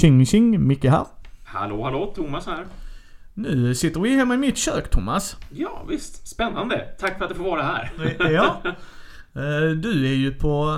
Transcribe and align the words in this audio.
Tjing 0.00 0.26
tjing, 0.26 0.66
Micke 0.66 0.84
här. 0.84 1.06
Hallå, 1.44 1.82
hallå, 1.84 2.12
Thomas 2.16 2.46
här. 2.46 2.64
Nu 3.34 3.74
sitter 3.74 4.00
vi 4.00 4.16
hemma 4.16 4.34
i 4.34 4.36
mitt 4.36 4.56
kök, 4.56 4.90
Thomas. 4.90 5.36
Ja, 5.50 5.84
visst. 5.88 6.28
Spännande. 6.28 6.88
Tack 7.00 7.18
för 7.18 7.24
att 7.24 7.30
du 7.30 7.34
får 7.36 7.44
vara 7.44 7.62
här. 7.62 7.92
Ja. 8.32 8.62
Eh, 9.34 9.70
Du 9.70 10.06
är 10.06 10.14
ju 10.14 10.34
på 10.34 10.76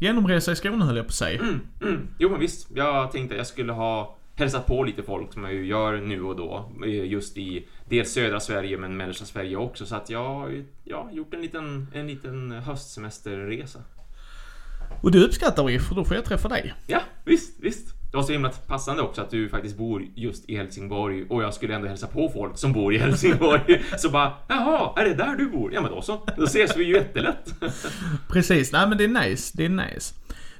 genomresa 0.00 0.52
i 0.52 0.56
Skåne 0.56 0.84
höll 0.84 0.96
jag 0.96 1.06
på 1.06 1.10
att 1.10 1.14
säga. 1.14 1.40
Mm, 1.40 1.60
mm. 1.82 2.08
Jo, 2.18 2.30
men 2.30 2.40
visst. 2.40 2.68
Jag 2.74 3.12
tänkte 3.12 3.34
att 3.34 3.38
jag 3.38 3.46
skulle 3.46 3.72
ha 3.72 4.16
hälsat 4.34 4.66
på 4.66 4.84
lite 4.84 5.02
folk 5.02 5.32
som 5.32 5.44
jag 5.44 5.54
ju 5.54 5.66
gör 5.66 5.96
nu 6.00 6.22
och 6.22 6.36
då. 6.36 6.72
eh, 6.84 6.88
Just 7.04 7.36
i 7.38 7.66
dels 7.88 8.12
södra 8.12 8.40
Sverige, 8.40 8.78
men 8.78 8.96
mellersta 8.96 9.24
Sverige 9.24 9.56
också. 9.56 9.86
Så 9.86 9.96
att 9.96 10.10
jag 10.10 10.24
har 10.34 10.64
ja, 10.84 11.08
gjort 11.12 11.34
en 11.34 11.40
liten, 11.42 11.86
en 11.94 12.06
liten 12.06 12.50
höstsemesterresa. 12.52 13.78
Och 15.02 15.12
det 15.12 15.18
uppskattar 15.18 15.64
vi, 15.64 15.78
för 15.78 15.94
då 15.94 16.04
får 16.04 16.16
jag 16.16 16.24
träffa 16.24 16.48
dig. 16.48 16.74
Ja, 16.86 17.00
visst, 17.24 17.60
visst. 17.60 17.94
Det 18.10 18.16
var 18.16 18.24
så 18.24 18.32
himla 18.32 18.50
passande 18.50 19.02
också 19.02 19.20
att 19.20 19.30
du 19.30 19.48
faktiskt 19.48 19.76
bor 19.76 20.02
just 20.14 20.50
i 20.50 20.56
Helsingborg 20.56 21.24
och 21.28 21.42
jag 21.42 21.54
skulle 21.54 21.74
ändå 21.74 21.88
hälsa 21.88 22.06
på 22.06 22.30
folk 22.34 22.58
som 22.58 22.72
bor 22.72 22.94
i 22.94 22.98
Helsingborg. 22.98 23.84
Så 23.98 24.10
bara, 24.10 24.32
jaha, 24.48 24.92
är 24.96 25.04
det 25.04 25.14
där 25.14 25.36
du 25.36 25.48
bor? 25.50 25.74
Ja, 25.74 25.80
men 25.80 25.90
då 25.90 26.02
så. 26.02 26.26
Då 26.36 26.44
ses 26.44 26.76
vi 26.76 26.84
ju 26.84 26.94
jättelätt. 26.94 27.54
Precis, 28.28 28.72
nej 28.72 28.88
men 28.88 28.98
det 28.98 29.04
är 29.04 29.08
nice, 29.28 29.52
det 29.56 29.64
är 29.64 29.68
nice. 29.68 30.14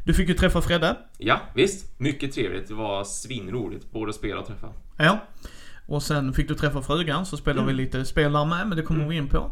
Du 0.04 0.14
fick 0.14 0.28
ju 0.28 0.34
träffa 0.34 0.60
Fredde. 0.62 0.96
Ja, 1.18 1.40
visst. 1.54 2.00
Mycket 2.00 2.32
trevligt. 2.32 2.68
Det 2.68 2.74
var 2.74 3.04
svinroligt. 3.04 3.92
Både 3.92 4.10
att 4.10 4.16
spela 4.16 4.40
och 4.40 4.46
träffa. 4.46 4.68
Ja. 4.96 5.18
Och 5.86 6.02
sen 6.02 6.32
fick 6.32 6.48
du 6.48 6.54
träffa 6.54 6.82
frugan, 6.82 7.26
så 7.26 7.36
spelar 7.36 7.64
vi 7.64 7.72
lite 7.72 8.04
spel 8.04 8.32
där 8.32 8.44
med, 8.44 8.68
men 8.68 8.76
det 8.76 8.82
kommer 8.82 9.08
vi 9.08 9.16
in 9.16 9.28
på. 9.28 9.50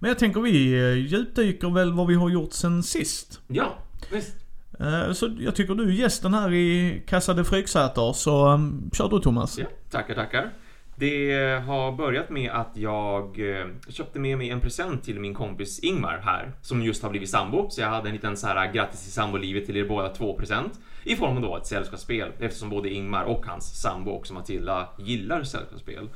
Men 0.00 0.08
jag 0.08 0.18
tänker 0.18 0.40
vi 0.40 0.72
eh, 0.72 0.94
djupdyker 0.94 1.70
väl 1.74 1.92
vad 1.92 2.06
vi 2.06 2.14
har 2.14 2.30
gjort 2.30 2.52
sen 2.52 2.82
sist. 2.82 3.40
Ja, 3.46 3.78
visst. 4.12 4.47
Eh, 4.80 5.12
så 5.12 5.36
jag 5.38 5.56
tycker 5.56 5.74
du 5.74 5.88
är 5.88 5.92
gästen 5.92 6.34
här 6.34 6.52
i 6.52 7.02
Casa 7.06 7.34
de 7.34 7.44
Fryksäter, 7.44 8.12
så 8.12 8.48
um, 8.48 8.90
kör 8.92 9.08
du 9.08 9.20
Thomas. 9.20 9.58
Ja, 9.58 9.66
tackar, 9.90 10.14
tackar. 10.14 10.50
Det 10.96 11.32
har 11.66 11.92
börjat 11.92 12.30
med 12.30 12.50
att 12.50 12.76
jag 12.76 13.50
eh, 13.50 13.66
köpte 13.88 14.18
med 14.18 14.38
mig 14.38 14.50
en 14.50 14.60
present 14.60 15.04
till 15.04 15.20
min 15.20 15.34
kompis 15.34 15.78
Ingmar 15.78 16.18
här, 16.18 16.52
som 16.62 16.82
just 16.82 17.02
har 17.02 17.10
blivit 17.10 17.30
sambo. 17.30 17.70
Så 17.70 17.80
jag 17.80 17.88
hade 17.88 18.08
en 18.08 18.14
liten 18.14 18.36
så 18.36 18.46
här 18.46 18.66
eh, 18.66 18.72
grattis 18.72 19.02
till 19.02 19.12
sambolivet 19.12 19.66
till 19.66 19.76
er 19.76 19.88
båda 19.88 20.08
två 20.08 20.38
present 20.38 20.80
i 21.04 21.16
form 21.16 21.36
av 21.36 21.42
då 21.42 21.56
ett 21.56 21.66
sällskapsspel 21.66 22.28
eftersom 22.38 22.70
både 22.70 22.90
Ingmar 22.90 23.24
och 23.24 23.46
hans 23.46 23.80
sambo 23.80 24.10
också 24.10 24.34
Matilda 24.34 24.88
gillar 24.98 25.42
sällskapsspel 25.42 26.08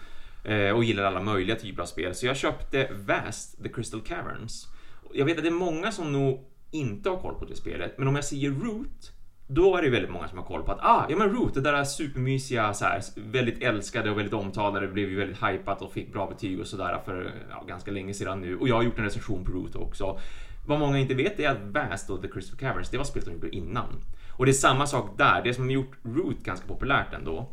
och 0.75 0.85
gillar 0.85 1.03
alla 1.03 1.23
möjliga 1.23 1.57
typer 1.57 1.83
av 1.83 1.87
spel. 1.87 2.15
Så 2.15 2.27
jag 2.27 2.37
köpte 2.37 2.89
Vast, 2.93 3.63
The 3.63 3.69
Crystal 3.69 4.01
Caverns. 4.01 4.69
Jag 5.15 5.25
vet 5.25 5.37
att 5.37 5.45
det 5.45 5.49
är 5.49 5.53
många 5.53 5.93
som 5.93 6.13
nog 6.13 6.52
inte 6.73 7.11
har 7.11 7.17
koll 7.17 7.35
på 7.35 7.45
det 7.45 7.57
spelet, 7.57 7.99
men 7.99 8.09
om 8.09 8.15
jag 8.15 8.25
säger 8.25 8.51
Root 8.51 9.13
då 9.55 9.77
är 9.77 9.83
det 9.83 9.91
väldigt 9.91 10.11
många 10.11 10.29
som 10.29 10.39
har 10.39 10.45
koll 10.45 10.63
på 10.63 10.73
att 10.73 10.79
ah, 10.81 11.07
ja 11.09 11.17
men 11.17 11.31
Root, 11.31 11.55
det 11.55 11.61
där 11.61 11.73
är 11.73 11.85
supermysiga, 11.85 12.75
så 12.75 12.85
här, 12.85 13.03
väldigt 13.17 13.63
älskade 13.63 14.11
och 14.11 14.19
väldigt 14.19 14.35
omtalade, 14.35 14.89
blev 14.89 15.11
ju 15.11 15.17
väldigt 15.17 15.43
hypat 15.43 15.83
och 15.83 15.93
fick 15.93 16.13
bra 16.13 16.27
betyg 16.27 16.61
och 16.61 16.67
sådär 16.67 17.01
för 17.05 17.33
ja, 17.51 17.65
ganska 17.69 17.91
länge 17.91 18.15
sedan 18.15 18.41
nu. 18.41 18.57
Och 18.57 18.69
jag 18.69 18.75
har 18.75 18.83
gjort 18.83 18.99
en 18.99 19.05
recension 19.05 19.45
på 19.45 19.53
Root 19.53 19.77
också. 19.77 20.19
Vad 20.67 20.79
många 20.79 20.99
inte 20.99 21.15
vet 21.15 21.41
är 21.41 21.49
att 21.49 21.63
Vast 21.63 22.11
och 22.11 22.23
The 22.23 22.29
Crystal 22.29 22.59
Caverns, 22.59 22.91
det 22.91 22.99
var 22.99 23.05
spelet 23.05 23.27
de 23.27 23.33
gjorde 23.33 23.57
innan. 23.57 24.01
Och 24.37 24.47
det 24.47 24.51
är 24.51 24.55
samma 24.55 24.87
sak 24.87 25.19
där, 25.19 25.43
det 25.43 25.55
som 25.55 25.65
har 25.65 25.71
gjort 25.71 25.97
Root 26.03 26.43
ganska 26.43 26.67
populärt 26.67 27.15
ändå, 27.15 27.49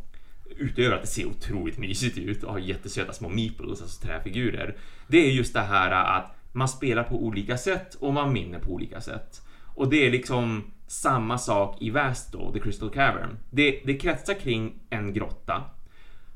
utöver 0.58 0.96
att 0.96 1.02
det 1.02 1.08
ser 1.08 1.26
otroligt 1.26 1.78
mysigt 1.78 2.18
ut 2.18 2.44
och 2.44 2.52
har 2.52 2.60
jättesöta 2.60 3.14
små 3.14 3.30
meeples, 3.30 3.82
alltså 3.82 4.08
träfigurer, 4.08 4.76
det 5.08 5.18
är 5.18 5.32
just 5.32 5.54
det 5.54 5.60
här 5.60 5.92
att 5.92 6.36
man 6.52 6.68
spelar 6.68 7.04
på 7.04 7.24
olika 7.24 7.58
sätt 7.58 7.96
och 7.96 8.14
man 8.14 8.34
vinner 8.34 8.60
på 8.60 8.72
olika 8.72 9.02
sätt. 9.02 9.42
Och 9.76 9.90
det 9.90 10.08
är 10.08 10.12
liksom 10.12 10.64
samma 10.88 11.38
sak 11.38 11.82
i 11.82 11.90
Väst 11.90 12.34
då, 12.34 12.52
The 12.52 12.60
Crystal 12.60 12.90
Cavern. 12.90 13.38
Det, 13.52 13.82
det 13.86 13.98
kretsar 13.98 14.34
kring 14.34 14.74
en 14.90 15.14
grotta 15.14 15.64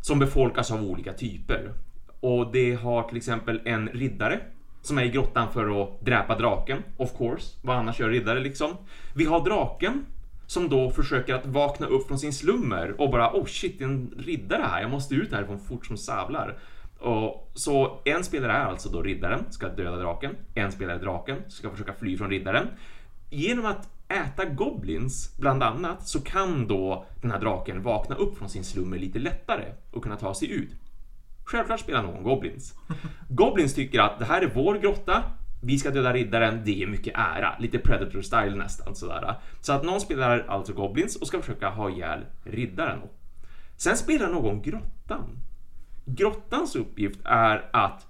som 0.02 0.20
befolkas 0.20 0.72
av 0.72 0.84
olika 0.84 1.14
typer. 1.14 1.74
Och 2.20 2.52
det 2.52 2.74
har 2.74 3.04
till 3.04 3.18
exempel 3.18 3.62
en 3.66 3.90
riddare 3.90 4.40
som 4.82 4.98
är 4.98 5.04
i 5.04 5.10
grottan 5.10 5.54
för 5.54 5.84
att 5.84 6.02
dräpa 6.02 6.38
draken, 6.38 6.84
of 6.98 7.18
course. 7.18 7.58
Vad 7.62 7.78
annars 7.78 8.00
gör 8.00 8.10
riddare 8.10 8.40
liksom? 8.40 8.78
Vi 9.16 9.26
har 9.26 9.46
draken 9.46 10.06
som 10.48 10.70
då 10.70 10.90
försöker 10.90 11.36
att 11.36 11.46
vakna 11.46 11.88
upp 11.88 12.08
från 12.08 12.20
sin 12.20 12.34
slummer 12.34 13.02
och 13.02 13.12
bara 13.12 13.34
oh 13.34 13.46
shit, 13.46 13.80
det 13.80 13.84
är 13.84 13.88
en 13.88 14.14
riddare 14.18 14.62
här, 14.62 14.82
jag 14.82 14.92
måste 14.92 15.16
ut 15.16 15.32
härifrån 15.32 15.60
fort 15.60 15.86
som 15.86 15.98
sablar. 15.98 16.58
Och, 17.04 17.52
så 17.54 18.02
en 18.06 18.24
spelare 18.24 18.52
är 18.52 18.66
alltså 18.66 18.90
då 18.90 19.02
riddaren, 19.02 19.46
ska 19.50 19.70
döda 19.70 19.98
draken. 19.98 20.36
En 20.54 20.72
spelare 20.72 20.96
är 20.96 21.02
draken, 21.02 21.38
ska 21.48 21.70
försöka 21.70 21.94
fly 21.94 22.18
från 22.18 22.30
riddaren. 22.30 22.68
Genom 23.30 23.66
att 23.66 23.90
äta 24.08 24.46
goblins, 24.46 25.38
bland 25.38 25.64
annat, 25.64 26.08
så 26.08 26.22
kan 26.22 26.68
då 26.68 27.06
den 27.22 27.32
här 27.32 27.40
draken 27.40 27.82
vakna 27.82 28.16
upp 28.16 28.38
från 28.38 28.50
sin 28.50 28.64
slummer 28.64 28.98
lite 28.98 29.20
lättare 29.20 29.66
och 29.92 30.04
kunna 30.04 30.18
ta 30.18 30.34
sig 30.34 30.52
ut. 30.52 30.70
Självklart 31.44 31.80
spelar 31.80 32.04
någon 32.04 32.24
goblins. 32.24 32.74
Goblins 33.30 33.74
tycker 33.74 34.00
att 34.00 34.20
det 34.20 34.26
här 34.26 34.42
är 34.42 34.52
vår 34.56 34.76
grotta, 34.76 35.24
vi 35.62 35.80
ska 35.80 35.92
döda 35.92 36.14
riddaren, 36.14 36.62
det 36.66 36.84
är 36.84 36.88
mycket 36.88 37.14
ära. 37.16 37.56
Lite 37.60 37.78
Predator-style 37.78 38.56
nästan 38.56 38.96
sådär. 38.96 39.36
Så 39.62 39.74
att 39.74 39.84
någon 39.84 40.02
spelar 40.02 40.46
alltså 40.48 40.74
goblins 40.74 41.16
och 41.16 41.28
ska 41.28 41.40
försöka 41.40 41.70
ha 41.70 41.90
ihjäl 41.90 42.20
riddaren. 42.44 43.00
Sen 43.78 43.98
spelar 43.98 44.30
någon 44.30 44.62
grottan. 44.62 45.40
Grottans 46.06 46.76
uppgift 46.76 47.20
är 47.24 47.70
att 47.74 48.08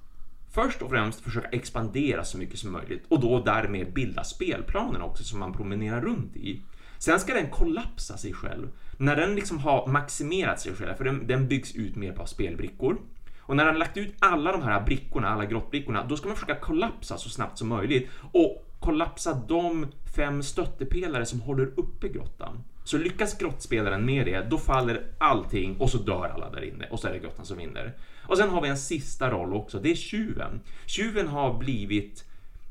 först 0.52 0.82
och 0.82 0.90
främst 0.90 1.22
försöka 1.22 1.48
expandera 1.48 2.24
så 2.24 2.38
mycket 2.38 2.60
som 2.60 2.72
möjligt 2.72 3.04
och 3.08 3.20
då 3.20 3.40
därmed 3.40 3.94
bilda 3.94 4.24
spelplanen 4.24 5.02
också 5.02 5.24
som 5.24 5.40
man 5.40 5.54
promenerar 5.54 6.02
runt 6.02 6.36
i. 6.36 6.62
Sen 6.98 7.20
ska 7.20 7.34
den 7.34 7.50
kollapsa 7.50 8.18
sig 8.18 8.34
själv. 8.34 8.68
När 8.98 9.16
den 9.16 9.36
liksom 9.36 9.60
har 9.60 9.88
maximerat 9.88 10.60
sig 10.60 10.76
själv, 10.76 10.96
för 10.96 11.04
den, 11.04 11.28
den 11.28 11.48
byggs 11.48 11.76
ut 11.76 11.96
med 11.96 12.06
hjälp 12.06 12.20
av 12.20 12.26
spelbrickor. 12.26 12.98
Och 13.40 13.56
när 13.56 13.66
den 13.66 13.80
lagt 13.80 13.98
ut 13.98 14.16
alla 14.20 14.52
de 14.52 14.62
här 14.62 14.82
brickorna, 14.82 15.30
alla 15.30 15.46
grottbrickorna, 15.46 16.06
då 16.10 16.18
ska 16.18 16.28
man 16.28 16.38
försöka 16.38 16.60
kollapsa 16.60 17.18
så 17.18 17.30
snabbt 17.30 17.58
som 17.58 17.68
möjligt 17.68 18.10
och 18.32 18.66
kollapsa 18.80 19.34
de 19.48 19.88
fem 20.16 20.44
stöttepelare 20.44 21.26
som 21.26 21.42
håller 21.42 21.66
uppe 21.76 22.10
grottan. 22.10 22.64
Så 22.84 22.98
lyckas 22.98 23.38
grottspelaren 23.38 24.06
med 24.06 24.26
det, 24.26 24.50
då 24.50 24.58
faller 24.58 25.04
allting 25.18 25.78
och 25.78 25.90
så 25.90 25.98
dör 25.98 26.32
alla 26.36 26.50
där 26.50 26.64
inne 26.64 26.88
och 26.92 27.00
så 27.00 27.08
är 27.08 27.14
det 27.14 27.20
grottan 27.20 27.46
som 27.46 27.58
vinner. 27.58 27.94
Och 28.28 28.38
sen 28.38 28.50
har 28.50 28.62
vi 28.62 28.70
en 28.70 28.78
sista 28.78 29.32
roll 29.32 29.54
också, 29.54 29.80
det 29.80 29.92
är 29.92 29.96
tjuven. 29.96 30.62
Tjuven 30.86 31.28
har 31.28 31.58
blivit 31.58 32.26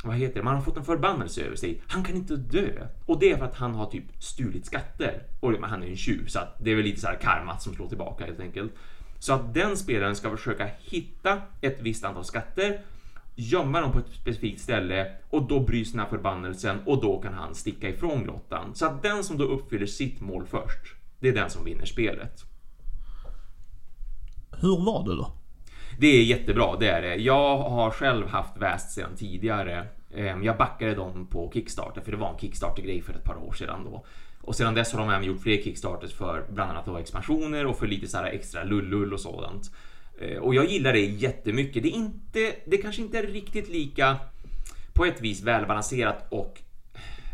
vad 0.05 0.17
heter 0.17 0.35
det? 0.35 0.43
Man 0.43 0.55
har 0.55 0.63
fått 0.63 0.77
en 0.77 0.85
förbannelse 0.85 1.43
över 1.43 1.57
sig. 1.57 1.83
Han 1.87 2.05
kan 2.05 2.17
inte 2.17 2.37
dö. 2.37 2.87
Och 3.07 3.19
det 3.19 3.33
är 3.33 3.37
för 3.37 3.45
att 3.45 3.55
han 3.55 3.75
har 3.75 3.87
typ 3.87 4.05
stulit 4.19 4.67
skatter. 4.67 5.23
Och 5.41 5.53
han 5.53 5.83
är 5.83 5.87
ju 5.87 5.93
en 5.93 5.97
tjuv, 5.97 6.27
så 6.27 6.39
att 6.39 6.57
det 6.65 6.71
är 6.71 6.75
väl 6.75 6.85
lite 6.85 7.01
så 7.01 7.07
här 7.07 7.17
karmat 7.17 7.63
som 7.63 7.75
slår 7.75 7.89
tillbaka 7.89 8.25
helt 8.25 8.41
enkelt. 8.41 8.73
Så 9.19 9.33
att 9.33 9.55
den 9.55 9.77
spelaren 9.77 10.17
ska 10.17 10.37
försöka 10.37 10.69
hitta 10.81 11.43
ett 11.61 11.77
visst 11.81 12.05
antal 12.05 12.25
skatter, 12.25 12.81
gömma 13.35 13.81
dem 13.81 13.93
på 13.93 13.99
ett 13.99 14.13
specifikt 14.13 14.61
ställe 14.61 15.13
och 15.31 15.49
då 15.49 15.61
bryts 15.61 15.91
den 15.93 16.01
här 16.01 16.09
förbannelsen 16.09 16.79
och 16.87 17.01
då 17.03 17.23
kan 17.23 17.35
han 17.35 17.55
sticka 17.55 17.89
ifrån 17.89 18.25
grottan. 18.25 18.75
Så 18.75 18.87
att 18.87 19.03
den 19.03 19.25
som 19.25 19.39
då 19.39 19.45
uppfyller 19.45 19.87
sitt 19.87 20.21
mål 20.21 20.47
först, 20.47 20.95
det 21.21 21.29
är 21.29 21.33
den 21.35 21.51
som 21.51 21.65
vinner 21.65 21.85
spelet. 21.85 22.45
Hur 24.61 24.85
var 24.85 25.09
det 25.09 25.17
då? 25.17 25.33
Det 25.99 26.07
är 26.07 26.25
jättebra, 26.25 26.77
det 26.81 26.89
är 26.89 27.03
det. 27.03 27.17
Jag 27.17 27.59
har 27.59 27.91
själv 27.91 28.27
haft 28.27 28.57
Väst 28.57 28.91
sedan 28.91 29.17
tidigare. 29.17 29.87
Ehm, 30.15 30.43
Jag 30.45 30.57
backade 30.57 30.95
dem 30.95 31.27
på 31.27 31.51
Kickstarter, 31.55 32.01
för 32.01 32.11
det 32.11 32.17
var 32.17 32.31
en 32.33 32.39
Kickstarter-grej 32.39 33.03
för 33.03 33.13
ett 33.15 33.25
par 33.25 33.37
år 33.37 33.53
sedan 33.53 33.85
då. 33.85 34.05
Och 34.41 34.55
sedan 34.55 34.75
dess 34.75 34.93
har 34.93 35.01
de 35.01 35.11
även 35.11 35.25
gjort 35.27 35.43
fler 35.43 35.63
Kickstarters 35.63 36.13
för 36.15 36.47
bland 36.51 36.71
annat 36.71 36.87
då 36.87 36.97
expansioner 36.97 37.67
och 37.67 37.79
för 37.79 37.87
lite 37.87 38.09
så 38.09 38.17
här 38.17 38.25
extra 38.25 38.65
lullull 38.65 39.13
och 39.13 39.21
sådant. 39.21 39.71
Eh, 40.19 40.39
och 40.39 40.55
jag 40.55 40.71
gillar 40.71 40.93
det 40.93 41.01
jättemycket. 41.01 41.83
Det 41.83 41.89
är 41.89 41.97
inte, 41.97 42.55
det 42.65 42.77
kanske 42.77 43.03
inte 43.03 43.19
är 43.19 43.23
riktigt 43.23 43.69
lika 43.69 44.17
på 44.93 45.05
ett 45.05 45.21
vis 45.21 45.43
välbalanserat 45.43 46.27
och 46.29 46.61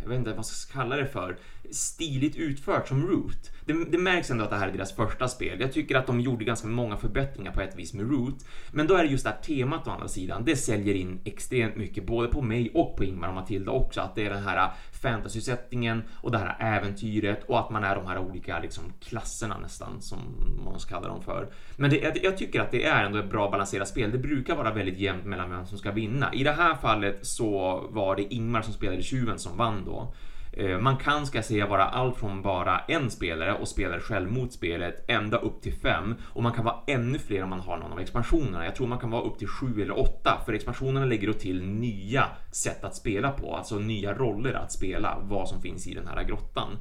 jag 0.02 0.08
vet 0.08 0.18
inte 0.18 0.30
vad 0.30 0.36
man 0.36 0.44
ska 0.44 0.72
kalla 0.72 0.96
det 0.96 1.06
för, 1.06 1.36
stiligt 1.70 2.36
utfört 2.36 2.88
som 2.88 3.06
Root. 3.06 3.50
Det, 3.64 3.84
det 3.90 3.98
märks 3.98 4.30
ändå 4.30 4.44
att 4.44 4.50
det 4.50 4.56
här 4.56 4.68
är 4.68 4.72
deras 4.72 4.96
första 4.96 5.28
spel. 5.28 5.60
Jag 5.60 5.72
tycker 5.72 5.96
att 5.96 6.06
de 6.06 6.20
gjorde 6.20 6.44
ganska 6.44 6.68
många 6.68 6.96
förbättringar 6.96 7.52
på 7.52 7.60
ett 7.60 7.78
vis 7.78 7.94
med 7.94 8.10
Root. 8.10 8.46
Men 8.72 8.86
då 8.86 8.94
är 8.94 9.04
det 9.04 9.10
just 9.10 9.24
det 9.24 9.30
här 9.30 9.42
temat 9.42 9.88
å 9.88 9.90
andra 9.90 10.08
sidan. 10.08 10.44
Det 10.44 10.56
säljer 10.56 10.94
in 10.94 11.20
extremt 11.24 11.76
mycket, 11.76 12.06
både 12.06 12.28
på 12.28 12.42
mig 12.42 12.70
och 12.74 12.96
på 12.96 13.04
Ingmar 13.04 13.28
och 13.28 13.34
Matilda 13.34 13.72
också. 13.72 14.00
Att 14.00 14.14
det 14.14 14.26
är 14.26 14.30
den 14.30 14.42
här 14.42 14.70
fantasysättningen 15.02 16.02
och 16.14 16.30
det 16.30 16.38
här 16.38 16.56
äventyret 16.60 17.44
och 17.44 17.58
att 17.58 17.70
man 17.70 17.84
är 17.84 17.96
de 17.96 18.06
här 18.06 18.18
olika 18.18 18.58
liksom, 18.58 18.84
klasserna 19.00 19.58
nästan 19.58 20.00
som 20.00 20.18
man 20.64 20.80
ska 20.80 20.94
kalla 20.94 21.08
dem 21.08 21.22
för. 21.22 21.48
Men 21.76 21.90
det, 21.90 21.96
jag, 21.96 22.24
jag 22.24 22.38
tycker 22.38 22.60
att 22.60 22.70
det 22.70 22.84
är 22.84 23.04
ändå 23.04 23.18
ett 23.18 23.30
bra 23.30 23.50
balanserat 23.50 23.88
spel. 23.88 24.10
Det 24.10 24.18
brukar 24.18 24.56
vara 24.56 24.74
väldigt 24.74 24.98
jämnt 24.98 25.24
mellan 25.24 25.50
vem 25.50 25.66
som 25.66 25.78
ska 25.78 25.90
vinna. 25.90 26.34
I 26.34 26.44
det 26.44 26.52
här 26.52 26.74
fallet 26.74 27.26
så 27.26 27.80
var 27.90 28.16
det 28.16 28.34
Ingmar 28.34 28.62
som 28.62 28.72
spelade 28.72 29.02
tjuven 29.02 29.38
som 29.38 29.56
vann 29.56 29.84
då. 29.84 30.14
Eh, 30.58 30.78
man 30.78 30.96
kan, 30.96 31.26
ska 31.26 31.38
jag 31.38 31.44
säga, 31.44 31.66
vara 31.66 31.84
allt 31.84 32.16
från 32.16 32.42
bara 32.42 32.78
en 32.78 33.10
spelare 33.10 33.54
och 33.54 33.68
spelar 33.68 34.00
själv 34.00 34.32
mot 34.32 34.52
spelet 34.52 35.04
ända 35.08 35.38
upp 35.38 35.62
till 35.62 35.74
fem 35.74 36.14
och 36.24 36.42
man 36.42 36.52
kan 36.52 36.64
vara 36.64 36.76
ännu 36.86 37.18
fler 37.18 37.42
om 37.42 37.50
man 37.50 37.60
har 37.60 37.78
någon 37.78 37.92
av 37.92 38.00
expansionerna. 38.00 38.64
Jag 38.64 38.76
tror 38.76 38.86
man 38.86 38.98
kan 38.98 39.10
vara 39.10 39.22
upp 39.22 39.38
till 39.38 39.48
sju 39.48 39.82
eller 39.82 39.98
åtta 39.98 40.42
för 40.46 40.52
expansionerna 40.52 41.06
lägger 41.06 41.26
då 41.26 41.32
till 41.32 41.62
nya 41.62 42.24
sätt 42.52 42.84
att 42.84 42.96
spela 42.96 43.30
på, 43.30 43.56
alltså 43.56 43.78
nya 43.78 44.14
roller 44.14 44.54
att 44.54 44.72
spela, 44.72 45.18
vad 45.22 45.48
som 45.48 45.62
finns 45.62 45.86
i 45.86 45.94
den 45.94 46.06
här 46.06 46.22
grottan. 46.24 46.78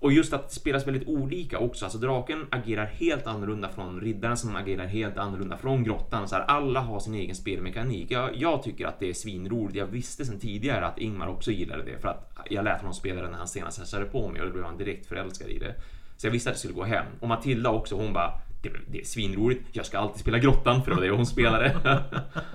Och 0.00 0.12
just 0.12 0.32
att 0.32 0.48
det 0.48 0.54
spelas 0.54 0.86
väldigt 0.86 1.08
olika 1.08 1.58
också. 1.58 1.84
Alltså 1.84 1.98
draken 1.98 2.46
agerar 2.50 2.84
helt 2.84 3.26
annorlunda 3.26 3.68
från 3.68 4.00
riddaren 4.00 4.36
som 4.36 4.56
agerar 4.56 4.86
helt 4.86 5.18
annorlunda 5.18 5.56
från 5.56 5.84
grottan. 5.84 6.28
Så 6.28 6.36
här, 6.36 6.42
alla 6.42 6.80
har 6.80 7.00
sin 7.00 7.14
egen 7.14 7.34
spelmekanik. 7.34 8.10
Jag, 8.10 8.36
jag 8.36 8.62
tycker 8.62 8.86
att 8.86 9.00
det 9.00 9.08
är 9.08 9.14
svinroligt. 9.14 9.76
Jag 9.76 9.86
visste 9.86 10.24
sedan 10.24 10.38
tidigare 10.38 10.86
att 10.86 10.98
Ingmar 10.98 11.26
också 11.26 11.50
gillade 11.50 11.82
det 11.82 11.98
för 11.98 12.08
att 12.08 12.27
jag 12.48 12.64
lät 12.64 12.80
honom 12.80 12.94
spela 12.94 13.22
det 13.22 13.28
när 13.28 13.38
han 13.38 13.48
senast 13.48 13.78
hälsade 13.78 14.04
på 14.04 14.28
mig 14.28 14.40
och 14.40 14.46
då 14.46 14.52
blev 14.52 14.64
han 14.64 14.78
direkt 14.78 15.06
förälskad 15.06 15.48
i 15.48 15.58
det. 15.58 15.74
Så 16.16 16.26
jag 16.26 16.32
visste 16.32 16.50
att 16.50 16.56
det 16.56 16.58
skulle 16.58 16.74
gå 16.74 16.84
hem. 16.84 17.06
Och 17.20 17.28
Matilda 17.28 17.70
också, 17.70 17.96
hon 17.96 18.12
bara 18.12 18.32
det, 18.62 18.70
det 18.90 19.00
är 19.00 19.04
svinroligt. 19.04 19.68
Jag 19.72 19.86
ska 19.86 19.98
alltid 19.98 20.20
spela 20.20 20.38
grottan 20.38 20.82
för 20.82 20.90
det 20.90 20.96
var 20.96 21.02
det 21.02 21.10
hon 21.10 21.26
spelade. 21.26 21.76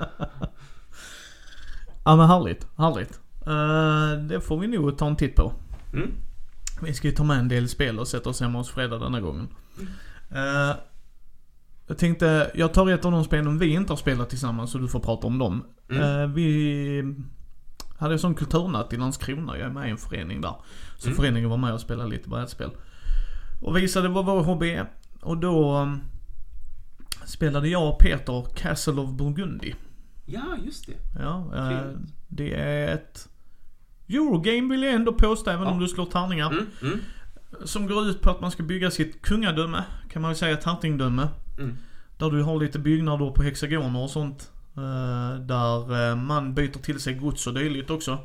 Ja 2.05 2.15
men 2.15 2.27
härligt, 2.27 2.67
härligt. 2.77 3.19
Uh, 3.47 4.27
det 4.27 4.41
får 4.41 4.59
vi 4.59 4.67
nog 4.67 4.97
ta 4.97 5.07
en 5.07 5.15
titt 5.15 5.35
på. 5.35 5.53
Mm. 5.93 6.11
Vi 6.81 6.93
ska 6.93 7.07
ju 7.07 7.13
ta 7.13 7.23
med 7.23 7.39
en 7.39 7.47
del 7.47 7.69
spel 7.69 7.99
och 7.99 8.07
sätta 8.07 8.29
oss 8.29 8.41
hemma 8.41 8.57
hos 8.57 8.69
Fredda 8.69 8.97
denna 8.97 9.21
gången. 9.21 9.47
Uh, 10.31 10.75
jag 11.87 11.97
tänkte, 11.97 12.51
jag 12.55 12.73
tar 12.73 12.89
ett 12.89 13.05
av 13.05 13.11
de 13.11 13.23
spelen 13.23 13.59
vi 13.59 13.73
inte 13.73 13.91
har 13.91 13.97
spelat 13.97 14.29
tillsammans 14.29 14.71
så 14.71 14.77
du 14.77 14.87
får 14.87 14.99
prata 14.99 15.27
om 15.27 15.37
dem. 15.37 15.63
Mm. 15.89 16.03
Uh, 16.03 16.35
vi 16.35 17.15
hade 17.97 18.13
en 18.13 18.19
sån 18.19 18.35
kulturnatt 18.35 18.93
i 18.93 18.97
Landskrona, 18.97 19.57
jag 19.57 19.67
är 19.67 19.71
med 19.73 19.87
i 19.87 19.91
en 19.91 19.97
förening 19.97 20.41
där. 20.41 20.55
Så 20.97 21.07
Mm. 21.07 21.15
föreningen 21.17 21.49
var 21.49 21.57
med 21.57 21.73
och 21.73 21.81
spelade 21.81 22.09
lite 22.09 22.29
brädspel. 22.29 22.69
Och 23.61 23.77
visade 23.77 24.09
vad 24.09 24.25
vår 24.25 24.43
hobby 24.43 24.69
är. 24.69 24.89
Och 25.21 25.37
då 25.37 25.77
um, 25.77 26.01
spelade 27.25 27.67
jag 27.69 27.89
och 27.89 27.99
Peter 27.99 28.45
Castle 28.55 28.93
of 29.01 29.09
Burgundy. 29.11 29.73
ja, 30.25 30.43
just 30.65 30.87
det. 30.87 30.93
Ja, 31.21 31.51
eh, 31.55 31.91
det 32.27 32.53
är 32.53 32.93
ett 32.93 33.29
Eurogame 34.09 34.69
vill 34.71 34.83
jag 34.83 34.93
ändå 34.93 35.13
påstå, 35.13 35.49
även 35.51 35.65
Ja. 35.65 35.71
om 35.71 35.79
du 35.79 35.87
slår 35.87 36.05
tärningar. 36.05 36.51
Mm, 36.51 36.65
mm, 36.81 36.99
Som 37.65 37.87
går 37.87 38.07
ut 38.07 38.21
på 38.21 38.29
att 38.31 38.41
man 38.41 38.51
ska 38.51 38.63
bygga 38.63 38.91
sitt 38.91 39.21
kungadöme, 39.21 39.83
kan 40.09 40.21
man 40.21 40.31
ju 40.31 40.35
säga, 40.35 40.53
ett 40.57 40.63
hertigdöme. 40.63 41.27
mm. 41.59 41.77
Där 42.17 42.29
du 42.31 42.41
har 42.43 42.59
lite 42.59 42.79
byggnader 42.79 43.29
på 43.31 43.43
hexagoner 43.43 44.03
och 44.03 44.09
sånt. 44.09 44.51
Eh, 44.77 45.39
där 45.39 46.09
eh, 46.09 46.15
man 46.15 46.53
byter 46.53 46.81
till 46.81 46.99
sig 46.99 47.13
gods 47.13 47.47
och 47.47 47.53
dylikt 47.53 47.89
också. 47.89 48.19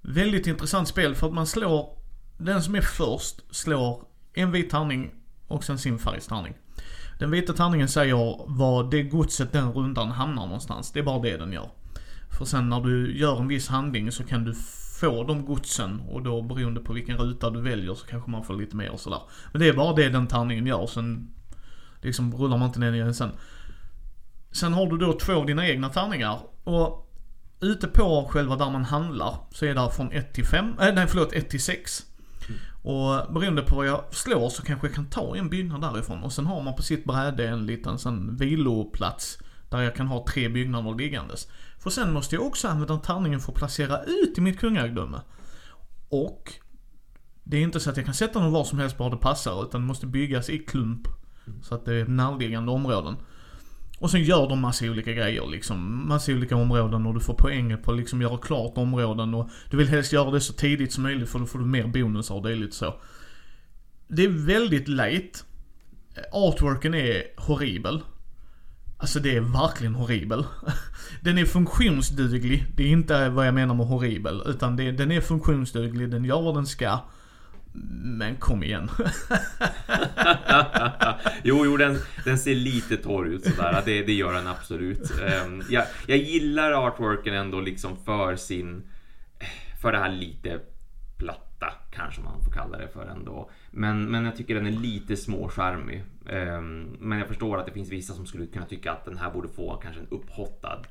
Väldigt 0.00 0.46
intressant 0.46 0.88
spel 0.88 1.14
för 1.14 1.26
att 1.26 1.34
man 1.34 1.46
slår, 1.46 1.98
den 2.38 2.62
som 2.62 2.74
är 2.74 2.80
först 2.80 3.54
slår 3.54 4.04
en 4.34 4.52
vit 4.52 4.70
tärning 4.70 5.10
och 5.48 5.64
sen 5.64 5.78
sin 5.78 5.98
färgstärning. 5.98 6.54
Den 7.18 7.30
vita 7.30 7.52
tärningen 7.52 7.88
säger 7.88 8.44
var 8.48 8.90
det 8.90 9.02
godset 9.02 9.52
den 9.52 9.72
rundan 9.72 10.10
hamnar 10.10 10.46
någonstans. 10.46 10.92
Det 10.92 11.00
är 11.00 11.04
bara 11.04 11.22
det 11.22 11.36
den 11.36 11.52
gör. 11.52 11.70
För 12.38 12.44
sen 12.44 12.68
när 12.68 12.80
du 12.80 13.18
gör 13.18 13.40
en 13.40 13.48
viss 13.48 13.68
handling 13.68 14.12
så 14.12 14.24
kan 14.24 14.44
du 14.44 14.54
få 15.00 15.24
de 15.24 15.44
godsen 15.44 16.00
och 16.00 16.22
då 16.22 16.42
beroende 16.42 16.80
på 16.80 16.92
vilken 16.92 17.16
ruta 17.16 17.50
du 17.50 17.60
väljer 17.60 17.94
så 17.94 18.06
kanske 18.06 18.30
man 18.30 18.44
får 18.44 18.54
lite 18.54 18.76
mer 18.76 18.90
och 18.90 19.00
sådär. 19.00 19.20
Men 19.52 19.60
det 19.60 19.68
är 19.68 19.72
bara 19.72 19.94
det 19.94 20.08
den 20.08 20.26
tärningen 20.26 20.66
gör. 20.66 20.86
Sen 20.86 21.30
liksom 22.00 22.36
rullar 22.36 22.58
man 22.58 22.66
inte 22.66 22.80
ner 22.80 22.86
den 22.86 22.94
igen 22.94 23.14
sen. 23.14 23.30
Sen 24.52 24.72
har 24.72 24.86
du 24.86 24.98
då 24.98 25.12
två 25.12 25.32
av 25.32 25.46
dina 25.46 25.68
egna 25.68 25.88
tärningar. 25.88 26.40
Och 26.64 27.12
ute 27.60 27.88
på 27.88 28.28
själva 28.30 28.56
där 28.56 28.70
man 28.70 28.84
handlar 28.84 29.36
så 29.50 29.66
är 29.66 29.74
det 29.74 29.90
från 29.90 30.12
1 30.12 30.34
till 30.34 30.46
5, 30.46 30.74
äh, 30.80 30.88
eh, 30.88 30.94
nej 30.94 31.06
förlåt 31.06 31.32
1 31.32 31.50
till 31.50 31.62
6. 31.62 32.06
Och 32.82 33.32
beroende 33.32 33.62
på 33.62 33.76
vad 33.76 33.86
jag 33.86 34.04
slår 34.10 34.48
så 34.48 34.62
kanske 34.62 34.86
jag 34.86 34.94
kan 34.94 35.10
ta 35.10 35.36
en 35.36 35.48
byggnad 35.48 35.80
därifrån. 35.80 36.22
Och 36.22 36.32
sen 36.32 36.46
har 36.46 36.62
man 36.62 36.74
på 36.74 36.82
sitt 36.82 37.04
bräde 37.04 37.48
en 37.48 37.66
liten 37.66 37.98
sån 37.98 38.36
viloplats. 38.36 39.38
Där 39.70 39.80
jag 39.80 39.94
kan 39.94 40.06
ha 40.06 40.26
tre 40.28 40.48
byggnader 40.48 40.94
liggandes. 40.94 41.48
För 41.78 41.90
sen 41.90 42.12
måste 42.12 42.34
jag 42.34 42.46
också 42.46 42.68
använda 42.68 42.96
tärningen 42.96 43.40
för 43.40 43.52
att 43.52 43.58
placera 43.58 44.02
ut 44.02 44.38
i 44.38 44.40
mitt 44.40 44.60
kungadöme. 44.60 45.20
Och 46.08 46.52
det 47.44 47.56
är 47.56 47.60
inte 47.60 47.80
så 47.80 47.90
att 47.90 47.96
jag 47.96 48.06
kan 48.06 48.14
sätta 48.14 48.40
den 48.40 48.52
var 48.52 48.64
som 48.64 48.78
helst 48.78 48.98
bara 48.98 49.10
det 49.10 49.16
passar. 49.16 49.64
Utan 49.64 49.80
det 49.80 49.86
måste 49.86 50.06
byggas 50.06 50.50
i 50.50 50.58
klump. 50.58 51.08
Så 51.62 51.74
att 51.74 51.84
det 51.84 51.94
är 51.94 52.04
närliggande 52.04 52.72
områden. 52.72 53.16
Och 54.02 54.10
sen 54.10 54.22
gör 54.22 54.48
de 54.48 54.60
massa 54.60 54.84
olika 54.84 55.12
grejer 55.12 55.46
liksom. 55.46 56.08
Massa 56.08 56.32
olika 56.32 56.56
områden 56.56 57.06
och 57.06 57.14
du 57.14 57.20
får 57.20 57.34
poäng 57.34 57.76
på 57.82 57.92
att 57.92 57.98
liksom 57.98 58.22
göra 58.22 58.38
klart 58.38 58.78
områden 58.78 59.34
och 59.34 59.50
du 59.70 59.76
vill 59.76 59.88
helst 59.88 60.12
göra 60.12 60.30
det 60.30 60.40
så 60.40 60.52
tidigt 60.52 60.92
som 60.92 61.02
möjligt 61.02 61.28
för 61.28 61.38
då 61.38 61.46
får 61.46 61.58
du 61.58 61.64
mer 61.64 61.86
bonusar 61.86 62.34
och 62.34 62.42
dylikt 62.42 62.74
så. 62.74 62.94
Det 64.08 64.24
är 64.24 64.28
väldigt 64.28 64.88
late. 64.88 65.30
Artworken 66.32 66.94
är 66.94 67.22
horribel. 67.36 68.00
Alltså 68.98 69.20
det 69.20 69.36
är 69.36 69.40
verkligen 69.40 69.94
horribel. 69.94 70.44
Den 71.20 71.38
är 71.38 71.44
funktionsduglig. 71.44 72.66
Det 72.76 72.82
är 72.82 72.88
inte 72.88 73.28
vad 73.28 73.46
jag 73.46 73.54
menar 73.54 73.74
med 73.74 73.86
horribel. 73.86 74.42
Utan 74.46 74.76
det, 74.76 74.92
den 74.92 75.12
är 75.12 75.20
funktionsduglig, 75.20 76.10
den 76.10 76.24
gör 76.24 76.42
vad 76.42 76.54
den 76.54 76.66
ska. 76.66 76.98
Men 78.04 78.36
kom 78.36 78.62
igen. 78.62 78.88
jo, 81.42 81.64
jo 81.64 81.76
den, 81.76 81.98
den 82.24 82.38
ser 82.38 82.54
lite 82.54 82.96
torr 82.96 83.26
ut 83.26 83.44
sådär. 83.44 83.82
Det, 83.84 84.02
det 84.02 84.12
gör 84.12 84.32
den 84.32 84.46
absolut. 84.46 85.20
Ehm, 85.20 85.62
jag, 85.70 85.84
jag 86.06 86.18
gillar 86.18 86.72
artworken 86.72 87.34
ändå 87.34 87.60
liksom 87.60 87.96
för 88.04 88.36
sin... 88.36 88.82
För 89.82 89.92
det 89.92 89.98
här 89.98 90.12
lite 90.12 90.60
platta, 91.16 91.72
kanske 91.90 92.20
man 92.20 92.44
får 92.44 92.52
kalla 92.52 92.78
det 92.78 92.88
för 92.88 93.06
ändå. 93.06 93.50
Men, 93.70 94.10
men 94.10 94.24
jag 94.24 94.36
tycker 94.36 94.54
den 94.54 94.66
är 94.66 94.70
lite 94.70 95.16
småskärmig. 95.16 96.04
Ehm, 96.28 96.96
men 97.00 97.18
jag 97.18 97.28
förstår 97.28 97.58
att 97.58 97.66
det 97.66 97.72
finns 97.72 97.88
vissa 97.88 98.14
som 98.14 98.26
skulle 98.26 98.46
kunna 98.46 98.66
tycka 98.66 98.92
att 98.92 99.04
den 99.04 99.18
här 99.18 99.30
borde 99.30 99.48
få 99.48 99.76
kanske 99.76 100.00
en 100.00 100.08
upphottad 100.10 100.82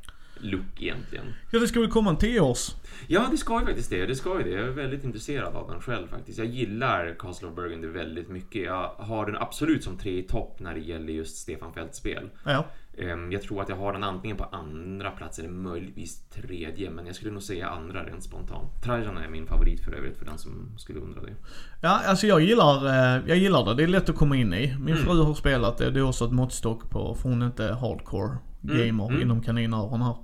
look 0.43 0.81
egentligen. 0.81 1.25
Ja 1.51 1.59
det 1.59 1.67
ska 1.67 1.79
väl 1.79 1.89
komma 1.91 2.09
en 2.09 2.17
10-års. 2.17 2.75
Ja, 3.07 3.27
det 3.31 3.37
ska 3.37 3.59
ju 3.59 3.65
faktiskt 3.65 3.89
det. 3.89 4.05
Det 4.05 4.15
ska 4.15 4.37
ju 4.37 4.43
det. 4.43 4.49
Jag 4.49 4.67
är 4.67 4.71
väldigt 4.71 5.03
intresserad 5.03 5.55
av 5.55 5.71
den 5.71 5.81
själv 5.81 6.07
faktiskt. 6.07 6.37
Jag 6.37 6.47
gillar 6.47 7.15
Castle 7.19 7.47
of 7.47 7.55
Burgundy 7.55 7.87
väldigt 7.87 8.29
mycket. 8.29 8.63
Jag 8.63 8.89
har 8.97 9.25
den 9.25 9.37
absolut 9.37 9.83
som 9.83 9.97
tre 9.97 10.17
i 10.19 10.23
topp 10.23 10.55
när 10.59 10.73
det 10.73 10.79
gäller 10.79 11.13
just 11.13 11.37
Stefan 11.37 11.73
Fälts 11.73 11.97
spel. 11.97 12.29
Ja. 12.45 12.65
Ehm, 12.97 13.31
Jag 13.31 13.41
tror 13.41 13.61
att 13.61 13.69
jag 13.69 13.75
har 13.75 13.93
den 13.93 14.03
antingen 14.03 14.37
på 14.37 14.43
andra 14.43 15.11
plats 15.11 15.39
eller 15.39 15.49
möjligtvis 15.49 16.21
tredje, 16.29 16.89
men 16.89 17.05
jag 17.05 17.15
skulle 17.15 17.31
nog 17.31 17.43
säga 17.43 17.69
andra 17.69 18.03
rent 18.03 18.23
spontant. 18.23 18.81
Trajan 18.83 19.17
är 19.17 19.29
min 19.29 19.47
favorit 19.47 19.83
för 19.83 19.91
övrigt 19.93 20.17
för 20.17 20.25
den 20.25 20.37
som 20.37 20.71
skulle 20.77 20.99
undra 20.99 21.21
det. 21.21 21.33
Ja, 21.81 22.01
alltså 22.05 22.27
jag 22.27 22.41
gillar, 22.41 22.85
eh, 22.85 23.21
jag 23.27 23.37
gillar 23.37 23.65
det. 23.65 23.73
Det 23.73 23.83
är 23.83 23.87
lätt 23.87 24.09
att 24.09 24.15
komma 24.15 24.35
in 24.35 24.53
i. 24.53 24.75
Min 24.79 24.95
Mm. 24.95 25.05
fru 25.05 25.21
har 25.23 25.33
spelat 25.33 25.77
det. 25.77 25.91
Det 25.91 25.99
är 25.99 26.03
också 26.07 26.25
ett 26.25 26.31
måttstock 26.31 26.89
på, 26.89 27.15
för 27.15 27.29
hon 27.29 27.41
är 27.41 27.45
inte 27.45 27.63
hardcore 27.81 28.37
Mm, 28.63 28.77
gamer 28.87 29.07
mm. 29.09 29.21
inom 29.21 29.41
kaninöron 29.41 30.01
här. 30.01 30.15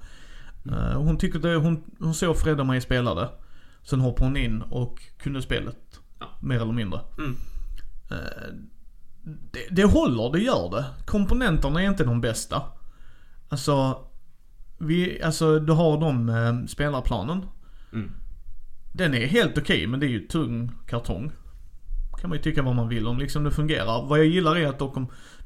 Eh, 0.65 1.01
hon 1.01 1.17
tyckte 1.17 1.49
hon, 1.49 1.83
hon 1.99 2.13
såg 2.13 2.37
Fred 2.37 2.59
och 2.59 2.65
mig 2.65 2.81
spela 2.81 3.15
det. 3.15 3.29
Sen 3.83 4.01
hoppade 4.01 4.25
hon 4.25 4.37
in 4.37 4.61
och 4.61 5.01
kunde 5.17 5.41
spelet. 5.41 5.99
Ja. 6.19 6.25
Mer 6.41 6.61
eller 6.61 6.73
mindre. 6.73 6.99
Mm. 7.17 7.35
Eh, 8.11 8.53
det, 9.51 9.67
det 9.71 9.83
håller, 9.83 10.31
det 10.31 10.39
gör 10.39 10.71
det. 10.71 10.85
Komponenterna 11.05 11.83
är 11.83 11.87
inte 11.87 12.03
de 12.03 12.21
bästa. 12.21 12.63
Alltså, 13.49 14.05
vi, 14.77 15.21
alltså 15.23 15.59
du 15.59 15.73
har 15.73 15.97
de 15.97 16.29
eh, 16.29 16.65
spelarplanen. 16.67 17.45
Mm. 17.93 18.11
Den 18.93 19.13
är 19.13 19.27
helt 19.27 19.57
okej 19.57 19.87
men 19.87 19.99
det 19.99 20.05
är 20.05 20.09
ju 20.09 20.27
tung 20.27 20.71
kartong. 20.87 21.31
Kan 22.21 22.29
man 22.29 22.37
ju 22.37 22.43
tycka 22.43 22.61
vad 22.61 22.75
man 22.75 22.89
vill 22.89 23.07
om 23.07 23.17
liksom 23.17 23.43
det 23.43 23.51
fungerar. 23.51 24.07
Vad 24.07 24.19
jag 24.19 24.25
gillar 24.25 24.55
är 24.55 24.67
att 24.67 24.79
dock, 24.79 24.95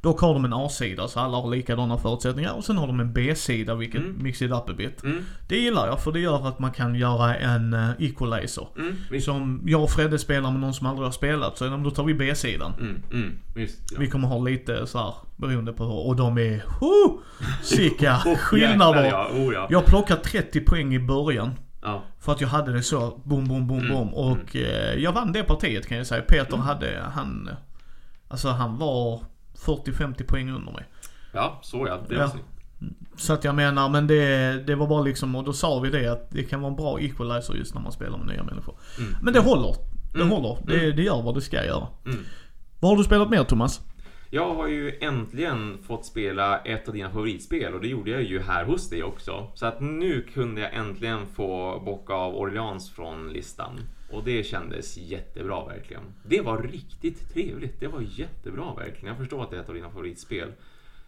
dock 0.02 0.22
har 0.22 0.34
de 0.34 0.46
en 0.46 0.54
A-sida 0.54 1.08
så 1.08 1.20
alla 1.20 1.38
har 1.38 1.50
likadana 1.50 1.98
förutsättningar 1.98 2.54
och 2.54 2.64
sen 2.64 2.78
har 2.78 2.88
de 2.88 3.00
en 3.00 3.14
B-sida 3.14 3.76
vilket 3.76 4.02
Mm. 4.02 4.24
mix 4.24 4.42
it 4.42 4.52
up 4.52 4.70
a 4.70 4.74
bit. 4.78 5.04
Mm. 5.04 5.24
Det 5.48 5.58
gillar 5.58 5.88
jag 5.88 6.02
för 6.04 6.12
det 6.12 6.20
gör 6.20 6.48
att 6.48 6.60
man 6.60 6.72
kan 6.72 6.96
göra 6.96 7.36
en 7.36 7.74
uh, 7.74 7.90
equalizer. 8.00 8.68
Mm. 8.78 9.22
Som 9.22 9.62
jag 9.66 9.84
och 9.84 9.90
Fredde 9.90 10.20
spelar 10.20 10.52
med 10.52 10.60
någon 10.62 10.74
som 10.74 10.88
aldrig 10.88 11.06
har 11.08 11.12
spelat 11.12 11.58
så 11.58 11.78
då 11.78 11.92
tar 11.92 12.04
vi 12.04 12.14
B-sidan. 12.14 12.74
Mm. 12.80 13.04
Mm. 13.12 13.38
Visst. 13.56 13.80
Ja. 13.92 13.98
Vi 14.00 14.08
kommer 14.08 14.28
ha 14.28 14.40
lite 14.40 14.88
så 14.88 14.98
här 14.98 15.14
beroende 15.36 15.74
på 15.74 15.84
hur, 15.84 16.08
och 16.08 16.16
de 16.16 16.38
är, 16.38 16.64
oh, 16.82 17.20
sicka 17.64 18.18
skillnader. 18.38 19.04
ja. 19.06 19.28
Oh, 19.36 19.54
ja. 19.54 19.68
Jag 19.70 19.86
plockade 19.86 20.22
30 20.22 20.60
poäng 20.62 20.94
i 20.94 21.00
början. 21.00 21.52
Ja. 21.82 22.04
För 22.20 22.32
att 22.32 22.42
jag 22.42 22.48
hade 22.48 22.74
det 22.74 22.84
så, 22.84 23.22
boom, 23.24 23.48
boom, 23.48 23.68
boom, 23.68 23.80
Mm, 23.80 23.92
boom. 23.94 24.14
Och 24.14 24.56
eh, 24.56 24.94
jag 25.00 25.12
vann 25.12 25.32
det 25.32 25.44
partiet 25.44 25.88
kan 25.88 25.98
jag 25.98 26.08
säga. 26.08 26.22
Peter 26.22 26.58
hade, 26.58 27.02
han, 27.14 27.50
alltså 28.28 28.50
han 28.50 28.78
var 28.78 29.24
40-50 29.60 30.24
poäng 30.28 30.50
under 30.52 30.72
mig. 30.72 30.86
ja, 31.34 31.60
så 31.64 31.88
ja. 31.88 32.00
Det 32.10 32.16
var 32.16 32.24
Ja. 32.24 32.30
snyggt. 32.30 32.46
Så 33.18 33.34
att 33.34 33.44
jag 33.44 33.56
menar, 33.56 33.90
men 33.90 34.08
det, 34.08 34.54
det 34.68 34.76
var 34.76 34.88
bara 34.88 35.02
liksom, 35.02 35.36
och 35.36 35.44
då 35.44 35.54
sa 35.54 35.80
vi 35.80 35.90
det 35.90 36.08
att 36.12 36.32
det 36.32 36.44
kan 36.44 36.62
vara 36.62 36.70
en 36.72 36.76
bra 36.76 37.00
equalizer 37.00 37.54
just 37.54 37.74
när 37.76 37.82
man 37.82 37.92
spelar 37.92 38.18
med 38.18 38.28
nya 38.28 38.44
människor. 38.44 38.76
Mm. 39.00 39.16
Men 39.22 39.34
det 39.34 39.40
håller. 39.40 39.76
Det 40.14 40.20
Mm. 40.22 40.30
håller. 40.30 40.58
Det, 40.66 40.92
det 40.92 41.04
gör 41.04 41.22
vad 41.22 41.36
det 41.36 41.42
ska 41.42 41.66
göra. 41.66 41.88
Mm. 42.06 42.18
Vad 42.80 42.92
har 42.92 42.98
du 42.98 43.04
spelat 43.04 43.30
mer 43.30 43.44
Thomas? 43.44 43.82
Jag 44.30 44.56
har 44.56 44.68
ju 44.68 44.98
äntligen 45.02 45.78
fått 45.88 46.06
spela 46.06 46.60
ett 46.60 46.88
av 46.88 46.94
dina 46.94 47.10
favoritspel 47.10 47.74
och 47.74 47.82
det 47.82 47.88
gjorde 47.88 48.12
jag 48.12 48.24
ju 48.24 48.42
här 48.42 48.66
hos 48.66 48.90
dig 48.90 49.04
också. 49.04 49.48
Så 49.56 49.66
att 49.66 49.82
nu 49.82 50.28
kunde 50.34 50.62
jag 50.62 50.74
äntligen 50.74 51.20
få 51.36 51.82
bocka 51.86 52.14
av 52.14 52.36
Orleans 52.36 52.92
från 52.92 53.30
listan. 53.34 53.80
Och 54.12 54.24
det 54.24 54.44
kändes 54.44 54.98
jättebra 54.98 55.66
verkligen. 55.66 56.04
Det 56.24 56.42
var 56.42 56.62
riktigt 56.62 57.34
trevligt. 57.34 57.80
Det 57.80 57.88
var 57.88 58.02
jättebra 58.02 58.74
verkligen. 58.74 59.08
Jag 59.08 59.18
förstår 59.18 59.44
att 59.44 59.50
det 59.50 59.58
är 59.58 59.62
ett 59.62 59.70
av 59.70 59.76
dina 59.76 59.90
favoritspel. 59.90 60.54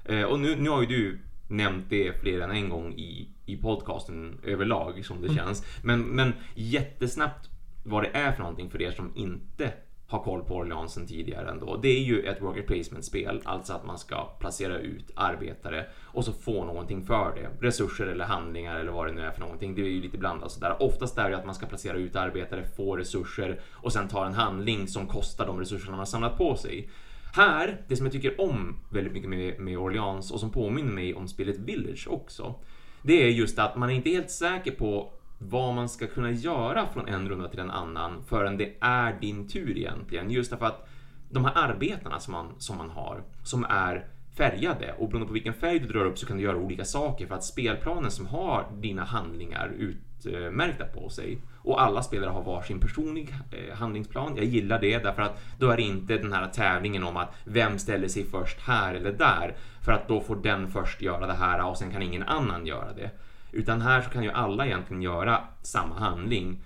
Eh, 0.05 0.23
och 0.23 0.39
nu, 0.39 0.55
nu 0.55 0.69
har 0.69 0.81
ju 0.81 0.87
du 0.87 1.19
nämnt 1.47 1.85
det 1.89 2.21
fler 2.21 2.41
än 2.41 2.51
en 2.51 2.69
gång 2.69 2.93
i, 2.93 3.27
i 3.45 3.57
podcasten 3.57 4.39
överlag 4.43 5.05
som 5.05 5.21
det 5.21 5.33
känns. 5.33 5.65
Men, 5.83 6.01
men 6.01 6.33
jättesnabbt 6.55 7.49
vad 7.83 8.03
det 8.03 8.09
är 8.13 8.31
för 8.31 8.39
någonting 8.39 8.69
för 8.69 8.81
er 8.81 8.91
som 8.91 9.11
inte 9.15 9.73
har 10.07 10.23
koll 10.23 10.43
på 10.43 10.55
Orleans 10.55 10.93
sen 10.93 11.07
tidigare 11.07 11.49
ändå. 11.49 11.77
Det 11.77 11.89
är 11.89 12.03
ju 12.03 12.21
ett 12.21 12.41
worker 12.41 12.61
placement-spel, 12.61 13.41
alltså 13.43 13.73
att 13.73 13.85
man 13.85 13.99
ska 13.99 14.25
placera 14.39 14.77
ut 14.77 15.11
arbetare 15.15 15.85
och 16.13 16.25
så 16.25 16.33
få 16.33 16.65
någonting 16.65 17.05
för 17.05 17.35
det. 17.35 17.67
Resurser 17.67 18.07
eller 18.07 18.25
handlingar 18.25 18.79
eller 18.79 18.91
vad 18.91 19.07
det 19.07 19.13
nu 19.13 19.21
är 19.21 19.31
för 19.31 19.39
någonting. 19.39 19.75
Det 19.75 19.81
är 19.81 19.85
ju 19.85 20.01
lite 20.01 20.17
blandat 20.17 20.51
sådär. 20.51 20.75
Oftast 20.79 21.17
är 21.17 21.29
det 21.29 21.37
att 21.37 21.45
man 21.45 21.55
ska 21.55 21.65
placera 21.65 21.97
ut 21.97 22.15
arbetare, 22.15 22.63
få 22.77 22.97
resurser 22.97 23.59
och 23.71 23.93
sen 23.93 24.07
ta 24.07 24.25
en 24.25 24.33
handling 24.33 24.87
som 24.87 25.07
kostar 25.07 25.45
de 25.45 25.59
resurserna 25.59 25.91
man 25.91 25.99
har 25.99 26.05
samlat 26.05 26.37
på 26.37 26.55
sig. 26.55 26.89
Här, 27.35 27.81
det 27.87 27.95
som 27.95 28.05
jag 28.05 28.13
tycker 28.13 28.41
om 28.41 28.79
väldigt 28.89 29.13
mycket 29.13 29.29
med, 29.29 29.59
med 29.59 29.77
Orleans 29.77 30.31
och 30.31 30.39
som 30.39 30.51
påminner 30.51 30.91
mig 30.91 31.13
om 31.13 31.27
spelet 31.27 31.57
Village 31.57 32.07
också, 32.09 32.55
det 33.01 33.23
är 33.23 33.29
just 33.29 33.59
att 33.59 33.75
man 33.75 33.89
är 33.89 33.93
inte 33.93 34.09
helt 34.09 34.31
säker 34.31 34.71
på 34.71 35.11
vad 35.37 35.73
man 35.73 35.89
ska 35.89 36.07
kunna 36.07 36.31
göra 36.31 36.87
från 36.93 37.07
en 37.07 37.29
runda 37.29 37.49
till 37.49 37.59
en 37.59 37.71
annan 37.71 38.23
förrän 38.23 38.57
det 38.57 38.73
är 38.79 39.19
din 39.21 39.47
tur 39.47 39.77
egentligen. 39.77 40.31
Just 40.31 40.51
därför 40.51 40.65
att 40.65 40.89
de 41.29 41.45
här 41.45 41.53
arbetarna 41.55 42.19
som 42.19 42.31
man, 42.31 42.55
som 42.57 42.77
man 42.77 42.89
har, 42.89 43.23
som 43.43 43.65
är 43.69 44.07
färgade 44.37 44.93
och 44.97 45.07
beroende 45.07 45.27
på 45.27 45.33
vilken 45.33 45.53
färg 45.53 45.79
du 45.79 45.87
drar 45.87 46.05
upp 46.05 46.17
så 46.17 46.25
kan 46.25 46.37
du 46.37 46.43
göra 46.43 46.57
olika 46.57 46.85
saker 46.85 47.27
för 47.27 47.35
att 47.35 47.43
spelplanen 47.43 48.11
som 48.11 48.25
har 48.25 48.65
dina 48.71 49.03
handlingar 49.03 49.71
utmärkta 49.77 50.85
på 50.85 51.09
sig 51.09 51.37
och 51.57 51.81
alla 51.81 52.03
spelare 52.03 52.29
har 52.29 52.43
varsin 52.43 52.79
personlig 52.79 53.35
eh, 53.51 53.75
handlingsplan. 53.75 54.35
Jag 54.35 54.45
gillar 54.45 54.81
det 54.81 54.97
därför 54.97 55.21
att 55.21 55.43
då 55.59 55.69
är 55.69 55.77
det 55.77 55.83
inte 55.83 56.17
den 56.17 56.33
här 56.33 56.47
tävlingen 56.47 57.03
om 57.03 57.17
att 57.17 57.33
vem 57.45 57.79
ställer 57.79 58.07
sig 58.07 58.23
först 58.23 58.59
här 58.59 58.93
eller 58.93 59.11
där 59.11 59.55
för 59.85 59.91
att 59.91 60.07
då 60.07 60.21
får 60.21 60.35
den 60.35 60.71
först 60.71 61.01
göra 61.01 61.27
det 61.27 61.33
här 61.33 61.65
och 61.65 61.77
sen 61.77 61.91
kan 61.91 62.01
ingen 62.01 62.23
annan 62.23 62.65
göra 62.65 62.93
det. 62.93 63.11
Utan 63.51 63.81
här 63.81 64.01
så 64.01 64.09
kan 64.09 64.23
ju 64.23 64.31
alla 64.31 64.65
egentligen 64.65 65.01
göra 65.01 65.39
samma 65.61 65.99
handling. 65.99 66.61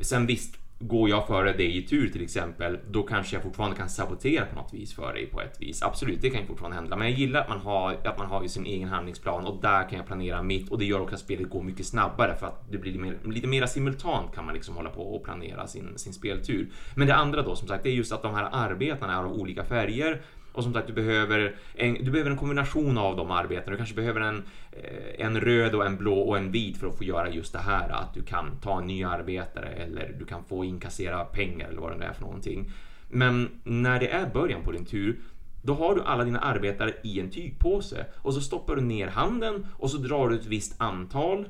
Sen 0.00 0.26
visst, 0.26 0.58
går 0.78 1.08
jag 1.08 1.26
före 1.26 1.52
dig 1.52 1.76
i 1.76 1.82
tur 1.82 2.08
till 2.08 2.22
exempel, 2.22 2.78
då 2.90 3.02
kanske 3.02 3.36
jag 3.36 3.42
fortfarande 3.42 3.76
kan 3.76 3.88
sabotera 3.88 4.46
på 4.46 4.56
något 4.56 4.74
vis 4.74 4.94
för 4.94 5.12
dig 5.12 5.26
på 5.26 5.40
ett 5.40 5.60
vis. 5.60 5.82
Absolut, 5.82 6.22
det 6.22 6.30
kan 6.30 6.40
ju 6.40 6.46
fortfarande 6.46 6.76
hända, 6.76 6.96
men 6.96 7.10
jag 7.10 7.18
gillar 7.18 7.40
att 7.40 7.48
man 7.48 7.60
har 7.60 7.96
att 8.04 8.18
man 8.18 8.26
har 8.26 8.42
ju 8.42 8.48
sin 8.48 8.66
egen 8.66 8.88
handlingsplan 8.88 9.46
och 9.46 9.62
där 9.62 9.88
kan 9.88 9.98
jag 9.98 10.06
planera 10.06 10.42
mitt 10.42 10.70
och 10.70 10.78
det 10.78 10.84
gör 10.84 11.00
också 11.00 11.14
att 11.14 11.20
spelet 11.20 11.50
går 11.50 11.62
mycket 11.62 11.86
snabbare 11.86 12.36
för 12.36 12.46
att 12.46 12.70
det 12.70 12.78
blir 12.78 12.92
lite 12.92 13.04
mer, 13.04 13.18
lite 13.24 13.46
mer 13.46 13.66
simultant 13.66 14.34
kan 14.34 14.44
man 14.44 14.54
liksom 14.54 14.76
hålla 14.76 14.90
på 14.90 15.02
och 15.02 15.24
planera 15.24 15.66
sin, 15.66 15.98
sin 15.98 16.12
speltur. 16.12 16.68
Men 16.94 17.06
det 17.06 17.14
andra 17.14 17.42
då 17.42 17.56
som 17.56 17.68
sagt, 17.68 17.82
det 17.82 17.90
är 17.90 17.94
just 17.94 18.12
att 18.12 18.22
de 18.22 18.34
här 18.34 18.48
arbetena 18.52 19.12
är 19.12 19.18
av 19.18 19.32
olika 19.32 19.64
färger 19.64 20.22
och 20.56 20.62
som 20.62 20.72
sagt, 20.72 20.86
du 20.86 20.92
behöver 20.92 21.54
en, 21.74 21.94
du 21.94 22.10
behöver 22.10 22.30
en 22.30 22.36
kombination 22.36 22.98
av 22.98 23.16
de 23.16 23.30
arbetena. 23.30 23.70
Du 23.70 23.76
kanske 23.76 23.94
behöver 23.94 24.20
en, 24.20 24.42
eh, 24.72 25.26
en 25.26 25.40
röd 25.40 25.74
och 25.74 25.86
en 25.86 25.96
blå 25.96 26.20
och 26.20 26.38
en 26.38 26.52
vit 26.52 26.76
för 26.76 26.86
att 26.86 26.98
få 26.98 27.04
göra 27.04 27.30
just 27.30 27.52
det 27.52 27.58
här. 27.58 27.88
Att 27.88 28.14
du 28.14 28.22
kan 28.22 28.56
ta 28.62 28.78
en 28.78 28.86
ny 28.86 29.04
arbetare 29.04 29.68
eller 29.68 30.16
du 30.18 30.24
kan 30.24 30.44
få 30.44 30.64
inkassera 30.64 31.24
pengar 31.24 31.68
eller 31.68 31.80
vad 31.80 31.92
det 31.92 31.96
nu 31.98 32.04
är 32.04 32.12
för 32.12 32.22
någonting. 32.22 32.70
Men 33.08 33.48
när 33.64 34.00
det 34.00 34.08
är 34.08 34.30
början 34.30 34.62
på 34.62 34.72
din 34.72 34.84
tur 34.84 35.16
då 35.62 35.74
har 35.74 35.94
du 35.94 36.02
alla 36.02 36.24
dina 36.24 36.38
arbetare 36.38 36.94
i 37.04 37.20
en 37.20 37.30
tygpåse 37.30 38.06
och 38.16 38.34
så 38.34 38.40
stoppar 38.40 38.76
du 38.76 38.82
ner 38.82 39.06
handen 39.06 39.66
och 39.72 39.90
så 39.90 39.96
drar 39.96 40.28
du 40.28 40.36
ett 40.36 40.46
visst 40.46 40.80
antal 40.80 41.48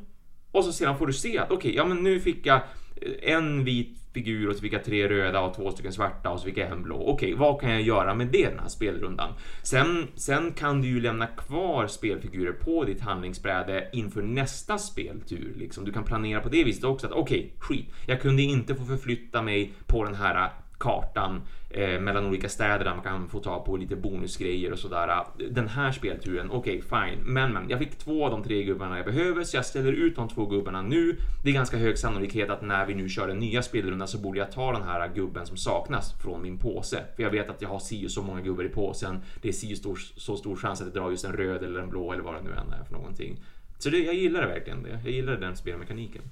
och 0.50 0.64
så 0.64 0.72
sedan 0.72 0.98
får 0.98 1.06
du 1.06 1.12
se 1.12 1.38
att 1.38 1.50
okej, 1.50 1.56
okay, 1.56 1.72
ja 1.72 1.84
men 1.84 2.02
nu 2.02 2.20
fick 2.20 2.46
jag 2.46 2.60
eh, 2.96 3.34
en 3.34 3.64
vit 3.64 4.05
figur 4.16 4.48
och 4.48 4.54
så 4.54 4.60
fick 4.60 4.72
jag 4.72 4.84
tre 4.84 5.08
röda 5.08 5.40
och 5.40 5.54
två 5.54 5.70
stycken 5.70 5.92
svarta 5.92 6.30
och 6.30 6.40
så 6.40 6.44
fick 6.44 6.56
jag 6.56 6.70
en 6.70 6.82
blå. 6.82 7.02
Okej, 7.06 7.34
vad 7.34 7.60
kan 7.60 7.70
jag 7.70 7.82
göra 7.82 8.14
med 8.14 8.26
det 8.26 8.48
den 8.48 8.58
här 8.58 8.68
spelrundan? 8.68 9.32
Sen, 9.62 10.08
sen 10.14 10.52
kan 10.52 10.82
du 10.82 10.88
ju 10.88 11.00
lämna 11.00 11.26
kvar 11.26 11.86
spelfigurer 11.86 12.52
på 12.52 12.84
ditt 12.84 13.00
handlingsbräde 13.00 13.88
inför 13.92 14.22
nästa 14.22 14.78
speltur. 14.78 15.54
Liksom. 15.56 15.84
Du 15.84 15.92
kan 15.92 16.04
planera 16.04 16.40
på 16.40 16.48
det 16.48 16.64
viset 16.64 16.84
också 16.84 17.06
att 17.06 17.12
okej, 17.12 17.38
okay, 17.38 17.50
skit, 17.58 17.94
jag 18.06 18.20
kunde 18.20 18.42
inte 18.42 18.74
få 18.74 18.84
förflytta 18.84 19.42
mig 19.42 19.72
på 19.86 20.04
den 20.04 20.14
här 20.14 20.50
kartan 20.78 21.40
eh, 21.70 22.00
mellan 22.00 22.26
olika 22.26 22.48
städer 22.48 22.84
där 22.84 22.94
man 22.94 23.04
kan 23.04 23.28
få 23.28 23.40
ta 23.40 23.64
på 23.64 23.76
lite 23.76 23.96
bonusgrejer 23.96 24.72
och 24.72 24.78
sådär. 24.78 25.24
Den 25.50 25.68
här 25.68 25.92
spelturen, 25.92 26.50
okej 26.50 26.78
okay, 26.78 27.10
fine, 27.10 27.24
men 27.24 27.52
men 27.52 27.68
jag 27.68 27.78
fick 27.78 27.98
två 27.98 28.24
av 28.24 28.30
de 28.30 28.42
tre 28.42 28.62
gubbarna 28.62 28.96
jag 28.96 29.06
behöver 29.06 29.44
så 29.44 29.56
jag 29.56 29.66
ställer 29.66 29.92
ut 29.92 30.16
de 30.16 30.28
två 30.28 30.46
gubbarna 30.46 30.82
nu. 30.82 31.16
Det 31.44 31.50
är 31.50 31.54
ganska 31.54 31.76
hög 31.76 31.98
sannolikhet 31.98 32.50
att 32.50 32.62
när 32.62 32.86
vi 32.86 32.94
nu 32.94 33.08
kör 33.08 33.28
den 33.28 33.38
nya 33.38 33.62
spelrundan 33.62 34.08
så 34.08 34.18
borde 34.18 34.38
jag 34.38 34.52
ta 34.52 34.72
den 34.72 34.82
här 34.82 35.08
gubben 35.14 35.46
som 35.46 35.56
saknas 35.56 36.14
från 36.22 36.42
min 36.42 36.58
påse. 36.58 37.04
För 37.16 37.22
jag 37.22 37.30
vet 37.30 37.50
att 37.50 37.62
jag 37.62 37.68
har 37.68 37.78
si 37.78 38.06
och 38.06 38.10
så 38.10 38.22
många 38.22 38.40
gubbar 38.40 38.64
i 38.64 38.68
påsen. 38.68 39.18
Det 39.42 39.48
är 39.48 39.52
si 39.52 39.76
stor, 39.76 39.98
så 40.16 40.36
stor 40.36 40.56
chans 40.56 40.80
att 40.80 40.86
jag 40.86 40.94
drar 40.94 41.10
just 41.10 41.24
en 41.24 41.32
röd 41.32 41.62
eller 41.62 41.80
en 41.80 41.90
blå 41.90 42.12
eller 42.12 42.22
vad 42.22 42.34
det 42.34 42.42
nu 42.42 42.50
än 42.50 42.72
är 42.80 42.84
för 42.84 42.92
någonting. 42.92 43.40
Så 43.78 43.90
det, 43.90 43.98
jag 43.98 44.14
gillar 44.14 44.40
det 44.40 44.46
verkligen 44.46 44.82
det. 44.82 45.00
Jag 45.04 45.12
gillar 45.12 45.36
den 45.36 45.56
spelmekaniken. 45.56 46.22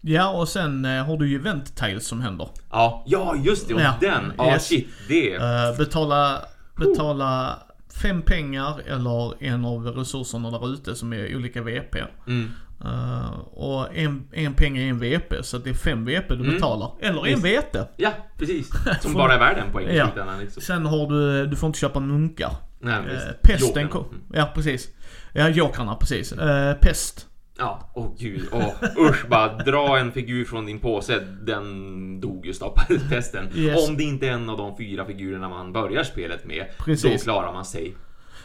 Ja, 0.00 0.30
och 0.30 0.48
sen 0.48 0.84
eh, 0.84 1.04
har 1.04 1.16
du 1.16 1.28
ju 1.28 1.36
event 1.36 1.76
tiles 1.76 2.06
som 2.06 2.20
händer. 2.20 2.48
Ja, 2.70 3.04
ja 3.06 3.36
just 3.36 3.68
det. 3.68 3.74
Och 3.74 3.80
ja. 3.80 3.94
den. 4.00 4.32
Ja, 4.38 4.52
yes. 4.52 4.66
shit. 4.66 4.88
Det. 5.08 5.36
Uh, 5.36 5.78
betala, 5.78 6.42
betala 6.76 7.58
fem 8.02 8.22
pengar 8.22 8.80
eller 8.86 9.44
en 9.44 9.64
av 9.64 9.86
resurserna 9.86 10.50
där 10.50 10.72
ute 10.72 10.94
som 10.94 11.12
är 11.12 11.36
olika 11.36 11.62
VP. 11.62 11.98
Mm. 12.26 12.50
Uh, 12.84 13.38
och 13.40 13.96
en, 13.96 14.28
en 14.32 14.54
peng 14.54 14.78
är 14.78 14.88
en 14.88 14.98
VP, 14.98 15.42
så 15.42 15.58
det 15.58 15.70
är 15.70 15.74
fem 15.74 16.04
VP 16.04 16.34
du 16.34 16.40
mm. 16.40 16.54
betalar. 16.54 16.92
Eller 17.00 17.26
en 17.26 17.40
vete. 17.40 17.88
Ja, 17.96 18.12
precis. 18.38 18.70
Som 19.00 19.14
bara 19.14 19.34
är 19.34 19.38
värd 19.38 19.58
en 19.66 19.72
poäng 19.72 19.96
ja. 19.96 20.10
liksom. 20.40 20.62
Sen 20.62 20.86
har 20.86 21.06
du, 21.06 21.46
du 21.46 21.56
får 21.56 21.66
inte 21.66 21.78
köpa 21.78 22.00
munkar. 22.00 22.52
Nej, 22.78 22.98
uh, 22.98 23.32
pesten 23.42 23.88
kom. 23.88 24.04
Mm. 24.04 24.20
Ja, 24.32 24.50
precis. 24.54 24.88
Ja, 25.32 25.48
jokrarna, 25.48 25.94
precis. 25.94 26.32
Uh, 26.32 26.72
pest. 26.80 27.26
Ja, 27.60 27.90
åh 27.94 28.06
oh, 28.06 28.14
gud. 28.18 28.48
Oh, 28.52 28.72
usch, 29.08 29.28
bara 29.28 29.56
dra 29.56 29.98
en 29.98 30.12
figur 30.12 30.44
från 30.44 30.66
din 30.66 30.78
påse. 30.78 31.20
Den 31.20 32.20
dog 32.20 32.46
just 32.46 32.62
av 32.62 32.74
pesten. 33.10 33.48
Yes. 33.54 33.88
Om 33.88 33.96
det 33.96 34.02
inte 34.02 34.28
är 34.28 34.32
en 34.32 34.50
av 34.50 34.58
de 34.58 34.76
fyra 34.76 35.04
figurerna 35.04 35.48
man 35.48 35.72
börjar 35.72 36.04
spelet 36.04 36.46
med. 36.46 36.66
Precis. 36.78 37.24
Då 37.24 37.32
klarar 37.32 37.52
man 37.52 37.64
sig. 37.64 37.94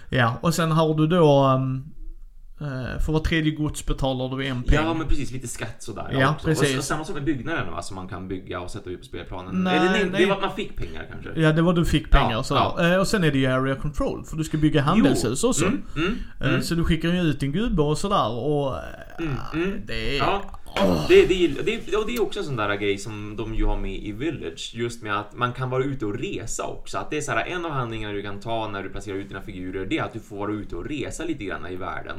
Ja, 0.10 0.38
och 0.41 0.53
sen 0.53 0.72
har 0.72 0.95
du 0.95 1.07
då 1.07 1.45
um, 1.45 1.95
för 2.58 3.12
var 3.12 3.20
tredje 3.20 3.52
gods 3.52 3.86
betalar 3.86 4.38
du 4.38 4.46
en 4.46 4.64
peng. 4.64 4.76
Ja 4.76 4.94
men 4.94 5.08
precis, 5.08 5.32
lite 5.32 5.48
skatt 5.48 5.76
sådär. 5.84 6.10
Ja, 6.12 6.32
också. 6.32 6.48
precis. 6.48 6.78
Och 6.78 6.84
samma 6.84 7.06
sak 7.06 7.16
med 7.16 7.24
byggnaden 7.24 7.72
va, 7.72 7.82
som 7.82 7.96
man 7.96 8.08
kan 8.08 8.28
bygga 8.28 8.60
och 8.60 8.72
sätta 8.72 8.90
ut 8.90 9.00
på 9.00 9.06
spelplanen. 9.06 9.64
Nej, 9.64 9.78
Eller 9.78 9.92
nej, 9.92 10.06
nej, 10.12 10.22
det 10.22 10.26
var 10.26 10.36
att 10.36 10.42
man 10.42 10.56
fick 10.56 10.78
pengar 10.78 11.08
kanske? 11.12 11.42
Ja, 11.42 11.52
det 11.52 11.62
var 11.62 11.74
du 11.74 11.86
fick 11.86 12.12
pengar 12.12 12.32
ja, 12.32 12.38
och 12.38 12.46
sådär. 12.46 12.72
Ja. 12.78 12.94
Eh, 12.94 13.00
och 13.00 13.08
sen 13.08 13.24
är 13.24 13.32
det 13.32 13.38
ju 13.38 13.46
area 13.46 13.76
control, 13.76 14.26
för 14.26 14.38
du 14.38 14.44
ska 14.44 14.58
bygga 14.58 14.82
handelshus 14.82 15.40
jo. 15.44 15.50
också. 15.50 15.66
Mm, 15.66 15.84
mm, 15.96 16.18
eh, 16.42 16.50
mm. 16.50 16.62
Så 16.62 16.76
du 16.76 16.84
skickar 16.84 17.10
ju 17.10 17.22
ut 17.22 17.40
din 17.40 17.52
gubbe 17.52 17.82
och 17.82 17.98
sådär 17.98 18.30
och... 18.30 18.76
Mm, 19.20 19.34
mm. 19.54 19.82
Det 19.86 20.18
är... 20.18 20.18
Ja. 20.18 20.42
Oh. 20.76 21.08
Det, 21.08 21.26
det, 21.26 21.48
det, 21.48 21.96
och 21.96 22.08
det 22.08 22.16
är 22.16 22.22
också 22.22 22.40
en 22.40 22.46
sån 22.46 22.56
där 22.56 22.76
grej 22.76 22.98
som 22.98 23.36
de 23.36 23.56
ju 23.56 23.66
har 23.66 23.78
med 23.78 23.96
i 23.96 24.12
Village. 24.12 24.72
Just 24.76 25.04
med 25.04 25.20
att 25.20 25.36
man 25.36 25.54
kan 25.54 25.70
vara 25.70 25.84
ute 25.84 26.06
och 26.06 26.20
resa 26.20 26.64
också. 26.64 26.98
Att 26.98 27.10
det 27.10 27.18
är 27.18 27.22
så 27.22 27.32
här, 27.32 27.46
en 27.46 27.66
av 27.66 27.72
handlingarna 27.72 28.14
du 28.14 28.22
kan 28.22 28.40
ta 28.40 28.68
när 28.68 28.84
du 28.84 28.90
placerar 28.90 29.18
ut 29.18 29.28
dina 29.28 29.42
figurer, 29.42 29.86
det 29.86 29.98
är 29.98 30.04
att 30.04 30.14
du 30.14 30.20
får 30.20 30.38
vara 30.38 30.52
ute 30.52 30.76
och 30.76 30.86
resa 30.86 31.24
lite 31.24 31.44
grann 31.44 31.68
i 31.68 31.76
världen. 31.76 32.18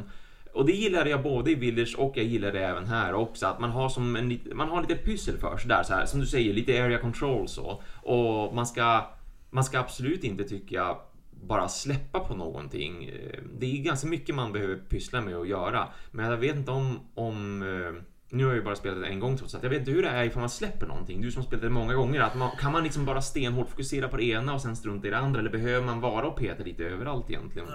Och 0.56 0.66
det 0.66 0.72
gillade 0.72 1.10
jag 1.10 1.22
både 1.22 1.50
i 1.50 1.54
Village 1.54 1.94
och 1.98 2.16
jag 2.16 2.24
gillar 2.24 2.52
det 2.52 2.64
även 2.64 2.86
här 2.86 3.14
också. 3.14 3.46
Att 3.46 3.60
man 3.60 3.70
har 3.70 3.88
som 3.88 4.16
en 4.16 4.40
man 4.54 4.68
har 4.68 4.80
lite 4.80 4.94
pyssel 4.94 5.38
för 5.38 5.56
sig 5.56 5.68
där 5.68 5.82
så 5.82 5.94
här, 5.94 6.06
som 6.06 6.20
du 6.20 6.26
säger, 6.26 6.52
lite 6.52 6.84
area 6.84 6.98
control 6.98 7.48
så. 7.48 7.82
Och 8.02 8.54
man 8.54 8.66
ska, 8.66 9.10
man 9.50 9.64
ska 9.64 9.78
absolut 9.78 10.24
inte 10.24 10.44
tycka 10.44 10.74
jag 10.74 10.98
bara 11.30 11.68
släppa 11.68 12.20
på 12.20 12.34
någonting. 12.34 13.04
Eh, 13.04 13.40
det 13.58 13.66
är 13.66 13.82
ganska 13.82 14.08
mycket 14.08 14.34
man 14.34 14.52
behöver 14.52 14.76
pyssla 14.76 15.20
med 15.20 15.36
och 15.36 15.46
göra. 15.46 15.88
Men 16.10 16.30
jag 16.30 16.36
vet 16.36 16.56
inte 16.56 16.70
om, 16.70 17.00
om 17.14 17.62
eh, 17.62 18.02
nu 18.30 18.44
har 18.44 18.50
jag 18.50 18.58
ju 18.58 18.64
bara 18.64 18.76
spelat 18.76 19.00
det 19.00 19.06
en 19.06 19.20
gång 19.20 19.36
trots 19.36 19.54
att 19.54 19.62
jag 19.62 19.70
vet 19.70 19.78
inte 19.78 19.90
hur 19.90 20.02
det 20.02 20.08
är 20.08 20.24
ifall 20.24 20.40
man 20.40 20.50
släpper 20.50 20.86
någonting. 20.86 21.20
Du 21.20 21.30
som 21.30 21.42
har 21.42 21.46
spelat 21.46 21.62
det 21.62 21.70
många 21.70 21.94
gånger. 21.94 22.20
Att 22.20 22.36
man, 22.36 22.50
kan 22.60 22.72
man 22.72 22.82
liksom 22.82 23.04
bara 23.04 23.22
stenhårt 23.22 23.68
fokusera 23.70 24.08
på 24.08 24.16
det 24.16 24.24
ena 24.24 24.54
och 24.54 24.60
sen 24.60 24.76
strunta 24.76 25.06
i 25.06 25.10
det 25.10 25.18
andra? 25.18 25.40
Eller 25.40 25.50
behöver 25.50 25.86
man 25.86 26.00
vara 26.00 26.26
och 26.26 26.36
peta 26.36 26.64
lite 26.64 26.84
överallt 26.84 27.30
egentligen? 27.30 27.68
Uh, 27.68 27.74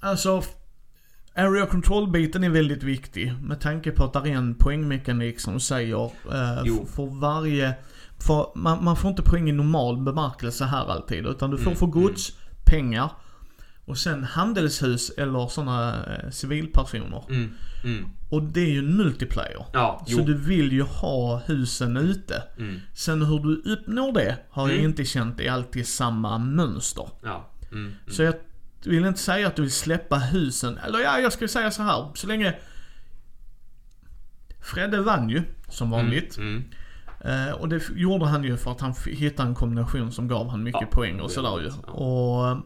alltså, 0.00 0.42
Area 1.34 1.66
control-biten 1.66 2.44
är 2.44 2.50
väldigt 2.50 2.82
viktig 2.82 3.34
med 3.42 3.60
tanke 3.60 3.90
på 3.90 4.04
att 4.04 4.12
det 4.12 4.30
är 4.30 4.34
en 4.34 4.54
poängmekanik 4.54 5.40
som 5.40 5.60
säger 5.60 6.04
eh, 6.04 6.84
för 6.86 7.20
varje... 7.20 7.74
För 8.18 8.46
man, 8.54 8.84
man, 8.84 8.96
får 8.96 9.10
inte 9.10 9.22
poäng 9.22 9.48
i 9.48 9.52
normal 9.52 9.96
bemärkelse 9.96 10.64
här 10.64 10.90
alltid 10.90 11.26
utan 11.26 11.50
du 11.50 11.56
får 11.56 11.70
mm, 11.70 11.78
för 11.78 11.86
gods, 11.86 12.30
mm. 12.30 12.54
pengar 12.64 13.10
och 13.84 13.98
sen 13.98 14.24
handelshus 14.24 15.10
eller 15.10 15.48
sådana 15.48 16.04
eh, 16.06 16.30
civilpersoner. 16.30 17.24
Mm, 17.28 17.50
mm. 17.84 18.04
och 18.30 18.42
det 18.42 18.60
är 18.60 18.70
ju 18.70 18.78
en 18.78 18.96
multiplayer. 18.96 19.66
Ja, 19.72 20.04
så 20.06 20.20
du 20.20 20.34
vill 20.34 20.72
ju 20.72 20.82
ha 20.82 21.42
husen 21.46 21.96
ute. 21.96 22.42
Mm. 22.58 22.80
Sen 22.94 23.22
hur 23.22 23.38
du 23.38 23.72
uppnår 23.72 24.12
det 24.12 24.38
har 24.50 24.68
jag 24.68 24.78
mm. 24.78 24.90
inte 24.90 25.04
känt 25.04 25.40
är 25.40 25.50
alltid 25.50 25.86
samma 25.86 26.38
mönster. 26.38 27.08
Ja. 27.22 27.50
Så 28.06 28.22
jag 28.22 28.34
du 28.82 28.90
vill 28.90 29.04
inte 29.04 29.20
säga 29.20 29.46
att 29.46 29.56
du 29.56 29.62
vill 29.62 29.72
släppa 29.72 30.18
husen. 30.18 30.78
Eller 30.78 30.98
ja, 30.98 31.18
jag 31.18 31.32
skulle 31.32 31.48
säga 31.48 31.70
så 31.70 31.82
här. 31.82 32.10
Så 32.14 32.26
länge... 32.26 32.58
Fredde 34.60 35.00
vann 35.00 35.28
ju, 35.28 35.42
som 35.68 35.92
mm, 35.92 35.98
vanligt. 35.98 36.36
Mm, 36.36 36.64
mm. 37.20 37.48
Eh, 37.48 37.54
och 37.54 37.68
det 37.68 37.88
gjorde 37.94 38.26
han 38.26 38.44
ju 38.44 38.56
för 38.56 38.72
att 38.72 38.80
han 38.80 38.94
hittade 39.06 39.48
en 39.48 39.54
kombination 39.54 40.12
som 40.12 40.28
gav 40.28 40.48
han 40.48 40.62
mycket 40.62 40.80
ja, 40.80 40.88
poäng 40.90 41.20
och 41.20 41.30
sådär 41.30 41.60
ju. 41.60 41.72
Ja. 41.86 41.92
Och... 41.92 42.48
Eh, 42.48 42.58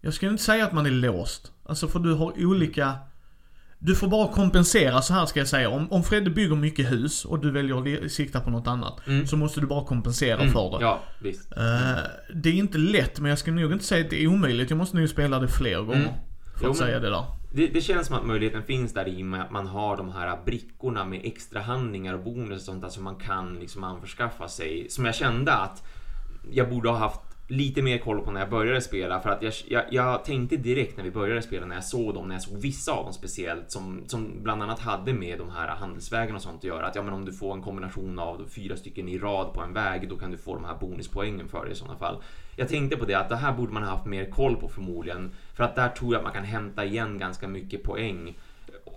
jag 0.00 0.14
skulle 0.14 0.30
inte 0.30 0.42
säga 0.42 0.66
att 0.66 0.72
man 0.72 0.86
är 0.86 0.90
låst. 0.90 1.52
Alltså 1.66 1.88
för 1.88 1.98
du 1.98 2.14
har 2.14 2.44
olika... 2.44 2.98
Du 3.86 3.94
får 3.94 4.08
bara 4.08 4.28
kompensera, 4.32 5.02
så 5.02 5.14
här 5.14 5.26
ska 5.26 5.40
jag 5.40 5.48
säga. 5.48 5.68
Om, 5.70 5.92
om 5.92 6.02
Fredde 6.04 6.30
bygger 6.30 6.56
mycket 6.56 6.92
hus 6.92 7.24
och 7.24 7.38
du 7.38 7.50
väljer 7.50 8.04
att 8.04 8.10
sikta 8.12 8.40
på 8.40 8.50
något 8.50 8.66
annat. 8.66 9.06
Mm. 9.06 9.26
Så 9.26 9.36
måste 9.36 9.60
du 9.60 9.66
bara 9.66 9.84
kompensera 9.84 10.40
Mm, 10.40 10.52
för 10.52 10.70
det. 10.78 10.84
Ja, 10.84 11.00
visst. 11.18 11.52
Eh, 11.56 12.02
det 12.34 12.48
är 12.48 12.52
inte 12.54 12.78
lätt, 12.78 13.20
men 13.20 13.28
jag 13.28 13.38
skulle 13.38 13.60
nog 13.60 13.72
inte 13.72 13.84
säga 13.84 14.04
att 14.04 14.10
det 14.10 14.22
är 14.22 14.26
omöjligt. 14.26 14.70
Jag 14.70 14.76
måste 14.76 14.96
nog 14.96 15.08
spela 15.08 15.38
det 15.38 15.48
fler 15.48 15.78
gånger. 15.78 15.94
Mm. 15.96 16.08
För 16.58 16.64
Jo, 16.64 16.70
att 16.70 16.78
men- 16.78 16.86
säga 16.86 16.98
det 17.00 17.10
där. 17.10 17.24
Det, 17.52 17.66
det 17.66 17.80
känns 17.80 18.06
som 18.06 18.16
att 18.16 18.26
möjligheten 18.26 18.62
finns 18.62 18.94
där 18.94 19.08
i 19.08 19.22
och 19.22 19.26
med 19.26 19.40
att 19.42 19.50
man 19.50 19.66
har 19.66 19.96
de 19.96 20.12
här 20.12 20.38
brickorna 20.46 21.04
med 21.04 21.20
extra 21.24 21.60
handlingar 21.60 22.14
och 22.14 22.24
bonus 22.24 22.58
och 22.60 22.64
sånt 22.64 22.82
där 22.82 22.88
som 22.88 23.04
man 23.04 23.16
kan 23.16 23.54
liksom 23.60 23.84
anförskaffa 23.84 24.48
sig. 24.48 24.86
Som 24.90 25.04
jag 25.04 25.14
kände 25.14 25.52
att 25.54 25.82
jag 26.52 26.70
borde 26.70 26.88
ha 26.88 26.96
haft 26.98 27.20
lite 27.46 27.82
mer 27.82 27.98
koll 27.98 28.20
på 28.20 28.30
när 28.30 28.40
jag 28.40 28.50
började 28.50 28.80
spela 28.80 29.20
för 29.20 29.30
att 29.30 29.42
jag, 29.42 29.52
jag, 29.68 29.84
jag 29.90 30.24
tänkte 30.24 30.56
direkt 30.56 30.96
när 30.96 31.04
vi 31.04 31.10
började 31.10 31.42
spela 31.42 31.66
när 31.66 31.74
jag 31.74 31.84
såg 31.84 32.14
dem, 32.14 32.28
när 32.28 32.34
jag 32.34 32.42
såg 32.42 32.58
vissa 32.58 32.92
av 32.92 33.04
dem 33.04 33.12
speciellt 33.12 33.70
som, 33.70 34.04
som 34.06 34.42
bland 34.42 34.62
annat 34.62 34.78
hade 34.78 35.12
med 35.12 35.38
de 35.38 35.50
här 35.50 35.68
handelsvägarna 35.68 36.36
och 36.36 36.42
sånt 36.42 36.56
att 36.56 36.64
göra 36.64 36.86
att 36.86 36.94
ja 36.94 37.02
men 37.02 37.14
om 37.14 37.24
du 37.24 37.32
får 37.32 37.54
en 37.54 37.62
kombination 37.62 38.18
av 38.18 38.46
fyra 38.54 38.76
stycken 38.76 39.08
i 39.08 39.18
rad 39.18 39.52
på 39.54 39.60
en 39.60 39.72
väg 39.72 40.08
då 40.08 40.16
kan 40.16 40.30
du 40.30 40.38
få 40.38 40.54
de 40.54 40.64
här 40.64 40.76
bonuspoängen 40.80 41.48
för 41.48 41.64
det 41.64 41.72
i 41.72 41.74
sådana 41.74 41.98
fall. 41.98 42.22
Jag 42.56 42.68
tänkte 42.68 42.96
på 42.96 43.04
det 43.04 43.14
att 43.14 43.28
det 43.28 43.36
här 43.36 43.52
borde 43.52 43.72
man 43.72 43.82
ha 43.82 43.90
haft 43.90 44.06
mer 44.06 44.30
koll 44.30 44.56
på 44.56 44.68
förmodligen 44.68 45.30
för 45.54 45.64
att 45.64 45.76
där 45.76 45.88
tror 45.88 46.12
jag 46.12 46.18
att 46.18 46.24
man 46.24 46.32
kan 46.32 46.44
hämta 46.44 46.84
igen 46.84 47.18
ganska 47.18 47.48
mycket 47.48 47.82
poäng 47.82 48.36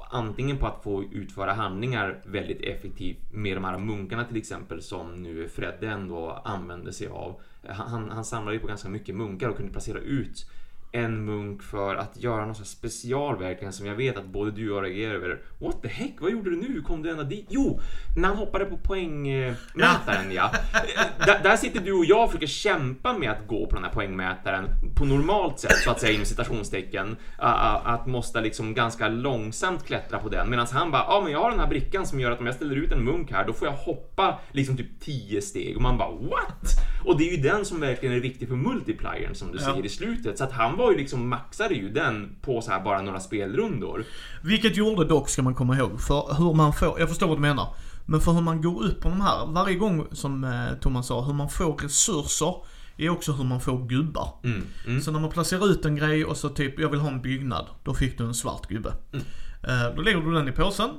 antingen 0.09 0.57
på 0.57 0.67
att 0.67 0.83
få 0.83 1.03
utföra 1.03 1.53
handlingar 1.53 2.21
väldigt 2.25 2.61
effektivt 2.61 3.31
med 3.31 3.57
de 3.57 3.63
här 3.63 3.77
munkarna 3.77 4.23
till 4.23 4.37
exempel 4.37 4.81
som 4.81 5.23
nu 5.23 5.47
Fredde 5.47 5.87
ändå 5.87 6.41
använde 6.45 6.93
sig 6.93 7.07
av. 7.07 7.41
Han, 7.67 8.09
han 8.09 8.25
samlade 8.25 8.55
ju 8.55 8.61
på 8.61 8.67
ganska 8.67 8.89
mycket 8.89 9.15
munkar 9.15 9.49
och 9.49 9.57
kunde 9.57 9.71
placera 9.71 9.99
ut 9.99 10.49
en 10.91 11.25
munk 11.25 11.63
för 11.63 11.95
att 11.95 12.17
göra 12.23 12.45
något 12.45 12.57
så 12.57 12.63
här 12.63 12.67
special 12.67 13.37
verkligen 13.39 13.73
som 13.73 13.85
jag 13.85 13.95
vet 13.95 14.17
att 14.17 14.25
både 14.25 14.51
du 14.51 14.71
och 14.71 14.77
jag 14.77 14.83
reagerar 14.83 15.13
över. 15.15 15.39
What 15.59 15.81
the 15.81 15.87
heck, 15.87 16.13
vad 16.19 16.31
gjorde 16.31 16.49
du 16.49 16.55
nu? 16.55 16.81
Kom 16.81 17.03
du 17.03 17.09
ända 17.09 17.23
dit? 17.23 17.45
Jo, 17.49 17.79
när 18.17 18.27
han 18.27 18.37
hoppade 18.37 18.65
på 18.65 18.77
poängmätaren 18.77 20.31
ja. 20.31 20.51
där, 21.25 21.43
där 21.43 21.57
sitter 21.57 21.81
du 21.81 21.93
och 21.93 22.05
jag 22.05 22.23
och 22.23 22.29
försöker 22.31 22.47
kämpa 22.47 23.17
med 23.17 23.31
att 23.31 23.47
gå 23.47 23.67
på 23.67 23.75
den 23.75 23.83
här 23.83 23.91
poängmätaren 23.91 24.65
på 24.95 25.05
normalt 25.05 25.59
sätt 25.59 25.77
så 25.77 25.91
att 25.91 25.99
säga 25.99 26.13
inom 26.13 26.25
citationstecken. 26.25 27.15
Att 27.37 28.07
måste 28.07 28.41
liksom 28.41 28.73
ganska 28.73 29.07
långsamt 29.07 29.85
klättra 29.85 30.19
på 30.19 30.29
den 30.29 30.49
medan 30.49 30.67
han 30.71 30.91
bara, 30.91 31.01
ja 31.01 31.13
ah, 31.13 31.21
men 31.21 31.31
jag 31.31 31.39
har 31.39 31.51
den 31.51 31.59
här 31.59 31.67
brickan 31.67 32.05
som 32.05 32.19
gör 32.19 32.31
att 32.31 32.39
om 32.39 32.45
jag 32.45 32.55
ställer 32.55 32.75
ut 32.75 32.91
en 32.91 33.03
munk 33.03 33.31
här 33.31 33.45
då 33.47 33.53
får 33.53 33.67
jag 33.67 33.75
hoppa 33.75 34.39
liksom 34.51 34.77
typ 34.77 34.99
10 34.99 35.41
steg 35.41 35.75
och 35.75 35.81
man 35.81 35.97
bara 35.97 36.11
what? 36.11 36.63
Och 37.05 37.17
det 37.17 37.29
är 37.29 37.37
ju 37.37 37.43
den 37.43 37.65
som 37.65 37.79
verkligen 37.79 38.15
är 38.15 38.19
viktig 38.19 38.47
för 38.47 38.55
multiplyern 38.55 39.35
som 39.35 39.51
du 39.51 39.57
Ja. 39.57 39.63
säger 39.63 39.85
i 39.85 39.89
slutet 39.89 40.37
så 40.37 40.43
att 40.43 40.51
han 40.51 40.76
var 40.77 40.91
ju 40.91 40.97
liksom 40.97 41.29
maxade 41.29 41.73
ju 41.73 41.89
den 41.89 42.35
på 42.41 42.61
så 42.61 42.71
här 42.71 42.83
bara 42.83 43.01
några 43.01 43.19
spelrundor. 43.19 44.05
Vilket 44.43 44.77
gjorde 44.77 45.05
dock, 45.05 45.29
ska 45.29 45.41
man 45.41 45.55
komma 45.55 45.77
ihåg, 45.77 46.01
för 46.01 46.33
hur 46.37 46.53
man 46.53 46.73
får, 46.73 46.99
jag 46.99 47.09
förstår 47.09 47.27
vad 47.27 47.37
du 47.37 47.41
menar. 47.41 47.67
Men 48.05 48.21
för 48.21 48.31
hur 48.31 48.41
man 48.41 48.61
går 48.61 48.83
upp 48.83 49.01
på 49.01 49.09
de 49.09 49.21
här, 49.21 49.45
varje 49.47 49.75
gång 49.75 50.07
som 50.11 50.43
eh, 50.43 50.79
Thomas 50.81 51.07
sa, 51.07 51.21
hur 51.21 51.33
man 51.33 51.49
får 51.49 51.73
resurser 51.73 52.55
är 52.97 53.09
också 53.09 53.31
hur 53.31 53.43
man 53.43 53.61
får 53.61 53.87
gubbar. 53.87 54.39
Mm, 54.43 54.63
mm, 54.87 55.01
Så 55.01 55.11
när 55.11 55.19
man 55.19 55.29
placerar 55.29 55.67
ut 55.67 55.85
en 55.85 55.95
grej 55.95 56.25
och 56.25 56.37
så 56.37 56.49
typ, 56.49 56.79
jag 56.79 56.89
vill 56.89 56.99
ha 56.99 57.09
en 57.09 57.21
byggnad. 57.21 57.65
Då 57.83 57.93
fick 57.93 58.17
du 58.17 58.23
en 58.23 58.33
svart 58.33 58.67
gubbe. 58.67 58.93
Mm. 59.13 59.25
Eh, 59.63 59.95
då 59.95 60.01
lägger 60.01 60.21
du 60.21 60.33
den 60.33 60.47
i 60.47 60.51
påsen. 60.51 60.89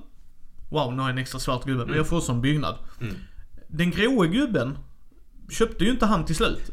Wow, 0.71 0.93
nu 0.93 0.99
har 0.99 1.09
jag 1.09 1.13
en 1.13 1.19
extra 1.19 1.41
svart 1.41 1.65
gubbe. 1.65 1.87
Men 1.87 1.97
jag 1.97 2.07
får 2.07 2.17
också 2.17 2.33
en 2.33 2.41
byggnad. 2.41 2.75
Mm. 3.01 3.15
Den 3.69 3.91
gråa 3.91 4.27
gubben 4.27 4.79
köpte 5.51 5.85
ju 5.85 5.91
inte 5.91 6.07
han 6.07 6.25
till 6.25 6.37
slut. 6.37 6.71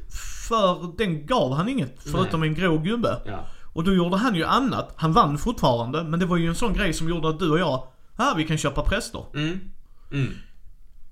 För 0.47 0.97
den 0.97 1.25
gav 1.25 1.53
han 1.53 1.69
inget, 1.69 1.95
förutom 2.11 2.43
en 2.43 2.53
grå 2.55 2.77
gubbe. 2.77 3.21
ja. 3.25 3.45
Och 3.73 3.83
då 3.83 3.93
gjorde 3.93 4.17
han 4.17 4.35
ju 4.35 4.43
annat. 4.43 4.93
Han 4.95 5.13
vann 5.13 5.37
fortfarande, 5.37 6.03
men 6.03 6.19
det 6.19 6.25
var 6.25 6.37
ju 6.37 6.47
en 6.47 6.55
sån 6.55 6.73
grej 6.73 6.93
som 6.93 7.09
gjorde 7.09 7.29
att 7.29 7.39
du 7.39 7.49
och 7.51 7.59
jag, 7.59 7.87
ah, 8.15 8.33
vi 8.37 8.43
kan 8.47 8.57
köpa 8.57 8.81
präster. 8.81 9.23
Mm, 9.33 9.59
mm. 10.11 10.33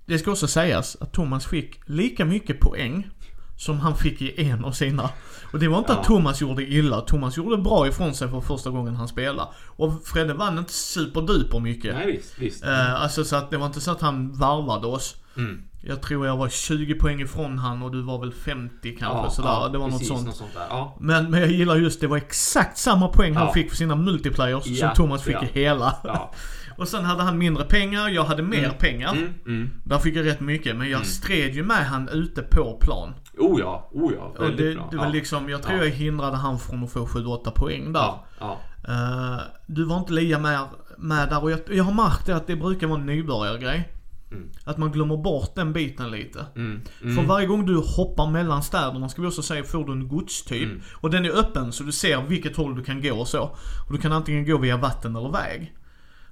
Det 0.05 0.19
ska 0.19 0.31
också 0.31 0.47
sägas 0.47 0.97
att 1.01 1.13
Thomas 1.13 1.45
fick 1.45 1.79
lika 1.85 2.25
mycket 2.25 2.59
poäng 2.59 3.09
som 3.57 3.79
han 3.79 3.95
fick 3.97 4.21
i 4.21 4.45
en 4.47 4.65
av 4.65 4.71
sina. 4.71 5.09
Och 5.53 5.59
det 5.59 5.67
var 5.67 5.77
inte 5.77 5.93
Ja. 5.93 5.99
att 5.99 6.05
Thomas 6.05 6.41
gjorde 6.41 6.63
illa. 6.63 7.01
Thomas 7.01 7.37
gjorde 7.37 7.57
bra 7.57 7.87
ifrån 7.87 8.13
sig 8.13 8.29
för 8.29 8.41
första 8.41 8.69
gången 8.69 8.95
han 8.95 9.07
spelade. 9.07 9.47
Och 9.65 10.07
Fredde 10.07 10.33
vann 10.33 10.57
inte 10.57 10.73
superduper 10.73 11.59
mycket. 11.59 11.95
Nej 11.95 12.11
visst, 12.11 12.39
visst. 12.39 12.63
Eh, 12.63 13.01
alltså 13.01 13.23
så 13.23 13.35
att 13.35 13.49
det 13.51 13.57
var 13.57 13.65
inte 13.65 13.81
så 13.81 13.91
att 13.91 14.01
han 14.01 14.31
varvade 14.33 14.87
oss. 14.87 15.15
Mm. 15.37 15.63
Jag 15.85 16.01
tror 16.01 16.25
jag 16.27 16.37
var 16.37 16.49
20 16.49 16.93
poäng 16.95 17.21
ifrån 17.21 17.57
han 17.57 17.81
och 17.83 17.91
du 17.91 18.01
var 18.01 18.19
väl 18.19 18.33
50 18.33 18.95
kanske 18.99 19.35
sådär. 19.35 19.69
det 19.71 19.77
var 19.77 19.89
precis, 19.89 20.09
något 20.09 20.17
sånt. 20.17 20.27
Något 20.27 20.35
sånt 20.35 20.53
där. 20.53 20.65
Ja. 20.69 20.97
Men, 20.99 21.31
men 21.31 21.39
jag 21.39 21.51
gillar 21.51 21.75
just 21.75 22.01
det 22.01 22.07
var 22.07 22.17
exakt 22.17 22.77
samma 22.77 23.07
poäng 23.07 23.35
han 23.35 23.47
Ja. 23.47 23.53
fick 23.53 23.69
för 23.69 23.75
sina 23.77 23.95
multiplayers 23.95 24.65
Ja, 24.67 24.87
som 24.87 24.95
Thomas 24.95 25.23
fick 25.23 25.35
ja. 25.35 25.43
i 25.43 25.59
hela. 25.59 25.95
Ja. 26.03 26.31
Och 26.77 26.87
sen 26.87 27.05
hade 27.05 27.23
han 27.23 27.37
mindre 27.37 27.63
pengar, 27.63 28.09
jag 28.09 28.23
hade 28.23 28.43
mer 28.43 28.63
Mm. 28.65 28.77
pengar. 28.79 29.11
Mm, 29.11 29.33
mm. 29.47 29.69
Där 29.83 29.99
fick 29.99 30.15
jag 30.15 30.25
rätt 30.25 30.39
mycket, 30.39 30.75
men 30.75 30.89
jag 30.89 30.97
Mm. 30.97 31.05
stred 31.07 31.55
ju 31.55 31.63
med 31.63 31.85
han 31.85 32.09
ute 32.09 32.41
på 32.41 32.77
plan. 32.81 33.13
Oh 33.37 33.59
ja, 33.59 33.89
oh 33.91 34.13
ja. 34.13 34.21
Och 34.37 34.43
Väldigt 34.43 34.57
det, 34.57 34.75
bra. 34.75 34.87
det 34.91 34.97
var 34.97 35.05
ja. 35.05 35.11
liksom, 35.11 35.49
jag 35.49 35.63
tror 35.63 35.77
Ja. 35.77 35.83
jag 35.83 35.91
hindrade 35.91 36.37
han 36.37 36.59
från 36.59 36.83
att 36.83 36.91
få 36.91 37.05
7-8 37.05 37.51
poäng 37.51 37.93
där. 37.93 37.99
Ja, 37.99 38.25
ja. 38.39 38.57
Eh, 38.87 39.41
du 39.67 39.83
var 39.83 39.97
inte 39.97 40.13
lika 40.13 40.39
med, 40.39 40.59
med 40.97 41.29
där 41.29 41.43
och 41.43 41.51
jag, 41.51 41.59
jag 41.69 41.83
har 41.83 41.93
märkt 41.93 42.25
det 42.25 42.35
att 42.35 42.47
det 42.47 42.55
brukar 42.55 42.87
vara 42.87 42.99
en 42.99 43.05
nybörjargrej. 43.05 43.89
Mm. 44.33 44.49
Att 44.63 44.77
man 44.77 44.91
glömmer 44.91 45.17
bort 45.17 45.55
den 45.55 45.73
biten 45.73 46.11
lite. 46.11 46.45
Mm. 46.55 46.81
Mm. 47.01 47.15
För 47.15 47.23
varje 47.23 47.47
gång 47.47 47.65
du 47.65 47.75
hoppar 47.77 48.31
mellan 48.31 48.63
städerna 48.63 49.09
ska 49.09 49.21
vi 49.21 49.27
också 49.27 49.41
säga 49.41 49.63
får 49.63 49.85
du 49.85 49.91
en 49.91 50.07
godstyp. 50.07 50.63
Mm. 50.63 50.81
Och 50.95 51.09
den 51.09 51.25
är 51.25 51.29
öppen 51.39 51.71
så 51.71 51.83
du 51.83 51.91
ser 51.91 52.21
vilket 52.27 52.55
håll 52.57 52.75
du 52.75 52.83
kan 52.83 53.01
gå 53.01 53.13
och 53.15 53.27
så. 53.27 53.41
Och 53.87 53.93
du 53.93 53.97
kan 53.97 54.11
antingen 54.11 54.45
gå 54.45 54.57
via 54.57 54.77
vatten 54.77 55.15
eller 55.15 55.29
väg. 55.29 55.73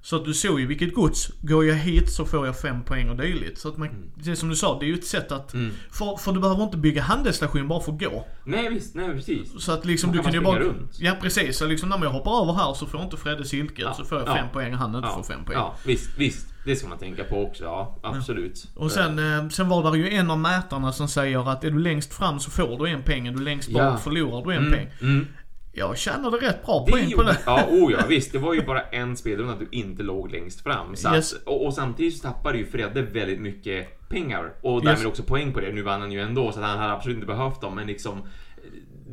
Så 0.03 0.15
att 0.15 0.25
du 0.25 0.33
såg 0.33 0.59
ju 0.59 0.67
vilket 0.67 0.93
gods. 0.93 1.31
Går 1.41 1.65
jag 1.65 1.75
hit 1.75 2.11
så 2.11 2.25
får 2.25 2.45
jag 2.45 2.59
fem 2.59 2.83
poäng 2.83 3.09
och 3.09 3.17
dylikt. 3.17 3.59
Så 3.59 3.69
att 3.69 3.77
man, 3.77 3.89
det 4.15 4.31
är 4.31 4.35
som 4.35 4.49
du 4.49 4.55
sa, 4.55 4.79
det 4.79 4.85
är 4.85 4.87
ju 4.87 4.93
ett 4.93 5.05
sätt 5.05 5.31
att... 5.31 5.53
Mm. 5.53 5.71
För, 5.91 6.17
för 6.17 6.31
du 6.31 6.39
behöver 6.39 6.63
inte 6.63 6.77
bygga 6.77 7.01
handelsstation 7.01 7.67
bara 7.67 7.79
för 7.81 7.91
att 7.91 7.99
gå. 7.99 8.27
Nej 8.45 8.69
visst, 8.69 8.95
nej 8.95 9.09
precis. 9.15 9.63
Så 9.63 9.71
att 9.71 9.85
liksom 9.85 10.11
Då 10.11 10.17
du 10.17 10.23
kan 10.23 10.33
ju 10.33 10.41
man 10.41 10.53
bara... 10.53 10.63
runt. 10.63 10.97
Ja 10.99 11.15
precis, 11.21 11.57
så 11.57 11.65
liksom 11.67 11.89
när 11.89 12.03
jag 12.03 12.09
hoppar 12.09 12.41
över 12.43 12.53
här 12.53 12.73
så 12.73 12.85
får 12.85 13.01
inte 13.01 13.17
Fredde 13.17 13.45
silke. 13.45 13.81
Ja, 13.81 13.93
Så 13.93 14.05
får 14.05 14.17
jag 14.19 14.27
ja, 14.27 14.35
fem 14.35 14.47
poäng 14.53 14.73
och 14.73 14.79
han 14.79 14.95
inte 14.95 15.07
Ja, 15.07 15.15
får 15.15 15.23
fem 15.23 15.45
poäng. 15.45 15.57
ja 15.57 15.75
visst, 15.85 16.09
visst. 16.17 16.47
Det 16.65 16.75
ska 16.75 16.87
man 16.87 16.97
tänka 16.97 17.23
på 17.23 17.43
också. 17.43 17.63
Ja, 17.63 17.99
absolut. 18.03 18.67
Och 18.75 18.91
sen, 18.91 19.19
eh, 19.19 19.49
sen 19.49 19.69
var 19.69 19.91
det 19.91 19.97
ju 19.97 20.09
en 20.09 20.31
av 20.31 20.39
mätarna 20.39 20.91
som 20.91 21.07
säger 21.07 21.51
att 21.51 21.63
är 21.63 21.71
du 21.71 21.79
längst 21.79 22.13
fram 22.13 22.39
så 22.39 22.51
får 22.51 22.77
du 22.85 22.91
en 22.91 23.03
peng, 23.03 23.27
är 23.27 23.31
du 23.31 23.41
längst 23.43 23.71
bak 23.73 23.81
Ja. 23.81 23.97
förlorar 23.97 24.45
du 24.45 24.51
en 24.53 24.57
Mm, 24.67 24.71
peng. 24.73 24.87
mm. 25.01 25.27
Jag 25.73 25.97
tjänade 25.97 26.37
rätt 26.37 26.65
bra 26.65 26.83
Det 26.85 26.91
poäng 26.91 27.05
på 27.05 27.11
gjorde, 27.11 27.23
det. 27.25 27.37
ja, 27.45 27.65
oh 27.69 27.91
ja, 27.91 27.99
visst. 28.09 28.31
Det 28.31 28.37
var 28.37 28.53
ju 28.53 28.65
bara 28.65 28.81
en 28.81 29.17
spelrunda 29.17 29.53
att 29.53 29.59
du 29.59 29.67
inte 29.71 30.03
låg 30.03 30.31
längst 30.31 30.61
fram. 30.63 30.95
Så 30.95 31.15
Yes. 31.15 31.33
att, 31.33 31.43
och, 31.43 31.65
och 31.65 31.73
samtidigt 31.73 32.17
så 32.17 32.27
tappade 32.27 32.57
ju 32.57 32.65
Fredde 32.65 33.01
väldigt 33.01 33.39
mycket 33.41 34.09
pengar 34.09 34.53
och 34.61 34.81
därmed 34.81 34.97
Yes. 34.99 35.05
också 35.05 35.23
poäng 35.23 35.53
på 35.53 35.59
det. 35.59 35.71
Nu 35.73 35.81
vann 35.81 36.01
han 36.01 36.11
ju 36.11 36.21
ändå 36.21 36.51
så 36.51 36.59
att 36.59 36.65
han 36.65 36.77
hade 36.79 36.93
absolut 36.93 37.15
inte 37.15 37.27
behövt 37.27 37.61
dem, 37.61 37.75
men 37.75 37.87
liksom 37.87 38.21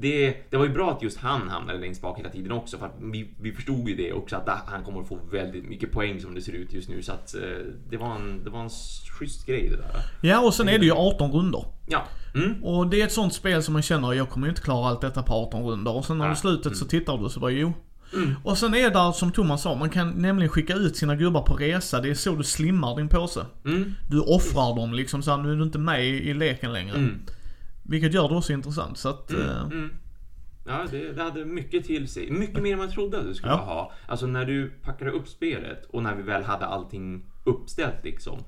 det, 0.00 0.34
det 0.50 0.56
var 0.56 0.64
ju 0.64 0.72
bra 0.72 0.90
att 0.90 1.02
just 1.02 1.18
han 1.18 1.48
hamnade 1.48 1.78
längst 1.78 2.02
bak 2.02 2.18
hela 2.18 2.30
tiden 2.30 2.52
också 2.52 2.78
för 2.78 2.86
att 2.86 2.96
vi, 3.00 3.30
vi 3.40 3.52
förstod 3.52 3.88
ju 3.88 3.96
det 3.96 4.12
också 4.12 4.36
att 4.36 4.48
han 4.66 4.84
kommer 4.84 5.00
att 5.00 5.08
få 5.08 5.18
väldigt 5.32 5.64
mycket 5.64 5.92
poäng 5.92 6.20
som 6.20 6.34
det 6.34 6.42
ser 6.42 6.52
ut 6.52 6.72
just 6.72 6.88
nu 6.88 7.02
så 7.02 7.12
att 7.12 7.34
eh, 7.34 7.40
det 7.90 7.96
var 7.96 8.14
en, 8.14 8.44
det 8.44 8.50
var 8.50 8.60
en 8.60 8.70
schysst 9.18 9.46
grej 9.46 9.68
det 9.68 9.76
där. 9.76 9.90
Ja, 10.28 10.40
och 10.40 10.54
sen 10.54 10.68
är 10.68 10.78
det 10.78 10.84
ju 10.86 10.92
18 10.92 11.32
runder. 11.32 11.64
Ja. 11.86 12.04
Mm. 12.34 12.64
Och 12.64 12.86
det 12.86 13.00
är 13.00 13.04
ett 13.06 13.12
sånt 13.12 13.34
spel 13.34 13.62
som 13.62 13.72
man 13.72 13.82
känner, 13.82 14.12
jag 14.12 14.30
kommer 14.30 14.46
ju 14.46 14.50
inte 14.50 14.62
klara 14.62 14.88
allt 14.88 15.00
detta 15.00 15.22
på 15.22 15.34
18 15.34 15.62
runder. 15.62 15.96
Och 15.96 16.04
sen 16.04 16.18
när 16.18 16.28
Ja. 16.28 16.34
slutet 16.34 16.76
så 16.76 16.84
tittar 16.84 17.18
du 17.18 17.28
så 17.28 17.40
bara, 17.40 17.50
jo. 17.50 17.72
Mm. 18.14 18.34
Och 18.44 18.58
sen 18.58 18.74
är 18.74 18.90
det 18.90 19.12
som 19.14 19.32
Thomas 19.32 19.62
sa, 19.62 19.74
man 19.74 19.90
kan 19.90 20.10
nämligen 20.10 20.48
skicka 20.50 20.74
ut 20.74 20.96
sina 20.96 21.16
gubbar 21.16 21.42
på 21.42 21.54
resa. 21.54 22.00
Det 22.00 22.10
är 22.10 22.14
så 22.14 22.34
du 22.34 22.44
slimmar 22.44 22.96
din 22.96 23.08
påse. 23.08 23.40
Mm. 23.64 23.94
Du 24.10 24.20
offrar 24.20 24.76
dem 24.76 24.94
liksom 24.94 25.22
så 25.22 25.30
här, 25.30 25.38
nu 25.38 25.52
är 25.52 25.56
du 25.56 25.62
inte 25.62 25.78
med 25.78 26.04
i, 26.04 26.08
i 26.30 26.34
leken 26.34 26.72
längre. 26.72 27.08
Mm. 27.88 27.92
Vilket 27.92 28.14
gör 28.14 28.28
det 28.28 28.34
också 28.36 28.52
intressant. 28.52 28.98
Så 28.98 29.08
att, 29.08 29.32
eh, 29.32 29.60
Mm. 29.62 29.72
Mm. 29.72 29.90
Ja, 30.66 30.84
det, 30.90 31.12
det 31.12 31.22
hade 31.22 31.44
mycket 31.44 31.84
till 31.84 32.08
sig. 32.08 32.30
Mycket 32.30 32.62
mer 32.62 32.72
än 32.72 32.78
man 32.78 32.90
trodde 32.90 33.18
att 33.18 33.24
det 33.26 33.34
skulle 33.34 33.52
Ja. 33.52 33.56
ha. 33.56 33.92
Alltså 34.06 34.26
när 34.26 34.44
du 34.44 34.70
packade 34.82 35.10
upp 35.10 35.28
spelet 35.28 35.84
och 35.90 36.02
när 36.02 36.14
vi 36.16 36.22
väl 36.22 36.42
hade 36.44 36.66
allting 36.66 37.24
uppställt 37.44 38.04
liksom. 38.04 38.38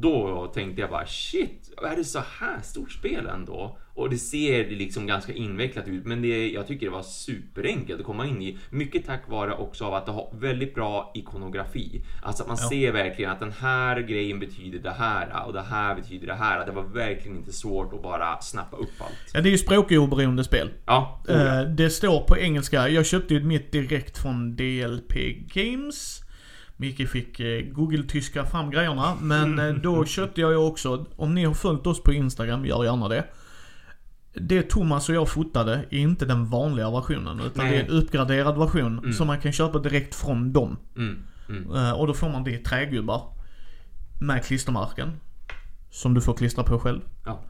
Då 0.00 0.46
tänkte 0.54 0.80
jag 0.80 0.90
bara 0.90 1.06
shit, 1.06 1.70
är 1.92 1.96
det 1.96 2.04
så 2.04 2.18
här 2.40 2.60
stort 2.62 2.92
spel 2.92 3.26
ändå? 3.26 3.78
Och 3.96 4.10
det 4.10 4.18
ser 4.18 4.70
liksom 4.70 5.06
ganska 5.06 5.32
invecklat 5.32 5.88
ut, 5.88 6.04
men 6.06 6.22
det, 6.22 6.50
jag 6.50 6.66
tycker 6.66 6.86
det 6.86 6.92
var 6.92 7.02
superenkelt 7.02 8.00
att 8.00 8.06
komma 8.06 8.26
in 8.26 8.42
i. 8.42 8.58
Mycket 8.70 9.06
tack 9.06 9.28
vare 9.28 9.54
också 9.54 9.84
av 9.84 9.94
att 9.94 10.06
det 10.06 10.12
har 10.12 10.28
väldigt 10.32 10.74
bra 10.74 11.12
ikonografi. 11.14 12.02
Alltså 12.22 12.42
att 12.42 12.48
man 12.48 12.56
Ja. 12.60 12.68
ser 12.68 12.92
verkligen 12.92 13.30
att 13.30 13.40
den 13.40 13.52
här 13.52 14.00
grejen 14.00 14.38
betyder 14.40 14.78
det 14.78 14.90
här 14.90 15.46
och 15.46 15.52
det 15.52 15.62
här 15.62 15.94
betyder 15.94 16.26
det 16.26 16.34
här. 16.34 16.66
Det 16.66 16.72
var 16.72 16.82
verkligen 16.82 17.36
inte 17.36 17.52
svårt 17.52 17.92
att 17.92 18.02
bara 18.02 18.40
snappa 18.40 18.76
upp 18.76 18.90
allt. 19.00 19.30
ja, 19.34 19.40
det 19.40 19.48
är 19.48 19.50
ju 19.50 19.58
språkoberoende 19.58 20.44
spel. 20.44 20.70
Ja, 20.86 21.22
oh 21.28 21.34
ja. 21.34 21.60
Eh, 21.62 21.68
det 21.68 21.90
står 21.90 22.20
på 22.20 22.38
engelska. 22.38 22.88
Jag 22.88 23.06
köpte 23.06 23.34
ju 23.34 23.44
mitt 23.44 23.72
direkt 23.72 24.18
från 24.18 24.56
DLP 24.56 25.14
Games. 25.54 26.20
Micke 26.76 27.08
fick 27.08 27.40
eh, 27.40 27.60
Google-tyska 27.72 28.44
fram 28.46 28.70
grejerna. 28.70 29.14
Men 29.20 29.58
eh, 29.58 29.74
då 29.74 30.04
köpte 30.04 30.40
jag 30.40 30.50
ju 30.50 30.56
också, 30.56 31.06
om 31.16 31.34
ni 31.34 31.44
har 31.44 31.54
följt 31.54 31.86
oss 31.86 32.02
på 32.02 32.12
Instagram, 32.12 32.66
gör 32.66 32.84
gärna 32.84 33.08
det. 33.08 33.24
Det 34.34 34.62
Thomas 34.62 35.08
och 35.08 35.14
jag 35.14 35.28
fotade 35.28 35.74
är 35.90 35.98
inte 35.98 36.26
den 36.26 36.46
vanliga 36.46 36.90
versionen. 36.90 37.40
Utan 37.40 37.64
Nej. 37.64 37.70
det 37.76 37.80
är 37.80 37.84
en 37.84 37.90
uppgraderad 37.90 38.58
version 38.58 38.98
Mm. 38.98 39.12
som 39.12 39.26
man 39.26 39.40
kan 39.40 39.52
köpa 39.52 39.78
direkt 39.78 40.14
från 40.14 40.52
dem. 40.52 40.76
Mm. 40.96 41.18
Mm. 41.48 41.74
Eh, 41.76 41.92
och 41.92 42.06
då 42.06 42.14
får 42.14 42.28
man 42.28 42.44
dit 42.44 42.64
trägubbar. 42.64 43.22
Med 44.20 44.44
klistermärken. 44.44 45.12
Som 45.90 46.14
du 46.14 46.20
får 46.20 46.34
klistra 46.34 46.64
på 46.64 46.78
själv. 46.78 47.00
Ja. 47.24 47.40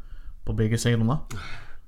På 0.44 0.52
bägge 0.52 0.78
sidorna. 0.78 1.18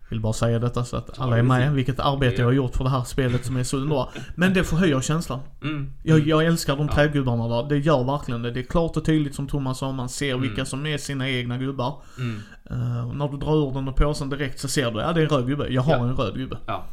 Vill 0.09 0.21
bara 0.21 0.33
säga 0.33 0.59
detta 0.59 0.85
så 0.85 0.97
att 0.97 1.19
alla 1.19 1.39
är 1.39 1.43
med. 1.43 1.73
Vilket 1.73 2.01
arbete 2.01 2.37
jag 2.43 2.47
har 2.47 2.53
gjort 2.53 2.77
för 2.77 2.85
det 2.85 2.91
här 2.91 3.05
spelet 3.05 3.45
som 3.45 3.57
är 3.57 3.63
så 3.63 3.77
underbart. 3.77 4.09
Men 4.35 4.55
det 4.55 4.65
förhöjer 4.65 5.01
känslan. 5.01 5.41
Mm. 5.63 5.93
Jag, 6.03 6.19
jag 6.29 6.45
älskar 6.45 6.77
de 6.77 6.87
Ja. 6.87 6.95
trägubbarna 6.95 7.49
där. 7.49 7.69
Det 7.69 7.79
gör 7.79 8.05
verkligen 8.05 8.43
det. 8.43 8.51
Det 8.51 8.61
är 8.61 8.65
klart 8.65 8.97
och 8.97 9.05
tydligt 9.05 9.35
som 9.35 9.49
Thomas 9.49 9.79
sa. 9.79 9.93
Man 9.93 10.09
ser 10.09 10.37
vilka 10.37 10.65
som 10.65 10.87
är 10.87 10.99
sina 10.99 11.29
egna 11.31 11.59
gubbar. 11.59 12.03
Mm. 12.19 13.09
Och 13.09 13.17
när 13.17 13.29
du 13.29 13.37
drar 13.37 13.69
ur 13.69 13.75
den 13.75 13.89
ur 13.89 13.93
påsen 13.93 14.31
direkt 14.31 14.61
så 14.61 14.69
ser 14.69 14.91
du, 14.91 15.01
ja 15.01 15.13
det 15.13 15.21
är 15.21 15.25
en 15.25 15.31
röd 15.31 15.47
gubbe. 15.47 15.69
Jag 15.69 15.83
har 15.83 15.93
Ja. 15.93 16.05
en 16.09 16.17
röd 16.17 16.35
gubbe. 16.35 16.59
Ja. 16.67 16.85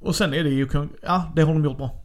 Och 0.00 0.16
sen 0.16 0.34
är 0.34 0.44
det 0.44 0.50
ju, 0.50 0.68
ja 1.02 1.32
det 1.36 1.42
har 1.42 1.52
de 1.52 1.64
gjort 1.64 1.76
bra. 1.76 2.02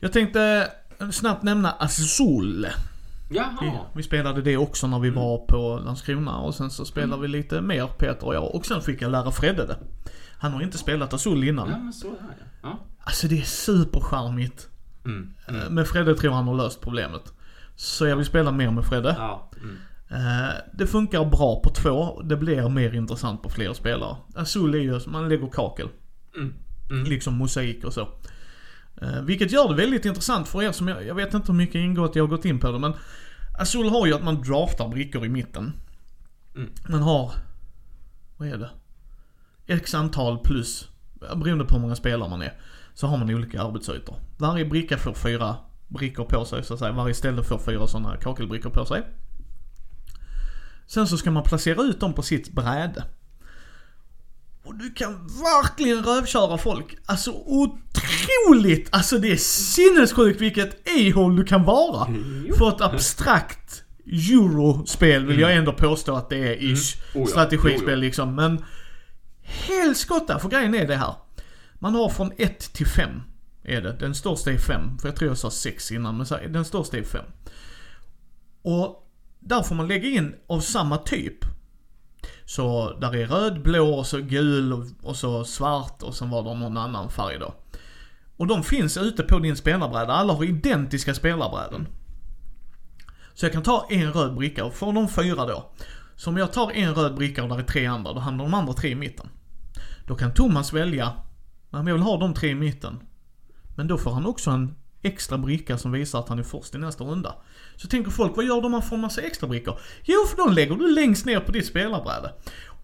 Jag 0.00 0.12
tänkte 0.12 0.68
snabbt 1.12 1.42
nämna 1.42 1.70
Azul. 1.70 2.66
Vi, 3.30 3.36
Jaha. 3.36 3.86
vi 3.94 4.02
spelade 4.02 4.42
det 4.42 4.56
också 4.56 4.86
när 4.86 4.98
vi 4.98 5.10
var 5.10 5.38
på 5.38 5.80
Landskrona 5.84 6.38
och 6.38 6.54
sen 6.54 6.70
så 6.70 6.84
spelade 6.84 7.22
vi 7.22 7.28
lite 7.28 7.60
mer 7.60 7.86
Peter 7.86 8.26
och 8.26 8.34
jag. 8.34 8.54
Och 8.54 8.66
sen 8.66 8.82
fick 8.82 9.02
jag 9.02 9.10
lära 9.10 9.30
Fredde 9.30 9.66
det. 9.66 9.76
Han 10.38 10.52
har 10.52 10.62
inte 10.62 10.78
spelat 10.78 11.12
Azul 11.14 11.44
innan. 11.48 11.70
Ja, 11.70 11.78
men 11.78 11.92
så 11.92 12.06
där 12.08 12.16
ja. 12.38 12.44
ja. 12.62 12.78
Alltså 13.00 13.28
det 13.28 13.38
är 13.38 13.42
supercharmigt. 13.44 14.68
Mm. 15.04 15.34
Eh, 15.48 15.70
Med 15.70 15.86
Fredde 15.86 16.14
tror 16.14 16.32
han 16.32 16.48
har 16.48 16.54
löst 16.54 16.80
problemet. 16.80 17.32
Så 17.76 18.06
jag 18.06 18.16
vill 18.16 18.26
spela 18.26 18.52
mer 18.52 18.70
med 18.70 18.84
Fredde. 18.84 19.14
Ja. 19.18 19.50
Mm. 19.62 19.76
Eh, 20.10 20.54
Det 20.74 20.86
funkar 20.86 21.24
bra 21.24 21.60
på 21.64 21.70
två, 21.70 22.22
det 22.22 22.36
blir 22.36 22.68
mer 22.68 22.94
intressant 22.94 23.42
på 23.42 23.48
fler 23.48 23.72
spelare. 23.72 24.16
Azul 24.34 24.74
är 24.74 24.78
ju, 24.78 25.00
man 25.06 25.28
lägger 25.28 25.46
kakel. 25.46 25.88
Mm. 26.36 26.54
Mm. 26.90 27.04
Liksom 27.04 27.34
mosaik 27.34 27.84
och 27.84 27.92
så. 27.92 28.08
Eh, 29.02 29.22
vilket 29.22 29.52
gör 29.52 29.68
det 29.68 29.74
väldigt 29.74 30.04
intressant 30.04 30.48
för 30.48 30.62
er 30.62 30.72
som, 30.72 30.88
jag, 30.88 31.06
jag 31.06 31.14
vet 31.14 31.34
inte 31.34 31.52
hur 31.52 31.58
mycket 31.58 31.74
ingått 31.74 32.16
jag 32.16 32.22
har 32.22 32.28
gått 32.28 32.44
in 32.44 32.58
på 32.58 32.72
det 32.72 32.78
men 32.78 32.92
Azul 33.58 33.88
har 33.88 34.06
ju 34.06 34.14
att 34.14 34.24
man 34.24 34.42
draftar 34.42 34.88
brickor 34.88 35.24
i 35.24 35.28
mitten. 35.28 35.72
Mm. 36.56 36.70
Man 36.88 37.02
har, 37.02 37.32
vad 38.36 38.48
är 38.48 38.58
det? 38.58 38.70
X 39.66 39.94
antal 39.94 40.38
plus, 40.38 40.88
beroende 41.14 41.64
på 41.64 41.74
hur 41.74 41.82
många 41.82 41.96
spelare 41.96 42.30
man 42.30 42.42
är, 42.42 42.52
så 42.94 43.06
har 43.06 43.18
man 43.18 43.30
olika 43.30 43.62
arbetsytor. 43.62 44.16
Varje 44.38 44.64
bricka 44.64 44.98
får 44.98 45.14
fyra 45.14 45.56
brickor 45.88 46.24
på 46.24 46.44
sig 46.44 46.64
så 46.64 46.74
att 46.74 46.80
säga. 46.80 46.92
Varje 46.92 47.14
ställe 47.14 47.42
får 47.42 47.58
fyra 47.58 47.86
sådana 47.86 48.16
kakelbrickor 48.16 48.70
på 48.70 48.84
sig. 48.84 49.02
Sen 50.86 51.06
så 51.06 51.16
ska 51.16 51.30
man 51.30 51.42
placera 51.42 51.82
ut 51.82 52.00
dem 52.00 52.12
på 52.12 52.22
sitt 52.22 52.52
bräde. 52.52 53.04
Och 54.70 54.76
du 54.76 54.90
kan 54.90 55.12
verkligen 55.26 56.02
rövköra 56.04 56.58
folk. 56.58 56.96
Alltså 57.06 57.30
otroligt! 57.30 58.88
Alltså 58.92 59.18
det 59.18 59.32
är 59.32 59.36
sinnessjukt 59.36 60.40
vilket 60.40 60.88
a-hole 60.88 61.36
du 61.36 61.44
kan 61.44 61.64
vara. 61.64 62.08
Jo. 62.46 62.54
För 62.54 62.68
ett 62.68 62.80
abstrakt 62.80 63.82
eurospel 64.06 65.26
vill 65.26 65.40
jag 65.40 65.56
ändå 65.56 65.72
påstå 65.72 66.16
att 66.16 66.28
det 66.28 66.36
är 66.36 66.72
ish. 66.72 66.96
Oh 67.14 67.20
ja, 67.20 67.26
Strategispel 67.26 67.82
jo, 67.86 67.90
jo. 67.90 67.96
liksom. 67.96 68.34
Men 68.34 68.64
helskotta, 69.42 70.38
för 70.38 70.48
grejen 70.48 70.74
är 70.74 70.86
det 70.86 70.96
här. 70.96 71.14
Man 71.74 71.94
har 71.94 72.08
från 72.08 72.32
1 72.38 72.72
till 72.72 72.86
5 72.86 73.10
är 73.62 73.80
det. 73.80 73.92
Den 73.92 74.14
största 74.14 74.50
är 74.50 74.58
5. 74.58 74.98
För 74.98 75.08
jag 75.08 75.16
tror 75.16 75.30
jag 75.30 75.38
sa 75.38 75.50
6 75.50 75.90
innan, 75.90 76.16
men 76.16 76.26
så 76.26 76.34
här, 76.34 76.48
den 76.48 76.64
största 76.64 76.96
är 76.96 77.02
5. 77.02 77.24
Och 78.62 79.10
där 79.40 79.62
får 79.62 79.74
man 79.74 79.88
lägga 79.88 80.08
in 80.08 80.34
av 80.46 80.60
samma 80.60 80.98
typ. 80.98 81.44
Så 82.50 82.96
där 83.00 83.16
är 83.16 83.26
röd, 83.26 83.62
blå 83.62 83.94
och 83.94 84.06
så 84.06 84.18
gul 84.18 84.72
och, 85.02 85.16
så 85.16 85.44
svart 85.44 86.02
och 86.02 86.14
sen 86.14 86.30
var 86.30 86.42
det 86.42 86.54
någon 86.54 86.76
annan 86.76 87.10
färg 87.10 87.38
då. 87.38 87.54
Och 88.36 88.46
de 88.46 88.62
finns 88.62 88.96
ute 88.96 89.22
på 89.22 89.38
din 89.38 89.56
spelarbräda. 89.56 90.12
Alla 90.12 90.32
har 90.32 90.44
identiska 90.44 91.14
spelarbräden. 91.14 91.88
Så 93.34 93.44
jag 93.46 93.52
kan 93.52 93.62
ta 93.62 93.86
en 93.90 94.12
röd 94.12 94.34
bricka 94.34 94.64
och 94.64 94.74
får 94.74 94.92
de 94.92 95.08
fyra 95.08 95.46
då. 95.46 95.70
Så 96.16 96.30
om 96.30 96.36
jag 96.36 96.52
tar 96.52 96.70
en 96.70 96.94
röd 96.94 97.14
bricka 97.14 97.42
och 97.42 97.48
där 97.48 97.58
är 97.58 97.62
tre 97.62 97.86
andra, 97.86 98.12
då 98.12 98.20
hamnar 98.20 98.44
de 98.44 98.54
andra 98.54 98.72
tre 98.72 98.90
i 98.90 98.94
mitten. 98.94 99.28
Då 100.06 100.14
kan 100.14 100.34
Thomas 100.34 100.72
välja, 100.72 101.12
men 101.70 101.86
jag 101.86 101.94
vill 101.94 102.02
ha 102.02 102.16
de 102.16 102.34
tre 102.34 102.50
i 102.50 102.54
mitten. 102.54 103.00
Men 103.76 103.88
då 103.88 103.98
får 103.98 104.10
han 104.10 104.26
också 104.26 104.50
en 104.50 104.74
extra 105.02 105.38
bricka 105.38 105.78
som 105.78 105.92
visar 105.92 106.18
att 106.18 106.28
han 106.28 106.38
är 106.38 106.42
först 106.42 106.74
i 106.74 106.78
nästa 106.78 107.04
runda. 107.04 107.34
Så 107.76 107.88
tänker 107.88 108.10
folk, 108.10 108.36
vad 108.36 108.44
gör 108.44 108.60
du 108.60 108.66
om 108.66 108.72
man 108.72 108.82
får 108.82 108.96
en 108.96 109.02
massa 109.02 109.20
extra 109.20 109.48
brickor? 109.48 109.78
Jo, 110.04 110.26
för 110.30 110.36
de 110.36 110.54
lägger 110.54 110.74
du 110.74 110.94
längst 110.94 111.26
ner 111.26 111.40
på 111.40 111.52
ditt 111.52 111.66
spelarbräde. 111.66 112.32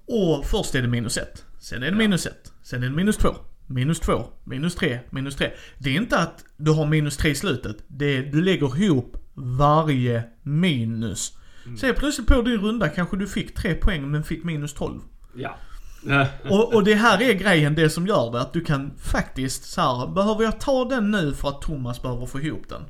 Och 0.07 0.47
först 0.47 0.75
är 0.75 0.83
det 0.83 0.89
minus 0.89 1.17
ett. 1.17 1.45
Sen 1.59 1.83
är 1.83 1.91
det 1.91 1.97
minus 1.97 2.27
ett. 2.27 2.53
Sen 2.63 2.83
är 2.83 2.89
det 2.89 2.97
minus 2.97 3.17
två. 3.17 3.35
Minus 3.67 4.01
två. 4.01 4.25
Minus 4.45 4.75
tre. 4.75 4.99
Minus 5.11 5.37
tre. 5.37 5.51
Det 5.79 5.91
är 5.91 5.95
inte 5.95 6.19
att 6.19 6.45
du 6.57 6.71
har 6.71 6.87
minus 6.87 7.17
tre 7.17 7.31
i 7.31 7.35
slutet. 7.35 7.77
Det 7.89 8.17
är, 8.17 8.23
du 8.23 8.43
lägger 8.43 8.83
ihop 8.83 9.17
varje 9.35 10.23
minus. 10.43 11.33
Så 11.79 11.87
helt 11.87 11.99
plötsligt 11.99 12.27
på 12.27 12.43
din 12.43 12.61
runda 12.61 12.89
kanske 12.89 13.17
du 13.17 13.27
fick 13.27 13.55
tre 13.55 13.75
poäng 13.75 14.11
men 14.11 14.25
fick 14.25 14.45
minus 14.45 14.75
12. 14.75 15.01
Ja. 15.35 15.57
Och, 16.51 16.75
och 16.75 16.85
det 16.85 16.95
här 16.95 17.23
är 17.23 17.33
grejen, 17.35 17.75
det 17.75 17.91
som 17.91 18.07
gör 18.07 18.33
det, 18.33 18.41
att 18.41 18.53
du 18.53 18.61
kan 18.61 18.93
faktiskt 18.99 19.65
så 19.65 19.81
här, 19.81 20.07
behöver 20.07 20.45
jag 20.45 20.61
ta 20.61 20.85
den 20.85 21.11
nu 21.11 21.35
för 21.35 21.49
att 21.49 21.63
Thomas 21.63 22.03
behöver 22.03 22.27
få 22.27 22.41
ihop 22.41 22.69
den? 22.69 22.83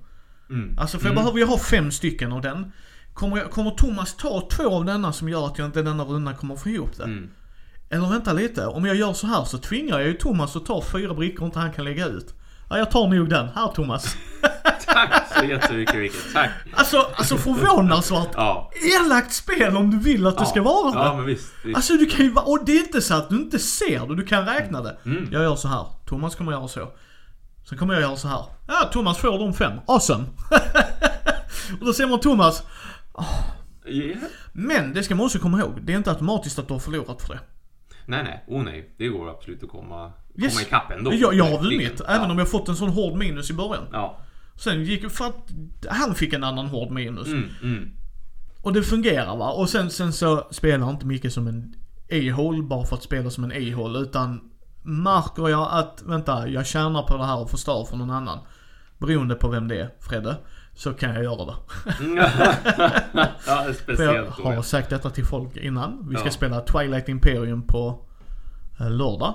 Mm. 0.51 0.79
Alltså 0.79 0.99
för 0.99 1.07
jag 1.07 1.15
behöver 1.15 1.39
ju 1.39 1.45
ha 1.45 1.59
fem 1.59 1.91
stycken 1.91 2.33
av 2.33 2.41
den. 2.41 2.73
Kommer, 3.15 3.37
jag, 3.37 3.51
kommer 3.51 3.71
Thomas 3.71 4.17
ta 4.17 4.49
två 4.51 4.71
av 4.71 4.85
denna 4.85 5.13
som 5.13 5.29
gör 5.29 5.47
att 5.47 5.59
jag 5.59 5.69
inte 5.69 5.83
denna 5.83 6.05
runda 6.05 6.35
kommer 6.35 6.57
få 6.57 6.69
ihop 6.69 6.97
det? 6.97 7.05
Mm. 7.05 7.31
Eller 7.91 8.09
vänta 8.09 8.33
lite, 8.33 8.67
om 8.67 8.85
jag 8.85 8.97
gör 8.97 9.13
så 9.13 9.27
här 9.27 9.45
så 9.45 9.59
tvingar 9.59 9.99
jag 9.99 10.09
ju 10.09 10.15
Thomas 10.15 10.57
att 10.57 10.67
ta 10.67 10.83
fyra 10.83 11.15
brickor 11.15 11.47
inte 11.47 11.59
han 11.59 11.73
kan 11.73 11.85
lägga 11.85 12.07
ut. 12.07 12.35
Ja, 12.69 12.79
jag 12.79 12.91
tar 12.91 13.09
nog 13.09 13.29
den. 13.29 13.49
Här 13.55 13.69
Thomas. 13.69 14.17
Tack 14.87 15.33
så 15.39 15.45
jättemycket 15.45 15.95
Rickard. 15.95 16.33
Tack. 16.33 16.51
Alltså, 16.73 17.11
alltså 17.17 17.37
förvånansvärt 17.37 18.29
Ja. 18.35 18.71
elakt 19.05 19.33
spel 19.33 19.77
om 19.77 19.91
du 19.91 19.99
vill 19.99 20.27
att 20.27 20.39
det 20.39 20.47
ska 20.47 20.63
vara 20.63 20.91
det. 20.93 20.99
Ja, 20.99 21.17
men 21.17 21.27
visst. 21.27 21.53
visst. 21.65 21.77
Alltså 21.77 21.93
du 21.93 22.07
kan 22.07 22.25
ju 22.27 22.35
och 22.35 22.65
det 22.67 22.73
är 22.73 22.81
inte 22.81 23.03
så 23.03 23.15
att 23.15 23.29
du 23.29 23.37
inte 23.37 23.59
ser 23.59 24.07
det, 24.07 24.17
du 24.17 24.25
kan 24.25 24.47
räkna 24.47 24.83
det. 24.83 24.97
Mm. 25.05 25.29
Jag 25.33 25.43
gör 25.43 25.57
så 25.57 25.69
här. 25.69 25.87
Thomas 26.07 26.35
kommer 26.35 26.53
göra 26.53 26.69
så. 26.69 26.89
Sen 27.69 27.79
kommer 27.79 27.95
jag 27.95 28.03
göra 28.03 28.17
så 28.17 28.29
här. 28.29 28.45
Ja, 28.67 28.89
Thomas 28.93 29.19
får 29.19 29.39
de 29.39 29.55
fem. 29.55 29.73
Awesome. 29.87 30.25
och 31.81 31.87
då 31.87 31.93
ser 31.93 32.07
man 32.07 32.21
Thomas. 32.21 32.63
Yeah. 33.87 34.19
Men 34.53 34.95
det 34.95 35.03
ska 35.03 35.15
man 35.15 35.27
också 35.27 35.39
komma 35.39 35.59
ihåg. 35.61 35.79
Det 35.83 35.93
är 35.93 35.97
inte 35.97 36.11
automatiskt 36.11 36.59
att 36.59 36.69
du 36.69 36.73
har 36.75 36.81
förlorat 36.81 37.23
för 37.23 37.35
det. 37.35 37.41
Nej, 38.07 38.23
nej. 38.25 38.45
Oh 38.47 38.63
nej. 38.65 38.95
Det 38.99 39.09
går 39.09 39.31
absolut 39.31 39.63
att 39.63 39.71
komma, 39.71 40.13
Yes. 40.39 40.53
komma 40.55 40.63
ikapp 40.67 40.91
ändå. 40.91 41.15
Jag, 41.15 41.35
jag 41.35 41.45
har 41.45 41.63
vunnit, 41.63 42.01
även 42.09 42.23
ja. 42.23 42.31
om 42.33 42.39
jag 42.39 42.51
fått 42.51 42.69
en 42.69 42.77
sån 42.77 42.89
hård 42.89 43.19
minus 43.19 43.51
i 43.51 43.55
början. 43.55 43.85
Ja. 43.93 44.19
Sen 44.57 44.85
gick 44.85 45.11
för 45.11 45.25
att 45.25 45.51
han 45.89 46.15
fick 46.15 46.33
en 46.33 46.45
annan 46.45 46.67
hård 46.67 46.91
minus. 46.91 47.27
Mm, 47.27 47.49
mm. 47.63 47.91
Och 48.63 48.73
det 48.73 48.83
fungerar 48.83 49.37
va. 49.37 49.51
Och 49.51 49.69
sen, 49.69 49.91
sen 49.91 50.13
så 50.13 50.47
spelar 50.51 50.91
inte 50.91 51.07
Micke 51.07 51.33
som 51.33 51.47
en 51.47 51.75
a-hole 52.11 52.63
bara 52.63 52.87
för 52.87 52.97
att 52.97 53.03
spela 53.03 53.31
som 53.31 53.45
en 53.45 53.53
a-hole. 53.53 53.99
Utan 53.99 54.41
märker 54.83 55.49
jag 55.49 55.69
att, 55.73 56.03
vänta, 56.07 56.49
jag 56.49 56.67
tjänar 56.67 57.03
på 57.03 57.17
det 57.17 57.25
här 57.25 57.39
och 57.39 57.51
förstör 57.51 57.85
för 57.85 57.97
någon 57.97 58.11
annan. 58.11 58.39
Beroende 58.99 59.35
på 59.35 59.49
vem 59.49 59.69
det 59.69 59.81
är, 59.81 59.91
Fredde. 60.01 60.37
Så 60.75 60.93
kan 60.93 61.15
jag 61.15 61.25
göra 61.25 61.45
det. 61.45 61.55
ja, 62.17 62.29
För 63.65 63.73
speciellt 63.73 64.29
jag 64.39 64.47
då. 64.47 64.53
har 64.53 64.63
sagt 64.63 64.91
detta 64.91 65.11
till 65.11 65.25
folk 65.25 65.57
innan. 65.57 66.07
Vi 66.11 66.17
ska 66.17 66.25
Ja. 66.27 66.31
spela 66.31 66.61
Twilight 66.61 67.09
Imperium 67.09 67.63
på 67.67 68.07
eh, 68.81 68.91
lördag. 68.91 69.35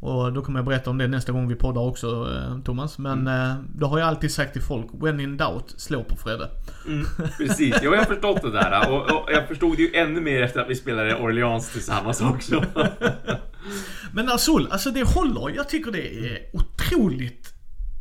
Och 0.00 0.32
då 0.32 0.42
kommer 0.42 0.58
jag 0.58 0.66
berätta 0.66 0.90
om 0.90 0.98
det 0.98 1.08
nästa 1.08 1.32
gång 1.32 1.48
vi 1.48 1.54
poddar 1.54 1.80
också 1.82 2.06
eh, 2.34 2.60
Thomas. 2.64 2.98
Men 2.98 3.18
Mm. 3.28 3.50
eh, 3.50 3.56
då 3.74 3.86
har 3.86 3.98
jag 3.98 4.08
alltid 4.08 4.32
sagt 4.32 4.52
till 4.52 4.62
folk, 4.62 4.86
when 4.92 5.20
in 5.20 5.36
doubt, 5.36 5.74
slå 5.76 6.04
på 6.04 6.16
Fredde. 6.16 6.50
Mm, 6.86 7.06
precis, 7.38 7.76
jo, 7.82 7.90
jag 7.92 7.98
har 7.98 8.04
förstått 8.04 8.42
det 8.42 8.50
där. 8.50 8.90
Och, 8.90 9.00
och 9.10 9.32
jag 9.32 9.48
förstod 9.48 9.76
det 9.76 9.82
ju 9.82 9.94
ännu 9.94 10.20
mer 10.20 10.42
efter 10.42 10.60
att 10.60 10.68
vi 10.70 10.74
spelade 10.74 11.14
Orleans 11.16 11.72
tillsammans 11.72 12.20
också. 12.20 12.64
Men 14.12 14.28
Azul, 14.28 14.68
alltså 14.70 14.90
det 14.90 15.02
håller. 15.08 15.56
Jag 15.56 15.68
tycker 15.68 15.92
det 15.92 16.14
är 16.28 16.38
otroligt 16.52 17.54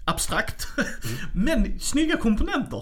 abstrakt. 0.06 0.68
Men 1.34 1.80
snygga 1.80 2.18
komponenter. 2.18 2.82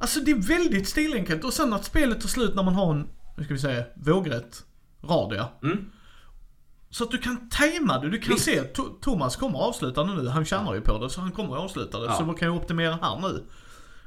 Alltså 0.00 0.20
det 0.20 0.30
är 0.30 0.48
väldigt 0.48 0.88
stilenkelt. 0.88 1.44
Och 1.44 1.52
sen 1.52 1.72
att 1.72 1.84
spelet 1.84 2.20
tar 2.20 2.28
slut 2.28 2.54
när 2.54 2.62
man 2.62 2.74
har 2.74 2.94
en, 2.94 3.08
nu 3.36 3.44
ska 3.44 3.54
vi 3.54 3.60
säga, 3.60 3.84
vågrätt 3.96 4.62
radie. 5.04 5.44
Mm. 5.62 5.78
Så 6.92 7.04
att 7.04 7.10
du 7.10 7.18
kan 7.18 7.48
tajma 7.48 7.98
det. 7.98 8.10
Du 8.10 8.18
kan 8.18 8.34
Visst. 8.34 8.44
se, 8.44 8.62
To- 8.62 9.00
Thomas 9.00 9.36
kommer 9.36 9.58
avsluta 9.58 10.04
nu. 10.04 10.28
Han 10.28 10.44
tjänar 10.44 10.74
ju 10.74 10.80
på 10.80 10.98
det 10.98 11.10
så 11.10 11.20
han 11.20 11.32
kommer 11.32 11.54
att 11.56 11.60
avsluta 11.60 12.00
det. 12.00 12.06
Ja. 12.06 12.12
Så 12.12 12.24
vad 12.24 12.38
kan 12.38 12.48
jag 12.48 12.56
optimera 12.56 12.98
här 13.02 13.18
nu? 13.20 13.44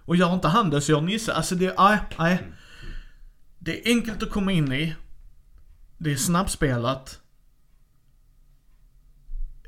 Och 0.05 0.15
gör 0.15 0.33
inte 0.33 0.47
han 0.47 0.69
det 0.69 0.81
så 0.81 0.91
gör 0.91 1.01
Nisse. 1.01 1.33
Alltså 1.33 1.55
det, 1.55 1.75
nej, 1.77 1.97
nej. 2.19 2.43
Det 3.59 3.87
är 3.87 3.91
enkelt 3.95 4.23
att 4.23 4.29
komma 4.29 4.51
in 4.51 4.71
i. 4.71 4.95
Det 5.97 6.11
är 6.11 6.15
snabbspelat. 6.15 7.19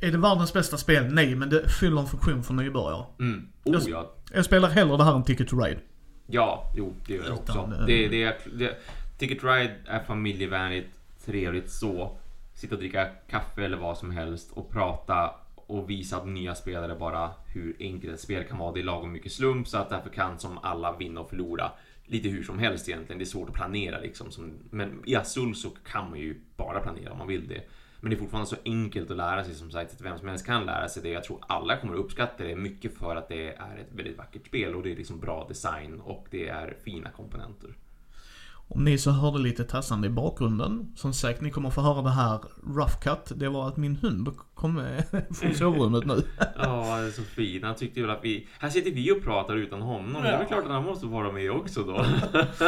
Är 0.02 0.12
det 0.12 0.18
världens 0.18 0.54
bästa 0.54 0.78
spel? 0.78 1.14
Nej, 1.14 1.36
men 1.36 1.50
det 1.50 1.70
fyller 1.70 2.02
en 2.02 2.08
funktion 2.08 2.44
för 2.44 2.54
nybörjare. 2.54 3.06
Mm. 3.20 3.48
Oh, 3.66 3.74
Jag- 3.74 3.90
ja. 3.90 4.14
Jag 4.34 4.46
spelar 4.46 4.70
hellre 4.70 4.98
det 4.98 5.04
här 5.04 5.16
än 5.16 5.24
Ticket 5.24 5.48
to 5.48 5.60
Ride. 5.60 5.80
ja, 6.28 6.74
jo, 6.78 6.94
det 7.08 7.14
gör 7.14 7.24
jag 7.24 7.34
Utan, 7.44 7.58
också. 7.60 7.76
eh, 7.82 7.86
Det, 7.86 8.08
det, 8.08 8.38
det, 8.58 8.78
Ticket 9.18 9.44
Ride 9.44 9.76
är 9.88 10.04
familjevänligt, 10.04 10.90
trevligt 11.26 11.72
så. 11.72 12.18
Sitta 12.58 12.76
och 12.76 12.80
dricka 12.80 13.06
kaffe 13.06 13.66
eller 13.66 13.78
vad 13.78 13.98
som 13.98 14.12
helst 14.12 14.52
och 14.52 14.72
prata 14.72 15.32
och, 15.56 15.90
visa 15.90 16.24
visa 16.24 16.26
nya 16.26 16.56
spelare 16.56 16.96
bara 16.96 17.32
hur 17.54 17.76
enkelt 17.80 18.14
ett 18.14 18.20
spel 18.20 18.44
kan 18.44 18.58
vara. 18.58 18.74
Det 18.74 18.80
är 18.80 18.84
lagom 18.84 19.12
mycket 19.12 19.32
slump 19.32 19.68
så 19.68 19.78
att 19.78 19.90
därför 19.90 20.10
kan 20.10 20.40
som 20.40 20.58
alla 20.58 20.98
vinna 20.98 21.22
och 21.22 21.30
förlora 21.30 21.72
lite 22.06 22.30
hur 22.30 22.44
som 22.44 22.60
helst 22.60 22.90
egentligen. 22.90 23.20
Det 23.20 23.24
är 23.24 23.26
svårt 23.26 23.50
att 23.50 23.56
planera 23.56 24.00
liksom. 24.00 24.32
Som, 24.32 24.54
men 24.70 25.02
i 25.06 25.16
Azul 25.16 25.56
så 25.56 25.70
kan 25.70 26.10
man 26.10 26.20
ju 26.20 26.42
bara 26.56 26.80
planera 26.80 27.12
om 27.12 27.18
man 27.18 27.28
vill 27.28 27.48
det. 27.48 27.62
Men 28.00 28.10
det 28.10 28.16
är 28.16 28.20
fortfarande 28.20 28.50
så 28.50 28.56
enkelt 28.66 29.12
att 29.12 29.18
lära 29.18 29.44
sig 29.44 29.54
som 29.54 29.72
sagt 29.72 29.94
att 29.94 30.02
vem 30.02 30.18
som 30.18 30.28
helst 30.28 30.46
kan 30.46 30.66
lära 30.66 30.90
sig 30.90 31.04
det. 31.04 31.10
Jag 31.10 31.24
tror 31.24 31.40
alla 31.48 31.78
kommer 31.78 31.94
att 31.94 32.00
uppskatta 32.00 32.44
det 32.44 32.56
mycket 32.56 32.98
för 32.98 33.16
att 33.16 33.30
det 33.30 33.54
är 33.54 33.78
ett 33.78 33.94
väldigt 33.94 34.18
vackert 34.18 34.48
spel 34.48 34.76
och 34.76 34.84
det 34.84 34.92
är 34.92 34.96
liksom 34.96 35.20
bra 35.20 35.48
design 35.48 36.02
och 36.02 36.28
det 36.30 36.48
är 36.48 36.78
fina 36.84 37.10
komponenter. 37.10 37.76
Om 38.70 38.84
ni 38.84 38.98
så 38.98 39.12
hörde 39.12 39.38
lite 39.38 39.64
tassande 39.64 40.08
i 40.08 40.10
bakgrunden, 40.10 40.92
som 40.96 41.14
sagt 41.14 41.42
ni 41.42 41.52
kommer 41.52 41.70
få 41.70 41.82
höra 41.82 42.02
det 42.02 42.10
här 42.10 42.40
rough 42.76 43.00
cut. 43.00 43.40
Det 43.40 43.50
var 43.50 43.68
att 43.68 43.78
min 43.78 43.96
hund 43.96 44.30
kom 44.54 44.84
från 45.40 45.54
sovrummet 45.54 46.06
nu. 46.06 46.24
Ja, 46.56 46.98
det 47.02 47.08
är 47.08 47.12
så 47.12 47.22
fin. 47.22 47.64
Han 47.64 47.76
tyckte 47.76 48.02
väl 48.02 48.10
att 48.10 48.24
vi... 48.24 48.48
Här 48.60 48.70
sitter 48.70 48.92
vi 48.92 49.12
och 49.12 49.24
pratar 49.24 49.56
utan 49.56 49.82
honom. 49.82 50.24
Det 50.24 50.30
är 50.30 50.38
väl 50.38 50.48
klart 50.48 50.66
att 50.66 50.72
han 50.72 50.84
måste 50.84 51.06
vara 51.06 51.32
med 51.32 51.52
också 51.52 51.84
då. 51.84 52.06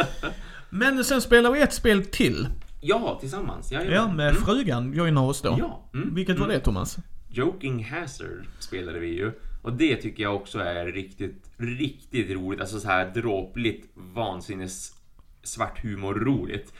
Men 0.70 1.04
sen 1.04 1.20
spelar 1.20 1.50
vi 1.50 1.60
ett 1.60 1.74
spel 1.74 2.04
till. 2.04 2.48
Ja, 2.80 3.16
tillsammans. 3.20 3.72
Ja, 3.72 3.82
Ja, 3.82 4.12
med 4.12 4.30
mm. 4.30 4.42
frugan 4.42 4.92
joinar 4.92 5.22
oss 5.22 5.42
då. 5.42 5.56
Ja. 5.58 5.90
Mm. 5.94 6.14
Vilket 6.14 6.38
var 6.38 6.44
mm. 6.44 6.58
det 6.58 6.64
Thomas? 6.64 6.98
Joking 7.28 7.84
Hazard 7.84 8.46
spelade 8.58 8.98
vi 8.98 9.08
ju. 9.08 9.32
Och 9.62 9.72
det 9.72 9.96
tycker 9.96 10.22
jag 10.22 10.36
också 10.36 10.58
är 10.58 10.86
riktigt, 10.86 11.50
riktigt 11.56 12.30
roligt. 12.30 12.60
Alltså 12.60 12.80
så 12.80 12.88
här 12.88 13.10
dråpligt, 13.14 13.86
vansinnes 13.94 14.99
svart 15.42 15.84
humor 15.84 16.14
roligt. 16.14 16.74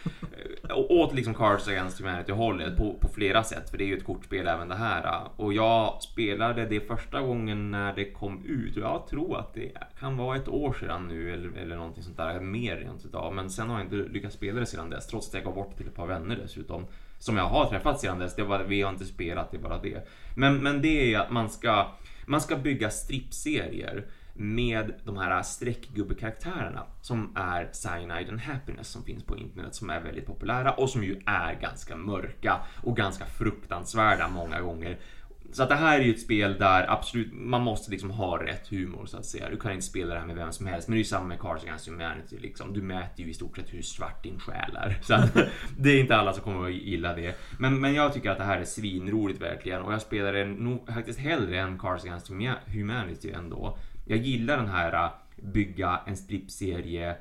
Eh, 0.69 0.77
åt 0.77 1.15
liksom 1.15 1.35
Cards 1.35 1.69
Against 1.69 2.01
Humanity 2.01 2.33
hållet 2.33 2.77
på, 2.77 2.95
på 3.01 3.09
flera 3.09 3.45
sätt, 3.45 3.71
för 3.71 3.79
det 3.79 3.85
är 3.85 3.87
ju 3.87 3.97
ett 3.97 4.05
kortspel 4.05 4.47
även 4.47 4.69
det 4.69 4.75
här. 4.75 5.29
Och 5.37 5.53
jag 5.53 6.03
spelade 6.03 6.67
det 6.67 6.81
första 6.81 7.21
gången 7.21 7.71
när 7.71 7.95
det 7.95 8.13
kom 8.13 8.45
ut 8.45 8.77
och 8.77 8.83
jag 8.83 9.07
tror 9.07 9.39
att 9.39 9.55
det 9.55 9.73
kan 10.01 10.17
vara 10.17 10.37
ett 10.37 10.49
år 10.49 10.73
sedan 10.81 11.09
nu 11.09 11.33
eller, 11.33 11.59
eller 11.59 11.77
någonting 11.77 12.03
sånt 12.03 12.17
där, 12.17 12.41
mer 12.41 12.77
rent 12.77 13.05
utav. 13.05 13.35
Men 13.35 13.51
sen 13.51 13.71
har 13.71 13.79
jag 13.79 13.87
inte 13.87 14.13
lyckats 14.13 14.37
spela 14.37 14.61
det 14.61 14.67
sedan 14.67 14.91
dess, 14.91 15.07
trots 15.07 15.29
att 15.29 15.35
jag 15.35 15.45
gav 15.45 15.55
bort 15.55 15.77
till 15.77 15.87
ett 15.87 15.95
par 15.95 16.07
vänner 16.07 16.37
dessutom. 16.37 16.87
Som 17.19 17.37
jag 17.37 17.45
har 17.45 17.67
träffat 17.67 18.01
sedan 18.01 18.19
dess, 18.19 18.37
det 18.37 18.43
var, 18.43 18.59
vi 18.59 18.83
har 18.83 18.91
inte 18.91 19.05
spelat, 19.05 19.51
det 19.51 19.57
är 19.57 19.63
bara 19.63 19.79
det. 19.79 20.09
Men, 20.37 20.63
men 20.63 20.83
det 20.83 21.15
är 21.15 21.19
att 21.19 21.31
man 21.31 21.51
ska, 21.51 21.87
man 22.27 22.41
ska 22.41 22.57
bygga 22.57 22.91
strippserier 22.91 24.07
med 24.41 24.93
de 25.05 25.17
här 25.17 25.43
streckgubbekaraktärerna 25.43 26.87
som 27.01 27.37
är 27.37 27.69
Cyanide 27.73 28.31
and 28.31 28.41
Happiness 28.41 28.89
som 28.89 29.05
finns 29.05 29.25
på 29.25 29.37
internet 29.37 29.75
som 29.75 29.91
är 29.91 30.01
väldigt 30.01 30.27
populära 30.27 30.73
och 30.73 30.91
som 30.91 31.05
ju 31.05 31.21
är 31.27 31.55
ganska 31.61 31.97
mörka 31.97 32.61
och 32.83 32.97
ganska 32.97 33.27
fruktansvärda 33.27 34.29
många 34.29 34.61
gånger. 34.61 34.99
Så 35.53 35.63
att 35.63 35.69
det 35.69 35.75
här 35.75 35.99
är 35.99 36.03
ju 36.03 36.11
ett 36.11 36.21
spel 36.21 36.59
där 36.59 36.91
absolut, 36.91 37.33
man 37.33 37.63
måste 37.63 37.91
liksom 37.91 38.11
ha 38.11 38.43
rätt 38.43 38.69
humor 38.69 39.07
så 39.07 39.17
att 39.17 39.27
säga. 39.27 39.51
Du 39.51 39.57
kan 39.57 39.73
inte 39.73 39.87
spela 39.87 40.15
det 40.15 40.21
här 40.21 40.27
med 40.27 40.37
vem 40.37 40.53
som 40.53 40.67
helst, 40.67 40.89
men 40.89 40.93
det 40.93 40.97
är 40.97 41.03
ju 41.03 41.05
samma 41.05 41.27
med 41.27 41.41
Cards 41.41 41.65
Against 41.65 41.89
Humanity 41.89 42.39
liksom. 42.39 42.73
Du 42.73 42.83
mäter 42.83 43.25
ju 43.25 43.31
i 43.31 43.35
stort 43.35 43.57
sett 43.57 43.75
hur 43.75 43.83
svart 43.83 44.23
din 44.23 44.39
själ 44.39 44.77
är. 44.77 44.99
Så 45.03 45.15
att, 45.15 45.35
det 45.79 45.91
är 45.91 46.01
inte 46.01 46.17
alla 46.17 46.33
som 46.33 46.43
kommer 46.43 46.69
att 46.69 46.75
gilla 46.75 47.15
det. 47.15 47.39
Men, 47.59 47.81
men 47.81 47.95
jag 47.95 48.15
tycker 48.15 48.31
att 48.31 48.39
det 48.39 48.45
här 48.45 48.59
är 48.59 48.65
svinroligt 48.65 49.43
verkligen 49.43 49.83
och 49.83 49.93
jag 49.93 50.03
spelar 50.03 50.33
det 50.33 50.45
nog 50.45 50.87
faktiskt 50.87 51.19
hellre 51.19 51.61
än 51.61 51.79
Cards 51.79 52.05
Against 52.05 52.31
Humanity 52.67 53.31
ändå. 53.31 53.79
Jag 54.11 54.19
gillar 54.19 54.57
den 54.57 54.69
här 54.69 55.05
äh, 55.05 55.11
bygga 55.37 56.01
en 56.07 56.17
strippserie 56.17 57.17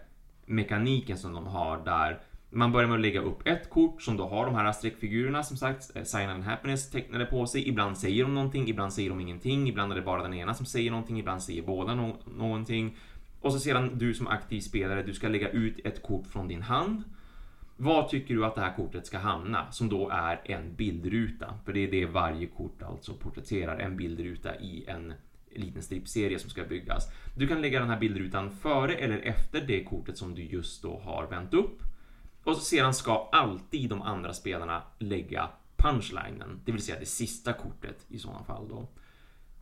mekaniken 0.46 1.18
som 1.18 1.34
de 1.34 1.48
har 1.48 1.78
där 1.86 2.20
man 2.50 2.72
börjar 2.72 2.88
med 2.88 2.96
att 2.96 3.02
lägga 3.02 3.22
upp 3.22 3.48
ett 3.48 3.70
kort 3.70 4.02
som 4.02 4.18
då 4.18 4.28
har 4.28 4.46
de 4.46 4.56
här 4.56 4.72
streckfigurerna 4.72 5.44
som 5.44 5.58
sagt, 5.58 5.96
eh, 5.96 6.04
Sign 6.04 6.30
and 6.30 6.44
Happiness 6.44 6.90
tecknade 6.90 7.26
på 7.26 7.48
sig. 7.48 7.68
Ibland 7.68 7.98
säger 7.98 8.24
de 8.24 8.34
någonting, 8.34 8.68
ibland 8.68 8.94
säger 8.94 9.10
de 9.10 9.20
ingenting, 9.20 9.68
ibland 9.68 9.92
är 9.92 9.96
det 9.96 10.02
bara 10.02 10.24
den 10.24 10.34
ena 10.34 10.54
som 10.54 10.66
säger 10.66 10.92
någonting, 10.92 11.20
ibland 11.20 11.42
säger 11.42 11.62
båda 11.62 11.96
no 11.96 12.18
någonting. 12.38 12.98
Och 13.42 13.54
så 13.54 13.60
sedan 13.60 13.98
du 13.98 14.14
som 14.14 14.28
aktiv 14.28 14.62
spelare, 14.62 15.04
du 15.04 15.14
ska 15.14 15.28
lägga 15.28 15.50
ut 15.50 15.86
ett 15.86 16.04
kort 16.04 16.28
från 16.28 16.48
din 16.48 16.62
hand. 16.62 17.04
Vad 17.78 18.10
tycker 18.10 18.36
du 18.36 18.46
att 18.46 18.56
det 18.56 18.62
här 18.62 18.76
kortet 18.76 19.08
ska 19.08 19.18
hamna? 19.18 19.72
Som 19.72 19.90
då 19.90 20.10
är 20.10 20.42
en 20.44 20.76
bildruta. 20.76 21.54
För 21.66 21.74
det 21.74 21.80
är 21.80 21.92
det 21.92 22.06
varje 22.06 22.48
kort 22.48 22.82
alltså 22.82 23.14
porträtterar, 23.14 23.80
en 23.80 23.98
bildruta 23.98 24.56
i 24.56 24.86
en 24.88 25.14
liten 25.56 25.82
strippserie 25.82 26.40
som 26.40 26.50
ska 26.50 26.64
byggas. 26.64 27.08
Du 27.36 27.48
kan 27.48 27.62
lägga 27.62 27.80
den 27.80 27.90
här 27.90 28.00
bildrutan 28.00 28.52
före 28.52 28.96
eller 28.96 29.18
efter 29.20 29.62
det 29.62 29.84
kortet 29.84 30.18
som 30.18 30.36
du 30.36 30.44
just 30.44 30.82
då 30.82 31.00
har 31.00 31.28
vänt 31.28 31.54
upp. 31.54 31.82
Och 32.44 32.56
så 32.56 32.62
sedan 32.62 32.94
ska 32.94 33.30
alltid 33.32 33.90
de 33.90 34.02
andra 34.02 34.34
spelarna 34.34 34.84
lägga 35.00 35.50
punchlinen, 35.78 36.62
det 36.66 36.72
vill 36.72 36.82
säga 36.82 37.00
det 37.00 37.06
sista 37.06 37.54
kortet 37.54 38.06
i 38.10 38.20
sådana 38.20 38.44
fall 38.44 38.68
då. 38.70 38.88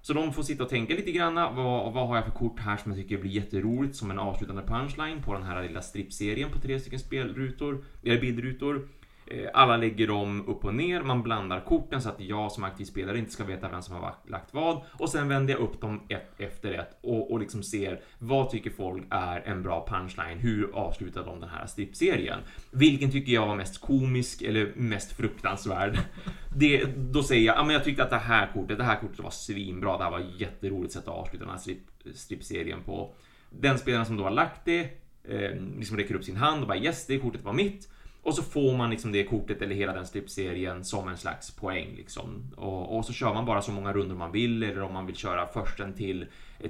Så 0.01 0.13
de 0.13 0.33
får 0.33 0.43
sitta 0.43 0.63
och 0.63 0.69
tänka 0.69 0.93
lite 0.93 1.11
grann. 1.11 1.35
Vad, 1.35 1.93
vad 1.93 2.07
har 2.07 2.15
jag 2.15 2.25
för 2.25 2.31
kort 2.31 2.59
här 2.59 2.77
som 2.77 2.91
jag 2.91 3.01
tycker 3.01 3.17
blir 3.17 3.31
jätteroligt 3.31 3.95
som 3.95 4.11
en 4.11 4.19
avslutande 4.19 4.61
punchline 4.61 5.23
på 5.23 5.33
den 5.33 5.43
här 5.43 5.63
lilla 5.63 5.81
strippserien 5.81 6.51
på 6.51 6.59
tre 6.59 6.79
stycken 6.79 6.99
spelrutor, 6.99 7.85
eller 8.03 8.21
bildrutor. 8.21 8.87
Eh, 9.29 9.49
alla 9.53 9.77
lägger 9.77 10.07
dem 10.07 10.47
upp 10.47 10.65
och 10.65 10.75
ner, 10.75 11.01
man 11.01 11.23
blandar 11.23 11.59
korten 11.59 12.01
så 12.01 12.09
att 12.09 12.19
jag 12.19 12.51
som 12.51 12.63
aktiv 12.63 12.85
spelare 12.85 13.17
inte 13.17 13.31
ska 13.31 13.43
veta 13.43 13.69
vem 13.69 13.81
som 13.81 13.95
har 13.95 14.13
lagt 14.27 14.53
vad. 14.53 14.81
Och 14.91 15.09
sen 15.09 15.27
vänder 15.27 15.53
jag 15.53 15.61
upp 15.61 15.81
dem 15.81 16.01
ett 16.09 16.31
efter 16.37 16.71
ett 16.71 16.97
och, 17.01 17.31
och 17.31 17.39
liksom 17.39 17.63
ser 17.63 18.01
vad 18.19 18.49
tycker 18.49 18.69
folk 18.69 19.03
är 19.09 19.41
en 19.41 19.63
bra 19.63 19.87
punchline? 19.89 20.37
Hur 20.37 20.75
avslutar 20.75 21.25
de 21.25 21.39
den 21.39 21.49
här 21.49 21.65
strippserien? 21.65 22.39
Vilken 22.71 23.11
tycker 23.11 23.31
jag 23.31 23.47
var 23.47 23.55
mest 23.55 23.81
komisk 23.81 24.41
eller 24.41 24.71
mest 24.75 25.17
fruktansvärd? 25.17 25.99
Det, 26.59 26.85
då 26.97 27.23
säger 27.23 27.45
jag, 27.45 27.55
ja 27.57 27.63
men 27.63 27.73
jag 27.73 27.83
tyckte 27.83 28.03
att 28.03 28.09
det 28.09 28.17
här 28.17 28.51
kortet, 28.53 28.77
det 28.77 28.83
här 28.83 28.99
kortet 28.99 29.19
var 29.19 29.29
svinbra. 29.29 29.97
Det 29.97 30.03
här 30.03 30.11
var 30.11 30.19
ett 30.19 30.41
jätteroligt 30.41 30.93
sätt 30.93 31.07
att 31.07 31.13
avsluta 31.13 31.45
den 31.45 31.53
här 31.53 31.59
strip, 31.59 31.79
strippserien 32.15 32.83
på. 32.85 33.13
Den 33.49 33.79
spelaren 33.79 34.05
som 34.05 34.17
då 34.17 34.23
har 34.23 34.31
lagt 34.31 34.65
det, 34.65 34.79
eh, 35.23 35.51
liksom 35.77 35.97
räcker 35.97 36.15
upp 36.15 36.23
sin 36.23 36.35
hand 36.35 36.61
och 36.61 36.67
bara 36.67 36.77
yes, 36.77 37.07
det 37.07 37.19
kortet 37.19 37.43
var 37.43 37.53
mitt. 37.53 37.89
Och 38.27 38.35
så 38.35 38.43
får 38.43 38.77
man 38.77 38.89
liksom 38.89 39.11
det 39.11 39.23
kortet 39.23 39.61
eller 39.61 39.75
hela 39.75 39.93
den 39.93 40.05
strippserien 40.05 40.83
som 40.83 41.07
en 41.07 41.17
slags 41.17 41.51
poäng 41.51 41.93
liksom. 41.97 42.53
Och, 42.55 42.97
och, 42.97 43.05
så 43.05 43.13
kör 43.13 43.33
man 43.33 43.45
bara 43.45 43.61
så 43.61 43.71
många 43.71 43.93
rundor 43.93 44.15
man 44.15 44.31
vill 44.31 44.63
eller 44.63 44.81
om 44.81 44.93
man 44.93 45.05
vill 45.05 45.15
köra 45.15 45.47
försten 45.47 45.93
till 45.93 46.25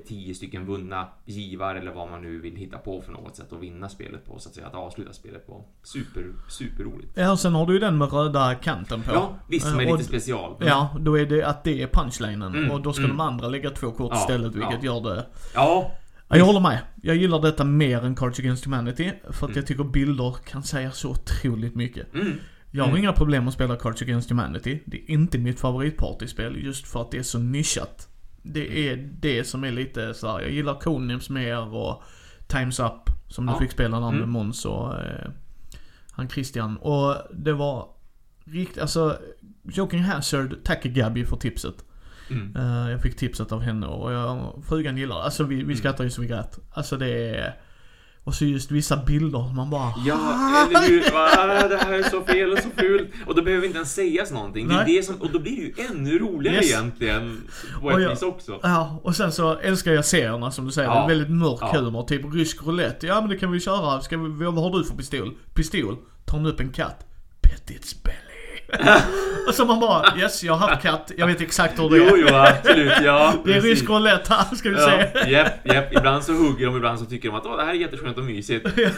tio 0.08 0.36
stycken 0.36 0.65
vunna 0.65 1.08
givar 1.26 1.76
eller 1.76 1.91
vad 1.91 2.10
man 2.10 2.22
nu 2.22 2.39
vill 2.39 2.56
hitta 2.56 2.78
på 2.78 3.02
för 3.02 3.12
något 3.12 3.36
sätt 3.36 3.54
att 3.54 3.60
vinna 3.60 3.89
spelet 3.89 4.26
på 4.26 4.39
så 4.39 4.50
att 4.50 4.56
säga, 4.56 4.67
att 4.67 4.76
avsluta 4.76 5.13
spelet 5.13 5.48
på. 5.48 5.65
Super, 5.84 6.34
super 6.50 6.84
roligt. 6.84 7.12
Ja, 7.13 7.32
och 7.32 7.39
sen 7.39 7.56
har 7.56 7.65
du 7.65 7.74
ju 7.74 7.80
den 7.80 7.98
med 7.98 8.13
röda 8.13 8.56
kanten 8.56 9.02
på. 9.02 9.12
Ja, 9.13 9.36
visst, 9.48 9.70
som 9.70 9.80
är 9.80 9.84
Eh, 9.84 9.91
lite 9.91 10.04
special. 10.04 10.56
Mm. 10.56 10.67
Ja, 10.67 10.96
då 11.00 11.20
är 11.20 11.26
det 11.26 11.43
att 11.43 11.63
det 11.63 11.82
är 11.82 11.88
punchlinen 11.88 12.56
Mm, 12.56 12.72
och 12.72 12.82
då 12.82 12.93
ska 12.93 13.04
mm. 13.04 13.17
de 13.17 13.24
andra 13.24 13.48
lägga 13.48 13.70
två 13.70 13.91
kort 13.91 14.12
Ja, 14.13 14.20
istället 14.20 14.56
vilket 14.56 14.84
ja. 14.84 14.96
gör 14.96 15.15
det 15.15 15.26
Ja, 15.54 15.91
Ja, 16.30 16.38
jag 16.38 16.46
håller 16.46 16.60
med. 16.60 16.80
Jag 17.02 17.16
gillar 17.16 17.42
detta 17.42 17.63
mer 17.63 18.06
än 18.06 18.16
Cards 18.16 18.40
Against 18.40 18.66
Humanity. 18.66 19.12
För 19.24 19.30
att 19.30 19.42
Mm. 19.44 19.54
jag 19.56 19.68
tycker 19.68 19.84
bilder 19.84 20.36
kan 20.46 20.63
säga 20.63 20.92
så 20.92 21.10
otroligt 21.10 21.76
mycket. 21.76 22.13
mm, 22.13 22.34
Jag 22.72 22.84
har 22.84 22.90
Mm. 22.90 23.02
inga 23.04 23.13
problem 23.13 23.48
att 23.48 23.54
spela 23.54 23.76
Cards 23.76 24.02
Against 24.02 24.30
Humanity. 24.30 24.80
Det 24.86 24.98
är 24.98 25.12
inte 25.12 25.38
mitt 25.38 25.60
favoritpartyspel 25.60 26.63
just 26.63 26.88
för 26.88 27.02
att 27.02 27.12
det 27.12 27.18
är 27.18 27.24
så 27.24 27.40
nischat. 27.40 28.08
Det 28.44 28.90
är 28.90 29.10
det 29.20 29.44
som 29.44 29.63
är 29.63 29.72
lite 29.72 30.13
så 30.13 30.28
här. 30.32 30.42
jag 30.42 30.52
gillar 30.52 30.80
Codenames 30.80 31.30
mer 31.30 31.74
och 31.76 32.04
Times 32.48 32.80
Up 32.80 33.10
som 33.28 33.48
Ja. 33.48 33.54
du 33.54 33.60
fick 33.60 33.72
spela 33.72 34.00
där 34.00 34.06
med 34.12 34.18
Mm. 34.18 34.30
Måns 34.30 34.66
och 34.66 35.00
eh, 35.00 35.30
han 36.12 36.30
Christian. 36.30 36.78
Och 36.78 37.16
det 37.34 37.54
var 37.54 37.88
riktigt, 38.46 38.82
alltså 38.82 39.18
Joking 39.63 40.00
Hazard 40.04 40.56
tackar 40.63 40.90
Gabby 40.90 41.26
för 41.26 41.38
tipset. 41.38 41.76
Mm. 42.30 42.56
Eh, 42.56 42.92
jag 42.92 43.02
fick 43.02 43.18
tipset 43.18 43.52
av 43.52 43.62
henne 43.62 43.88
och 43.88 44.12
jag, 44.13 44.63
frugan 44.70 44.98
gillar 44.98 45.22
Alltså 45.22 45.44
vi, 45.44 45.56
Mm. 45.56 45.68
vi 45.68 45.76
skrattar 45.76 46.04
ju 46.04 46.10
så 46.10 46.22
vi 46.22 46.28
grät. 46.28 46.60
Alltså 46.74 46.98
det 46.98 47.08
är... 47.36 47.56
Och 48.24 48.36
så 48.36 48.46
just 48.46 48.72
vissa 48.72 48.98
bilder, 48.98 49.54
man 49.56 49.70
bara... 49.70 49.94
Ja, 50.06 50.18
eller 50.70 50.88
hur? 50.88 51.12
Va, 51.12 51.68
det 51.68 51.78
här 51.78 51.94
är 51.94 52.04
så 52.04 52.22
fel 52.22 52.52
och 52.52 52.58
så 52.60 52.70
fult. 52.78 53.10
Och 53.26 53.36
då 53.36 53.42
behöver 53.42 53.66
inte 53.66 53.76
ens 53.78 53.94
sägas 53.94 54.32
någonting. 54.32 54.68
Det 54.68 54.74
är 54.74 54.84
Nej. 54.84 54.96
det 54.98 55.04
som, 55.04 55.16
och 55.16 55.32
då 55.32 55.40
blir 55.40 55.56
det 55.56 55.62
ju 55.62 55.88
ännu 55.92 56.20
roligare 56.20 56.56
Yes. 56.56 56.72
egentligen. 56.72 57.42
På 57.82 57.92
ett 57.92 58.02
jag- 58.02 58.10
vis 58.10 58.22
också. 58.22 58.60
Ja, 58.63 59.00
och 59.04 59.16
sen 59.16 59.32
så 59.32 59.58
älskar 59.58 59.92
jag 59.92 60.06
serierna 60.06 60.52
som 60.52 60.66
du 60.66 60.72
säger. 60.72 60.90
Ja. 60.90 61.02
Det 61.02 61.08
väldigt 61.08 61.30
mörk 61.30 61.58
Ja. 61.62 61.72
humor. 61.80 62.04
Typ 62.04 62.34
rysk 62.34 62.63
roulette. 62.66 63.08
Ja 63.08 63.22
men 63.22 63.30
det 63.30 63.38
kan 63.38 63.52
vi 63.52 63.60
köra. 63.60 64.02
Ska 64.02 64.18
vi, 64.18 64.30
vad 64.46 64.54
har 64.63 64.78
du 64.78 64.84
för 64.84 64.96
pistol? 64.96 65.34
Pistol? 65.54 65.98
Tar 66.26 66.38
hon 66.38 66.46
upp 66.46 66.60
en 66.60 66.70
katt? 66.72 67.06
Pet 67.42 67.72
its 67.72 68.04
belly. 68.04 68.18
och 69.47 69.53
så 69.53 69.65
man 69.65 69.80
bara, 69.80 70.17
yes 70.17 70.43
jag 70.43 70.53
har 70.53 70.67
haft 70.67 70.82
katt. 70.82 71.12
Jag 71.17 71.27
vet 71.27 71.41
exakt 71.41 71.80
hur 71.80 71.89
det 71.89 71.97
är. 71.97 72.10
Jo, 72.10 72.15
jo, 72.17 72.36
absolut. 72.36 72.93
Ja, 73.03 73.34
det 73.45 73.53
är 73.53 73.62
rysk 73.62 73.89
roulette 73.89 74.34
här, 74.34 74.56
ska 74.56 74.69
vi 74.69 74.75
Ja, 74.75 75.03
se. 75.23 75.30
japp, 75.32 75.53
japp. 75.73 75.93
Ibland 75.93 76.23
så 76.23 76.34
hugger 76.34 76.65
de, 76.65 76.75
ibland 76.77 76.99
så 76.99 77.06
tycker 77.06 77.30
de 77.30 77.38
att 77.38 77.45
Åh, 77.45 77.58
det 77.58 77.63
här 77.63 77.69
är 77.69 77.73
jätteskönt 77.73 78.17
och 78.17 78.23
mysigt. 78.23 78.65
Nej 78.75 78.89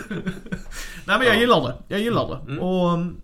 men 1.05 1.21
jag 1.27 1.35
Ja. 1.35 1.39
gillar 1.39 1.61
det. 1.67 1.75
Jag 1.87 1.99
gillar 1.99 2.27
det. 2.27 2.51
Mm. 2.51 2.63
Och, 2.63 2.93
um, 2.93 3.21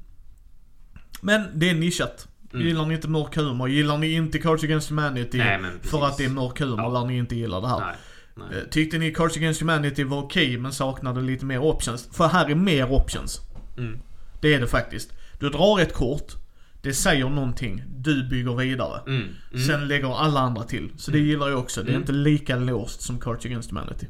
men 1.22 1.44
det 1.54 1.70
är 1.70 1.74
nischat. 1.74 2.28
Mm. 2.54 2.68
Gillar 2.68 2.86
ni 2.86 2.94
inte 2.94 3.08
mörk 3.08 3.36
humor, 3.36 3.70
gillar 3.70 3.98
ni 3.98 4.12
inte 4.12 4.38
Cards 4.40 4.64
Against 4.64 4.90
Humanity 4.90 5.38
Nej, 5.38 5.60
för 5.84 6.06
att 6.06 6.18
det 6.18 6.26
är 6.26 6.30
mörk 6.30 6.60
humor, 6.60 6.80
Ja. 6.80 6.90
lär 7.00 7.06
ni 7.08 7.18
inte 7.18 7.36
gilla 7.36 7.60
det 7.60 7.68
här. 7.68 7.80
Nej, 7.80 7.96
nej. 8.36 8.58
Eh, 8.60 8.64
Tyckte 8.70 8.98
ni 8.98 9.12
Cards 9.14 9.38
Against 9.38 9.62
Humanity 9.62 10.04
var 10.04 10.18
okej 10.20 10.58
men 10.58 10.72
saknade 10.74 11.22
lite 11.22 11.46
mer 11.46 11.60
options? 11.64 12.10
För 12.18 12.28
här 12.28 12.50
är 12.50 12.56
mer 12.56 12.92
options. 12.92 13.40
Mm. 13.78 14.00
Det 14.42 14.54
är 14.54 14.60
det 14.60 14.68
faktiskt. 14.68 15.12
Du 15.40 15.50
drar 15.50 15.80
ett 15.80 15.94
kort, 15.94 16.34
det 16.82 16.94
säger 16.94 17.30
någonting. 17.30 17.84
du 17.88 18.24
bygger 18.30 18.56
vidare. 18.56 19.02
Mm. 19.08 19.28
Mm. 19.54 19.64
Sen 19.68 19.88
lägger 19.88 20.18
alla 20.20 20.40
andra 20.40 20.64
till. 20.64 20.92
Så 20.98 21.12
det 21.12 21.20
gillar 21.20 21.50
jag 21.50 21.60
också. 21.60 21.82
Det 21.84 21.88
är 21.88 21.90
Mm. 21.90 22.02
inte 22.02 22.12
lika 22.12 22.56
låst 22.56 23.02
som 23.02 23.20
Cards 23.20 23.46
Against 23.46 23.70
Humanity. 23.72 24.08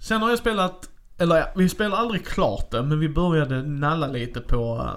Sen 0.00 0.22
har 0.22 0.28
jag 0.30 0.38
spelat, 0.38 0.90
eller 1.18 1.36
ja, 1.36 1.52
vi 1.56 1.68
spelade 1.68 1.96
aldrig 1.96 2.26
klart 2.26 2.70
det, 2.70 2.82
men 2.82 2.98
vi 3.00 3.08
började 3.08 3.62
nalla 3.62 4.06
lite 4.06 4.40
på 4.40 4.74
uh, 4.76 4.90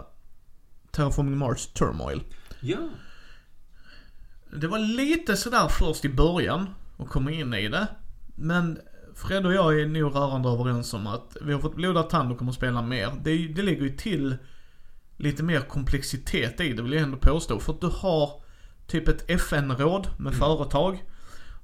Terraforming 0.91 1.37
Mars 1.37 1.67
Turmoil. 1.67 2.21
Ja. 2.59 2.77
Det 4.57 4.67
var 4.67 4.79
lite 4.79 5.37
sådär 5.37 5.67
först 5.67 6.05
i 6.05 6.09
början 6.09 6.69
att 6.97 7.09
komma 7.09 7.31
in 7.31 7.53
i 7.53 7.67
det. 7.69 7.87
Men 8.35 8.79
Fred 9.15 9.45
och 9.45 9.53
jag 9.53 9.79
är 9.81 9.85
nog 9.85 10.15
rörande 10.15 10.49
överens 10.49 10.93
om 10.93 11.07
att 11.07 11.37
vi 11.41 11.53
har 11.53 11.59
fått 11.59 11.75
blodad 11.75 12.09
tand 12.09 12.31
och 12.31 12.37
kommer 12.37 12.51
att 12.51 12.55
spela 12.57 12.81
mer. 12.81 13.09
Det, 13.23 13.47
det 13.47 13.61
lägger 13.61 13.81
ju 13.83 13.89
till 13.97 14.37
lite 15.17 15.43
mer 15.43 15.61
komplexitet 15.61 16.61
i 16.61 16.73
det 16.73 16.81
vill 16.81 16.93
jag 16.93 17.01
ändå 17.01 17.17
påstå. 17.17 17.59
För 17.59 17.73
att 17.73 17.81
du 17.81 17.87
har 17.87 18.43
typ 18.87 19.07
ett 19.07 19.29
FN-råd 19.29 20.07
med 20.17 20.33
företag 20.33 21.03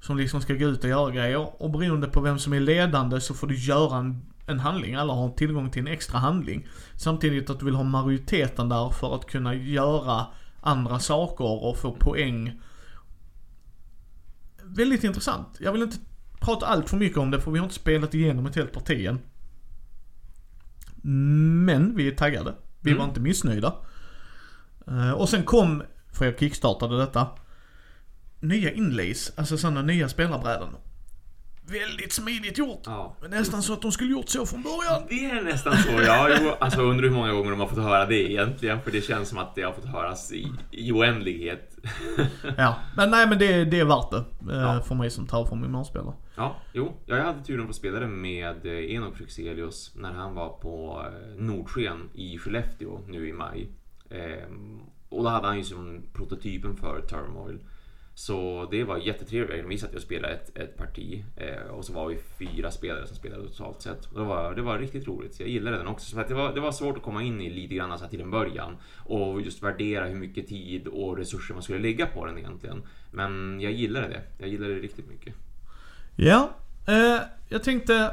som 0.00 0.16
liksom 0.16 0.40
ska 0.40 0.54
gå 0.54 0.66
ut 0.66 0.84
och 0.84 0.90
göra 0.90 1.10
grejer. 1.10 1.62
Och 1.62 1.70
beroende 1.70 2.08
på 2.08 2.20
vem 2.20 2.38
som 2.38 2.52
är 2.52 2.60
ledande 2.60 3.20
så 3.20 3.34
får 3.34 3.46
du 3.46 3.56
göra 3.56 3.98
en, 3.98 4.22
en 4.46 4.60
handling. 4.60 4.94
Alla 4.94 5.12
har 5.12 5.30
tillgång 5.30 5.70
till 5.70 5.80
en 5.80 5.92
extra 5.92 6.18
handling. 6.18 6.66
Samtidigt 6.96 7.50
att 7.50 7.58
du 7.58 7.64
vill 7.64 7.74
ha 7.74 7.82
majoriteten 7.82 8.68
där 8.68 8.90
för 8.90 9.14
att 9.14 9.26
kunna 9.26 9.54
göra 9.54 10.26
andra 10.60 10.98
saker 10.98 11.64
och 11.64 11.76
få 11.76 11.92
poäng. 11.92 12.60
Väldigt 14.64 15.04
intressant. 15.04 15.48
Jag 15.60 15.72
vill 15.72 15.82
inte 15.82 15.98
prata 16.40 16.66
allt 16.66 16.90
för 16.90 16.96
mycket 16.96 17.18
om 17.18 17.30
det 17.30 17.40
för 17.40 17.50
vi 17.50 17.58
har 17.58 17.64
inte 17.64 17.74
spelat 17.74 18.14
igenom 18.14 18.46
ett 18.46 18.56
helt 18.56 18.72
parti 18.72 19.06
än. 19.06 19.18
Men 21.64 21.96
vi 21.96 22.08
är 22.08 22.14
taggade. 22.14 22.54
Vi 22.80 22.90
var 22.92 22.98
Mm. 22.98 23.08
inte 23.08 23.20
missnöjda. 23.20 23.74
Eh, 24.86 25.10
och 25.12 25.28
sen 25.28 25.42
kom, 25.42 25.82
för 26.12 26.24
jag 26.24 26.38
kickstartade 26.38 26.98
detta, 26.98 27.26
nya 28.40 28.72
inlays, 28.72 29.32
alltså 29.36 29.58
sådana 29.58 29.82
nya 29.82 30.08
spelarbräden. 30.08 30.68
Väldigt 31.66 32.12
smidigt 32.12 32.58
gjort. 32.58 32.82
ja. 32.86 33.16
Men 33.20 33.30
nästan 33.30 33.62
så 33.62 33.72
att 33.72 33.82
de 33.82 33.92
skulle 33.92 34.10
gjort 34.10 34.28
så 34.28 34.46
från 34.46 34.62
början. 34.62 35.02
Det 35.08 35.24
är 35.30 35.42
nästan 35.42 35.76
så, 35.76 36.02
ja. 36.06 36.28
Jo, 36.40 36.50
alltså 36.60 36.80
undrar 36.82 37.08
hur 37.08 37.14
många 37.14 37.32
gånger 37.32 37.50
de 37.50 37.60
har 37.60 37.66
fått 37.66 37.78
höra 37.78 38.06
det 38.06 38.30
egentligen. 38.30 38.80
För 38.82 38.90
det 38.90 39.00
känns 39.00 39.28
som 39.28 39.38
att 39.38 39.54
det 39.54 39.62
har 39.62 39.72
fått 39.72 39.84
höras 39.84 40.32
i, 40.32 40.52
i 40.70 40.92
oändlighet. 40.92 41.76
Ja, 42.56 42.76
men 42.96 43.10
nej 43.10 43.26
men 43.28 43.38
det, 43.38 43.64
det 43.64 43.80
är 43.80 43.84
värt 43.84 44.10
det. 44.10 44.52
eh, 44.54 44.60
Ja. 44.60 44.82
För 44.82 44.94
mig 44.94 45.10
som 45.10 45.26
tar 45.26 45.44
från 45.44 45.60
min 45.60 45.70
manspelare. 45.72 46.14
Ja, 46.40 46.56
jo. 46.72 46.92
Jag 47.06 47.24
hade 47.24 47.44
turen 47.44 47.60
att 47.60 47.66
få 47.66 47.72
spela 47.72 48.00
det 48.00 48.06
med 48.06 48.66
eh, 48.66 48.94
Enok 48.94 49.16
Fryxelius 49.16 49.94
när 49.94 50.12
han 50.12 50.34
var 50.34 50.48
på 50.48 51.06
eh, 51.06 51.42
Nordsken 51.42 52.10
i 52.14 52.38
Skellefteå 52.38 53.00
nu 53.08 53.28
i 53.28 53.32
maj. 53.32 53.68
Ehm, 54.10 54.80
och 55.08 55.22
då 55.22 55.28
hade 55.28 55.46
han 55.46 55.56
ju 55.56 55.64
som 55.64 56.02
prototypen 56.12 56.76
för 56.76 57.00
Turmoil. 57.00 57.58
Så 58.14 58.68
det 58.70 58.84
var 58.84 58.98
jättetrevligt. 58.98 59.66
Vi 59.66 59.78
satt 59.78 59.94
och 59.94 60.00
spelade 60.02 60.34
ett, 60.34 60.56
ett 60.56 60.76
parti 60.76 61.24
eh, 61.36 61.70
och 61.70 61.84
så 61.84 61.92
var 61.92 62.08
vi 62.08 62.18
fyra 62.38 62.70
spelare 62.70 63.06
som 63.06 63.16
spelade 63.16 63.48
totalt 63.48 63.82
sett. 63.82 64.14
Det, 64.14 64.24
var, 64.24 64.54
det 64.54 64.62
var 64.62 64.78
riktigt 64.78 65.08
roligt. 65.08 65.34
Så 65.34 65.42
jag 65.42 65.50
gillade 65.50 65.76
den 65.76 65.86
också. 65.86 66.10
Så 66.10 66.20
att 66.20 66.28
det, 66.28 66.34
var, 66.34 66.54
det 66.54 66.60
var 66.60 66.72
svårt 66.72 66.96
att 66.96 67.02
komma 67.02 67.22
in 67.22 67.40
i 67.40 67.50
lite 67.50 67.74
grann 67.74 67.98
så 67.98 68.04
här 68.04 68.10
till 68.10 68.20
en 68.20 68.30
början 68.30 68.76
och 68.98 69.42
just 69.42 69.62
värdera 69.62 70.06
hur 70.06 70.16
mycket 70.16 70.48
tid 70.48 70.86
och 70.86 71.16
resurser 71.16 71.54
man 71.54 71.62
skulle 71.62 71.78
lägga 71.78 72.06
på 72.06 72.26
den 72.26 72.38
egentligen. 72.38 72.82
Men 73.10 73.60
jag 73.60 73.72
gillade 73.72 74.08
det. 74.08 74.22
Jag 74.38 74.48
gillade 74.48 74.74
det 74.74 74.80
riktigt 74.80 75.08
mycket. 75.08 75.34
Ja, 76.22 76.50
eh, 76.88 77.20
jag 77.48 77.62
tänkte, 77.62 78.10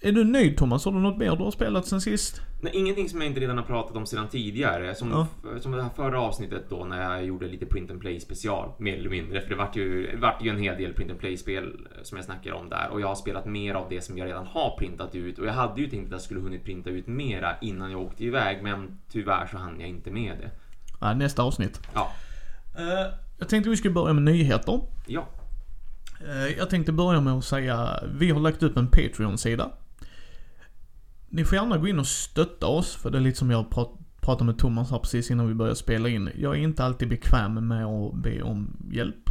är 0.00 0.12
du 0.12 0.24
nöjd 0.24 0.56
Thomas? 0.56 0.84
Har 0.84 0.92
du 0.92 0.98
något 0.98 1.16
mer 1.18 1.36
du 1.36 1.44
har 1.44 1.50
spelat 1.50 1.86
sen 1.86 2.00
sist? 2.00 2.40
Nej, 2.60 2.72
ingenting 2.76 3.08
som 3.08 3.20
jag 3.20 3.28
inte 3.30 3.40
redan 3.40 3.56
har 3.58 3.64
pratat 3.64 3.96
om 3.96 4.06
sedan 4.06 4.28
tidigare. 4.28 4.94
Som, 4.94 5.10
Ja. 5.10 5.26
som 5.60 5.72
det 5.72 5.82
här 5.82 5.90
förra 5.96 6.20
avsnittet 6.20 6.70
då 6.70 6.84
när 6.84 7.02
jag 7.14 7.24
gjorde 7.24 7.46
lite 7.46 7.66
print 7.66 7.90
and 7.90 8.00
play 8.00 8.20
special, 8.20 8.68
mer 8.78 8.96
eller 8.98 9.10
mindre. 9.10 9.40
För 9.40 9.48
det 9.48 9.54
vart 9.56 9.76
ju, 9.76 10.16
vart 10.16 10.42
ju 10.44 10.50
en 10.50 10.58
hel 10.58 10.76
del 10.76 10.92
print 10.92 11.10
and 11.10 11.20
play 11.20 11.36
spel 11.36 11.86
som 12.02 12.16
jag 12.18 12.24
snackar 12.24 12.52
om 12.52 12.68
där. 12.68 12.88
Och 12.90 13.00
jag 13.00 13.06
har 13.08 13.14
spelat 13.14 13.46
mer 13.46 13.74
av 13.74 13.86
det 13.90 14.00
som 14.00 14.18
jag 14.18 14.26
redan 14.28 14.46
har 14.46 14.76
printat 14.78 15.14
ut. 15.14 15.38
Och 15.38 15.46
jag 15.46 15.52
hade 15.52 15.80
ju 15.80 15.90
tänkt 15.90 16.06
att 16.06 16.12
jag 16.12 16.20
skulle 16.20 16.40
hunnit 16.40 16.64
printa 16.64 16.90
ut 16.90 17.06
mera 17.06 17.56
innan 17.60 17.90
jag 17.90 18.00
åkte 18.00 18.24
iväg. 18.24 18.62
Men 18.62 18.98
tyvärr 19.12 19.46
så 19.46 19.56
hann 19.58 19.80
jag 19.80 19.88
inte 19.88 20.10
med 20.10 20.36
det. 20.40 20.50
Nej, 21.00 21.14
nästa 21.16 21.42
avsnitt. 21.42 21.80
Ja, 21.94 22.12
Eh, 22.78 23.12
jag 23.38 23.48
tänkte 23.48 23.70
vi 23.70 23.76
skulle 23.76 23.94
börja 23.94 24.12
med 24.12 24.22
nyheter. 24.22 24.80
ja, 25.06 25.20
Eh, 25.20 25.26
Eh, 26.26 26.58
jag 26.58 26.70
tänkte 26.70 26.92
börja 26.92 27.20
med 27.20 27.32
att 27.32 27.44
säga, 27.44 28.00
vi 28.14 28.30
har 28.30 28.40
lagt 28.40 28.62
upp 28.62 28.76
en 28.76 28.88
Patreon-sida. 28.88 29.70
Ni 31.28 31.44
får 31.44 31.58
gärna 31.58 31.78
gå 31.78 31.88
in 31.88 31.98
och 31.98 32.06
stötta 32.06 32.66
oss, 32.66 32.94
för 32.94 33.10
det 33.10 33.18
är 33.18 33.22
lite 33.22 33.38
som 33.38 33.50
jag 33.50 33.70
prat, 33.70 33.92
pratade 34.20 34.44
med 34.44 34.58
Thomas 34.58 34.90
här 34.90 34.98
precis 34.98 35.30
innan 35.30 35.48
vi 35.48 35.54
började 35.54 35.76
spela 35.76 36.08
in. 36.08 36.30
Jag 36.38 36.54
är 36.54 36.58
inte 36.58 36.84
alltid 36.84 37.08
bekväm 37.08 37.68
med 37.68 37.86
att 37.86 38.14
be 38.14 38.42
om 38.42 38.76
hjälp. 38.92 39.30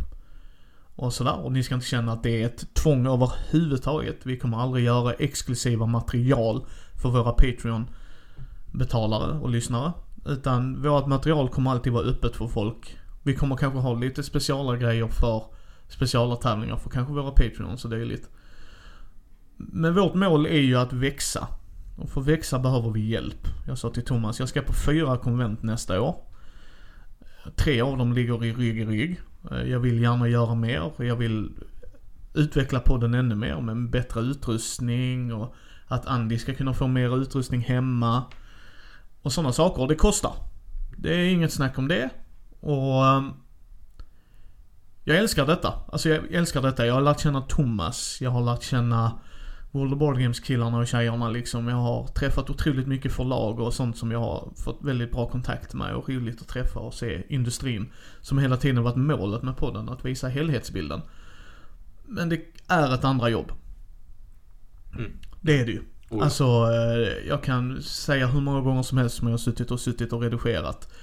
Och 0.96 1.14
sådär, 1.14 1.40
och 1.40 1.52
ni 1.52 1.64
ska 1.64 1.76
inte 1.76 1.88
känna 1.88 2.12
att 2.12 2.24
det 2.24 2.42
är 2.42 2.46
ett 2.46 2.74
tvång 2.74 3.08
överhuvudtaget. 3.08 4.20
Vi 4.24 4.40
kommer 4.40 4.58
aldrig 4.58 4.86
göra 4.86 5.14
exklusiva 5.14 5.86
material 5.86 6.66
för 7.02 7.10
våra 7.10 7.32
Patreon-betalare 7.32 9.40
och 9.40 9.50
lyssnare. 9.50 9.92
Utan 10.26 10.82
vårt 10.82 11.08
material 11.08 11.50
kommer 11.50 11.72
alltid 11.72 11.94
vara 11.94 12.06
öppet 12.06 12.36
för 12.36 12.48
folk. 12.48 12.98
Vi 13.24 13.36
kommer 13.36 13.56
kanske 13.56 13.80
ha 13.80 13.94
lite 13.94 14.24
speciala 14.24 14.78
grejer 14.78 15.08
för 15.08 15.44
speciala 15.88 16.36
tävlingar 16.36 16.78
för 16.78 16.90
kanske 16.90 17.14
våra 17.14 17.32
Patreons 17.32 17.86
och 17.86 17.92
dylikt. 17.92 18.30
Men 19.58 19.96
vårt 19.96 20.14
mål 20.14 20.46
är 20.46 20.60
ju 20.60 20.76
att 20.76 20.94
växa. 20.94 21.48
Och 21.98 22.10
för 22.10 22.22
att 22.22 22.28
växa 22.28 22.60
behöver 22.60 22.92
vi 22.92 23.10
hjälp. 23.10 23.48
Jag 23.68 23.78
sa 23.78 23.90
till 23.90 24.06
Thomas, 24.06 24.40
jag 24.40 24.50
ska 24.50 24.62
på 24.62 24.74
fyra 24.74 25.18
konvent 25.18 25.64
nästa 25.64 26.02
år. 26.02 26.16
Tre 27.56 27.82
av 27.82 27.98
dem 27.98 28.14
ligger 28.14 28.46
i 28.46 28.54
rygg 28.54 28.80
i 28.80 28.86
rygg. 28.86 29.20
Jag 29.66 29.80
vill 29.80 30.02
gärna 30.02 30.28
göra 30.28 30.56
mer. 30.56 30.92
Jag 30.98 31.16
vill 31.16 31.52
utveckla 32.34 32.80
podden 32.80 33.14
ännu 33.14 33.36
mer 33.36 33.62
med 33.62 33.90
bättre 33.90 34.22
utrustning 34.22 35.34
och 35.34 35.56
att 35.88 36.06
Andy 36.06 36.38
ska 36.38 36.54
kunna 36.54 36.74
få 36.74 36.88
mer 36.88 37.22
utrustning 37.22 37.62
hemma. 37.62 38.24
Och 39.22 39.34
sådana 39.34 39.54
saker. 39.54 39.82
Och 39.82 39.88
det 39.88 39.96
kostar. 39.96 40.34
Det 40.98 41.14
är 41.14 41.30
inget 41.30 41.54
snack 41.54 41.78
om 41.78 41.88
det. 41.88 42.10
Och 42.60 43.06
ehm, 43.06 43.32
jag 45.08 45.18
älskar 45.18 45.46
detta. 45.46 45.74
Alltså 45.92 46.10
jag 46.10 46.34
älskar 46.34 46.62
detta. 46.62 46.86
Jag 46.86 46.94
har 46.94 47.02
lärt 47.02 47.20
känna 47.20 47.42
Thomas. 47.42 48.18
Jag 48.22 48.30
har 48.32 48.42
lärt 48.46 48.64
känna 48.64 49.20
World 49.72 49.94
of 49.94 50.00
Board 50.00 50.20
Games 50.20 50.40
killarna 50.40 50.78
och 50.78 50.88
tjejerna 50.88 51.30
liksom. 51.30 51.68
Jag 51.68 51.76
har 51.76 52.08
träffat 52.08 52.50
otroligt 52.50 52.88
mycket 52.88 53.12
förlag 53.14 53.60
och 53.60 53.74
sånt 53.74 53.98
som 53.98 54.12
jag 54.12 54.20
har 54.20 54.50
fått 54.64 54.80
väldigt 54.84 55.12
bra 55.12 55.30
kontakt 55.30 55.74
med 55.74 55.96
och 55.96 56.10
roligt 56.10 56.42
att 56.42 56.48
träffa 56.48 56.80
och 56.80 56.94
se 56.94 57.24
industrin. 57.30 57.92
Som 58.22 58.38
hela 58.40 58.58
tiden 58.58 58.84
varit 58.84 58.96
målet 58.96 59.44
med 59.44 59.58
podden, 59.58 59.90
att 59.90 60.06
visa 60.06 60.28
helhetsbilden. 60.28 61.02
Men 62.06 62.30
det 62.30 62.42
är 62.68 62.94
ett 62.94 63.04
andra 63.04 63.30
jobb. 63.30 63.52
Mm. 64.98 65.12
Det 65.42 65.60
är 65.60 65.66
det 65.66 65.72
ju. 65.72 65.82
Oh. 66.10 66.24
Alltså, 66.24 66.44
eh, 66.44 67.28
jag 67.28 67.44
kan 67.44 67.82
säga 67.82 68.28
hur 68.28 68.42
många 68.42 68.62
gånger 68.62 68.84
som 68.84 68.98
helst 68.98 69.16
som 69.16 69.28
jag 69.28 69.34
har 69.34 69.38
suttit 69.38 69.72
och 69.72 69.80
suttit 69.80 70.14
och 70.14 70.22
redigerat. 70.22 70.94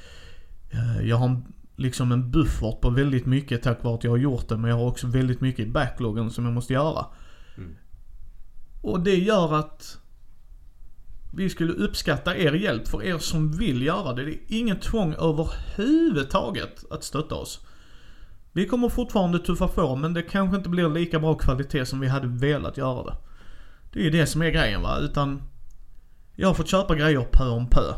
Eh, 0.71 1.09
Jag 1.09 1.17
har 1.17 1.27
en- 1.29 1.53
liksom 1.77 2.13
en 2.13 2.31
buffert 2.31 2.81
på 2.81 2.91
väldigt 2.91 3.27
mycket 3.27 3.63
tack 3.63 3.85
vare 3.85 3.95
att 3.95 4.05
jag 4.05 4.11
har 4.11 4.19
gjort 4.19 4.49
det, 4.49 4.57
men 4.57 4.71
jag 4.71 4.77
har 4.77 4.87
också 4.87 5.07
väldigt 5.07 5.41
mycket 5.41 5.67
i 5.67 5.71
backloggen 5.71 6.31
som 6.31 6.45
jag 6.45 6.55
måste 6.55 6.73
göra. 6.73 7.07
Mm. 7.57 7.77
Och 8.83 9.01
det 9.01 9.17
gör 9.17 9.55
att 9.55 9.99
vi 11.37 11.51
skulle 11.51 11.73
uppskatta 11.73 12.37
er 12.37 12.53
hjälp 12.53 12.89
för 12.89 13.03
er 13.03 13.19
som 13.19 13.53
vill 13.53 13.83
göra 13.83 14.13
det. 14.13 14.25
Det 14.25 14.33
är 14.33 14.41
inget 14.49 14.83
tvång 14.83 15.15
överhuvudtaget 15.15 16.85
att 16.91 17.05
stötta 17.05 17.35
oss. 17.35 17.67
Vi 18.53 18.67
kommer 18.67 18.89
fortfarande 18.89 19.39
tuffa 19.39 19.69
på 19.69 19.97
men 19.97 20.15
det 20.15 20.23
kanske 20.23 20.57
inte 20.57 20.69
blir 20.69 20.89
lika 20.89 21.19
bra 21.21 21.35
kvalitet 21.35 21.87
som 21.87 22.01
vi 22.01 22.09
hade 22.09 22.27
velat 22.27 22.77
göra 22.77 23.05
det. 23.05 23.17
Det 23.93 24.01
är 24.01 24.05
ju 24.05 24.11
det 24.11 24.27
som 24.27 24.43
är 24.43 24.51
grejen 24.51 24.83
va, 24.83 24.99
utan 24.99 25.43
jag 26.37 26.49
har 26.49 26.55
fått 26.55 26.68
köpa 26.68 26.95
grejer 26.95 27.27
pö 27.33 27.49
om 27.49 27.70
pö. 27.70 27.95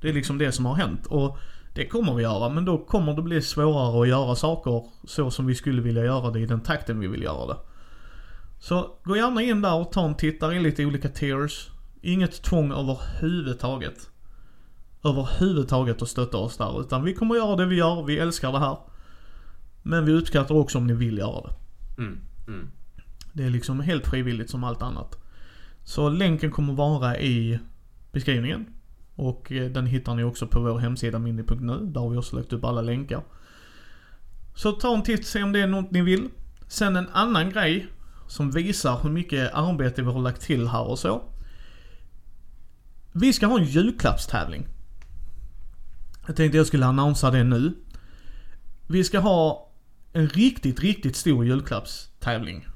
Det 0.00 0.08
är 0.08 0.12
liksom 0.12 0.38
det 0.38 0.52
som 0.52 0.66
har 0.66 0.74
hänt 0.74 1.06
och 1.06 1.38
det 1.80 1.86
kommer 1.86 2.14
vi 2.14 2.22
göra 2.22 2.48
men 2.48 2.64
då 2.64 2.78
kommer 2.78 3.14
det 3.14 3.22
bli 3.22 3.42
svårare 3.42 4.02
att 4.02 4.08
göra 4.08 4.34
saker 4.34 4.84
så 5.04 5.30
som 5.30 5.46
vi 5.46 5.54
skulle 5.54 5.82
vilja 5.82 6.04
göra 6.04 6.30
det 6.30 6.40
i 6.40 6.46
den 6.46 6.60
takten 6.60 7.00
vi 7.00 7.06
vill 7.06 7.22
göra 7.22 7.46
det. 7.46 7.56
Så 8.58 8.96
gå 9.04 9.16
gärna 9.16 9.42
in 9.42 9.62
där 9.62 9.74
och 9.74 9.92
ta 9.92 10.06
en 10.06 10.14
titt. 10.14 10.40
Där 10.40 10.52
är 10.52 10.60
lite 10.60 10.84
olika 10.84 11.08
tiers. 11.08 11.70
Inget 12.02 12.42
tvång 12.42 12.72
överhuvudtaget. 12.72 14.10
Överhuvudtaget 15.04 16.02
att 16.02 16.08
stötta 16.08 16.36
oss 16.36 16.56
där. 16.56 16.80
Utan 16.80 17.04
vi 17.04 17.14
kommer 17.14 17.34
göra 17.34 17.56
det 17.56 17.66
vi 17.66 17.76
gör. 17.76 18.02
Vi 18.02 18.18
älskar 18.18 18.52
det 18.52 18.58
här. 18.58 18.78
Men 19.82 20.04
vi 20.04 20.12
uppskattar 20.12 20.54
också 20.54 20.78
om 20.78 20.86
ni 20.86 20.94
vill 20.94 21.18
göra 21.18 21.40
det. 21.40 21.54
Mm, 22.02 22.20
mm. 22.48 22.70
Det 23.32 23.44
är 23.44 23.50
liksom 23.50 23.80
helt 23.80 24.06
frivilligt 24.06 24.50
som 24.50 24.64
allt 24.64 24.82
annat. 24.82 25.16
Så 25.84 26.08
länken 26.08 26.50
kommer 26.50 26.72
vara 26.72 27.18
i 27.18 27.58
beskrivningen. 28.12 28.66
Och 29.20 29.52
eh, 29.52 29.70
den 29.70 29.86
hittar 29.86 30.14
ni 30.14 30.24
också 30.24 30.46
på 30.46 30.60
vår 30.60 30.78
hemsida 30.78 31.18
mini.nu. 31.18 31.86
Där 31.86 32.00
har 32.00 32.10
vi 32.10 32.16
också 32.16 32.36
lagt 32.36 32.52
upp 32.52 32.64
alla 32.64 32.82
länkar. 32.82 33.22
Så 34.54 34.72
ta 34.72 34.94
en 34.94 35.02
titt, 35.02 35.26
se 35.26 35.42
om 35.42 35.52
det 35.52 35.60
är 35.60 35.66
något 35.66 35.90
ni 35.90 36.02
vill. 36.02 36.28
Sen 36.68 36.96
en 36.96 37.08
annan 37.08 37.50
grej 37.50 37.86
som 38.28 38.50
visar 38.50 39.00
hur 39.02 39.10
mycket 39.10 39.54
arbete 39.54 40.02
vi 40.02 40.12
har 40.12 40.20
lagt 40.20 40.42
till 40.42 40.68
här 40.68 40.82
och 40.82 40.98
så. 40.98 41.22
Vi 43.12 43.32
ska 43.32 43.46
ha 43.46 43.58
en 43.58 43.64
julklappstävling. 43.64 44.66
Jag 46.26 46.36
tänkte 46.36 46.56
jag 46.56 46.66
skulle 46.66 46.86
annonsera 46.86 47.30
det 47.30 47.44
nu. 47.44 47.72
Vi 48.86 49.04
ska 49.04 49.18
ha 49.18 49.70
en 50.12 50.28
riktigt, 50.28 50.80
riktigt 50.80 51.16
stor 51.16 51.44
julklappstävling. 51.44 52.66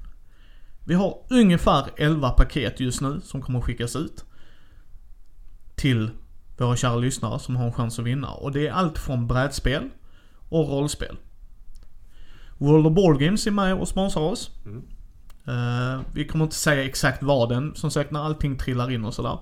Vi 0.84 0.95
har 0.95 1.18
ungefär 1.30 1.90
11 1.97 2.30
paket 2.30 2.80
just 2.80 3.01
nu 3.01 3.20
som 3.20 3.42
kommer 3.42 3.61
skickas 3.61 3.97
ut. 3.97 4.24
Till 5.74 6.11
våra 6.59 6.76
kära 6.76 6.96
lyssnare 6.96 7.38
som 7.38 7.57
har 7.57 7.66
en 7.66 7.72
chans 7.72 7.98
att 7.98 8.05
vinna. 8.05 8.30
Och 8.30 8.52
det 8.52 8.66
är 8.66 8.72
allt 8.72 8.98
från 8.98 9.26
brädspel 9.26 9.90
och 10.48 10.68
rollspel. 10.68 11.16
World 12.59 12.86
of 12.86 12.92
Board 12.92 13.20
Games 13.20 13.46
är 13.46 13.50
med 13.50 13.74
och 13.74 13.88
sponsrar 13.88 14.22
oss. 14.22 14.50
Mm. 14.64 14.82
Eh, 15.46 16.00
vi 16.12 16.26
kommer 16.26 16.44
inte 16.44 16.57
säga 16.57 16.84
exakt 16.84 17.22
vad 17.22 17.48
den, 17.48 17.74
som 17.74 17.90
sagt 17.90 18.11
när 18.11 18.20
allting 18.20 18.59
trillar 18.59 18.90
in 18.90 19.05
och 19.05 19.14
sådär. 19.14 19.38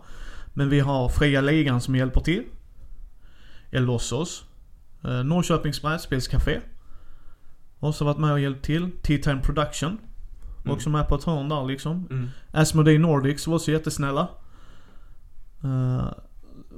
Men 0.54 0.68
vi 0.68 0.80
har 0.80 1.08
Fria 1.08 1.40
Ligan 1.40 1.80
som 1.80 1.96
hjälper 1.96 2.20
till. 2.20 2.44
Elossos. 3.70 4.44
Uh, 5.04 5.24
Norrköpings 5.24 5.82
brädspelscafé. 5.82 6.60
Också 7.80 8.04
varit 8.04 8.18
med 8.18 8.32
och 8.32 8.40
hjälpt 8.40 8.64
till. 8.64 8.90
Tea-Time 9.02 9.42
Production. 9.42 9.98
Mm. 10.64 10.74
Också 10.74 10.90
med 10.90 11.08
på 11.08 11.14
ett 11.14 11.24
hörn 11.24 11.48
där 11.48 11.64
liksom. 11.64 12.06
Mm. 12.10 12.28
Asmodee 12.50 12.98
Nordics 12.98 13.46
var 13.46 13.54
också 13.54 13.70
jättesnälla. 13.70 14.28
Uh, 15.64 16.08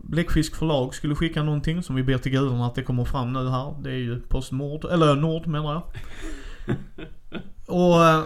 Bläckfisk 0.08 0.56
förlag 0.56 0.94
skulle 0.94 1.14
skicka 1.14 1.42
någonting 1.42 1.82
som 1.82 1.96
vi 1.96 2.02
ber 2.02 2.18
till 2.18 2.32
gudarna 2.32 2.66
att 2.66 2.74
det 2.74 2.82
kommer 2.82 3.04
fram 3.04 3.32
nu 3.32 3.48
här. 3.48 3.74
Det 3.82 3.90
är 3.90 3.98
ju 3.98 4.20
Postnord, 4.20 4.84
eller 4.84 5.14
Nord 5.14 5.46
menar 5.46 5.72
jag. 5.72 5.82
och 7.66 8.04
eh, 8.04 8.22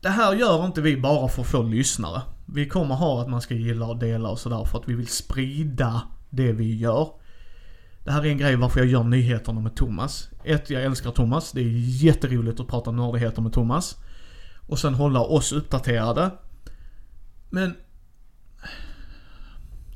det 0.00 0.08
här 0.08 0.34
gör 0.34 0.66
inte 0.66 0.80
vi 0.80 0.96
bara 0.96 1.28
för 1.28 1.42
att 1.42 1.48
få 1.48 1.62
lyssnare. 1.62 2.22
Vi 2.46 2.68
kommer 2.68 2.94
ha 2.94 3.22
att 3.22 3.28
man 3.28 3.40
ska 3.40 3.54
gilla 3.54 3.86
och 3.86 3.96
dela 3.96 4.28
och 4.28 4.38
sådär 4.38 4.64
för 4.64 4.78
att 4.78 4.88
vi 4.88 4.94
vill 4.94 5.08
sprida 5.08 6.02
det 6.30 6.52
vi 6.52 6.76
gör. 6.76 7.08
Det 8.04 8.12
här 8.12 8.26
är 8.26 8.30
en 8.30 8.38
grej 8.38 8.56
varför 8.56 8.80
jag 8.80 8.88
gör 8.88 9.04
nyheterna 9.04 9.60
med 9.60 9.76
Thomas. 9.76 10.28
Ett, 10.44 10.70
jag 10.70 10.84
älskar 10.84 11.10
Thomas. 11.10 11.52
Det 11.52 11.60
är 11.60 12.02
jätteroligt 12.04 12.60
att 12.60 12.68
prata 12.68 12.90
nördigheter 12.90 13.42
med 13.42 13.52
Thomas. 13.52 13.96
Och 14.66 14.78
sen 14.78 14.94
hålla 14.94 15.20
oss 15.20 15.52
uppdaterade. 15.52 16.30
Men... 17.50 17.74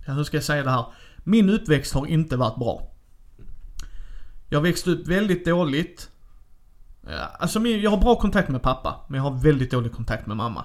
Ja, 0.06 0.12
hur 0.12 0.24
ska 0.24 0.36
jag 0.36 0.44
säga 0.44 0.62
det 0.62 0.70
här? 0.70 0.84
Min 1.24 1.50
uppväxt 1.50 1.94
har 1.94 2.06
inte 2.06 2.36
varit 2.36 2.58
bra. 2.58 2.88
Jag 4.48 4.60
växte 4.60 4.90
upp 4.90 5.08
väldigt 5.08 5.44
dåligt. 5.44 6.10
Alltså 7.38 7.60
jag 7.60 7.90
har 7.90 7.98
bra 7.98 8.16
kontakt 8.16 8.48
med 8.48 8.62
pappa, 8.62 9.04
men 9.08 9.16
jag 9.16 9.30
har 9.30 9.38
väldigt 9.38 9.70
dålig 9.70 9.92
kontakt 9.92 10.26
med 10.26 10.36
mamma. 10.36 10.64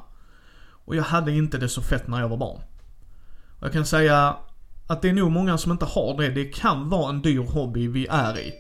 Och 0.86 0.96
jag 0.96 1.04
hade 1.04 1.32
inte 1.32 1.58
det 1.58 1.70
så 1.70 1.82
fett 1.82 2.08
när 2.08 2.22
jag 2.22 2.30
var 2.30 2.38
barn. 2.38 2.62
Och 3.60 3.66
jag 3.66 3.74
kan 3.74 3.86
säga 3.86 4.38
att 4.88 5.02
det 5.02 5.10
är 5.10 5.14
nog 5.14 5.32
många 5.32 5.58
som 5.58 5.72
inte 5.72 5.86
har 5.86 6.18
det. 6.18 6.30
Det 6.30 6.46
kan 6.46 6.90
vara 6.90 7.10
en 7.10 7.22
dyr 7.22 7.40
hobby 7.40 7.88
vi 7.88 8.08
är 8.08 8.40
i. 8.40 8.54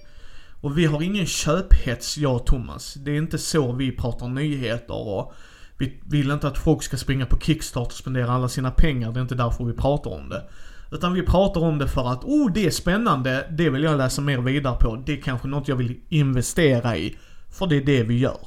Och 0.61 0.77
vi 0.77 0.85
har 0.85 1.01
ingen 1.01 1.25
köphets, 1.25 2.17
jag 2.17 2.35
och 2.35 2.45
Thomas. 2.45 2.93
Det 2.93 3.11
är 3.11 3.17
inte 3.17 3.37
så 3.37 3.71
vi 3.71 3.91
pratar 3.91 4.27
nyheter 4.27 5.07
och 5.07 5.33
vi 5.77 6.01
vill 6.05 6.31
inte 6.31 6.47
att 6.47 6.57
folk 6.57 6.83
ska 6.83 6.97
springa 6.97 7.25
på 7.25 7.39
Kickstart 7.39 7.87
och 7.87 7.93
spendera 7.93 8.31
alla 8.31 8.49
sina 8.49 8.71
pengar. 8.71 9.11
Det 9.11 9.19
är 9.19 9.21
inte 9.21 9.35
därför 9.35 9.65
vi 9.65 9.73
pratar 9.73 10.11
om 10.11 10.29
det. 10.29 10.49
Utan 10.91 11.13
vi 11.13 11.23
pratar 11.23 11.61
om 11.61 11.77
det 11.77 11.87
för 11.87 12.07
att, 12.11 12.23
oh 12.23 12.51
det 12.53 12.65
är 12.65 12.71
spännande, 12.71 13.47
det 13.57 13.69
vill 13.69 13.83
jag 13.83 13.97
läsa 13.97 14.21
mer 14.21 14.37
vidare 14.37 14.77
på. 14.79 15.03
Det 15.05 15.13
är 15.13 15.21
kanske 15.21 15.47
något 15.47 15.67
jag 15.67 15.75
vill 15.75 15.99
investera 16.09 16.97
i. 16.97 17.17
För 17.49 17.67
det 17.67 17.75
är 17.75 17.85
det 17.85 18.03
vi 18.03 18.17
gör. 18.17 18.37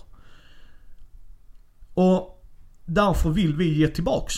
Och 1.95 2.45
därför 2.84 3.30
vill 3.30 3.55
vi 3.55 3.78
ge 3.78 3.88
tillbaks. 3.88 4.34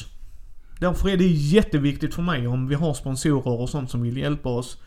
Därför 0.79 1.09
är 1.09 1.17
det 1.17 1.27
jätteviktigt 1.27 2.15
för 2.15 2.23
mig 2.23 2.47
om 2.47 2.69
vi 2.69 2.75
har 2.75 2.95
sponsorer 2.95 3.61
och 3.61 3.69
sånt 3.69 3.91
som 3.91 4.03
vill 4.03 4.17
hjälpa 4.17 4.49
oss. 4.49 4.83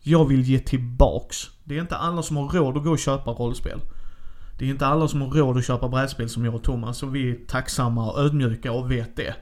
Jag 0.00 0.28
vill 0.28 0.42
ge 0.42 0.58
tillbaks. 0.58 1.36
Det 1.64 1.76
är 1.76 1.80
inte 1.80 1.96
alla 1.96 2.22
som 2.22 2.36
har 2.36 2.48
råd 2.48 2.76
att 2.76 2.84
gå 2.84 2.90
och 2.90 2.98
köpa 2.98 3.30
rollspel. 3.30 3.80
Det 4.58 4.64
är 4.64 4.68
inte 4.68 4.86
alla 4.86 5.08
som 5.08 5.20
har 5.20 5.30
råd 5.30 5.58
att 5.58 5.66
köpa 5.66 5.88
brädspel 5.88 6.28
som 6.28 6.44
jag 6.44 6.54
och 6.54 6.62
Thomas 6.62 7.02
och 7.02 7.14
vi 7.14 7.30
är 7.30 7.46
tacksamma 7.46 8.10
och 8.10 8.18
ödmjuka 8.18 8.72
och 8.72 8.90
vet 8.90 9.16
det. 9.16 9.34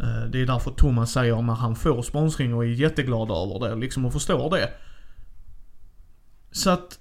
Eh, 0.00 0.30
Det 0.30 0.42
är 0.42 0.46
därför 0.46 0.70
Thomas 0.70 1.12
säger 1.12 1.42
när 1.42 1.54
han 1.54 1.76
får 1.76 2.02
sponsring 2.02 2.54
och 2.54 2.64
är 2.64 2.68
jätteglad 2.68 3.30
över 3.30 3.68
det 3.68 3.74
liksom 3.74 4.04
och 4.06 4.12
förstår 4.12 4.50
det. 4.50 4.70
Så 6.50 6.70
att 6.70 6.98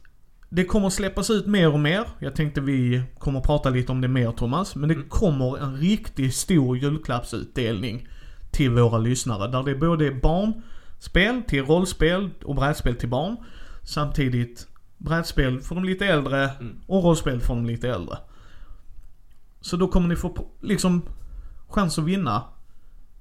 det 0.50 0.66
kommer 0.66 0.90
släppas 0.90 1.30
ut 1.30 1.46
mer 1.48 1.74
och 1.74 1.80
mer. 1.80 2.04
Jag 2.20 2.36
tänkte 2.36 2.62
vi 2.62 3.04
kommer 3.20 3.42
prata 3.42 3.70
lite 3.70 3.92
om 3.92 4.02
det 4.02 4.08
mer 4.08 4.32
Thomas. 4.32 4.76
Men 4.76 4.90
det 4.90 4.96
Mm. 4.96 5.10
kommer 5.10 5.58
en 5.58 5.78
riktigt 5.78 6.36
stor 6.36 6.78
julklappsutdelning 6.78 8.08
till 8.52 8.72
våra 8.72 8.98
lyssnare. 8.98 9.52
Där 9.52 9.64
det 9.64 9.76
både 9.76 10.08
är 10.08 10.12
barnspel 10.22 11.42
till 11.48 11.66
rollspel 11.66 12.30
och 12.44 12.56
brädspel 12.56 12.96
till 12.96 13.10
barn. 13.10 13.36
Samtidigt 13.84 14.68
brädspel 14.98 15.62
för 15.62 15.76
de 15.76 15.84
lite 15.84 16.06
äldre 16.06 16.50
Mm. 16.50 16.80
och 16.88 17.04
rollspel 17.04 17.40
för 17.42 17.56
de 17.56 17.66
lite 17.66 17.90
äldre. 17.90 18.18
Så 19.62 19.78
då 19.78 19.88
kommer 19.88 20.08
ni 20.08 20.16
få 20.16 20.48
liksom 20.62 21.02
chans 21.70 22.00
att 22.00 22.06
vinna 22.06 22.44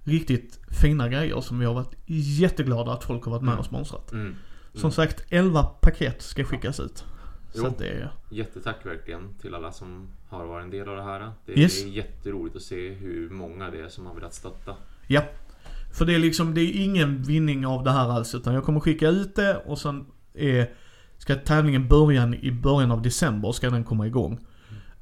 riktigt 0.07 0.61
fina 0.83 1.09
grejer 1.09 1.41
som 1.41 1.59
vi 1.59 1.67
har 1.67 1.75
varit 1.75 1.95
jätteglada 2.07 2.93
att 2.93 3.05
folk 3.05 3.25
har 3.25 3.31
varit 3.33 3.43
med 3.43 3.53
Mm. 3.53 3.59
och 3.61 3.65
sponsrat. 3.67 4.13
Mm. 4.13 4.35
Som 4.75 4.91
sagt, 4.93 5.25
11 5.31 5.63
paket 5.63 6.23
ska 6.23 6.45
skickas 6.45 6.81
ut. 6.81 7.05
Så 7.53 7.63
Jo. 7.63 7.67
att 7.67 7.79
det 7.79 7.89
är... 7.89 8.11
Jättetack 8.31 8.87
verkligen 8.87 9.35
till 9.41 9.55
alla 9.55 9.73
som 9.73 10.07
har 10.29 10.45
varit 10.47 10.65
en 10.65 10.71
del 10.71 10.89
av 10.89 10.97
det 10.97 11.03
här. 11.03 11.33
Det 11.47 11.53
Yes. 11.61 11.85
är 11.85 11.89
jätteroligt 11.89 12.57
att 12.57 12.63
se 12.63 12.89
hur 12.91 13.31
många 13.31 13.71
det 13.71 13.81
är 13.81 13.89
som 13.89 14.07
har 14.07 14.15
velat 14.15 14.35
stötta. 14.35 14.75
Ja. 15.07 15.23
För 15.93 16.05
det 16.05 16.15
är 16.15 16.19
liksom, 16.19 16.55
det 16.55 16.61
är 16.61 16.85
ingen 16.85 17.23
vinning 17.23 17.67
av 17.67 17.85
det 17.85 17.91
här 17.91 18.09
alls. 18.09 18.35
Utan 18.35 18.55
jag 18.55 18.65
kommer 18.65 18.81
skicka 18.81 19.09
ut 19.09 19.35
det 19.37 19.57
och 19.57 19.79
sen 19.79 20.07
är, 20.35 20.71
ska 21.19 21.35
tävlingen 21.35 21.89
börja 21.89 22.35
i 22.41 22.53
början 22.53 22.91
av 22.91 23.03
december 23.03 23.53
ska 23.53 23.71
den 23.71 23.85
komma 23.85 24.07
igång. 24.07 24.41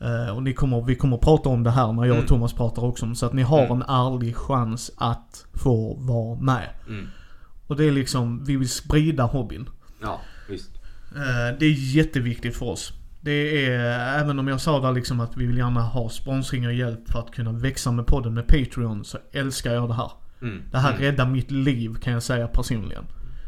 Eh, 0.00 0.36
och 0.36 0.42
ni 0.42 0.52
kommer, 0.52 0.82
vi 0.82 0.94
kommer 0.94 1.16
prata 1.16 1.48
om 1.48 1.62
det 1.62 1.70
här 1.70 1.92
när 1.92 2.04
jag 2.04 2.10
och 2.10 2.16
Mm. 2.16 2.26
Thomas 2.28 2.52
pratar 2.52 2.84
också 2.84 3.06
om. 3.06 3.14
Så 3.14 3.26
att 3.26 3.32
ni 3.32 3.42
har 3.42 3.64
Mm. 3.66 3.72
en 3.72 3.82
ärlig 3.82 4.36
chans 4.36 4.90
att 4.96 5.46
få 5.52 5.94
vara 5.94 6.38
med. 6.40 6.68
Mm. 6.88 7.06
Och 7.66 7.76
det 7.76 7.84
är 7.84 7.92
liksom, 7.92 8.44
vi 8.44 8.56
vill 8.56 8.68
sprida 8.68 9.22
hobbyn. 9.24 9.68
Ja, 10.02 10.20
visst. 10.48 10.70
Eh, 11.16 11.58
Det 11.58 11.66
är 11.66 11.94
jätteviktigt 11.96 12.56
för 12.56 12.66
oss. 12.66 12.92
Det 13.20 13.66
är, 13.66 14.20
även 14.20 14.38
om 14.38 14.48
jag 14.48 14.60
sa 14.60 14.80
där 14.80 14.92
liksom 14.92 15.20
att 15.20 15.36
vi 15.36 15.46
vill 15.46 15.58
gärna 15.58 15.82
ha 15.82 16.08
sponsring 16.08 16.66
och 16.66 16.72
hjälp 16.74 17.08
för 17.10 17.18
att 17.18 17.30
kunna 17.30 17.52
växa 17.52 17.92
med 17.92 18.06
podden 18.06 18.34
med 18.34 18.46
Patreon, 18.48 19.04
så 19.04 19.18
älskar 19.32 19.74
jag 19.74 19.88
det 19.88 19.94
här. 19.94 20.10
Mm. 20.42 20.62
Det 20.70 20.78
här 20.78 20.90
mm. 20.90 21.02
räddar 21.02 21.26
mitt 21.26 21.50
liv 21.50 21.94
kan 21.94 22.12
jag 22.12 22.22
säga 22.22 22.48
personligen. 22.48 23.04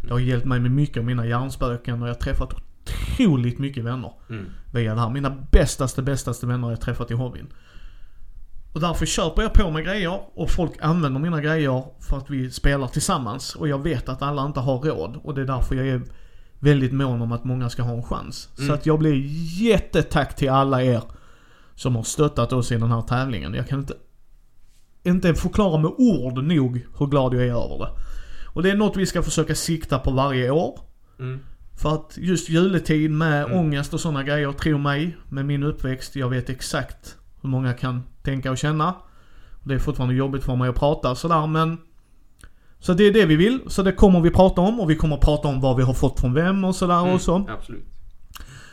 Det 0.07 0.13
har 0.13 0.19
hjälpt 0.19 0.47
mig 0.47 0.61
med 0.61 0.71
mycket 0.71 0.97
av 0.97 1.05
mina 1.05 1.27
hjärnspöken 1.27 2.03
och 2.03 2.09
jag 2.09 2.15
har 2.15 2.21
träffat 2.21 2.55
otroligt 2.91 3.59
mycket 3.59 3.84
vänner 3.84 4.12
Mm. 4.30 4.47
via 4.72 4.95
det 4.95 5.01
här. 5.01 5.11
Mina 5.11 5.30
bästaste, 5.51 6.03
bästaste 6.03 6.47
vänner 6.47 6.70
jag 6.70 6.80
träffat 6.80 7.11
i 7.11 7.14
hobbyn. 7.14 7.47
Och 8.72 8.80
därför 8.80 9.07
köper 9.07 9.43
jag 9.43 9.53
på 9.53 9.70
mig 9.70 9.84
grejer 9.84 10.20
och 10.34 10.51
folk 10.51 10.72
använder 10.80 11.20
mina 11.20 11.41
grejer 11.41 11.84
för 12.01 12.16
att 12.18 12.30
vi 12.30 12.51
spelar 12.51 12.87
tillsammans. 12.87 13.55
Och 13.55 13.68
jag 13.68 13.82
vet 13.82 14.09
att 14.09 14.22
alla 14.22 14.47
inte 14.47 14.61
har 14.61 14.78
råd 14.78 15.16
och 15.22 15.34
det 15.34 15.41
är 15.41 15.45
därför 15.47 15.74
jag 15.74 15.89
är 15.89 16.03
väldigt 16.59 16.93
mån 16.93 17.22
om 17.22 17.32
att 17.32 17.45
många 17.45 17.68
ska 17.70 17.82
ha 17.82 17.93
en 17.93 18.03
chans. 18.03 18.49
Så 18.55 18.62
Mm. 18.62 18.74
att 18.74 18.87
jag 18.87 18.99
blir 18.99 19.22
jättetack 19.62 20.37
till 20.37 20.51
alla 20.51 20.82
er 20.82 21.03
som 21.74 21.97
har 21.97 22.03
stöttat 22.03 22.53
oss 22.53 22.72
i 22.72 22.76
den 22.76 22.91
här 22.91 23.03
tävlingen. 23.03 23.55
Jag 23.55 23.68
kan 23.68 23.78
inte, 23.78 23.95
inte 25.03 25.34
förklara 25.34 25.80
med 25.80 25.91
ord 25.99 26.45
nog 26.45 26.87
hur 26.99 27.07
glad 27.07 27.34
jag 27.34 27.43
är 27.43 27.47
över 27.64 27.78
det. 27.78 27.91
Och 28.55 28.62
det 28.62 28.70
är 28.70 28.76
något 28.76 28.97
vi 28.97 29.07
ska 29.07 29.22
försöka 29.22 29.55
sikta 29.55 29.99
på 29.99 30.11
varje 30.11 30.51
år. 30.51 30.78
Mm. 31.18 31.41
För 31.77 31.95
att 31.95 32.14
just 32.16 32.49
juletid 32.49 33.11
med 33.11 33.45
Mm. 33.45 33.59
ångest 33.59 33.95
och 33.95 34.01
sådana 34.01 34.22
grejer, 34.22 34.53
tro 34.53 34.79
mig, 34.79 35.16
med 35.29 35.47
min 35.47 35.62
uppväxt, 35.62 36.16
jag 36.16 36.29
vet 36.29 36.51
exakt 36.51 37.16
hur 37.43 37.49
många 37.49 37.72
kan 37.72 38.03
tänka 38.22 38.51
och 38.51 38.59
känna. 38.59 38.95
Det 39.64 39.74
är 39.74 39.79
fortfarande 39.79 40.14
jobbigt 40.14 40.45
för 40.45 40.57
mig 40.57 40.68
att 40.68 40.74
prata 40.77 41.14
sådär 41.14 41.47
men... 41.47 41.79
Så 42.79 42.93
det 42.95 43.05
är 43.05 43.12
det 43.12 43.27
vi 43.27 43.37
vill, 43.37 43.61
så 43.66 43.83
det 43.83 43.93
kommer 43.93 44.20
vi 44.20 44.31
prata 44.31 44.61
om 44.61 44.81
och 44.81 44.91
vi 44.91 44.97
kommer 44.97 45.16
prata 45.16 45.49
om 45.49 45.61
vad 45.61 45.77
vi 45.77 45.83
har 45.83 45.95
fått 45.95 46.20
från 46.20 46.35
vem 46.35 46.64
och 46.64 46.77
sådär 46.77 47.01
Mm. 47.01 47.14
och 47.14 47.20
så. 47.20 47.47
Absolut. 47.49 47.85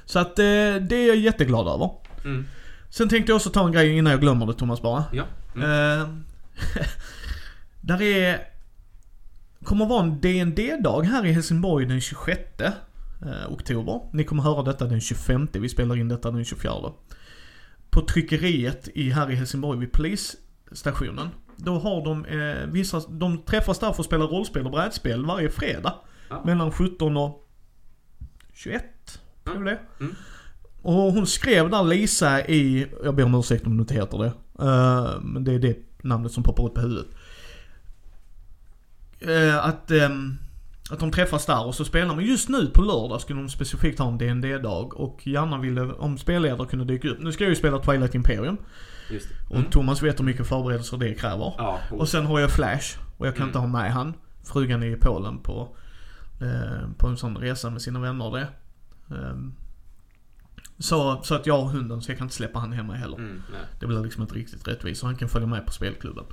Så 0.06 0.20
att 0.20 0.40
eh, 0.40 0.44
det 0.90 0.94
är 0.96 1.08
jag 1.08 1.18
jätteglad 1.18 1.68
över. 1.68 1.90
Mm. 2.26 2.46
Sen 2.90 3.10
tänkte 3.10 3.32
jag 3.32 3.36
också 3.36 3.50
ta 3.50 3.66
en 3.66 3.72
grej 3.72 3.98
innan 3.98 4.12
jag 4.12 4.22
glömmer 4.22 4.46
det 4.46 4.54
Thomas 4.54 4.82
bara. 4.82 5.04
Ja. 5.12 5.24
Mm. 5.56 6.00
Eh, 6.02 6.08
där 7.82 8.02
är... 8.02 8.40
kommer 9.64 9.86
vara 9.86 10.04
en 10.04 10.22
DND-dag 10.22 11.04
här 11.04 11.26
i 11.26 11.32
Helsingborg 11.32 11.86
den 11.86 12.02
26 12.02 12.40
eh, 13.26 13.52
oktober. 13.52 14.02
Ni 14.14 14.24
kommer 14.24 14.44
höra 14.44 14.64
detta 14.64 14.86
den 14.86 15.02
25, 15.02 15.48
vi 15.54 15.70
spelar 15.70 15.96
in 15.96 16.08
detta 16.08 16.32
den 16.32 16.46
24. 16.46 16.74
På 17.90 18.02
tryckeriet 18.02 18.88
i, 18.94 19.10
här 19.10 19.32
i 19.32 19.36
Helsingborg 19.36 19.80
vid 19.80 19.92
polisstationen. 19.92 21.30
Då 21.56 21.80
har 21.80 22.06
de 22.06 22.26
eh, 22.26 22.68
vissa, 22.68 23.02
de 23.10 23.38
träffas 23.38 23.80
där 23.80 23.94
för 23.94 24.02
att 24.02 24.06
spela 24.08 24.26
rollspel 24.26 24.66
och 24.66 24.72
brädspel 24.72 25.26
varje 25.26 25.50
fredag. 25.50 25.96
Ja. 26.30 26.44
Mellan 26.46 26.72
17 26.72 27.18
och 27.18 27.50
21, 28.54 28.84
tror 29.44 29.56
jag 29.56 29.66
det 29.66 29.80
Mm. 30.00 30.16
Och 30.82 30.94
hon 30.94 31.28
skrev 31.28 31.70
där 31.70 31.84
Lisa 31.84 32.46
i, 32.48 32.88
jag 33.04 33.16
ber 33.16 33.24
om 33.24 33.36
ursäkt 33.36 33.66
om 33.66 33.78
det 33.78 33.82
inte 33.82 33.94
heter 33.94 34.18
det. 34.18 34.34
Eh, 34.60 35.22
men 35.22 35.44
det 35.44 35.54
är 35.54 35.60
det 35.60 35.78
namnet 36.04 36.32
som 36.32 36.44
poppar 36.44 36.66
upp 36.66 36.78
i 36.78 36.82
huvudet. 36.82 37.08
Eh, 39.20 39.66
att 39.66 39.92
ehm, 39.92 40.38
att 40.92 41.00
de 41.00 41.12
träffas 41.12 41.46
där 41.46 41.66
och 41.66 41.76
så 41.76 41.86
spelar 41.86 42.16
men 42.16 42.26
just 42.26 42.50
nu 42.50 42.68
på 42.68 42.82
lördag 42.82 43.22
skulle 43.22 43.40
de 43.40 43.50
specifikt 43.50 44.00
ha 44.00 44.08
en 44.08 44.18
dd 44.18 44.58
dag 44.58 45.00
och 45.00 45.28
gärna 45.28 45.58
ville, 45.58 45.82
om 45.82 46.18
spelledare 46.18 46.68
kunde 46.68 46.86
dyka 46.86 47.08
upp. 47.10 47.20
Nu 47.20 47.32
ska 47.32 47.44
jag 47.44 47.50
ju 47.50 47.56
spela 47.56 47.80
Twilight 47.80 48.16
Imperium. 48.16 48.58
Just 49.10 49.30
det. 49.30 49.36
Och 49.50 49.56
Mm. 49.60 49.72
Thomas 49.72 50.02
vet 50.04 50.20
hur 50.20 50.26
mycket 50.26 50.48
förberedelser 50.48 50.98
det 50.98 51.14
kräver. 51.14 51.54
Ja, 51.58 51.80
Och 51.92 52.10
sen 52.10 52.26
har 52.26 52.40
jag 52.40 52.52
Flash 52.52 52.98
och 53.18 53.28
jag 53.28 53.34
kan 53.36 53.42
Mm. 53.42 53.50
inte 53.50 53.60
ha 53.60 53.68
med 53.68 53.92
han. 53.94 54.14
Frugan 54.44 54.84
är 54.84 54.88
i 54.88 54.96
Polen 54.96 55.38
på, 55.40 55.76
eh, 56.42 56.90
på 56.98 57.08
en 57.08 57.18
sån 57.18 57.38
resa 57.38 57.70
med 57.70 57.82
sina 57.82 58.00
vänner 58.00 58.32
det. 58.32 58.48
Ehm, 59.16 59.54
så, 60.80 61.22
så 61.24 61.36
att 61.36 61.46
jag 61.48 61.62
har 61.62 61.70
hunden 61.70 62.02
så 62.02 62.12
jag 62.12 62.18
kan 62.18 62.26
inte 62.26 62.36
släppa 62.36 62.60
han 62.60 62.72
hemma 62.74 62.94
heller. 62.94 63.18
Mm. 63.18 63.42
Det 63.80 63.86
blir 63.88 64.00
liksom 64.04 64.22
inte 64.22 64.36
riktigt 64.36 64.68
rättvist 64.68 65.00
så 65.02 65.06
han 65.06 65.16
kan 65.16 65.30
följa 65.30 65.48
med 65.48 65.66
på 65.66 65.72
spelklubben. 65.72 66.24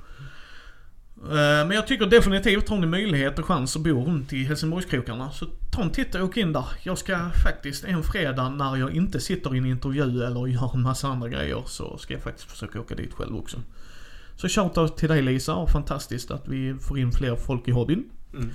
Eh, 1.23 1.29
Men 1.67 1.71
jag 1.71 1.87
tycker 1.87 2.05
definitivt, 2.05 2.69
har 2.69 2.77
ni 2.77 2.87
möjlighet 2.87 3.39
och 3.39 3.45
chans 3.45 3.75
att 3.75 3.81
bo 3.81 4.05
runt 4.05 4.33
i 4.33 4.43
Helsingborgskrokarna 4.43 5.31
så 5.31 5.45
ta 5.71 5.81
en 5.81 5.89
titt 5.91 6.15
och 6.15 6.21
åk 6.23 6.37
in 6.37 6.53
där. 6.53 6.65
Jag 6.83 6.97
ska 6.97 7.29
faktiskt 7.43 7.83
en 7.83 8.03
fredag 8.03 8.49
när 8.49 8.75
jag 8.77 8.91
inte 8.95 9.19
sitter 9.19 9.55
i 9.55 9.57
en 9.57 9.65
intervju 9.65 10.23
eller 10.23 10.47
gör 10.47 10.71
en 10.73 10.81
massa 10.81 11.07
andra 11.07 11.29
grejer 11.29 11.63
så 11.65 11.97
ska 11.97 12.13
jag 12.13 12.23
faktiskt 12.23 12.51
försöka 12.51 12.79
åka 12.79 12.95
dit 12.95 13.13
själv 13.13 13.35
också. 13.35 13.57
Så 14.35 14.47
shoutout 14.49 14.97
till 14.97 15.09
dig 15.09 15.21
Lisa 15.21 15.55
och 15.55 15.69
fantastiskt 15.69 16.31
att 16.31 16.47
vi 16.47 16.75
får 16.81 16.99
in 16.99 17.11
fler 17.11 17.35
folk 17.35 17.67
i 17.67 17.71
hobbyn. 17.71 18.03
Mm. 18.33 18.49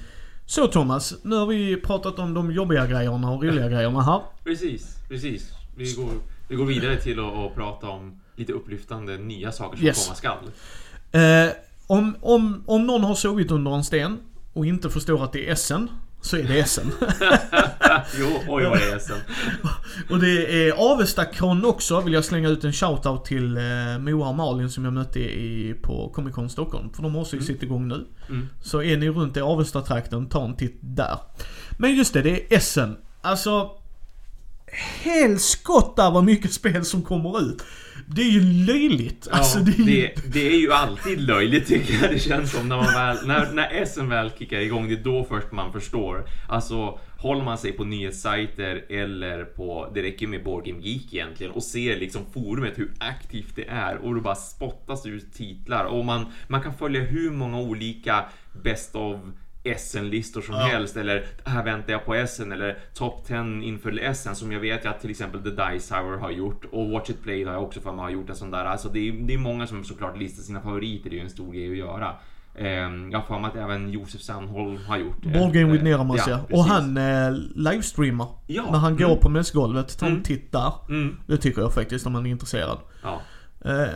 Så 0.46 0.66
Thomas, 0.66 1.14
nu 1.22 1.36
har 1.36 1.46
vi 1.46 1.76
pratat 1.76 2.18
om 2.18 2.34
de 2.34 2.52
jobbiga 2.52 2.86
grejerna 2.86 3.30
och 3.30 3.42
roliga 3.44 3.68
grejerna 3.74 4.02
här. 4.02 4.20
Precis, 4.44 4.96
precis. 5.08 5.50
Vi 5.76 5.92
går, 5.92 6.10
vi 6.48 6.56
går 6.56 6.64
vidare 6.66 6.96
till 6.96 7.18
att, 7.20 7.32
att 7.36 7.54
prata 7.54 7.88
om 7.88 8.20
lite 8.36 8.52
upplyftande 8.52 9.16
nya 9.18 9.52
saker 9.52 9.76
som 9.76 9.86
Yes. 9.86 10.04
komma 10.06 10.16
skall. 10.16 10.38
Eh, 11.12 11.50
om, 11.86 12.16
om, 12.20 12.64
om 12.66 12.86
någon 12.86 13.04
har 13.04 13.14
sovit 13.14 13.50
under 13.50 13.74
en 13.74 13.84
sten 13.84 14.18
och 14.52 14.66
inte 14.66 14.90
förstår 14.90 15.24
att 15.24 15.32
det 15.32 15.48
är 15.48 15.52
Essen, 15.52 15.90
så 16.20 16.36
är 16.36 16.42
det 16.42 16.58
Essen. 16.58 16.92
jo, 18.18 18.26
oj 18.48 18.64
vad 18.64 18.78
det 18.78 18.92
är 18.92 18.98
sen. 18.98 19.18
och 20.10 20.20
det 20.20 20.68
är 20.68 20.72
Avesta-con 20.72 21.64
också, 21.64 22.00
vill 22.00 22.12
jag 22.12 22.24
slänga 22.24 22.48
ut 22.48 22.64
en 22.64 22.72
shoutout 22.72 23.24
till 23.24 23.56
eh, 23.56 23.62
Moa 23.98 24.28
och 24.28 24.34
Malin 24.34 24.70
som 24.70 24.84
jag 24.84 24.92
mötte 24.92 25.20
i, 25.20 25.74
på 25.82 26.12
Comic 26.14 26.34
Con 26.34 26.50
Stockholm. 26.50 26.92
För 26.92 27.02
de 27.02 27.14
har 27.14 27.20
också 27.20 27.36
ju 27.36 27.42
sitt 27.42 27.62
igång 27.62 27.88
nu. 27.88 28.06
Mm. 28.28 28.48
Så 28.62 28.82
är 28.82 28.96
ni 28.96 29.08
runt 29.08 29.36
i 29.36 29.40
Avesta-trakten, 29.40 30.28
ta 30.28 30.44
en 30.44 30.56
titt 30.56 30.78
där. 30.80 31.18
Men 31.78 31.94
just 31.94 32.12
det, 32.12 32.22
det 32.22 32.30
är 32.30 32.56
Essen. 32.56 32.96
Alltså... 33.22 33.70
Helskotta 35.02 36.10
vad 36.10 36.24
mycket 36.24 36.52
spel 36.52 36.84
som 36.84 37.02
kommer 37.02 37.40
ut. 37.40 37.62
Det 38.08 38.22
är 38.22 38.30
ju 38.30 38.42
löjligt. 38.42 39.28
Alltså 39.30 39.58
ja, 39.58 39.64
det 39.64 39.72
är 39.72 39.76
ju... 39.78 39.84
det, 39.84 40.32
det 40.32 40.46
är 40.46 40.60
ju 40.60 40.72
alltid 40.72 41.20
löjligt 41.20 41.66
tycker 41.66 41.94
jag 42.02 42.10
det 42.10 42.18
känns 42.18 42.52
som 42.52 42.68
när 42.68 42.76
man 42.76 42.86
väl, 42.86 43.26
när, 43.26 43.52
när 43.52 43.84
SM 43.84 44.08
väl 44.08 44.30
kickar 44.38 44.60
igång, 44.60 44.88
det 44.88 44.94
är 44.94 45.04
då 45.04 45.24
först 45.24 45.52
man 45.52 45.72
förstår. 45.72 46.28
Alltså, 46.48 46.98
håller 47.18 47.44
man 47.44 47.58
sig 47.58 47.72
på 47.72 47.84
nyhetssajter 47.84 48.84
eller 48.88 49.44
på, 49.44 49.90
det 49.94 50.02
räcker 50.02 50.26
med 50.26 50.44
Board 50.44 50.64
Game 50.64 50.80
Geek 50.80 51.14
egentligen 51.14 51.52
och 51.52 51.62
ser 51.62 51.96
liksom 51.96 52.22
forumet 52.34 52.78
hur 52.78 52.90
aktivt 52.98 53.56
det 53.56 53.68
är 53.68 53.96
och 53.96 54.14
det 54.14 54.20
bara 54.20 54.34
spottas 54.34 55.06
ut 55.06 55.32
titlar 55.32 55.84
och 55.84 56.04
man, 56.04 56.26
man 56.48 56.62
kan 56.62 56.74
följa 56.74 57.00
hur 57.00 57.30
många 57.30 57.60
olika 57.60 58.24
Best 58.62 58.96
of 58.96 59.20
SN-listor 59.74 60.40
som 60.40 60.54
Ja. 60.54 60.60
helst 60.60 60.96
eller 60.96 61.26
här 61.44 61.64
väntar 61.64 61.92
jag 61.92 62.04
på 62.04 62.26
SN 62.26 62.52
eller 62.52 62.78
Top 62.94 63.24
10 63.26 63.36
inför 63.62 64.12
SN 64.14 64.34
som 64.34 64.52
jag 64.52 64.60
vet 64.60 64.86
att 64.86 65.00
till 65.00 65.10
exempel 65.10 65.42
The 65.42 65.50
Dice 65.50 65.94
Hour 65.94 66.16
har 66.18 66.30
gjort 66.30 66.64
och 66.72 66.90
Watch 66.90 67.10
It 67.10 67.22
Play 67.22 67.44
har 67.44 67.52
jag 67.52 67.62
också 67.62 67.80
för 67.80 67.92
mig 67.92 68.02
har 68.02 68.10
gjort 68.10 68.30
en 68.30 68.36
sån 68.36 68.50
där. 68.50 68.64
Alltså 68.64 68.88
det 68.88 69.08
är, 69.08 69.12
det 69.12 69.34
är 69.34 69.38
många 69.38 69.66
som 69.66 69.84
såklart 69.84 70.18
listar 70.18 70.42
sina 70.42 70.60
favoriter, 70.60 71.10
det 71.10 71.16
är 71.16 71.18
ju 71.18 71.24
en 71.24 71.30
stor 71.30 71.52
grej 71.52 71.70
att 71.70 71.76
göra. 71.76 72.14
Ehm, 72.58 73.10
jag 73.10 73.18
har 73.18 73.26
för 73.26 73.38
mig 73.38 73.48
att 73.50 73.56
även 73.56 73.90
Josef 73.90 74.20
Sandholm 74.20 74.76
har 74.86 74.98
gjort 74.98 75.16
det. 75.22 75.28
Board 75.28 75.52
Game 75.52 75.72
with 75.72 75.84
Eh, 75.84 75.90
Neramas 75.90 76.24
ja. 76.28 76.40
Och 76.42 76.48
precis. 76.48 76.66
han 76.66 76.96
eh, 76.96 77.32
livestreamar. 77.54 78.28
Ja, 78.46 78.70
När 78.70 78.78
han 78.78 78.96
går 78.96 79.04
mm. 79.06 79.18
på 79.20 79.28
mässgolvet. 79.28 79.98
Ta 79.98 80.06
en 80.06 80.12
Mm. 80.12 80.24
titt 80.24 80.52
där. 80.52 80.72
Mm, 80.88 81.16
Det 81.26 81.36
tycker 81.36 81.60
jag 81.62 81.74
faktiskt 81.74 82.06
om 82.06 82.12
man 82.12 82.26
är 82.26 82.30
intresserad. 82.30 82.78
ja. 83.02 83.20
Eh, 83.64 83.88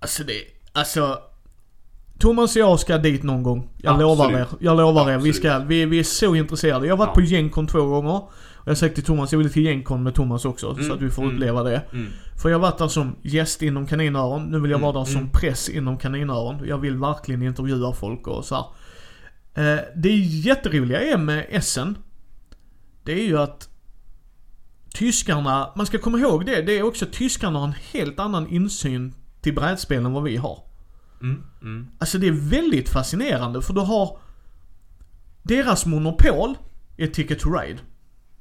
alltså 0.00 0.24
det, 0.24 0.32
alltså. 0.72 1.18
Thomas 2.18 2.56
och 2.56 2.60
jag 2.62 2.80
ska 2.80 2.98
dit 2.98 3.22
någon 3.22 3.42
gång. 3.42 3.68
Jag 3.78 3.90
Absolut. 3.94 4.18
lovar 4.18 4.32
er. 4.40 4.46
Jag 4.60 4.76
lovar 4.76 5.10
er. 5.10 5.18
Vi, 5.18 5.32
ska, 5.32 5.58
vi, 5.58 5.84
vi 5.86 5.98
är 5.98 6.02
så 6.04 6.34
intresserade. 6.34 6.86
Jag 6.86 6.92
har 6.92 6.98
varit 6.98 7.08
Ja. 7.08 7.14
på 7.14 7.20
Gencon 7.20 7.66
två 7.66 7.84
gånger. 7.86 8.16
Och 8.16 8.68
jag 8.68 8.70
har 8.70 8.74
sagt 8.74 8.94
till 8.94 9.04
Thomas, 9.04 9.32
jag 9.32 9.38
vill 9.38 9.52
till 9.52 9.62
Gencon 9.62 10.02
med 10.02 10.14
Thomas 10.14 10.44
också. 10.44 10.74
så 10.74 10.80
Mm, 10.80 10.92
att 10.92 11.00
vi 11.02 11.10
får 11.10 11.22
mm. 11.22 11.34
uppleva 11.34 11.62
det. 11.62 11.82
Mm. 11.92 12.06
För 12.42 12.48
jag 12.48 12.56
har 12.58 12.62
varit 12.62 12.78
där 12.78 12.88
som 12.88 13.16
gäst 13.22 13.62
inom 13.62 13.86
kaninöron. 13.86 14.44
Nu 14.44 14.60
vill 14.60 14.70
jag 14.70 14.78
vara 14.78 14.92
där 14.92 15.00
Mm, 15.00 15.12
som 15.12 15.20
mm. 15.20 15.30
press 15.32 15.68
inom 15.68 15.98
kaninöron. 15.98 16.56
Jag 16.66 16.78
vill 16.78 16.96
verkligen 16.96 17.42
intervjua 17.42 17.92
folk 17.92 18.26
och 18.26 18.44
så 18.44 18.54
här. 18.54 18.64
Eh, 19.74 19.80
Det 19.96 20.16
jätteroliga 20.18 21.00
är 21.00 21.16
med 21.16 21.46
Essen. 21.50 21.98
Det 23.04 23.12
är 23.12 23.24
ju 23.24 23.38
att 23.38 23.68
tyskarna, 24.94 25.70
man 25.76 25.86
ska 25.86 25.98
komma 25.98 26.18
ihåg 26.18 26.46
det, 26.46 26.62
det 26.62 26.78
är 26.78 26.82
också 26.82 27.06
tyskarna 27.12 27.58
har 27.58 27.66
en 27.66 27.74
helt 27.92 28.18
annan 28.20 28.48
insyn 28.48 29.14
till 29.40 29.54
brädspel 29.54 30.04
än 30.04 30.12
vad 30.12 30.22
vi 30.22 30.36
har. 30.36 30.58
Mm. 31.22 31.42
Mm. 31.62 31.86
Alltså 31.98 32.18
det 32.18 32.28
är 32.28 32.50
väldigt 32.50 32.88
fascinerande 32.88 33.62
för 33.62 33.74
du 33.74 33.80
har 33.80 34.18
deras 35.42 35.86
monopol 35.86 36.54
är 36.96 37.06
Ticket 37.06 37.38
to 37.38 37.50
Ride. 37.50 37.78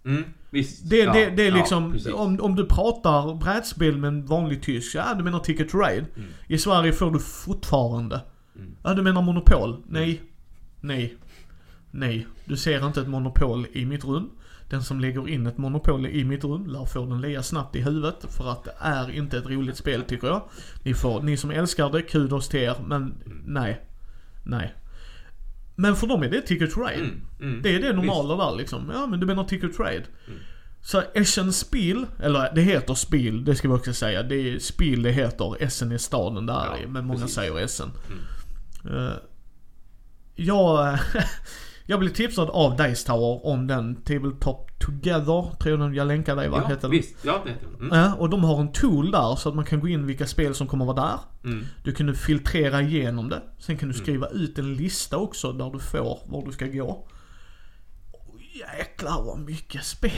Mm. 0.05 0.23
Visst. 0.49 0.89
Det, 0.89 0.97
Ja, 0.97 1.13
det, 1.13 1.29
det 1.29 1.43
är 1.43 1.51
ja, 1.51 1.57
liksom, 1.57 1.91
precis. 1.91 2.13
om, 2.13 2.39
om 2.41 2.55
du 2.55 2.65
pratar 2.65 3.35
brädspel 3.35 3.97
med 3.97 4.07
en 4.07 4.25
vanlig 4.25 4.63
tysk, 4.63 4.95
ja 4.95 5.13
du 5.13 5.23
menar 5.23 5.39
Ticket 5.39 5.69
to 5.69 5.77
Ride. 5.77 6.05
Mm. 6.15 6.29
I 6.47 6.57
Sverige 6.57 6.93
får 6.93 7.11
du 7.11 7.19
fortfarande. 7.19 8.21
Mm. 8.55 8.75
Ja 8.83 8.93
du 8.93 9.01
menar 9.01 9.21
monopol? 9.21 9.83
Nej. 9.87 10.21
Nej. 10.81 11.17
Nej. 11.91 12.27
Du 12.45 12.57
ser 12.57 12.87
inte 12.87 13.01
ett 13.01 13.07
monopol 13.07 13.67
i 13.71 13.85
mitt 13.85 14.05
rum. 14.05 14.29
Den 14.71 14.83
som 14.83 14.99
lägger 14.99 15.29
in 15.29 15.47
ett 15.47 15.57
monopol 15.57 16.05
i 16.05 16.23
mitt 16.23 16.43
rum 16.43 16.67
lär 16.67 16.85
få 16.85 17.05
den 17.05 17.21
lia 17.21 17.43
snabbt 17.43 17.75
i 17.75 17.81
huvudet 17.81 18.25
för 18.29 18.51
att 18.51 18.63
det 18.63 18.73
är 18.79 19.11
inte 19.11 19.37
ett 19.37 19.45
roligt 19.45 19.77
spel 19.77 20.03
tycker 20.03 20.27
jag. 20.27 20.41
Ni, 20.83 20.93
får, 20.93 21.21
ni 21.21 21.37
som 21.37 21.51
älskar 21.51 21.89
det, 21.89 22.01
kudos 22.01 22.49
till 22.49 22.59
er 22.59 22.75
men 22.85 23.13
nej. 23.45 23.81
Nej. 24.43 24.73
Men 25.75 25.95
för 25.95 26.07
dem 26.07 26.23
är 26.23 26.29
det 26.29 26.41
Ticket 26.41 26.71
to 26.71 26.81
Ride. 26.81 26.99
Mm. 27.03 27.21
Mm. 27.41 27.61
Det 27.61 27.75
är 27.75 27.81
det 27.81 27.93
normala 27.93 28.45
där 28.45 28.57
liksom. 28.57 28.91
Ja 28.93 29.07
men 29.07 29.19
du 29.19 29.25
menar 29.25 29.43
Ticket 29.43 29.77
to 29.77 29.83
Ride. 29.83 30.05
Mm. 30.27 30.39
Så 30.81 31.03
Essen 31.13 31.53
Spiel, 31.53 32.05
eller 32.19 32.55
det 32.55 32.61
heter 32.61 32.93
Spiel, 32.93 33.45
det 33.45 33.55
ska 33.55 33.67
vi 33.67 33.73
också 33.73 33.93
säga. 33.93 34.23
Det 34.23 34.35
är 34.35 34.59
Spiel 34.59 35.01
det 35.03 35.11
heter, 35.11 35.63
Essen 35.63 35.91
är 35.91 35.97
staden 35.97 36.45
där 36.45 36.53
Ja, 36.81 36.87
men 36.87 37.05
många 37.05 37.19
precis. 37.19 37.35
säger 37.35 37.59
Essen. 37.59 37.91
Mm. 38.85 38.97
Eh, 38.97 39.13
jag, 40.35 40.99
jag 41.91 41.99
blev 41.99 42.09
tipsad 42.09 42.49
av 42.49 42.75
Dice 42.77 43.07
Tower 43.07 43.45
om 43.45 43.67
den 43.67 43.95
Tabletop 43.95 44.67
Together, 44.79 45.55
tror 45.59 45.79
jag 45.79 45.95
jag 45.95 46.07
länkar 46.07 46.35
dig 46.35 46.49
va? 46.49 46.59
Ja, 46.63 46.67
heter 46.69 46.81
den. 46.81 46.91
visst. 46.91 47.15
Ja, 47.25 47.41
det 47.45 47.51
heter 47.51 47.67
den. 47.79 47.91
Mm. 47.91 48.13
Och 48.13 48.29
de 48.29 48.43
har 48.43 48.59
en 48.61 48.71
tool 48.71 49.11
där 49.11 49.35
så 49.35 49.49
att 49.49 49.55
man 49.55 49.65
kan 49.65 49.79
gå 49.79 49.87
in 49.87 50.05
vilka 50.05 50.27
spel 50.27 50.55
som 50.55 50.67
kommer 50.67 50.85
vara 50.85 51.01
där. 51.01 51.19
Mm. 51.51 51.65
Du 51.83 51.91
kan 51.91 52.15
filtrera 52.15 52.81
igenom 52.81 53.29
det. 53.29 53.41
Sen 53.59 53.77
kan 53.77 53.89
du 53.89 53.95
Mm. 53.95 54.03
skriva 54.03 54.27
ut 54.27 54.59
en 54.59 54.73
lista 54.73 55.17
också 55.17 55.51
där 55.51 55.69
du 55.69 55.79
får 55.79 56.19
var 56.25 56.45
du 56.45 56.51
ska 56.51 56.65
gå. 56.67 57.07
Jäklar 58.53 59.23
vad 59.23 59.39
mycket 59.39 59.83
spel. 59.83 60.11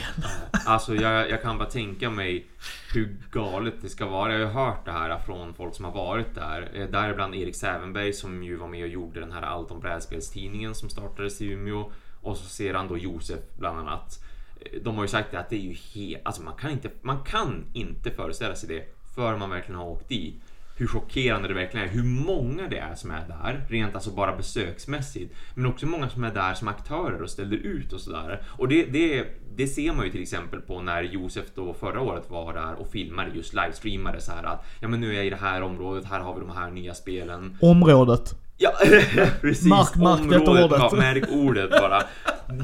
Alltså 0.66 0.94
jag, 0.94 1.30
jag 1.30 1.42
kan 1.42 1.58
bara 1.58 1.70
tänka 1.70 2.10
mig 2.10 2.46
hur 2.94 3.16
galet 3.32 3.74
det 3.82 3.88
ska 3.88 4.06
vara. 4.06 4.32
Jag 4.32 4.38
har 4.38 4.46
ju 4.46 4.52
hört 4.52 4.84
det 4.84 4.92
här 4.92 5.18
från 5.18 5.54
folk 5.54 5.74
som 5.74 5.84
har 5.84 5.92
varit 5.92 6.34
där. 6.34 6.70
Eh, 6.74 6.86
däribland 6.88 7.34
Erik 7.34 7.56
Sävenberg 7.56 8.12
som 8.12 8.42
ju 8.44 8.56
var 8.56 8.68
med 8.68 8.82
och 8.82 8.88
gjorde 8.88 9.20
den 9.20 9.32
här 9.32 9.42
Allt 9.42 9.70
om 9.70 9.80
brädspelstidningen 9.80 10.74
som 10.74 10.88
startades 10.88 11.40
i 11.40 11.46
Umeå. 11.46 11.90
Och 12.20 12.36
så 12.36 12.44
ser 12.44 12.74
han 12.74 12.88
då 12.88 12.98
Josef 12.98 13.40
bland 13.58 13.78
annat. 13.78 14.24
Eh, 14.60 14.82
de 14.82 14.96
har 14.96 15.04
ju 15.04 15.08
sagt 15.08 15.34
att 15.34 15.50
det 15.50 15.56
är 15.56 15.60
ju 15.60 15.74
helt... 15.74 16.26
Alltså 16.26 16.42
man 16.42 16.54
kan 16.54 16.70
inte, 16.70 16.90
man 17.02 17.24
kan 17.24 17.64
inte 17.72 18.10
föreställa 18.10 18.56
sig 18.56 18.68
det 18.68 18.84
förrän 19.14 19.38
man 19.38 19.50
verkligen 19.50 19.80
har 19.80 19.88
åkt 19.88 20.08
dit. 20.08 20.42
Hur 20.76 20.86
chockerande 20.86 21.48
det 21.48 21.54
verkligen 21.54 21.88
är. 21.88 21.92
Hur 21.92 22.02
många 22.02 22.68
det 22.68 22.78
är 22.78 22.94
som 22.94 23.10
är 23.10 23.28
där. 23.28 23.66
Rent 23.68 23.94
alltså 23.94 24.10
bara 24.10 24.36
besöksmässigt. 24.36 25.34
Men 25.54 25.66
också 25.66 25.86
många 25.86 26.08
som 26.08 26.24
är 26.24 26.34
där 26.34 26.54
som 26.54 26.68
aktörer 26.68 27.22
och 27.22 27.30
ställer 27.30 27.56
ut 27.56 27.92
och 27.92 28.00
sådär. 28.00 28.42
Och 28.46 28.68
det, 28.68 28.84
det, 28.84 29.26
det 29.56 29.66
ser 29.66 29.92
man 29.92 30.04
ju 30.04 30.12
till 30.12 30.22
exempel 30.22 30.60
på 30.60 30.80
när 30.80 31.02
Josef 31.02 31.46
då 31.54 31.74
förra 31.74 32.00
året 32.00 32.30
var 32.30 32.52
där 32.52 32.74
och 32.74 32.88
filmade 32.88 33.30
just 33.34 33.54
livestreamade 33.54 34.20
så 34.20 34.32
här 34.32 34.44
att 34.44 34.64
ja 34.80 34.88
men 34.88 35.00
nu 35.00 35.10
är 35.10 35.14
jag 35.14 35.26
i 35.26 35.30
det 35.30 35.36
här 35.36 35.62
området, 35.62 36.04
här 36.04 36.20
har 36.20 36.34
vi 36.34 36.40
de 36.40 36.50
här 36.50 36.70
nya 36.70 36.94
spelen. 36.94 37.58
Området. 37.60 38.43
Ja, 38.56 38.72
precis. 39.40 39.66
Mark- 39.66 39.96
mark 39.96 40.20
det 40.30 40.38
området, 40.38 40.64
ordet. 40.64 40.78
Ja, 40.78 40.96
märk 40.96 41.24
ordet 41.30 41.70
bara. 41.70 42.02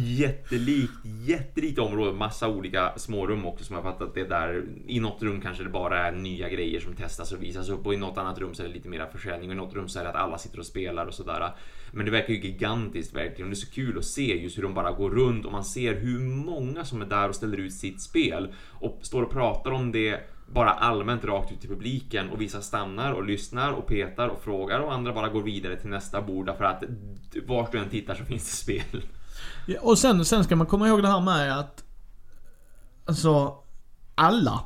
Jättelikt, 0.00 0.92
jättelikt 1.26 1.78
område. 1.78 2.12
Massa 2.12 2.48
olika 2.48 2.92
smårum 2.96 3.46
också 3.46 3.64
som 3.64 3.76
jag 3.76 3.84
fattat 3.84 4.14
det 4.14 4.20
är 4.20 4.28
där. 4.28 4.64
I 4.86 5.00
något 5.00 5.22
rum 5.22 5.40
kanske 5.40 5.64
det 5.64 5.70
bara 5.70 6.06
är 6.06 6.12
nya 6.12 6.48
grejer 6.48 6.80
som 6.80 6.94
testas 6.96 7.32
och 7.32 7.42
visas 7.42 7.68
upp 7.68 7.86
och 7.86 7.94
i 7.94 7.96
något 7.96 8.18
annat 8.18 8.38
rum 8.38 8.54
så 8.54 8.62
är 8.62 8.66
det 8.68 8.74
lite 8.74 8.88
mera 8.88 9.06
försäljning 9.06 9.48
och 9.50 9.54
i 9.54 9.58
något 9.58 9.74
rum 9.74 9.88
så 9.88 9.98
är 9.98 10.04
det 10.04 10.10
att 10.10 10.16
alla 10.16 10.38
sitter 10.38 10.58
och 10.58 10.66
spelar 10.66 11.06
och 11.06 11.14
sådär. 11.14 11.50
Men 11.92 12.04
det 12.04 12.10
verkar 12.10 12.34
ju 12.34 12.40
gigantiskt 12.40 13.16
verkligen. 13.16 13.50
Det 13.50 13.54
är 13.54 13.56
så 13.56 13.70
kul 13.70 13.98
att 13.98 14.04
se 14.04 14.42
just 14.42 14.58
hur 14.58 14.62
de 14.62 14.74
bara 14.74 14.90
går 14.92 15.10
runt 15.10 15.46
och 15.46 15.52
man 15.52 15.64
ser 15.64 15.94
hur 15.94 16.18
många 16.20 16.84
som 16.84 17.02
är 17.02 17.06
där 17.06 17.28
och 17.28 17.34
ställer 17.34 17.58
ut 17.58 17.74
sitt 17.74 18.02
spel 18.02 18.54
och 18.80 18.98
står 19.02 19.22
och 19.22 19.30
pratar 19.30 19.70
om 19.70 19.92
det 19.92 20.20
bara 20.52 20.70
allmänt 20.70 21.24
rakt 21.24 21.52
ut 21.52 21.60
till 21.60 21.68
publiken 21.68 22.30
och 22.30 22.40
vissa 22.40 22.62
stannar 22.62 23.12
och 23.12 23.24
lyssnar 23.24 23.72
och 23.72 23.86
petar 23.86 24.28
och 24.28 24.42
frågar 24.42 24.80
och 24.80 24.92
andra 24.92 25.12
bara 25.12 25.28
går 25.28 25.42
vidare 25.42 25.76
till 25.76 25.90
nästa 25.90 26.22
bord 26.22 26.50
för 26.56 26.64
att 26.64 26.82
vart 27.46 27.72
du 27.72 27.78
än 27.78 27.88
tittar 27.88 28.14
så 28.14 28.24
finns 28.24 28.44
det 28.44 28.56
spel. 28.56 29.02
Ja, 29.66 29.80
och 29.80 29.98
sen, 29.98 30.24
sen 30.24 30.44
ska 30.44 30.56
man 30.56 30.66
komma 30.66 30.88
ihåg 30.88 31.02
det 31.02 31.08
här 31.08 31.20
med 31.20 31.58
att 31.58 31.84
alltså 33.04 33.56
alla 34.14 34.64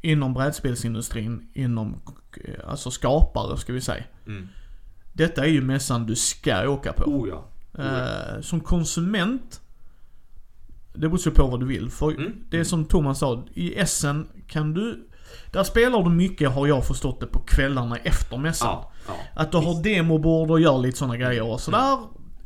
inom 0.00 0.34
brädspelsindustrin, 0.34 1.48
inom 1.54 2.00
eh, 2.44 2.68
alltså 2.68 2.90
skapare 2.90 3.56
ska 3.56 3.72
vi 3.72 3.80
säga. 3.80 4.04
Mm. 4.26 4.48
Detta 5.12 5.44
är 5.44 5.48
ju 5.48 5.62
mässan 5.62 6.06
du 6.06 6.16
ska 6.16 6.68
åka 6.68 6.92
på. 6.92 7.04
Oh 7.04 7.28
ja. 7.28 7.44
Eh, 7.84 8.40
som 8.40 8.60
konsument, 8.60 9.60
det 10.96 11.08
beror 11.08 11.20
ju 11.24 11.30
på 11.30 11.46
vad 11.46 11.60
du 11.60 11.66
vill. 11.66 11.90
För 11.90 12.10
Mm. 12.10 12.32
det 12.50 12.58
är 12.58 12.64
som 12.64 12.84
Thomas 12.84 13.18
sa, 13.18 13.44
i 13.54 13.74
Essen 13.78 14.28
kan 14.46 14.74
du, 14.74 15.08
där 15.52 15.64
spelar 15.64 16.02
du 16.02 16.10
mycket 16.10 16.50
har 16.50 16.66
jag 16.66 16.86
förstått 16.86 17.20
det 17.20 17.26
på 17.26 17.38
kvällarna 17.38 17.96
efter 17.96 18.36
mässan. 18.36 18.68
Ja, 18.68 18.92
ja. 19.06 19.14
Att 19.34 19.52
du 19.52 19.58
har 19.58 19.82
demobord 19.82 20.50
och 20.50 20.60
gör 20.60 20.78
lite 20.78 20.98
sådana 20.98 21.16
grejer 21.16 21.42
och 21.52 21.60
sådär. 21.60 21.98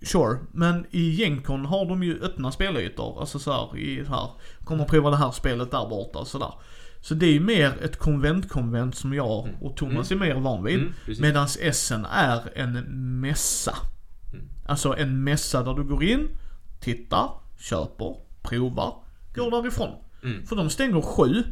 Sure. 0.02 0.38
Men 0.52 0.86
i 0.90 1.10
Gencon 1.10 1.64
har 1.66 1.86
de 1.86 2.02
ju 2.02 2.20
öppna 2.22 2.52
spelytor. 2.52 3.20
Alltså 3.20 3.38
såhär, 3.38 3.78
i 3.78 4.04
här. 4.08 4.30
Kommer 4.64 4.84
prova 4.84 5.10
det 5.10 5.16
här 5.16 5.30
spelet 5.30 5.70
där 5.70 5.88
borta 5.88 6.18
och 6.18 6.26
sådär. 6.26 6.52
Så 7.00 7.14
det 7.14 7.26
är 7.26 7.32
ju 7.32 7.40
mer 7.40 7.72
ett 7.84 7.96
konvent-konvent 7.98 8.94
som 8.94 9.14
jag 9.14 9.48
och 9.60 9.76
Thomas 9.76 10.10
är 10.10 10.16
mer 10.16 10.34
van 10.34 10.64
vid. 10.64 10.74
Mm. 10.78 10.92
Medans 11.20 11.58
Essen 11.60 12.04
är 12.04 12.58
en 12.58 12.72
mässa. 13.20 13.76
Mm. 14.32 14.44
Alltså 14.66 14.96
en 14.96 15.24
mässa 15.24 15.62
där 15.62 15.74
du 15.74 15.84
går 15.84 16.04
in, 16.04 16.28
tittar, 16.80 17.30
köper, 17.58 18.14
provar, 18.42 18.94
går 19.34 19.50
därifrån. 19.50 19.94
Mm. 20.22 20.46
För 20.46 20.56
de 20.56 20.70
stänger 20.70 21.00
sju. 21.00 21.42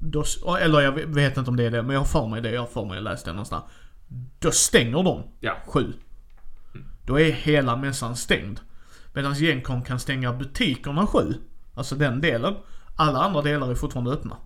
Då, 0.00 0.24
eller 0.60 0.80
jag 0.80 0.92
vet 0.92 1.36
inte 1.36 1.50
om 1.50 1.56
det 1.56 1.64
är 1.64 1.70
det, 1.70 1.82
men 1.82 1.90
jag 1.94 2.00
har 2.00 2.06
för 2.06 2.26
mig 2.26 2.42
det. 2.42 2.50
Jag 2.50 2.60
har 2.60 2.66
för 2.68 2.84
mig 2.84 2.94
jag 2.94 3.04
läste 3.04 3.30
det 3.30 3.34
någonstans. 3.34 3.64
Då 4.38 4.50
stänger 4.50 5.02
de 5.02 5.22
Ja. 5.40 5.56
sju. 5.66 5.92
Då 7.06 7.20
är 7.20 7.32
hela 7.32 7.76
mässan 7.76 8.16
stängd. 8.16 8.60
Medan 9.14 9.34
Gencon 9.34 9.82
kan 9.82 10.00
stänga 10.00 10.32
butikerna 10.32 11.06
sju. 11.06 11.34
Alltså 11.74 11.94
den 11.94 12.20
delen. 12.20 12.54
Alla 12.96 13.18
andra 13.18 13.42
delar 13.42 13.70
är 13.70 13.74
fortfarande 13.74 14.10
öppna. 14.10 14.36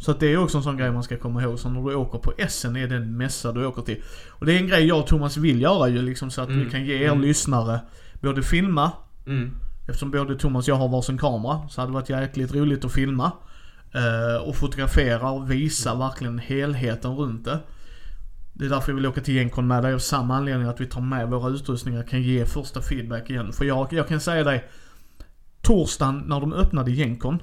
Så 0.00 0.10
att 0.10 0.20
det 0.20 0.26
är 0.32 0.36
också 0.36 0.56
en 0.58 0.62
sån 0.64 0.76
grej 0.76 0.90
man 0.92 1.02
ska 1.02 1.16
komma 1.18 1.42
ihåg. 1.42 1.58
Så 1.58 1.68
när 1.68 1.82
du 1.88 1.94
åker 1.94 2.18
på 2.18 2.32
Essen 2.38 2.76
är 2.76 2.88
det 2.88 2.96
en 2.96 3.16
mässa 3.16 3.52
du 3.52 3.66
åker 3.66 3.82
till. 3.82 4.02
Och 4.28 4.46
det 4.46 4.52
är 4.52 4.56
en 4.58 4.66
grej 4.68 4.84
jag 4.86 4.98
och 4.98 5.06
Thomas 5.06 5.36
vill 5.36 5.60
göra 5.62 5.88
ju 5.88 6.02
liksom 6.02 6.30
så 6.30 6.42
att 6.42 6.48
vi 6.48 6.54
Mm. 6.54 6.70
kan 6.70 6.84
ge 6.84 6.94
er 7.04 7.16
lyssnare 7.16 7.80
både 8.20 8.42
filma 8.42 8.92
Mm. 9.26 9.50
Eftersom 9.86 10.10
både 10.10 10.36
Thomas 10.38 10.64
och 10.64 10.68
jag 10.68 10.76
har 10.76 10.88
varsin 10.88 11.18
kamera 11.18 11.68
så 11.68 11.80
hade 11.80 11.90
det 11.90 11.94
varit 11.94 12.08
jäkligt 12.10 12.54
roligt 12.54 12.84
att 12.84 12.92
filma. 12.92 13.32
eh, 13.94 14.42
och 14.48 14.56
fotografera 14.56 15.30
och 15.30 15.50
visa 15.50 15.94
verkligen 15.94 16.38
helheten 16.38 17.16
runt 17.16 17.44
det. 17.44 17.58
Det 18.52 18.64
är 18.64 18.68
därför 18.68 18.92
jag 18.92 18.96
vill 18.96 19.06
åka 19.06 19.20
till 19.20 19.34
Gencon 19.34 19.66
med 19.66 19.82
dig 19.82 19.94
av 19.94 19.98
samma 19.98 20.36
anledning 20.36 20.68
att 20.68 20.80
vi 20.80 20.86
tar 20.86 21.00
med 21.00 21.28
våra 21.28 21.50
utrustningar 21.50 22.02
kan 22.02 22.22
ge 22.22 22.46
första 22.46 22.82
feedback 22.82 23.30
igen. 23.30 23.52
För 23.52 23.64
jag, 23.64 23.92
jag 23.92 24.08
kan 24.08 24.20
säga 24.20 24.44
dig, 24.44 24.64
torsdagen 25.62 26.22
när 26.26 26.40
de 26.40 26.52
öppnade 26.52 26.90
Gencon. 26.90 27.42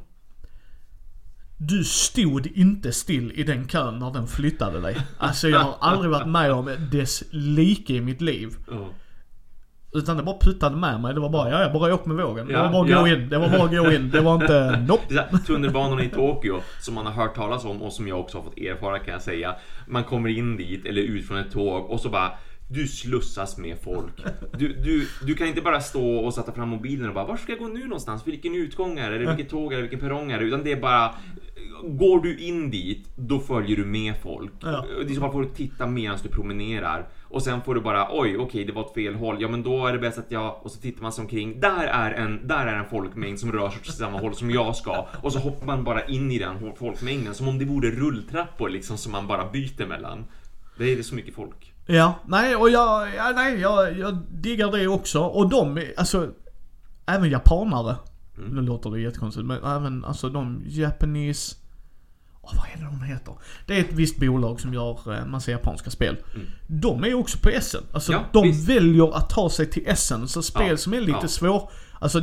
Du 1.58 1.84
stod 1.84 2.48
inte 2.48 2.92
still 2.92 3.32
i 3.36 3.44
den 3.44 3.68
kön 3.68 4.00
när 4.00 4.12
den 4.14 4.28
flyttade 4.28 4.82
dig. 4.82 4.98
Alltså 5.18 5.50
jag 5.50 5.60
har 5.60 5.76
aldrig 5.80 6.12
varit 6.12 6.28
med 6.28 6.52
om 6.52 6.76
dess 6.92 7.24
like 7.32 7.94
i 7.94 8.02
mitt 8.02 8.22
liv. 8.22 8.50
Mm. 8.72 8.84
Utan 9.94 10.18
det 10.18 10.24
bara 10.24 10.38
puttade 10.38 10.76
med 10.76 11.02
mig. 11.02 11.14
Det 11.14 11.20
var 11.20 11.30
bara, 11.30 11.50
ja, 11.50 11.62
jag 11.62 11.74
bara 11.74 11.94
åk 11.94 12.06
med 12.06 12.18
vågen. 12.26 12.48
Det 12.48 12.54
Ja, 12.54 12.64
var 12.64 12.72
bara 12.72 12.89
ja. 12.89 13.02
gå 13.02 13.08
in. 13.08 13.30
Det 13.30 13.38
var 13.38 13.50
bara 13.50 13.64
att 13.64 13.72
gå 13.86 13.92
in. 13.92 14.10
Det 14.10 14.22
var 14.22 14.36
inte, 14.36 14.80
nope. 14.88 15.04
Det 15.10 15.38
tunnelbanan 15.48 16.00
i 16.00 16.10
Tokyo, 16.10 16.60
som 16.80 16.94
man 16.96 17.06
har 17.06 17.14
hört 17.14 17.36
talas 17.36 17.66
om 17.66 17.82
och 17.82 17.94
som 17.94 18.08
jag 18.08 18.20
också 18.20 18.38
har 18.38 18.44
fått 18.44 18.58
erfara 18.58 19.00
kan 19.00 19.14
jag 19.14 19.22
säga. 19.22 19.56
Man 19.88 20.04
kommer 20.04 20.30
in 20.30 20.58
dit 20.58 20.86
eller 20.86 21.02
ut 21.02 21.28
från 21.28 21.38
ett 21.38 21.52
tåg 21.52 21.89
och 21.89 22.00
så 22.00 22.10
bara 22.10 22.32
du 22.70 22.88
slussas 22.88 23.58
med 23.58 23.78
folk. 23.84 24.14
Du, 24.58 24.68
du, 24.74 25.08
du 25.26 25.36
kan 25.36 25.48
inte 25.48 25.62
bara 25.62 25.80
stå 25.82 26.16
och 26.16 26.34
sätta 26.34 26.52
fram 26.52 26.70
mobilen 26.70 27.08
och 27.08 27.14
bara 27.14 27.26
var 27.26 27.38
ska 27.38 27.52
jag 27.52 27.60
gå 27.60 27.68
nu 27.68 27.84
någonstans? 27.84 28.28
Vilken 28.28 28.56
utgång 28.56 29.00
är 29.00 29.10
det? 29.10 29.16
Eller 29.16 29.36
vilket 29.36 29.50
tåg 29.52 29.74
är 29.74 29.76
det? 29.76 29.82
Vilken 29.82 30.00
perrong 30.00 30.32
är 30.32 30.39
det? 30.39 30.46
Utan 30.46 30.64
det 30.64 30.72
är 30.72 30.82
bara 30.82 31.16
Går 31.84 32.22
du 32.22 32.38
in 32.38 32.70
dit, 32.72 33.08
då 33.16 33.39
följer 33.39 33.78
du 33.78 33.86
med 33.86 34.14
folk. 34.24 34.52
Ja. 34.62 34.86
I 35.08 35.16
så 35.16 35.22
fall 35.22 35.32
får 35.32 35.42
du 35.42 35.48
titta 35.50 35.88
medan 35.88 36.18
du 36.24 36.30
promenerar. 36.30 37.08
Och 37.32 37.42
sen 37.44 37.62
får 37.62 37.76
du 37.76 37.82
bara, 37.82 38.08
oj, 38.12 38.38
okej, 38.38 38.66
det 38.66 38.72
var 38.74 38.82
åt 38.84 38.94
fel 38.94 39.16
håll. 39.16 39.38
Ja, 39.40 39.48
men 39.48 39.64
då 39.64 39.88
är 39.88 39.94
det 39.94 40.00
bäst 40.00 40.18
att 40.18 40.32
jag... 40.32 40.56
Och 40.66 40.72
så 40.72 40.80
tittar 40.82 41.02
man 41.02 41.12
sig 41.12 41.22
omkring. 41.22 41.60
Där 41.60 41.88
är 41.88 42.12
en, 42.12 42.48
där 42.48 42.68
är 42.68 42.76
en 42.76 42.90
folkmängd 42.90 43.40
som 43.40 43.52
rör 43.52 43.70
sig 43.70 43.80
åt 43.80 43.94
samma 43.96 44.20
håll 44.20 44.36
som 44.36 44.52
jag 44.52 44.76
ska. 44.76 45.06
Och 45.22 45.34
så 45.34 45.40
hoppar 45.40 45.66
man 45.66 45.84
bara 45.84 46.06
in 46.06 46.32
i 46.32 46.40
den 46.40 46.76
folkmängden 46.80 47.34
som 47.34 47.48
om 47.48 47.58
det 47.60 47.66
vore 47.66 47.92
rulltrappor 47.92 48.70
liksom 48.70 48.98
som 48.98 49.12
man 49.12 49.28
bara 49.28 49.52
byter 49.52 49.86
mellan. 49.88 50.26
Det 50.78 50.94
är 50.94 51.04
så 51.04 51.16
mycket 51.16 51.36
folk. 51.36 51.74
Ja, 51.86 52.14
nej 52.28 52.56
och 52.56 52.70
jag, 52.70 53.08
ja, 53.16 53.32
nej, 53.36 53.60
jag, 53.60 53.98
jag 54.00 54.18
diggar 54.32 54.72
det 54.72 54.88
också. 54.88 55.20
Och 55.22 55.50
de, 55.50 55.78
är- 55.78 55.94
alltså, 55.98 56.30
även 57.06 57.30
japanare. 57.30 57.96
Nu 58.50 58.62
låter 58.62 58.90
det 58.92 59.00
jättekonstigt 59.02 59.46
men 59.46 59.64
även 59.64 60.06
alltså 60.06 60.30
de 60.30 60.64
Japanese, 60.68 61.56
åh 62.42 62.54
vad 62.56 62.66
är 62.74 62.78
det 62.78 62.86
de 62.86 63.04
heter? 63.04 63.34
Det 63.66 63.76
är 63.76 63.80
ett 63.80 63.94
visst 63.94 64.18
bolag 64.18 64.60
som 64.62 64.74
gör 64.74 65.14
eh, 65.20 65.26
massa 65.26 65.52
japanska 65.52 65.89
spel. 65.89 66.18
De 66.68 67.04
är 67.04 67.14
också 67.14 67.38
på 67.38 67.50
Essen. 67.50 67.84
Alltså 67.94 68.12
Ja, 68.12 68.24
de 68.34 68.44
visst. 68.44 68.70
väljer 68.70 69.18
att 69.18 69.30
ta 69.30 69.50
sig 69.50 69.66
till 69.70 69.84
Essen. 69.88 70.28
Så 70.28 70.42
spel 70.44 70.68
Ja, 70.70 70.78
som 70.78 70.94
är 70.94 71.00
lite 71.02 71.18
ja. 71.22 71.28
svår, 71.28 71.70
alltså 72.00 72.22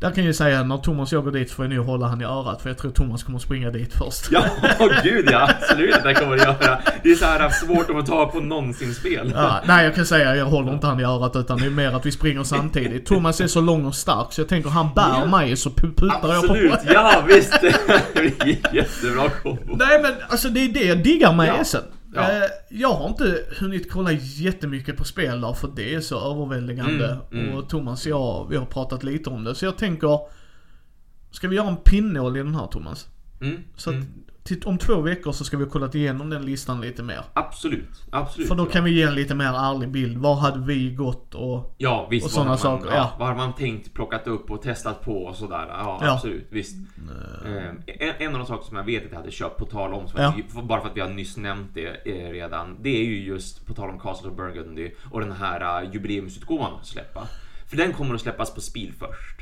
där 0.00 0.10
kan 0.10 0.24
jag 0.24 0.34
säga 0.34 0.62
när 0.62 0.78
Thomas 0.78 1.12
och 1.12 1.16
jag 1.16 1.24
går 1.24 1.32
dit 1.32 1.50
får 1.50 1.64
jag 1.64 1.74
nog 1.74 1.86
hålla 1.86 2.06
han 2.06 2.20
i 2.20 2.24
örat 2.24 2.62
för 2.62 2.70
jag 2.70 2.78
tror 2.78 2.90
Thomas 2.90 3.22
kommer 3.22 3.38
springa 3.38 3.70
dit 3.70 3.92
först. 3.94 4.26
Ja, 4.30 4.44
åh 4.80 4.88
gud 5.04 5.28
ja, 5.32 5.50
absolut 5.60 6.02
det 6.04 6.14
kommer 6.14 6.36
det 6.36 6.42
göra. 6.42 6.78
Det 7.02 7.10
är 7.10 7.14
så 7.14 7.24
här 7.24 7.48
svårt 7.50 7.90
att 7.90 8.06
tag 8.06 8.32
på 8.32 8.40
någonsin 8.40 8.94
spel. 8.94 9.32
Ja, 9.36 9.60
nej 9.66 9.84
jag 9.84 9.94
kan 9.94 10.06
säga 10.06 10.36
jag 10.36 10.46
håller 10.46 10.72
inte 10.72 10.86
han 10.86 11.00
i 11.00 11.04
örat 11.04 11.36
utan 11.36 11.58
det 11.58 11.66
är 11.66 11.70
mer 11.70 11.92
att 11.96 12.06
vi 12.06 12.12
springer 12.12 12.42
samtidigt. 12.44 13.06
Thomas 13.06 13.40
är 13.40 13.46
så 13.46 13.60
lång 13.60 13.84
och 13.86 13.94
stark 13.94 14.32
så 14.32 14.40
jag 14.40 14.48
tänker 14.48 14.70
han 14.70 14.94
bär 14.94 15.02
Ja. 15.20 15.26
mig 15.26 15.56
så 15.56 15.70
pu- 15.70 15.94
putar 15.96 16.34
jag 16.34 16.46
på 16.46 16.52
Absolut, 16.52 16.78
ja 16.94 17.22
visst. 17.28 17.58
Jättebra 18.72 19.30
kombo. 19.42 19.76
Nej 19.78 20.02
men 20.02 20.12
alltså 20.28 20.48
det 20.48 20.60
är 20.64 20.68
det 20.68 20.84
jag 20.84 21.02
diggar 21.02 21.32
med 21.32 21.48
Ja. 21.48 21.56
Essen. 21.56 21.82
Ja. 22.14 22.32
Eh, 22.32 22.50
jag 22.70 22.92
har 22.92 23.08
inte 23.08 23.44
hunnit 23.58 23.90
kolla 23.90 24.12
jättemycket 24.12 24.96
på 24.96 25.04
spel 25.04 25.40
där 25.40 25.52
för 25.52 25.70
det 25.76 25.94
är 25.94 26.00
så 26.00 26.32
överväldigande. 26.32 27.18
Mm, 27.30 27.44
mm. 27.44 27.58
Och 27.58 27.68
Thomas 27.68 28.06
och 28.06 28.10
jag, 28.12 28.46
vi 28.50 28.56
har 28.56 28.66
pratat 28.66 29.04
lite 29.04 29.30
om 29.30 29.44
det. 29.44 29.54
Så 29.54 29.64
jag 29.64 29.78
tänker, 29.78 30.20
ska 31.30 31.48
vi 31.48 31.56
göra 31.56 31.68
en 31.68 31.76
pinnål 31.76 32.36
i 32.36 32.42
den 32.42 32.54
här 32.54 32.66
Thomas? 32.66 33.08
Mm, 33.40 33.62
Så 33.76 33.90
att 33.90 33.96
mm. 33.96 34.08
Om 34.66 34.78
två 34.78 35.00
veckor 35.00 35.32
så 35.32 35.44
ska 35.44 35.56
vi 35.56 35.64
ha 35.64 35.70
kollat 35.70 35.94
igenom 35.94 36.30
den 36.30 36.42
listan 36.46 36.80
lite 36.80 37.02
mer. 37.02 37.20
Absolut, 37.32 37.88
absolut. 38.10 38.48
För 38.48 38.54
då 38.54 38.62
ja. 38.66 38.70
kan 38.70 38.84
vi 38.84 38.90
ge 38.90 39.02
en 39.02 39.14
lite 39.14 39.34
mer 39.34 39.44
ärlig 39.52 39.88
bild. 39.88 40.18
Var 40.18 40.34
hade 40.34 40.66
vi 40.66 40.90
gått 40.90 41.34
och... 41.34 41.74
Ja, 41.78 42.06
visst. 42.10 42.26
och 42.26 42.32
sådana 42.32 42.56
saker, 42.56 42.86
Ja, 42.90 42.94
ja. 42.96 43.12
Vad 43.18 43.28
har 43.28 43.34
man 43.34 43.52
tänkt, 43.54 43.94
plockat 43.94 44.26
upp 44.26 44.50
och 44.50 44.62
testat 44.62 45.02
på 45.04 45.24
och 45.24 45.36
sådär. 45.36 45.66
Ja, 45.68 45.98
Ja. 46.02 46.12
absolut. 46.12 46.46
Visst. 46.50 46.76
Eh, 47.46 47.68
en, 47.86 48.14
en 48.18 48.32
av 48.32 48.38
de 48.38 48.46
saker 48.46 48.68
som 48.68 48.76
jag 48.76 48.84
vet 48.84 49.04
att 49.04 49.10
jag 49.10 49.18
hade 49.18 49.30
köpt 49.30 49.56
på 49.58 49.64
tal 49.64 49.92
om, 49.94 50.06
Ja. 50.16 50.34
vi, 50.36 50.62
bara 50.62 50.80
för 50.80 50.88
att 50.88 50.96
vi 50.96 51.00
har 51.00 51.08
nyss 51.08 51.36
nämnt 51.36 51.74
det 51.74 51.86
eh, 51.88 52.30
redan. 52.30 52.76
Det 52.82 52.88
är 53.00 53.04
ju 53.04 53.24
just 53.24 53.66
på 53.66 53.74
tal 53.74 53.90
om 53.90 53.98
Castle 54.00 54.30
of 54.30 54.36
Burgundy 54.36 54.90
och 55.10 55.20
den 55.20 55.32
här 55.32 55.82
uh, 55.84 55.92
jubileumsutgåvan 55.92 56.72
att 56.80 56.86
släppa. 56.86 57.28
För 57.66 57.76
den 57.76 57.92
kommer 57.92 58.14
att 58.14 58.20
släppas 58.20 58.54
på 58.54 58.60
Spiel 58.60 58.92
först. 58.98 59.37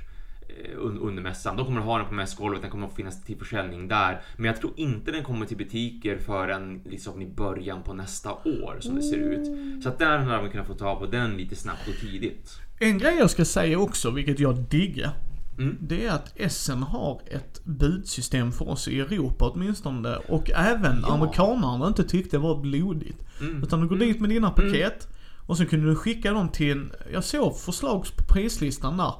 Eh, 0.65 0.79
un- 0.79 0.99
Under 0.99 1.23
mässan. 1.23 1.57
De 1.57 1.67
kommer 1.67 1.81
att 1.81 1.87
ha 1.87 1.99
den 1.99 2.07
på 2.07 2.15
mässgolvet, 2.15 2.63
den 2.63 2.71
kommer 2.71 2.87
att 2.87 2.95
finnas 2.97 3.25
till 3.25 3.37
försäljning 3.39 3.89
där. 3.89 4.21
Men 4.37 4.45
jag 4.47 4.57
tror 4.61 4.73
inte 4.77 5.13
den 5.13 5.25
kommer 5.25 5.47
till 5.47 5.57
butiker 5.57 6.19
förrän 6.19 6.83
liksom 6.85 7.23
i 7.23 7.27
början 7.27 7.83
på 7.83 7.93
nästa 7.93 8.33
år 8.33 8.77
som 8.81 8.95
det 8.95 9.03
ser 9.03 9.17
ut. 9.17 9.83
Så 9.83 9.89
att 9.89 9.99
där 9.99 10.19
hade 10.19 10.43
man 10.43 10.51
kunnat 10.51 10.67
få 10.67 10.75
tag 10.75 10.99
på 10.99 11.07
den 11.07 11.37
lite 11.37 11.57
snabbt 11.57 11.89
och 11.89 11.95
tidigt. 12.01 12.59
En 12.79 12.99
grej 12.99 13.17
jag 13.19 13.31
ska 13.31 13.45
säga 13.45 13.79
också, 13.79 14.11
vilket 14.11 14.39
jag 14.41 14.57
diggar. 14.59 15.11
Mm. 15.59 15.77
Det 15.81 16.07
är 16.07 16.11
att 16.13 16.33
Essen 16.41 16.83
har 16.83 17.21
ett 17.31 17.65
budsystem 17.65 18.53
för 18.53 18.69
oss 18.69 18.89
i 18.89 19.01
Europa 19.01 19.51
åtminstone. 19.55 20.17
Och 20.17 20.51
även 20.51 20.99
Ja. 21.03 21.15
amerikanerna 21.15 21.87
inte 21.87 22.05
tyckte 22.05 22.37
det 22.37 22.41
var 22.43 22.61
blodigt. 22.61 23.23
Mm. 23.41 23.63
Utan 23.63 23.81
du 23.81 23.89
går 23.89 23.97
dit 23.97 24.21
med 24.21 24.31
dina 24.31 24.51
paket. 24.51 25.09
Och 25.47 25.57
så 25.57 25.67
kunde 25.67 25.87
du 25.87 25.95
skicka 25.97 26.33
dem 26.33 26.49
till 26.49 26.93
jag 27.13 27.25
såg 27.25 27.59
förslag 27.59 28.07
på 28.17 28.25
prislistan 28.35 28.97
där. 28.97 29.13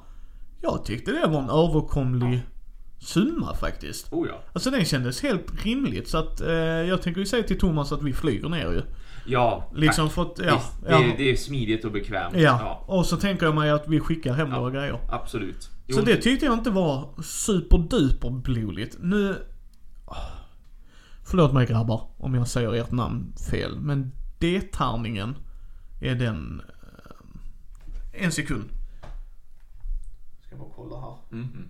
Jag 0.61 0.85
tyckte 0.85 1.11
det 1.13 1.27
var 1.27 1.39
en 1.43 1.51
överkomlig 1.51 2.41
summa 2.99 3.55
faktiskt. 3.55 4.13
Oh 4.13 4.29
ja. 4.29 4.43
Alltså 4.53 4.71
den 4.71 4.85
kändes 4.85 5.23
helt 5.23 5.65
rimligt 5.65 6.09
så 6.09 6.19
att 6.19 6.41
eh, 6.41 6.51
jag 6.55 7.03
tänker 7.03 7.21
ju 7.21 7.27
säga 7.27 7.43
till 7.43 7.59
Thomas 7.59 7.93
att 7.93 8.03
vi 8.03 8.13
flyger 8.13 8.49
ner 8.49 8.73
ju. 8.73 8.83
Ja, 9.29 9.71
Liksom 9.75 10.07
tack. 10.07 10.15
för 10.15 10.23
att, 10.23 10.39
ja. 10.39 10.55
Visst, 10.55 10.83
det, 10.83 10.91
ja. 10.91 11.03
är, 11.03 11.17
det 11.17 11.31
är 11.31 11.37
smidigt 11.37 11.85
och 11.85 11.93
bekvämt. 11.93 12.37
Ja. 12.37 12.85
och 12.87 13.07
så 13.07 13.17
tänker 13.17 13.47
jag 13.47 13.55
mig 13.55 13.71
att 13.71 13.89
vi 13.89 14.01
skickar 14.01 14.35
hem 14.35 14.51
Ja. 14.51 14.61
våra 14.61 14.71
grejer. 14.71 14.99
absolut. 15.11 15.71
Så 15.95 16.01
det 16.01 16.17
tyckte 16.17 16.47
jag 16.47 16.55
inte 16.55 16.71
var 16.71 17.23
superduper 17.23 18.31
blodigt. 18.31 18.97
Nu... 19.01 19.37
Förlåt 21.25 21.53
mig 21.53 21.67
grabbar 21.67 22.09
om 22.19 22.35
jag 22.35 22.49
säger 22.49 22.75
ert 22.75 22.91
namn 22.93 23.33
fel. 23.51 23.79
Men 23.81 24.13
D-tärningen 24.39 25.37
är 26.01 26.15
den... 26.15 26.63
eh, 28.13 28.25
En 28.25 28.33
sekund. 28.33 28.65
Ska 30.57 30.65
bara 30.65 30.75
kolla 30.77 31.01
här. 31.01 31.17
Mhm. 31.31 31.69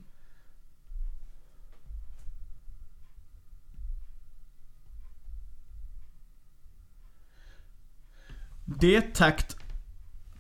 D-takt 8.65 9.57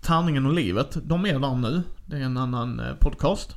Tärningen 0.00 0.46
och 0.46 0.52
livet, 0.52 0.96
de 1.02 1.26
är 1.26 1.38
där 1.38 1.54
nu. 1.54 1.82
Det 2.06 2.16
är 2.16 2.20
en 2.20 2.36
annan 2.36 2.80
eh, 2.80 2.94
podcast. 2.94 3.56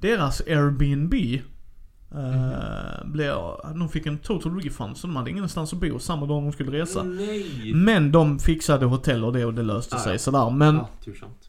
Deras 0.00 0.40
Airbnb 0.40 1.14
eh, 1.14 3.04
blev, 3.04 3.36
de 3.74 3.88
fick 3.88 4.06
en 4.06 4.18
total 4.18 4.60
refund 4.60 4.96
så 4.96 5.06
de 5.06 5.16
hade 5.16 5.30
ingenstans 5.30 5.72
att 5.72 5.80
bo 5.80 5.98
samma 5.98 6.26
dag 6.26 6.42
de 6.42 6.52
skulle 6.52 6.72
resa. 6.82 7.02
Nej! 7.02 7.74
Men 7.74 8.12
de 8.12 8.38
fixade 8.38 8.86
hotell 8.86 9.24
och 9.24 9.32
det 9.32 9.44
och 9.44 9.54
det 9.54 9.62
löste 9.62 9.96
Ah, 9.96 9.98
sig 9.98 10.12
ja. 10.12 10.18
sådär. 10.18 10.50
Men 10.50 10.80
tursamt. 11.04 11.48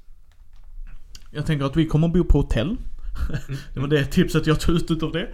Jag 1.34 1.46
tänker 1.46 1.66
att 1.66 1.76
vi 1.76 1.86
kommer 1.86 2.08
att 2.08 2.14
bo 2.14 2.24
på 2.24 2.38
hotell. 2.38 2.78
Det 3.74 3.80
var 3.80 3.88
det 3.88 4.06
tipset 4.06 4.48
jag 4.48 4.60
tog 4.60 4.76
ut 4.76 4.92
utav 4.92 5.12
det. 5.12 5.30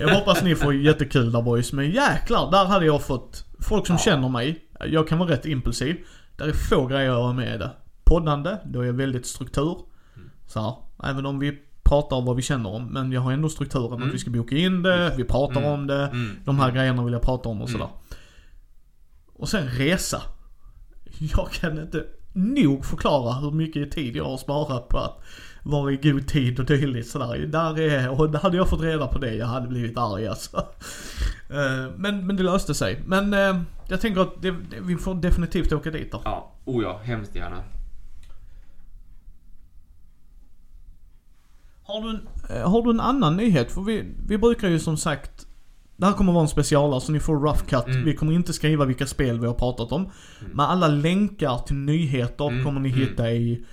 Jag 0.00 0.14
hoppas 0.14 0.42
ni 0.42 0.54
får 0.54 0.74
jättekul 0.74 1.32
där 1.32 1.42
boys. 1.42 1.72
Men 1.72 1.90
jäklar, 1.90 2.50
där 2.50 2.64
hade 2.64 2.86
jag 2.86 3.02
fått 3.02 3.44
folk 3.60 3.86
som 3.86 3.94
Ja. 3.96 4.02
känner 4.02 4.28
mig. 4.28 4.64
Jag 4.86 5.08
kan 5.08 5.18
vara 5.18 5.30
rätt 5.30 5.46
impulsiv. 5.46 5.96
Där 6.36 6.48
är 6.48 6.52
få 6.52 6.86
grejer 6.86 7.04
jag 7.06 7.22
har 7.22 7.32
med 7.32 7.60
det. 7.60 7.70
Poddande, 8.04 8.56
då 8.64 8.80
är 8.80 8.84
jag 8.84 8.92
väldigt 8.92 9.26
struktur. 9.26 9.76
Mm. 10.16 10.30
Så 10.46 10.60
här, 10.60 10.74
även 11.10 11.26
om 11.26 11.38
vi 11.38 11.58
pratar 11.84 12.16
om 12.16 12.24
vad 12.24 12.36
vi 12.36 12.42
känner 12.42 12.70
om. 12.70 12.86
Men 12.86 13.12
jag 13.12 13.20
har 13.20 13.32
ändå 13.32 13.48
strukturen 13.48 13.92
Mm. 13.92 14.08
att 14.08 14.14
vi 14.14 14.18
ska 14.18 14.30
boka 14.30 14.56
in 14.56 14.82
det, 14.82 15.14
vi 15.16 15.24
pratar 15.24 15.60
Mm. 15.60 15.72
om 15.72 15.86
det. 15.86 16.06
Mm. 16.06 16.30
De 16.44 16.58
här 16.58 16.70
grejerna 16.70 17.04
vill 17.04 17.12
jag 17.12 17.22
prata 17.22 17.48
om 17.48 17.62
och 17.62 17.68
Mm. 17.68 17.80
sådär. 17.80 17.92
Och 19.34 19.48
sen 19.48 19.68
resa. 19.68 20.22
Jag 21.36 21.50
kan 21.52 21.78
inte 21.78 22.04
nog 22.32 22.84
förklara 22.84 23.32
hur 23.32 23.50
mycket 23.50 23.90
tid 23.92 24.16
jag 24.16 24.24
har 24.24 24.36
sparat 24.36 24.88
på 24.88 24.98
att 24.98 25.22
vara 25.64 25.92
i 25.92 25.96
god 25.96 26.28
tid 26.28 26.60
och 26.60 26.66
dylikt 26.66 27.08
sådär. 27.08 27.46
Där 27.46 27.80
är, 27.80 28.08
och 28.10 28.34
hade 28.34 28.56
jag 28.56 28.68
fått 28.68 28.80
reda 28.80 29.06
på 29.06 29.18
det, 29.18 29.34
jag 29.34 29.46
hade 29.46 29.68
blivit 29.68 29.98
arg 29.98 30.26
alltså. 30.26 30.56
Eh, 31.50 31.90
Men, 31.96 32.26
men 32.26 32.36
det 32.36 32.42
löste 32.42 32.74
sig. 32.74 33.02
Men 33.06 33.34
eh, 33.34 33.60
jag 33.88 34.00
tänker 34.00 34.20
att 34.20 34.42
det, 34.42 34.50
det, 34.50 34.80
vi 34.80 34.96
får 34.96 35.14
definitivt 35.14 35.72
åka 35.72 35.90
dit 35.90 36.12
då. 36.12 36.20
Ja, 36.24 36.52
oh 36.64 36.82
ja, 36.82 37.00
hemskt 37.04 37.34
gärna. 37.34 37.62
Har 41.82 42.02
du, 42.02 42.10
en, 42.10 42.28
eh, 42.50 42.70
har 42.70 42.82
du 42.82 42.90
en 42.90 43.00
annan 43.00 43.36
nyhet? 43.36 43.72
För 43.72 43.80
vi, 43.80 44.14
vi 44.26 44.38
brukar 44.38 44.68
ju 44.68 44.78
som 44.78 44.96
sagt 44.96 45.46
det 45.96 46.06
här 46.06 46.12
kommer 46.12 46.32
vara 46.32 46.42
en 46.42 46.48
specialare 46.48 47.00
så 47.00 47.12
ni 47.12 47.20
får 47.20 47.36
rough 47.36 47.64
cut. 47.64 47.86
Mm. 47.86 48.04
Vi 48.04 48.14
kommer 48.16 48.32
inte 48.32 48.52
skriva 48.52 48.84
vilka 48.84 49.06
spel 49.06 49.40
vi 49.40 49.46
har 49.46 49.54
pratat 49.54 49.92
om. 49.92 50.10
Men 50.52 50.66
alla 50.66 50.88
länkar 50.88 51.58
till 51.58 51.76
nyheter 51.76 52.48
Mm, 52.48 52.64
kommer 52.64 52.80
ni 52.80 52.88
mm. 52.88 53.00
hitta 53.00 53.32
i... 53.32 53.64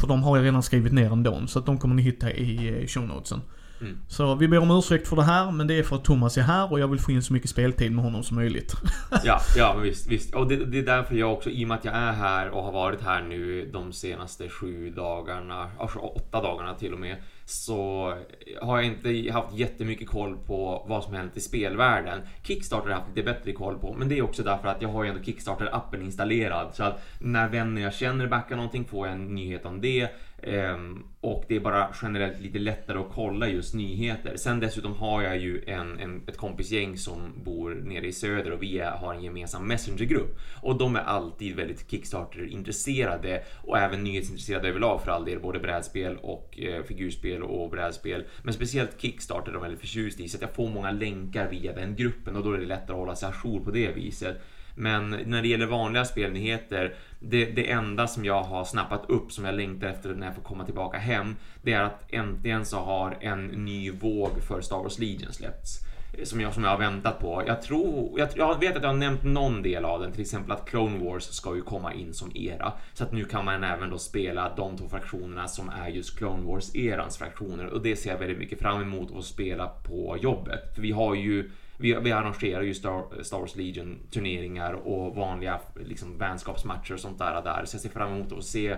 För 0.00 0.06
de 0.06 0.22
har 0.22 0.36
jag 0.36 0.44
redan 0.44 0.62
skrivit 0.62 0.92
ner 0.92 1.12
ändå. 1.12 1.46
Så 1.46 1.58
att 1.58 1.66
de 1.66 1.78
kommer 1.78 1.94
ni 1.94 2.02
hitta 2.02 2.32
i 2.32 2.80
eh, 2.80 2.86
show 2.86 3.02
notesen. 3.02 3.40
Mm. 3.80 3.98
Så 4.08 4.34
vi 4.34 4.48
ber 4.48 4.58
om 4.58 4.70
ursäkt 4.70 5.08
för 5.08 5.16
det 5.16 5.22
här, 5.22 5.50
men 5.50 5.66
det 5.66 5.78
är 5.78 5.82
för 5.82 5.96
att 5.96 6.04
Thomas 6.04 6.38
är 6.38 6.42
här 6.42 6.72
och 6.72 6.80
jag 6.80 6.88
vill 6.88 7.00
få 7.00 7.12
in 7.12 7.22
så 7.22 7.32
mycket 7.32 7.50
speltid 7.50 7.92
med 7.92 8.04
honom 8.04 8.22
som 8.22 8.36
möjligt. 8.36 8.74
Ja, 9.24 9.40
ja 9.56 9.76
visst, 9.76 10.06
visst. 10.06 10.34
Och 10.34 10.48
det, 10.48 10.64
det 10.64 10.78
är 10.78 10.82
därför 10.82 11.14
jag 11.14 11.32
också, 11.32 11.50
i 11.50 11.64
och 11.64 11.68
med 11.68 11.76
att 11.78 11.84
jag 11.84 11.94
är 11.94 12.12
här 12.12 12.50
och 12.50 12.62
har 12.62 12.72
varit 12.72 13.02
här 13.02 13.22
nu 13.22 13.70
de 13.72 13.92
senaste 13.92 14.48
sju 14.48 14.90
dagarna, 14.90 15.70
alltså 15.78 15.98
åtta 15.98 16.42
dagarna 16.42 16.74
till 16.74 16.92
och 16.92 17.00
med, 17.00 17.16
så 17.50 18.14
har 18.62 18.76
jag 18.76 18.86
inte 18.86 19.32
haft 19.32 19.54
jättemycket 19.54 20.08
koll 20.08 20.36
på 20.46 20.84
vad 20.88 21.04
som 21.04 21.14
hänt 21.14 21.36
i 21.36 21.40
spelvärlden. 21.40 22.20
Kickstarter 22.42 22.82
har 22.84 22.90
jag 22.90 22.96
haft 22.96 23.16
lite 23.16 23.32
bättre 23.32 23.52
koll 23.52 23.78
på, 23.78 23.94
men 23.94 24.08
det 24.08 24.18
är 24.18 24.22
också 24.22 24.42
därför 24.42 24.68
att 24.68 24.82
jag 24.82 24.88
har 24.88 25.04
ju 25.04 25.10
ändå 25.10 25.22
Kickstarter-appen 25.22 26.02
installerad. 26.02 26.74
Så 26.74 26.84
att 26.84 27.02
när 27.18 27.48
vänner 27.48 27.82
jag 27.82 27.94
känner 27.94 28.26
backar 28.26 28.56
någonting 28.56 28.84
får 28.84 29.06
jag 29.06 29.16
en 29.16 29.34
nyhet 29.34 29.66
om 29.66 29.80
det. 29.80 30.08
Ehm, 30.42 31.04
och 31.20 31.44
det 31.48 31.56
är 31.56 31.60
bara 31.60 31.88
generellt 32.02 32.40
lite 32.40 32.58
lättare 32.58 32.98
att 32.98 33.10
kolla 33.14 33.48
just 33.48 33.74
nyheter. 33.74 34.36
Sen 34.36 34.60
dessutom 34.60 34.94
har 34.94 35.22
jag 35.22 35.38
ju 35.38 35.64
en, 35.66 35.98
en, 35.98 36.22
ett 36.28 36.36
kompisgäng 36.36 36.96
som 36.96 37.32
bor 37.44 37.74
nere 37.74 38.06
i 38.06 38.12
söder 38.12 38.52
och 38.52 38.62
vi 38.62 38.78
är, 38.78 38.90
har 38.90 39.14
en 39.14 39.22
gemensam 39.22 39.68
messengergrupp. 39.68 40.38
Och 40.62 40.78
de 40.78 40.96
är 40.96 41.00
alltid 41.00 41.56
väldigt 41.56 41.90
Kickstarter-intresserade 41.90 43.42
och 43.62 43.78
även 43.78 44.04
nyhetsintresserade 44.04 44.68
överlag 44.68 45.02
för 45.02 45.10
all 45.10 45.24
del, 45.24 45.40
både 45.40 45.58
brädspel 45.58 46.16
och 46.16 46.58
eh, 46.58 46.82
figurspel 46.82 47.42
och 47.42 47.70
brädspel. 47.70 48.24
Men 48.42 48.54
speciellt 48.54 49.00
Kickstarter 49.00 49.48
är 49.50 49.54
de 49.54 49.62
väldigt 49.62 49.80
förtjust 49.80 50.20
i 50.20 50.28
så 50.28 50.36
att 50.36 50.42
jag 50.42 50.54
får 50.54 50.68
många 50.68 50.90
länkar 50.90 51.48
via 51.50 51.72
den 51.72 51.96
gruppen 51.96 52.36
och 52.36 52.44
då 52.44 52.52
är 52.52 52.58
det 52.58 52.66
lättare 52.66 52.92
att 52.92 53.00
hålla 53.00 53.16
sig 53.16 53.28
ajour 53.28 53.64
på 53.64 53.70
det 53.70 53.92
viset. 53.92 54.42
Men 54.74 55.10
när 55.10 55.42
det 55.42 55.48
gäller 55.48 55.66
vanliga 55.66 56.04
spelnyheter, 56.04 56.94
det, 57.20 57.44
det 57.44 57.70
enda 57.70 58.06
som 58.06 58.24
jag 58.24 58.42
har 58.42 58.64
snappat 58.64 59.10
upp 59.10 59.32
som 59.32 59.44
jag 59.44 59.54
längtar 59.54 59.86
efter 59.86 60.14
när 60.14 60.26
jag 60.26 60.34
får 60.34 60.42
komma 60.42 60.64
tillbaka 60.64 60.98
hem, 60.98 61.36
det 61.62 61.72
är 61.72 61.82
att 61.82 62.04
äntligen 62.08 62.64
så 62.64 62.78
har 62.78 63.18
en 63.20 63.46
ny 63.46 63.90
våg 63.90 64.30
för 64.48 64.60
Star 64.60 64.76
Wars 64.76 64.98
Legion 64.98 65.32
släppts. 65.32 65.80
Eh, 66.18 66.24
som 66.24 66.40
jag, 66.40 66.54
som 66.54 66.64
jag 66.64 66.70
har 66.70 66.78
väntat 66.78 67.18
på. 67.18 67.42
Jag 67.46 67.62
tror, 67.62 68.18
jag, 68.18 68.28
jag 68.36 68.60
vet 68.60 68.76
att 68.76 68.82
jag 68.82 68.88
har 68.88 68.96
nämnt 68.96 69.24
någon 69.24 69.62
del 69.62 69.84
av 69.84 70.00
den, 70.00 70.12
till 70.12 70.20
exempel 70.20 70.52
att 70.52 70.68
Clone 70.68 71.04
Wars 71.04 71.22
ska 71.22 71.54
ju 71.54 71.62
komma 71.62 71.94
in 71.94 72.14
som 72.14 72.36
era. 72.36 72.72
Så 72.92 73.04
att 73.04 73.12
nu 73.12 73.24
kan 73.24 73.44
man 73.44 73.64
även 73.64 73.90
då 73.90 73.98
spela 73.98 74.52
de 74.56 74.76
två 74.76 74.88
fraktionerna 74.88 75.48
som 75.48 75.68
är 75.68 75.88
just 75.88 76.18
Clone 76.18 76.42
Wars-erans 76.42 77.18
fraktioner 77.18 77.66
och 77.66 77.82
det 77.82 77.96
ser 77.96 78.10
jag 78.10 78.18
väldigt 78.18 78.38
mycket 78.38 78.58
fram 78.58 78.82
emot 78.82 79.16
att 79.16 79.24
spela 79.24 79.66
på 79.66 80.16
jobbet. 80.20 80.74
För 80.74 80.82
vi 80.82 80.92
har 80.92 81.14
ju 81.14 81.50
vi, 81.80 81.94
vi 82.02 82.12
arrangerar 82.12 82.62
ju 82.62 82.74
Star, 82.74 83.22
Star 83.22 83.38
Wars 83.38 83.56
Legion 83.56 83.98
turneringar 84.10 84.72
och 84.72 85.14
vanliga 85.16 85.60
liksom, 85.86 86.18
vänskapsmatcher 86.18 86.94
och 86.94 87.00
sånt 87.00 87.18
där, 87.18 87.42
där. 87.44 87.64
Så 87.64 87.74
jag 87.74 87.80
ser 87.82 87.88
fram 87.88 88.12
emot 88.12 88.32
att 88.32 88.44
se 88.44 88.76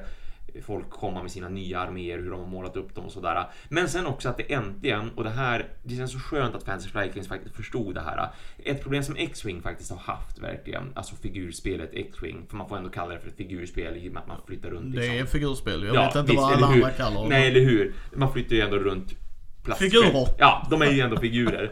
folk 0.63 0.91
komma 0.91 1.23
med 1.23 1.31
sina 1.31 1.49
nya 1.49 1.81
arméer, 1.81 2.19
hur 2.19 2.31
de 2.31 2.41
har 2.41 2.47
målat 2.47 2.77
upp 2.77 2.95
dem 2.95 3.05
och 3.05 3.13
sådär. 3.13 3.47
Men 3.69 3.89
sen 3.89 4.07
också 4.07 4.29
att 4.29 4.37
det 4.37 4.53
äntligen, 4.53 5.11
och 5.11 5.25
det 5.25 5.31
här, 5.31 5.67
det 5.83 5.97
känns 5.97 6.13
så 6.13 6.19
skönt 6.19 6.55
att 6.55 6.63
Fantasy 6.63 6.89
Flight 6.91 7.27
faktiskt 7.27 7.57
förstod 7.57 7.95
det 7.95 8.01
här. 8.01 8.29
Ett 8.65 8.83
problem 8.83 9.03
som 9.03 9.17
X-Wing 9.17 9.63
faktiskt 9.63 9.91
har 9.91 9.99
haft 9.99 10.39
verkligen, 10.39 10.93
alltså 10.95 11.17
figurspelet 11.17 11.91
X-Wing, 11.93 12.47
för 12.49 12.57
man 12.57 12.69
får 12.69 12.77
ändå 12.77 12.91
kalla 12.91 13.15
det 13.15 13.21
för 13.21 13.29
ett 13.29 13.37
figurspel 13.37 13.97
i 13.97 14.09
och 14.09 14.13
med 14.13 14.23
att 14.23 14.29
man 14.29 14.37
flyttar 14.47 14.71
runt. 14.71 14.95
Det 14.97 15.19
är 15.19 15.25
figurspel, 15.25 15.85
jag 15.85 15.95
Ja, 15.95 16.07
vet 16.07 16.15
inte 16.15 16.33
visst, 16.33 16.43
vad 16.43 16.53
alla 16.53 16.67
andra 16.67 16.91
kallar 16.91 17.23
det. 17.23 17.29
Nej, 17.29 17.49
eller 17.49 17.61
hur? 17.61 17.95
Man 18.17 18.33
flyttar 18.33 18.57
ju 18.57 18.61
ändå 18.61 18.77
runt 18.77 19.15
plastskepp. 19.63 19.93
Figurer. 19.93 20.27
Ja, 20.39 20.67
de 20.71 20.83
är 20.83 20.91
ju 20.91 21.01
ändå 21.01 21.17
figurer. 21.17 21.71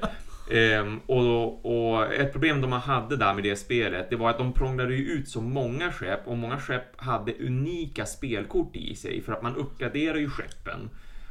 Um, 0.51 1.01
och, 1.07 1.65
och 1.65 2.15
ett 2.15 2.33
problem 2.33 2.61
de 2.61 2.73
hade 2.73 3.17
där 3.17 3.35
med 3.35 3.45
det 3.45 3.57
spelet, 3.57 4.11
det 4.11 4.17
var 4.17 4.31
att 4.31 4.39
de 4.39 4.53
prånglade 4.53 4.95
ut 4.95 5.29
så 5.29 5.41
många 5.41 5.93
skepp 5.93 6.27
och 6.27 6.37
många 6.37 6.59
skepp 6.59 7.01
hade 7.01 7.33
unika 7.33 8.07
spelkort 8.07 8.77
i 8.77 8.95
sig 8.95 9.21
för 9.23 9.33
att 9.33 9.43
man 9.43 9.57
uppgraderar 9.57 10.17
ju 10.17 10.31
skeppen. 10.31 10.91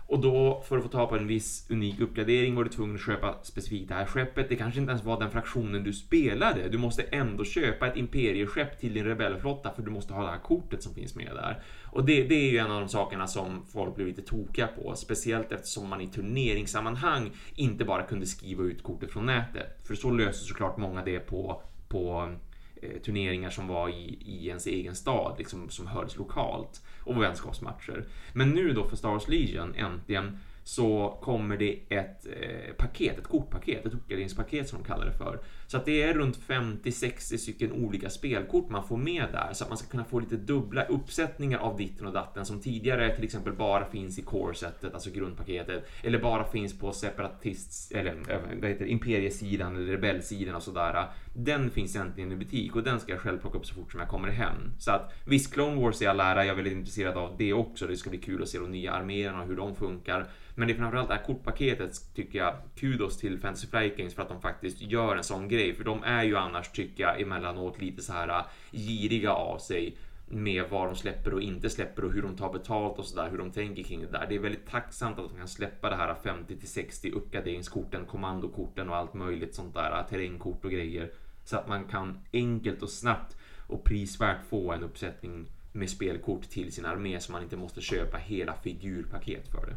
Och 0.09 0.19
då, 0.19 0.63
för 0.67 0.77
att 0.77 0.83
få 0.83 0.89
ta 0.89 1.07
på 1.07 1.17
en 1.17 1.27
viss 1.27 1.67
unik 1.69 1.99
uppgradering 1.99 2.55
var 2.55 2.63
du 2.63 2.69
tvungen 2.69 2.95
att 2.95 3.01
köpa 3.01 3.35
specifikt 3.43 3.89
det 3.89 3.95
här 3.95 4.05
skeppet. 4.05 4.49
Det 4.49 4.55
kanske 4.55 4.79
inte 4.79 4.91
ens 4.91 5.03
var 5.03 5.19
den 5.19 5.31
fraktionen 5.31 5.83
du 5.83 5.93
spelade. 5.93 6.69
Du 6.69 6.77
måste 6.77 7.01
ändå 7.01 7.43
köpa 7.43 7.87
ett 7.87 7.97
imperieskepp 7.97 8.79
till 8.79 8.93
din 8.93 9.05
rebellflotta 9.05 9.71
för 9.75 9.81
du 9.81 9.91
måste 9.91 10.13
ha 10.13 10.23
det 10.23 10.29
här 10.29 10.39
kortet 10.39 10.83
som 10.83 10.93
finns 10.93 11.15
med 11.15 11.31
där. 11.35 11.63
Och 11.91 12.05
det, 12.05 12.23
det 12.23 12.35
är 12.35 12.51
ju 12.51 12.57
en 12.57 12.71
av 12.71 12.79
de 12.79 12.89
sakerna 12.89 13.27
som 13.27 13.65
folk 13.65 13.95
blev 13.95 14.07
lite 14.07 14.21
tokiga 14.21 14.67
på. 14.67 14.95
Speciellt 14.95 15.51
eftersom 15.51 15.89
man 15.89 16.01
i 16.01 16.07
turneringssammanhang 16.07 17.31
inte 17.55 17.85
bara 17.85 18.03
kunde 18.03 18.25
skriva 18.25 18.63
ut 18.63 18.83
kortet 18.83 19.11
från 19.11 19.25
nätet. 19.25 19.87
För 19.87 19.95
så 19.95 20.11
löser 20.11 20.45
såklart 20.45 20.77
många 20.77 21.03
det 21.03 21.19
på, 21.19 21.61
på 21.87 22.33
eh, 22.81 23.01
turneringar 23.01 23.49
som 23.49 23.67
var 23.67 23.89
i, 23.89 24.17
i 24.25 24.47
ens 24.47 24.67
egen 24.67 24.95
stad, 24.95 25.35
liksom, 25.37 25.69
som 25.69 25.87
hördes 25.87 26.17
lokalt 26.17 26.81
och 27.03 27.21
vänskapsmatcher. 27.21 28.05
Men 28.33 28.49
nu 28.49 28.73
då 28.73 28.87
för 28.87 28.95
Star 28.95 29.09
Wars 29.09 29.27
Legion 29.27 29.75
äntligen 29.75 30.39
så 30.63 31.17
kommer 31.21 31.57
det 31.57 31.79
ett 31.89 32.25
eh, 32.25 32.73
paket, 32.77 33.17
ett 33.17 33.27
kortpaket, 33.27 33.85
ett 33.85 33.93
uppgraderingspaket 33.93 34.69
som 34.69 34.79
de 34.79 34.87
kallar 34.87 35.05
det 35.05 35.17
för. 35.17 35.39
Så 35.69 35.77
att 35.77 35.85
det 35.85 36.01
är 36.01 36.13
runt 36.13 36.39
50-60 36.47 37.37
stycken 37.37 37.71
olika 37.71 38.09
spelkort 38.09 38.69
man 38.69 38.87
får 38.87 38.97
med 38.97 39.25
där 39.31 39.53
så 39.53 39.63
att 39.63 39.69
man 39.69 39.77
ska 39.77 39.87
kunna 39.87 40.05
få 40.05 40.19
lite 40.19 40.35
dubbla 40.35 40.83
uppsättningar 40.83 41.59
av 41.59 41.77
ditten 41.77 42.07
och 42.07 42.13
datten 42.13 42.45
som 42.45 42.61
tidigare 42.61 43.15
till 43.15 43.23
exempel 43.23 43.53
bara 43.53 43.85
finns 43.85 44.19
i 44.19 44.21
core-setet, 44.21 44.93
alltså 44.93 45.09
grundpaketet, 45.11 45.89
eller 46.03 46.19
bara 46.19 46.43
finns 46.43 46.79
på 46.79 46.91
separatists, 46.91 47.91
eller 47.91 48.11
eh, 48.11 48.39
vad 48.61 48.69
heter 48.69 48.85
det, 48.85 48.91
imperiesidan 48.91 49.75
eller 49.75 49.91
rebellsidan 49.91 50.55
och 50.55 50.63
sådär. 50.63 51.07
Den 51.33 51.69
finns 51.69 51.95
äntligen 51.95 52.31
i 52.31 52.35
butik 52.35 52.75
och 52.75 52.83
den 52.83 52.99
ska 52.99 53.11
jag 53.11 53.21
själv 53.21 53.39
plocka 53.39 53.57
upp 53.57 53.65
så 53.65 53.75
fort 53.75 53.91
som 53.91 53.99
jag 53.99 54.09
kommer 54.09 54.29
hem. 54.29 54.71
Så 54.79 54.91
att 54.91 55.13
visst, 55.25 55.53
Clone 55.53 55.81
Wars 55.81 56.01
är 56.01 56.05
jag 56.05 56.19
ära, 56.19 56.45
jag 56.45 56.51
är 56.51 56.55
väldigt 56.55 56.73
intresserad 56.73 57.17
av 57.17 57.35
det 57.37 57.53
också. 57.53 57.87
Det 57.87 57.97
ska 57.97 58.09
bli 58.09 58.19
kul 58.19 58.41
att 58.41 58.49
se 58.49 58.59
de 58.59 58.71
nya 58.71 58.91
arméerna 58.91 59.41
och 59.41 59.47
hur 59.47 59.57
de 59.57 59.75
funkar. 59.75 60.27
Men 60.59 60.67
det 60.67 60.73
är 60.73 60.77
framförallt 60.77 61.07
det 61.07 61.15
här 61.15 61.23
kortpaketet 61.23 62.15
tycker 62.15 62.39
jag 62.39 62.53
kudos 62.75 63.17
till 63.17 63.39
Fantasy 63.39 63.67
Flight 63.67 63.97
Games 63.97 64.15
för 64.15 64.21
att 64.21 64.29
de 64.29 64.41
faktiskt 64.41 64.81
gör 64.81 65.15
en 65.15 65.23
sån 65.23 65.47
grej. 65.47 65.75
För 65.75 65.83
de 65.83 66.03
är 66.03 66.23
ju 66.23 66.37
annars 66.37 66.71
tycker 66.71 67.03
jag 67.03 67.21
emellanåt 67.21 67.81
lite 67.81 68.01
så 68.01 68.13
här 68.13 68.29
äh, 68.29 68.45
giriga 68.71 69.31
av 69.31 69.57
sig 69.57 69.97
med 70.27 70.63
vad 70.69 70.87
de 70.87 70.95
släpper 70.95 71.33
och 71.33 71.41
inte 71.41 71.69
släpper 71.69 72.05
och 72.05 72.13
hur 72.13 72.21
de 72.21 72.37
tar 72.37 72.53
betalt 72.53 72.99
och 72.99 73.05
sådär, 73.05 73.29
hur 73.29 73.37
de 73.37 73.51
tänker 73.51 73.83
kring 73.83 74.01
det 74.01 74.11
där. 74.11 74.25
Det 74.29 74.35
är 74.35 74.39
väldigt 74.39 74.67
tacksamt 74.67 75.19
att 75.19 75.29
de 75.29 75.37
kan 75.37 75.47
släppa 75.47 75.89
det 75.89 75.95
här 75.95 76.15
50 76.23 76.57
till 76.57 76.69
60 76.69 77.11
uppgraderingskorten, 77.11 78.05
kommandokorten 78.05 78.89
och 78.89 78.95
allt 78.95 79.13
möjligt 79.13 79.55
sånt 79.55 79.73
där, 79.73 79.99
äh, 79.99 80.07
terrängkort 80.07 80.65
och 80.65 80.71
grejer. 80.71 81.11
Så 81.43 81.57
att 81.57 81.67
man 81.67 81.83
kan 81.83 82.19
enkelt 82.33 82.83
och 82.83 82.89
snabbt 82.89 83.37
och 83.67 83.83
prisvärt 83.83 84.45
få 84.49 84.71
en 84.71 84.83
uppsättning 84.83 85.51
med 85.71 85.89
spelkort 85.89 86.49
till 86.49 86.71
sin 86.71 86.85
armé 86.85 87.19
så 87.19 87.31
man 87.31 87.43
inte 87.43 87.57
måste 87.57 87.81
köpa 87.81 88.17
hela 88.17 88.53
figurpaket 88.53 89.47
för 89.47 89.65
det. 89.65 89.75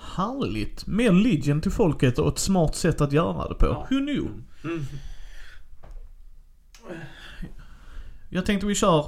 Härligt. 0.00 0.86
Mer 0.86 1.12
Legion 1.12 1.60
till 1.60 1.70
folket 1.70 2.18
och 2.18 2.28
ett 2.28 2.38
smart 2.38 2.74
sätt 2.74 3.00
att 3.00 3.12
göra 3.12 3.48
det 3.48 3.54
på. 3.54 3.66
Ja. 3.66 3.86
Who 3.90 3.98
knew? 3.98 4.28
Mm. 4.64 4.84
Jag 8.30 8.46
tänkte 8.46 8.66
vi 8.66 8.74
kör 8.74 9.06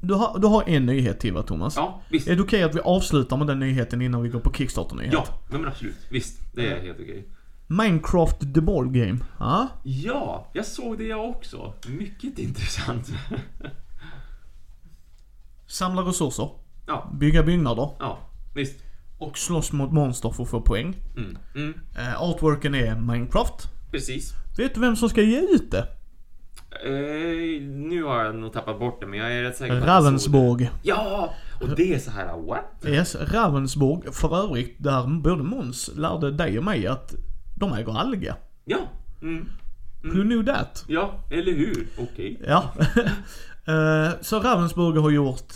Du 0.00 0.14
har, 0.14 0.38
du 0.38 0.46
har 0.46 0.68
en 0.68 0.86
nyhet 0.86 1.20
till 1.20 1.32
va 1.34 1.42
Thomas? 1.42 1.76
Ja, 1.76 2.02
visst. 2.10 2.28
Är 2.28 2.36
det 2.36 2.42
okej 2.42 2.62
att 2.62 2.74
vi 2.74 2.80
avslutar 2.80 3.36
med 3.36 3.46
den 3.46 3.58
nyheten 3.58 4.02
innan 4.02 4.22
vi 4.22 4.28
går 4.28 4.40
på 4.40 4.52
Kickstarter-nyhet? 4.52 5.12
Ja, 5.12 5.26
men 5.50 5.66
absolut. 5.66 5.96
Visst, 6.10 6.40
det 6.54 6.66
är 6.72 6.82
helt 6.82 7.00
okej. 7.00 7.28
Minecraft 7.66 8.54
the 8.54 8.60
ball 8.60 8.88
game. 8.90 9.18
Ja. 9.38 9.68
Ja, 9.82 10.50
jag 10.54 10.66
såg 10.66 10.98
det 10.98 11.04
jag 11.04 11.30
också. 11.30 11.74
Mycket 11.88 12.38
intressant. 12.38 13.10
Samla 15.66 16.02
resurser, 16.02 16.50
Ja, 16.86 17.10
bygga 17.14 17.42
byggnader 17.42 17.90
ja, 17.98 18.18
visst. 18.54 18.84
Och 19.18 19.38
slåss 19.38 19.72
mot 19.72 19.92
monster 19.92 20.30
för 20.30 20.42
att 20.42 20.48
få 20.50 20.60
poäng. 20.60 20.96
Mm, 21.16 21.38
mm, 21.54 21.74
Eh, 21.98 22.22
artworken 22.22 22.74
är 22.74 22.94
Minecraft. 22.94 23.68
precis. 23.90 24.32
Vet 24.58 24.74
du 24.74 24.80
vem 24.80 24.96
som 24.96 25.08
ska 25.08 25.22
ge 25.22 25.40
ut 25.40 25.70
det? 25.70 25.88
Eh, 26.84 27.62
nu 27.68 28.02
har 28.02 28.24
jag 28.24 28.34
nog 28.34 28.52
tappat 28.52 28.78
bort 28.78 29.00
det, 29.00 29.06
men 29.06 29.18
jag 29.18 29.32
är 29.32 29.42
rätt 29.42 29.56
säker 29.56 29.80
på 29.80 29.90
att 29.90 30.04
jag 30.04 30.20
såg 30.20 30.58
det. 30.58 30.70
Ja! 30.82 31.34
Och 31.60 31.68
det 31.76 31.94
är 31.94 31.98
så 31.98 32.10
här, 32.10 32.36
what? 32.46 32.64
Yes, 32.86 33.14
Ravensburg 33.14 34.14
för 34.14 34.44
övrigt, 34.44 34.76
där 34.82 35.20
både 35.20 35.42
Måns 35.42 35.90
lärde 35.96 36.30
dig 36.30 36.58
och 36.58 36.64
mig 36.64 36.86
att 36.86 37.14
de 37.56 37.72
äger 37.72 37.98
alga. 37.98 38.36
Ja, 38.64 38.78
mm, 39.22 39.48
Who 40.02 40.22
knew 40.22 40.46
that? 40.52 40.84
ja, 40.88 41.24
eller 41.30 41.52
hur? 41.52 41.86
Okej. 41.98 42.40
Ja. 42.46 42.64
Eh, 43.68 44.10
så 44.20 44.40
Ravensburg 44.40 44.96
har 44.96 45.10
gjort 45.10 45.52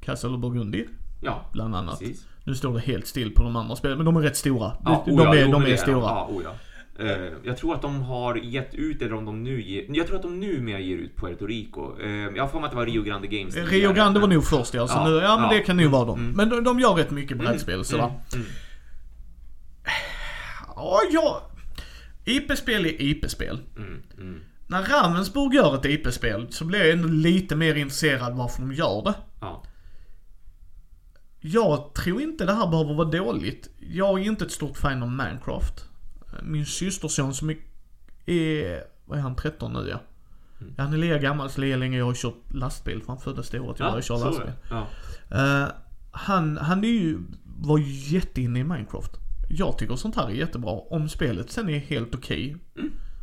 Castle 0.00 0.38
Burgundy, 0.38 0.86
Ja, 1.22 1.50
bland 1.52 1.76
annat. 1.76 1.98
precis. 1.98 2.26
Nu 2.44 2.54
står 2.54 2.74
det 2.74 2.80
helt 2.80 3.06
still 3.06 3.34
på 3.34 3.42
de 3.42 3.56
andra 3.56 3.76
spelen, 3.76 3.96
men 3.96 4.04
de 4.04 4.16
är 4.16 4.20
rätt 4.20 4.36
stora. 4.36 4.72
Ja, 4.84 5.02
de, 5.06 5.12
oh 5.12 5.18
de 5.18 5.38
är, 5.38 5.52
de 5.52 5.62
är 5.62 5.68
det 5.68 5.76
stora. 5.76 6.00
Ja, 6.00 6.28
oh 6.30 6.42
ja. 6.44 6.50
Eh, 6.98 7.32
jag 7.44 7.56
tror 7.56 7.74
att 7.74 7.82
de 7.82 8.02
har 8.02 8.34
gett 8.34 8.74
ut, 8.74 9.02
eller 9.02 9.14
om 9.14 9.24
de 9.24 9.42
nu 9.42 9.62
ger... 9.62 9.84
Jag 9.88 10.06
tror 10.06 10.16
att 10.16 10.22
de 10.22 10.40
numera 10.40 10.80
ger 10.80 10.96
ut 10.96 11.16
Puerto 11.16 11.46
Rico. 11.46 12.00
Eh, 12.02 12.10
jag 12.10 12.42
har 12.42 12.48
för 12.48 12.58
mig 12.58 12.64
att 12.64 12.70
det 12.70 12.76
var 12.76 12.86
Rio 12.86 13.02
Grande 13.02 13.26
Games 13.26 13.56
Rio 13.56 13.92
Grande 13.92 14.20
var 14.20 14.28
nog 14.28 14.44
först 14.44 14.74
ja, 14.74 14.88
så 14.88 14.94
Ja, 14.94 15.08
nu, 15.08 15.14
ja 15.16 15.36
men 15.36 15.44
ja, 15.44 15.52
det 15.52 15.60
kan 15.60 15.76
nog 15.76 15.90
vara 15.90 16.04
dem. 16.04 16.18
mm. 16.18 16.32
Men 16.32 16.48
de, 16.48 16.64
de 16.64 16.80
gör 16.80 16.94
rätt 16.94 17.10
mycket 17.10 17.38
brädspel 17.38 17.84
sådär. 17.84 18.04
Mm, 18.04 18.16
mm. 18.34 18.46
Ja, 20.76 21.00
ja. 21.12 21.50
IP-spel 22.24 22.86
är 22.86 23.02
IP-spel. 23.02 23.60
Mm, 23.76 24.02
mm. 24.18 24.40
När 24.66 24.82
Ravensburg 24.82 25.54
gör 25.54 25.74
ett 25.74 25.84
IP-spel 25.84 26.46
så 26.50 26.64
blir 26.64 26.78
jag 26.78 26.90
ändå 26.90 27.08
lite 27.08 27.56
mer 27.56 27.74
intresserad 27.74 28.36
varför 28.36 28.60
de 28.60 28.72
gör 28.72 29.02
det. 29.02 29.14
Ja. 31.46 31.60
Jag 31.60 31.94
tror 31.94 32.20
inte 32.20 32.44
det 32.44 32.52
här 32.52 32.66
behöver 32.66 32.94
vara 32.94 33.08
dåligt. 33.08 33.68
Jag 33.78 34.20
är 34.20 34.24
inte 34.24 34.44
ett 34.44 34.52
stort 34.52 34.76
fan 34.76 35.02
av 35.02 35.10
Minecraft. 35.10 35.88
Min 36.42 36.66
systerson 36.66 37.34
som 37.34 37.50
är, 37.50 37.56
är 38.26 38.84
vad 39.04 39.18
är 39.18 39.22
han, 39.22 39.36
13 39.36 39.72
nu 39.72 39.88
ja. 39.90 40.00
Mm. 40.60 40.74
Han 40.78 40.92
är 40.92 40.96
lika 40.96 41.18
gammal 41.18 41.50
så 41.50 41.60
lika 41.60 41.76
länge 41.76 41.98
jag 41.98 42.04
har 42.04 42.14
kört 42.14 42.52
lastbil 42.54 43.00
för 43.00 43.08
han 43.08 43.20
föddes 43.20 43.50
det 43.50 43.60
året 43.60 43.78
jag 43.78 43.86
började 43.86 44.02
köra 44.02 44.18
så 44.18 44.24
lastbil. 44.24 44.52
Ja. 44.70 44.86
Eh, 45.30 45.68
han, 46.10 46.56
han 46.56 46.84
är 46.84 46.88
ju, 46.88 47.18
var 47.44 47.78
ju 47.78 48.16
jätteinne 48.16 48.58
i 48.58 48.64
Minecraft. 48.64 49.10
Jag 49.48 49.78
tycker 49.78 49.96
sånt 49.96 50.16
här 50.16 50.26
är 50.26 50.30
jättebra. 50.30 50.70
Om 50.70 51.08
spelet 51.08 51.50
sen 51.50 51.68
är 51.68 51.78
helt 51.78 52.14
okej 52.14 52.56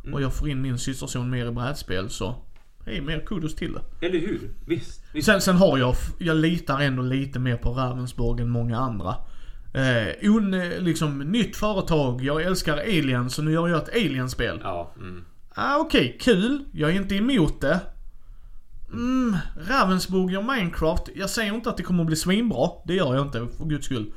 Mm, 0.04 0.14
och 0.14 0.22
jag 0.22 0.34
får 0.34 0.48
in 0.48 0.62
min 0.62 0.78
systerson 0.78 1.30
mer 1.30 1.46
i 1.46 1.50
brädspel 1.50 2.10
så, 2.10 2.34
hej 2.86 3.00
mer 3.00 3.20
kudos 3.26 3.54
till 3.54 3.72
det. 3.72 4.06
Eller 4.06 4.18
hur? 4.18 4.50
Visst. 4.66 5.04
visst. 5.12 5.26
Sen, 5.26 5.40
sen 5.40 5.56
har 5.56 5.78
jag, 5.78 5.94
jag 6.18 6.36
litar 6.36 6.80
ändå 6.80 7.02
lite 7.02 7.38
mer 7.38 7.56
på 7.56 7.70
Ravensburg 7.70 8.40
än 8.40 8.50
många 8.50 8.78
andra. 8.78 9.14
Eh, 9.74 10.30
on, 10.30 10.50
liksom, 10.78 11.18
nytt 11.18 11.56
företag, 11.56 12.24
jag 12.24 12.42
älskar 12.42 12.76
aliens 12.76 13.34
så 13.34 13.42
nu 13.42 13.52
gör 13.52 13.68
jag 13.68 13.82
ett 13.82 13.94
alienspel. 13.94 14.60
Ja. 14.62 14.94
Mm. 14.96 15.24
Ah, 15.54 15.76
Okej, 15.78 16.18
kul. 16.20 16.64
Jag 16.72 16.90
är 16.90 16.94
inte 16.94 17.14
emot 17.14 17.60
det. 17.60 17.80
Mm, 18.92 19.36
Ravensburg 19.68 20.30
gör 20.30 20.42
Minecraft. 20.42 21.02
Jag 21.14 21.30
säger 21.30 21.54
inte 21.54 21.70
att 21.70 21.76
det 21.76 21.82
kommer 21.82 22.02
att 22.02 22.06
bli 22.06 22.16
svinbra. 22.16 22.70
Det 22.86 22.94
gör 22.94 23.14
jag 23.14 23.26
inte, 23.26 23.48
för 23.58 23.64
guds 23.64 23.84
skull. 23.84 24.12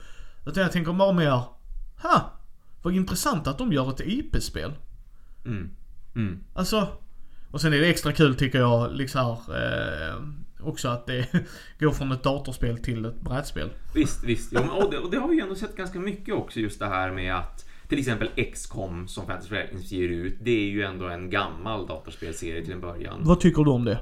Utan 0.45 0.63
jag 0.63 0.71
tänker 0.71 0.93
bara 0.93 1.13
mer, 1.13 1.43
ha, 2.01 2.39
vad 2.81 2.95
intressant 2.95 3.47
att 3.47 3.57
de 3.57 3.73
gör 3.73 3.89
ett 3.89 3.99
IP-spel. 3.99 4.73
Mm. 5.45 5.69
Mm. 6.15 6.39
Alltså, 6.53 6.87
och 7.55 7.61
sen 7.61 7.73
är 7.73 7.77
det 7.77 7.89
extra 7.89 8.11
kul 8.11 8.35
tycker 8.35 8.59
jag, 8.59 8.93
liksom 8.93 9.37
här, 9.47 10.09
eh, 10.09 10.15
också 10.59 10.87
att 10.87 11.05
det 11.05 11.27
går 11.79 11.91
från 11.91 12.11
ett 12.11 12.23
datorspel 12.23 12.77
till 12.77 13.05
ett 13.05 13.21
brädspel. 13.21 13.69
Visst, 13.93 14.23
visst. 14.23 14.51
Men, 14.51 14.69
och, 14.69 14.91
det, 14.91 14.97
och 14.97 15.11
det 15.11 15.17
har 15.17 15.27
vi 15.27 15.35
ju 15.35 15.41
ändå 15.41 15.55
sett 15.55 15.75
ganska 15.75 15.99
mycket 15.99 16.35
också, 16.35 16.59
just 16.59 16.79
det 16.79 16.85
här 16.85 17.11
med 17.11 17.35
att 17.35 17.65
till 17.89 17.99
exempel 17.99 18.29
XCOM 18.53 19.07
som 19.07 19.25
Fantasy 19.25 19.49
Flight 19.49 19.91
ger 19.91 20.09
ut, 20.09 20.37
det 20.41 20.51
är 20.51 20.69
ju 20.69 20.83
ändå 20.83 21.07
en 21.07 21.29
gammal 21.29 21.87
datorspelserie 21.87 22.63
till 22.63 22.73
en 22.73 22.81
början. 22.81 23.21
Vad 23.23 23.39
tycker 23.39 23.63
du 23.63 23.71
om 23.71 23.85
det? 23.85 23.99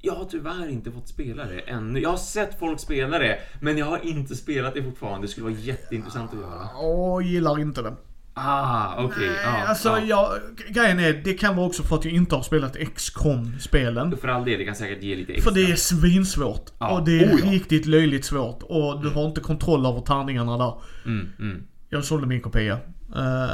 Jag 0.00 0.14
har 0.14 0.24
tyvärr 0.24 0.68
inte 0.68 0.92
fått 0.92 1.08
spela 1.08 1.44
det 1.44 1.60
ännu. 1.60 2.00
Jag 2.00 2.10
har 2.10 2.16
sett 2.16 2.58
folk 2.58 2.80
spela 2.80 3.18
det, 3.18 3.38
men 3.60 3.78
jag 3.78 3.86
har 3.86 4.06
inte 4.06 4.36
spelat 4.36 4.74
det 4.74 4.82
fortfarande. 4.82 5.26
Det 5.26 5.30
skulle 5.30 5.44
vara 5.44 5.58
jätteintressant 5.58 6.32
att 6.32 6.40
göra. 6.40 6.68
Åh, 6.80 7.26
gillar 7.26 7.60
inte 7.60 7.82
det. 7.82 7.94
Ah, 8.38 9.04
okej. 9.04 9.26
Nej, 9.28 9.38
ja, 9.44 9.66
alltså 9.66 9.88
ja. 9.88 10.00
jag, 10.00 10.28
grejen 10.74 10.98
är, 10.98 11.12
det 11.12 11.34
kan 11.34 11.56
vara 11.56 11.66
också 11.66 11.82
för 11.82 11.96
att 11.96 12.04
jag 12.04 12.14
inte 12.14 12.34
har 12.34 12.42
spelat 12.42 12.76
XCOM-spelen. 12.94 14.16
För 14.16 14.28
all 14.28 14.44
del, 14.44 14.58
det 14.58 14.64
kan 14.64 14.74
säkert 14.74 15.02
ge 15.02 15.16
lite 15.16 15.32
extra. 15.32 15.50
För 15.50 15.60
det 15.60 15.70
är 15.72 15.76
svinsvårt. 15.76 16.70
Ja. 16.78 16.90
Och 16.90 17.04
det 17.04 17.18
är 17.24 17.34
Oh, 17.34 17.40
ja. 17.44 17.50
riktigt 17.50 17.86
löjligt 17.86 18.24
svårt. 18.24 18.62
Och 18.62 19.02
du 19.02 19.10
har 19.10 19.24
inte 19.26 19.40
kontroll 19.40 19.86
över 19.86 20.00
tärningarna 20.00 20.58
där. 20.58 20.74
Mm, 21.04 21.28
mm. 21.38 21.62
Jag 21.88 22.04
sålde 22.04 22.26
min 22.26 22.40
kopia. 22.40 22.78
Eh, 23.16 23.50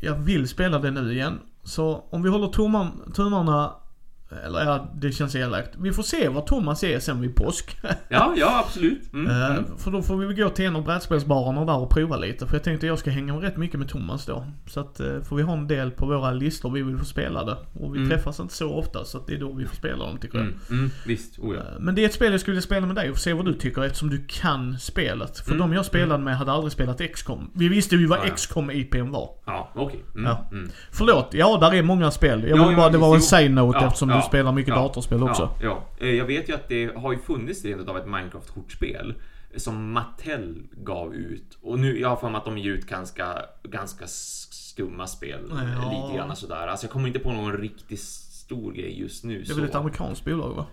jag 0.00 0.14
vill 0.14 0.48
spela 0.48 0.78
det 0.78 0.90
nu 0.90 1.12
igen. 1.12 1.38
Så 1.64 2.04
om 2.10 2.22
vi 2.22 2.28
håller 2.28 2.48
tummarna 3.12 3.72
eller 4.46 4.64
ja, 4.64 4.90
det 4.94 5.12
känns 5.12 5.34
elakt. 5.34 5.70
Vi 5.78 5.92
får 5.92 6.02
se 6.02 6.28
vad 6.28 6.46
Thomas 6.46 6.84
är 6.84 6.98
sen 6.98 7.20
vid 7.20 7.34
påsk. 7.36 7.76
Ja, 8.08 8.34
ja, 8.36 8.64
absolut. 8.66 9.12
Mm, 9.12 9.30
mm. 9.42 9.64
För 9.78 9.90
då 9.90 10.02
får 10.02 10.16
vi 10.16 10.34
gå 10.34 10.48
till 10.50 10.64
en 10.64 10.76
av 10.76 10.84
brädspelsbarerna 10.84 11.64
där 11.64 11.76
och 11.78 11.90
prova 11.90 12.16
lite. 12.16 12.46
För 12.46 12.54
jag 12.54 12.62
tänkte 12.64 12.86
jag 12.86 12.98
ska 12.98 13.10
hänga 13.10 13.34
rätt 13.34 13.56
mycket 13.56 13.78
med 13.80 13.88
Thomas 13.88 14.26
då. 14.26 14.46
Så 14.66 14.80
att 14.80 15.00
eh, 15.00 15.20
får 15.22 15.36
vi 15.36 15.42
ha 15.42 15.52
en 15.52 15.66
del 15.68 15.90
på 15.90 16.06
våra 16.06 16.30
listor 16.32 16.70
vi 16.70 16.82
vill 16.82 16.98
få 16.98 17.04
spela 17.04 17.44
det. 17.44 17.56
Och 17.80 17.94
vi 17.94 17.98
Mm. 17.98 18.10
träffas 18.10 18.40
inte 18.40 18.54
så 18.54 18.74
ofta 18.74 19.04
så 19.04 19.18
att 19.18 19.26
det 19.26 19.34
är 19.34 19.38
då 19.40 19.52
vi 19.52 19.64
får 19.66 19.76
spela 19.76 20.04
dem 20.06 20.18
tycker 20.18 20.38
jag. 20.38 20.46
Mm, 20.46 20.58
mm, 20.70 20.90
visst, 21.06 21.38
oh 21.38 21.54
ja. 21.54 21.60
Eh, 21.60 21.66
Men 21.80 21.94
det 21.94 22.02
är 22.02 22.06
ett 22.06 22.14
spel 22.14 22.32
jag 22.32 22.40
skulle 22.40 22.62
spela 22.62 22.86
med 22.86 22.96
dig 22.96 23.10
och 23.10 23.18
se 23.18 23.32
vad 23.32 23.44
du 23.44 23.54
tycker 23.54 23.84
eftersom 23.84 24.10
du 24.10 24.24
kan 24.28 24.78
spelet. 24.78 25.38
För 25.38 25.52
Mm, 25.54 25.58
de 25.70 25.76
jag 25.76 25.84
spelade 25.84 26.22
med 26.24 26.36
hade 26.36 26.52
aldrig 26.52 26.72
spelat 26.72 27.00
XCOM. 27.14 27.50
Vi 27.54 27.68
visste 27.68 27.96
ju 27.96 28.06
vad 28.06 28.18
Ja, 28.18 28.22
ja. 28.26 28.34
XCOM 28.34 28.70
IPn 28.70 29.10
var. 29.10 29.28
Ja, 29.46 29.70
okej. 29.74 30.04
Mm, 30.14 30.24
Ja. 30.26 30.46
Förlåt, 30.90 31.28
ja 31.32 31.58
där 31.60 31.74
är 31.74 31.82
många 31.82 32.10
spel. 32.10 32.42
Jag 32.48 32.58
Ja, 32.58 32.62
vill 32.68 32.72
ja, 32.72 32.76
bara, 32.76 32.90
det 32.90 32.98
var 32.98 33.14
en 33.14 33.22
side-note 33.22 33.78
Ja, 33.80 33.86
eftersom 33.86 34.08
du 34.16 34.22
spelar 34.22 34.52
mycket 34.52 34.74
ja, 34.74 34.82
datorspel 34.82 35.22
också. 35.22 35.50
Ja, 35.60 35.66
ja. 35.98 36.06
Eh, 36.06 36.14
Jag 36.14 36.24
vet 36.24 36.48
ju 36.48 36.54
att 36.54 36.68
det 36.68 36.96
har 36.96 37.12
ju 37.12 37.18
funnits 37.18 37.64
rent 37.64 37.88
av 37.88 37.96
ett 37.96 38.06
Minecraft-kortspel 38.06 39.14
som 39.56 39.92
Mattel 39.92 40.62
gav 40.72 41.14
ut. 41.14 41.58
Och 41.62 41.78
nu, 41.78 42.00
jag 42.00 42.08
har 42.08 42.16
för 42.16 42.28
mig 42.30 42.38
att 42.38 42.44
de 42.44 42.58
ger 42.58 42.70
ut 42.70 42.86
ganska, 42.86 43.42
ganska 43.62 44.04
skumma 44.06 45.06
spel. 45.06 45.40
Ja. 45.50 45.56
eh, 45.62 46.06
Lite 46.06 46.16
grann 46.16 46.36
sådär. 46.36 46.66
Alltså 46.66 46.86
jag 46.86 46.92
kommer 46.92 47.06
inte 47.06 47.18
på 47.18 47.32
någon 47.32 47.52
riktigt 47.52 48.00
stor 48.00 48.72
grej 48.72 49.00
just 49.00 49.24
nu. 49.24 49.42
Det 49.42 49.50
är 49.50 49.54
väl 49.54 49.64
ett 49.64 49.74
amerikanskt 49.74 50.24
bolag 50.24 50.54
va? 50.54 50.66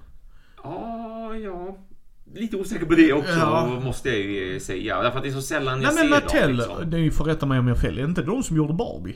Ja, 0.64 1.36
ja. 1.36 1.78
Lite 2.36 2.58
osäker 2.58 2.86
på 2.86 2.94
det 2.94 3.14
också, 3.14 3.32
Ja. 3.40 3.80
måste 3.84 4.10
jag 4.10 4.20
ju 4.20 4.60
säga. 4.60 5.02
Därför 5.02 5.18
att 5.18 5.24
det 5.24 5.30
är 5.30 5.34
så 5.34 5.42
sällan 5.42 5.80
Nej 5.80 5.86
jag 5.88 5.96
men 5.96 6.04
ser 6.04 6.10
Mattel, 6.10 6.58
dem. 6.58 6.68
Liksom. 6.70 6.90
det 6.90 6.98
är 6.98 7.02
ju 7.02 7.12
för 7.12 7.24
att 7.24 7.30
rätta 7.30 7.46
mig 7.46 7.60
om 7.60 7.68
jag 7.68 7.76
har 7.76 7.82
fel. 7.82 7.98
Är 7.98 8.02
det 8.02 8.08
inte 8.10 8.22
de 8.24 8.44
som 8.44 8.58
gjorde 8.58 8.74
Barbie? 8.74 9.16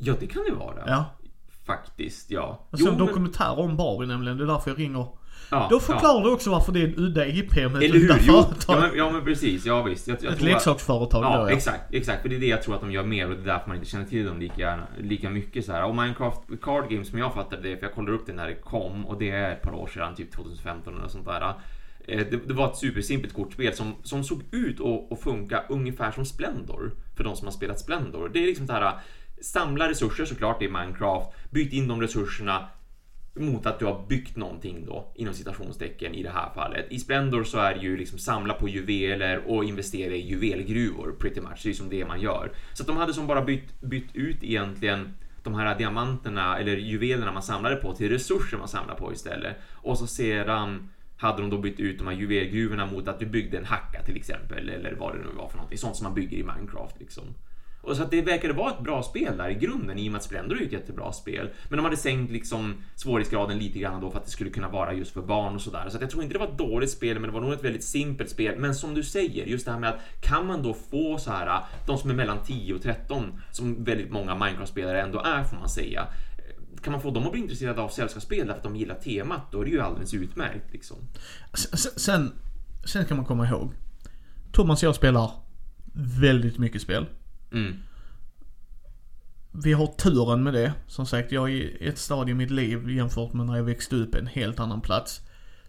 Ja, 0.00 0.14
det 0.20 0.26
kan 0.26 0.42
det 0.48 0.54
vara. 0.54 0.82
Ja. 0.86 1.04
Faktiskt, 1.72 2.30
ja. 2.30 2.66
Jag 2.70 2.80
såg 2.80 2.88
en 2.88 2.96
men- 2.96 3.06
dokumentär 3.06 3.58
om 3.58 3.76
Barbie 3.76 4.06
nämligen. 4.06 4.36
Det 4.38 4.44
är 4.44 4.46
därför 4.48 4.70
jag 4.70 4.78
ringer. 4.78 5.06
ja, 5.50 5.66
Då 5.70 5.76
ja. 5.76 5.80
förklarar 5.80 6.24
du 6.24 6.30
också 6.30 6.50
varför 6.50 6.72
det 6.72 6.80
är 6.80 6.84
en 6.86 6.94
udda 6.98 7.26
IP 7.26 7.54
med 7.56 7.82
ett 7.82 7.94
udda 7.94 8.14
företag. 8.14 8.76
ja, 8.76 8.80
men, 8.80 8.90
ja 8.98 9.10
men 9.10 9.24
precis, 9.24 9.66
ja 9.66 9.82
visst. 9.82 10.08
Jag, 10.08 10.16
jag 10.22 10.24
ett 10.32 10.38
att- 10.38 10.42
leksaksföretag 10.44 11.24
Ja, 11.24 11.36
då 11.36 11.50
ja. 11.50 11.50
exakt, 11.56 11.94
exakt. 11.94 12.22
För 12.22 12.28
det 12.28 12.36
är 12.36 12.40
det 12.40 12.46
jag 12.46 12.62
tror 12.62 12.74
att 12.74 12.80
de 12.80 12.92
gör 12.92 13.04
mer 13.04 13.30
och 13.30 13.36
det 13.36 13.42
är 13.42 13.46
därför 13.46 13.68
man 13.68 13.76
inte 13.76 13.88
känner 13.90 14.04
till 14.06 14.26
dem 14.26 14.38
lika, 14.40 14.60
gärna, 14.60 14.86
lika 15.00 15.30
mycket 15.30 15.64
så 15.64 15.72
här. 15.72 15.84
Och 15.84 15.94
Minecraft 15.96 16.40
Card 16.62 16.90
Games 16.90 17.08
som 17.08 17.18
jag 17.18 17.34
fattade 17.34 17.62
det, 17.62 17.76
för 17.76 17.86
jag 17.86 17.94
kollade 17.94 18.12
upp 18.16 18.26
det 18.26 18.32
när 18.32 18.46
det 18.46 18.54
kom 18.54 19.06
och 19.06 19.18
det 19.18 19.30
är 19.30 19.52
ett 19.52 19.62
par 19.62 19.72
år 19.74 19.86
sedan, 19.86 20.14
typ 20.14 20.32
2015 20.32 20.98
eller 20.98 21.08
sånt 21.08 21.24
där. 21.26 21.40
Eh, 22.06 22.18
Det, 22.30 22.48
det 22.48 22.54
var 22.54 22.66
ett 22.70 22.76
supersimpelt 22.76 23.34
kortspel 23.34 23.74
som, 23.74 23.94
som 24.02 24.24
såg 24.24 24.42
ut 24.50 24.80
att, 24.80 25.12
att 25.12 25.20
funka 25.20 25.62
ungefär 25.68 26.10
som 26.10 26.24
Splendor. 26.24 26.90
För 27.16 27.24
de 27.24 27.36
som 27.36 27.46
har 27.46 27.52
spelat 27.52 27.78
Splendor. 27.80 28.30
Det 28.32 28.38
är 28.42 28.46
liksom 28.46 28.66
det 28.66 28.72
här, 28.72 28.92
samla 29.42 29.88
resurser 29.88 30.24
såklart 30.24 30.62
i 30.62 30.68
Minecraft, 30.68 31.30
byt 31.50 31.72
in 31.72 31.88
de 31.88 32.00
resurserna 32.00 32.68
mot 33.34 33.66
att 33.66 33.78
du 33.78 33.84
har 33.84 34.06
byggt 34.08 34.36
någonting 34.36 34.86
då, 34.86 35.12
inom 35.14 35.34
citationstecken 35.34 36.14
i 36.14 36.22
det 36.22 36.30
här 36.30 36.50
fallet. 36.54 36.86
I 36.90 36.98
Splendor 36.98 37.44
så 37.44 37.58
är 37.58 37.74
det 37.74 37.80
ju 37.80 37.96
liksom 37.96 38.18
samla 38.18 38.54
på 38.54 38.68
juveler 38.68 39.42
och 39.46 39.64
investera 39.64 40.14
i 40.14 40.28
juvelgruvor, 40.28 41.14
pretty 41.18 41.40
much. 41.40 41.60
Det 41.62 41.70
är 41.70 41.74
som 41.74 41.90
det 41.90 42.06
man 42.06 42.20
gör. 42.20 42.52
Så 42.74 42.82
att 42.82 42.86
de 42.86 42.96
hade 42.96 43.14
som 43.14 43.26
bara 43.26 43.44
bytt, 43.44 43.80
bytt 43.80 44.16
ut 44.16 44.44
egentligen 44.44 45.14
de 45.42 45.54
här 45.54 45.78
diamanterna 45.78 46.58
eller 46.58 46.76
juvelerna 46.76 47.32
man 47.32 47.42
samlade 47.42 47.76
på 47.76 47.94
till 47.94 48.08
resurser 48.08 48.58
man 48.58 48.68
samlar 48.68 48.94
på 48.94 49.12
istället. 49.12 49.56
Och 49.72 49.98
så 49.98 50.06
sedan 50.06 50.88
hade 51.16 51.40
de 51.42 51.50
då 51.50 51.58
bytt 51.58 51.80
ut 51.80 51.98
de 51.98 52.06
här 52.06 52.14
juvelgruvorna 52.14 52.86
mot 52.86 53.08
att 53.08 53.18
du 53.18 53.26
byggde 53.26 53.58
en 53.58 53.64
hacka 53.64 54.02
till 54.02 54.16
exempel, 54.16 54.68
eller 54.68 54.94
vad 54.94 55.14
det 55.14 55.18
nu 55.18 55.28
var 55.36 55.48
för 55.48 55.56
någonting. 55.56 55.78
Sånt 55.78 55.96
som 55.96 56.04
man 56.04 56.14
bygger 56.14 56.38
i 56.38 56.42
Minecraft 56.42 57.00
liksom. 57.00 57.24
Och 57.80 57.96
så 57.96 58.02
att 58.02 58.10
det 58.10 58.22
verkade 58.22 58.54
vara 58.54 58.70
ett 58.70 58.80
bra 58.80 59.02
spel 59.02 59.36
där 59.36 59.48
i 59.48 59.54
grunden 59.54 59.98
i 59.98 60.08
och 60.08 60.12
med 60.12 60.18
att 60.18 60.24
Splendor 60.24 60.60
är 60.60 60.66
ett 60.66 60.72
jättebra 60.72 61.12
spel. 61.12 61.50
Men 61.68 61.76
de 61.76 61.84
hade 61.84 61.96
sänkt 61.96 62.32
liksom 62.32 62.74
svårighetsgraden 62.96 63.58
lite 63.58 63.78
grann 63.78 64.00
då 64.00 64.10
för 64.10 64.18
att 64.18 64.24
det 64.24 64.30
skulle 64.30 64.50
kunna 64.50 64.68
vara 64.68 64.94
just 64.94 65.10
för 65.10 65.22
barn 65.22 65.54
och 65.54 65.60
sådär. 65.60 65.86
Så 65.88 65.96
att 65.96 66.00
jag 66.02 66.10
tror 66.10 66.22
inte 66.22 66.34
det 66.34 66.38
var 66.38 66.48
ett 66.48 66.58
dåligt 66.58 66.90
spel, 66.90 67.18
men 67.18 67.30
det 67.30 67.34
var 67.34 67.40
nog 67.40 67.52
ett 67.52 67.64
väldigt 67.64 67.84
simpelt 67.84 68.30
spel. 68.30 68.58
Men 68.58 68.74
som 68.74 68.94
du 68.94 69.02
säger, 69.02 69.46
just 69.46 69.64
det 69.66 69.72
här 69.72 69.78
med 69.78 69.90
att 69.90 70.00
kan 70.20 70.46
man 70.46 70.62
då 70.62 70.74
få 70.74 71.18
så 71.18 71.30
här, 71.30 71.62
de 71.86 71.98
som 71.98 72.10
är 72.10 72.14
mellan 72.14 72.38
10 72.46 72.74
och 72.74 72.82
13, 72.82 73.40
som 73.50 73.84
väldigt 73.84 74.10
många 74.10 74.34
Minecraft-spelare 74.34 75.02
ändå 75.02 75.20
är 75.20 75.44
får 75.44 75.56
man 75.56 75.68
säga. 75.68 76.06
Kan 76.82 76.92
man 76.92 77.02
få 77.02 77.10
dem 77.10 77.26
att 77.26 77.32
bli 77.32 77.40
intresserade 77.40 77.80
av 77.80 77.88
sällskapsspel 77.88 78.46
därför 78.46 78.58
att 78.58 78.62
de 78.62 78.76
gillar 78.76 78.94
temat, 78.94 79.52
då 79.52 79.60
är 79.60 79.64
det 79.64 79.70
ju 79.70 79.80
alldeles 79.80 80.14
utmärkt 80.14 80.72
liksom. 80.72 80.96
Sen, 81.96 82.32
sen 82.84 83.04
kan 83.04 83.16
man 83.16 83.26
komma 83.26 83.48
ihåg. 83.48 83.72
Thomas 84.52 84.82
och 84.82 84.86
jag 84.86 84.94
spelar 84.94 85.30
väldigt 86.20 86.58
mycket 86.58 86.82
spel. 86.82 87.06
Mm. 87.52 87.74
Vi 89.64 89.72
har 89.72 89.86
turen 89.86 90.42
med 90.42 90.54
det. 90.54 90.72
Som 90.86 91.06
sagt, 91.06 91.32
jag 91.32 91.50
är 91.50 91.54
i 91.54 91.88
ett 91.88 91.98
stadie 91.98 92.32
i 92.32 92.34
mitt 92.34 92.50
liv 92.50 92.90
jämfört 92.90 93.32
med 93.32 93.46
när 93.46 93.56
jag 93.56 93.64
växte 93.64 93.96
upp 93.96 94.14
en 94.14 94.26
helt 94.26 94.60
annan 94.60 94.80
plats. 94.80 95.20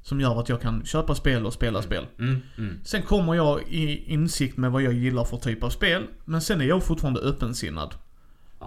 Som 0.01 0.21
gör 0.21 0.39
att 0.39 0.49
jag 0.49 0.61
kan 0.61 0.85
köpa 0.85 1.15
spel 1.15 1.45
och 1.45 1.53
spela 1.53 1.81
spel. 1.81 2.07
Mm, 2.19 2.41
mm. 2.57 2.79
Sen 2.83 3.01
kommer 3.01 3.33
jag 3.33 3.61
i 3.67 4.13
insikt 4.13 4.57
med 4.57 4.71
vad 4.71 4.81
jag 4.81 4.93
gillar 4.93 5.23
för 5.23 5.37
typ 5.37 5.63
av 5.63 5.69
spel. 5.69 6.03
Men 6.25 6.41
sen 6.41 6.61
är 6.61 6.65
jag 6.65 6.83
fortfarande 6.83 7.19
öppensinnad. 7.19 7.93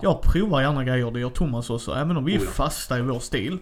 Jag 0.02 0.22
provar 0.22 0.60
gärna 0.60 0.84
grejer, 0.84 1.10
det 1.10 1.20
gör 1.20 1.30
Thomas 1.30 1.70
också. 1.70 1.94
Även 1.94 2.16
om 2.16 2.24
vi 2.24 2.34
är 2.34 2.38
Oh 2.38 2.44
ja. 2.44 2.50
fasta 2.50 2.98
i 2.98 3.02
vår 3.02 3.20
stil. 3.20 3.58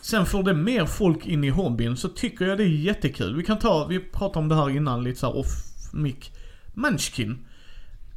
Sen 0.00 0.26
får 0.26 0.42
det 0.42 0.54
mer 0.54 0.86
folk 0.86 1.26
in 1.26 1.44
i 1.44 1.48
hobbyn 1.48 1.96
så 1.96 2.08
tycker 2.08 2.44
jag 2.44 2.58
det 2.58 2.64
är 2.64 2.68
jättekul. 2.68 3.36
Vi 3.36 3.44
kan 3.44 3.58
ta, 3.58 3.86
vi 3.86 4.00
pratade 4.00 4.38
om 4.38 4.48
det 4.48 4.54
här 4.54 4.70
innan 4.70 5.04
lite 5.04 5.18
så 5.18 5.26
här 5.26 5.36
off 5.36 5.48
mic. 5.92 6.30
Munchkin. 6.74 7.46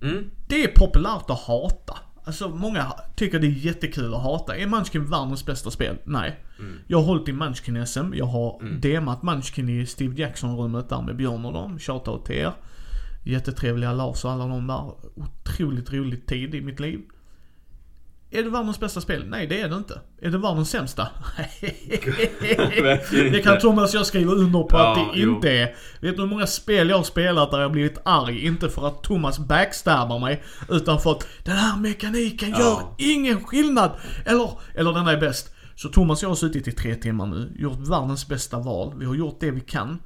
Mm. 0.04 0.30
Det 0.48 0.64
är 0.64 0.68
populärt 0.68 1.30
att 1.30 1.40
hata. 1.40 1.98
Alltså 2.26 2.50
många 2.50 2.94
tycker 3.16 3.40
det 3.40 3.48
är 3.48 3.52
jättekul 3.52 4.14
att 4.14 4.24
hata. 4.24 4.58
Är 4.58 4.68
Munchkin 4.68 5.10
världens 5.10 5.46
bästa 5.46 5.72
spel? 5.72 5.98
Nej. 6.04 6.40
Mm. 6.60 6.80
Jag 6.88 6.98
har 6.98 7.06
hållit 7.06 7.30
i 7.30 7.34
Munchkin-SM. 7.34 8.14
Jag 8.14 8.26
har 8.26 8.80
demat 8.80 9.24
Munchkin 9.24 9.70
i 9.70 9.86
Steve 9.86 10.16
Jackson-rummet 10.22 10.90
där 10.90 11.02
med 11.02 11.16
Björn 11.16 11.46
och 11.46 11.54
dem. 11.54 11.80
Shoutout 11.80 12.26
till 12.26 12.36
er. 12.36 12.54
Jättetrevliga 13.24 13.94
Lars 13.94 14.26
och 14.26 14.32
alla 14.32 14.48
de 14.48 14.68
där. 14.68 14.92
Otroligt 15.16 15.94
rolig 15.94 16.26
tid 16.26 16.56
i 16.56 16.62
mitt 16.62 16.80
liv. 16.80 17.02
Är 18.34 18.44
det 18.44 18.50
världens 18.50 18.80
bästa 18.80 19.02
spel? 19.02 19.26
Nej, 19.28 19.48
det 19.48 19.62
är 19.62 19.70
det 19.70 19.76
inte. 19.76 20.02
Är 20.22 20.30
det 20.30 20.38
världens 20.38 20.70
sämsta? 20.70 21.08
Det 23.12 23.44
kan. 23.44 23.60
Thomas 23.60 23.94
och 23.94 24.00
jag 24.00 24.06
skriva 24.06 24.32
under 24.32 24.64
på 24.64 24.78
att 24.78 24.98
Ja, 24.98 25.12
det 25.14 25.20
jo. 25.20 25.36
inte 25.36 25.50
är. 25.50 25.76
Vet 26.00 26.16
du 26.16 26.22
hur 26.22 26.30
många 26.30 26.48
spel 26.48 26.90
jag 26.90 26.98
har 26.98 27.04
spelat 27.04 27.52
där 27.52 27.60
jag 27.62 27.72
blivit 27.72 27.98
arg? 28.06 28.46
Inte 28.46 28.70
för 28.70 28.88
att 28.88 29.04
Thomas 29.04 29.40
backstabbar 29.40 30.20
mig. 30.20 30.44
Utan 30.70 31.00
för 31.02 31.12
att 31.12 31.28
den 31.44 31.56
här 31.56 31.78
mekaniken 31.80 32.50
Ja. 32.50 32.60
gör 32.60 33.12
ingen 33.12 33.44
skillnad. 33.44 33.92
Eller, 34.26 34.50
eller 34.76 34.94
den 34.94 35.08
är 35.08 35.18
bäst. 35.18 35.50
Så 35.76 35.90
Thomas 35.90 36.20
och 36.20 36.24
jag 36.24 36.30
har 36.30 36.36
suttit 36.36 36.68
i 36.68 36.72
tre 36.72 36.96
timmar 36.96 37.26
nu. 37.26 37.52
Gjort 37.56 37.88
världens 37.88 38.28
bästa 38.28 38.60
val. 38.60 38.94
Vi 38.98 39.06
har 39.06 39.16
gjort 39.16 39.38
det 39.40 39.52
vi 39.52 39.62
kan. 39.62 40.00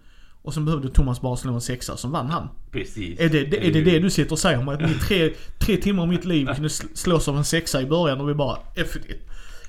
Och 0.47 0.53
sen 0.53 0.65
behövde 0.65 0.89
Thomas 0.89 1.21
bara 1.21 1.35
slå 1.35 1.53
en 1.53 1.61
sexa, 1.61 1.97
som 1.97 2.11
vann 2.11 2.29
han. 2.29 2.49
Precis. 2.71 3.19
Är 3.19 3.29
det 3.29 3.43
det, 3.43 3.67
är 3.67 3.73
det, 3.73 3.81
det 3.81 3.99
du 3.99 4.09
sitter 4.09 4.31
och 4.31 4.39
säger 4.39 4.59
om 4.59 4.69
att 4.69 4.81
ni 4.81 4.93
tre, 4.93 5.33
tre 5.59 5.77
timmar 5.77 6.03
av 6.03 6.09
mitt 6.09 6.25
liv 6.25 6.45
kunde 6.45 6.67
sl- 6.67 6.95
slås 6.95 7.27
av 7.27 7.37
en 7.37 7.43
sexa 7.43 7.81
i 7.81 7.85
början 7.85 8.21
och 8.21 8.29
vi 8.29 8.33
bara 8.33 8.57
it. 8.75 9.27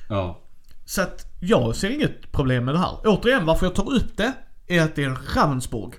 Ja. 0.08 0.40
Så 0.84 1.02
att 1.02 1.26
jag 1.40 1.76
ser 1.76 1.90
inget 1.90 2.32
problem 2.32 2.64
med 2.64 2.74
det 2.74 2.78
här. 2.78 2.96
Återigen, 3.04 3.46
varför 3.46 3.66
jag 3.66 3.74
tar 3.74 3.92
upp 3.92 4.16
det 4.16 4.32
är 4.68 4.82
att 4.82 4.94
det 4.96 5.04
är 5.04 5.18
Ravensburg. 5.36 5.92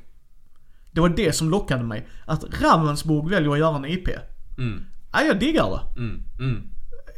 Det 0.91 1.01
var 1.01 1.09
det 1.09 1.33
som 1.35 1.49
lockade 1.49 1.83
mig. 1.83 2.07
Att 2.25 2.61
Ravensburg 2.61 3.29
väljer 3.29 3.51
att 3.51 3.59
göra 3.59 3.75
en 3.75 3.85
IP. 3.85 4.07
Mm. 4.57 4.85
Ja, 5.13 5.21
jag 5.23 5.39
diggar 5.39 5.69
det. 5.69 5.99
Mm. 5.99 6.23
Mm. 6.39 6.69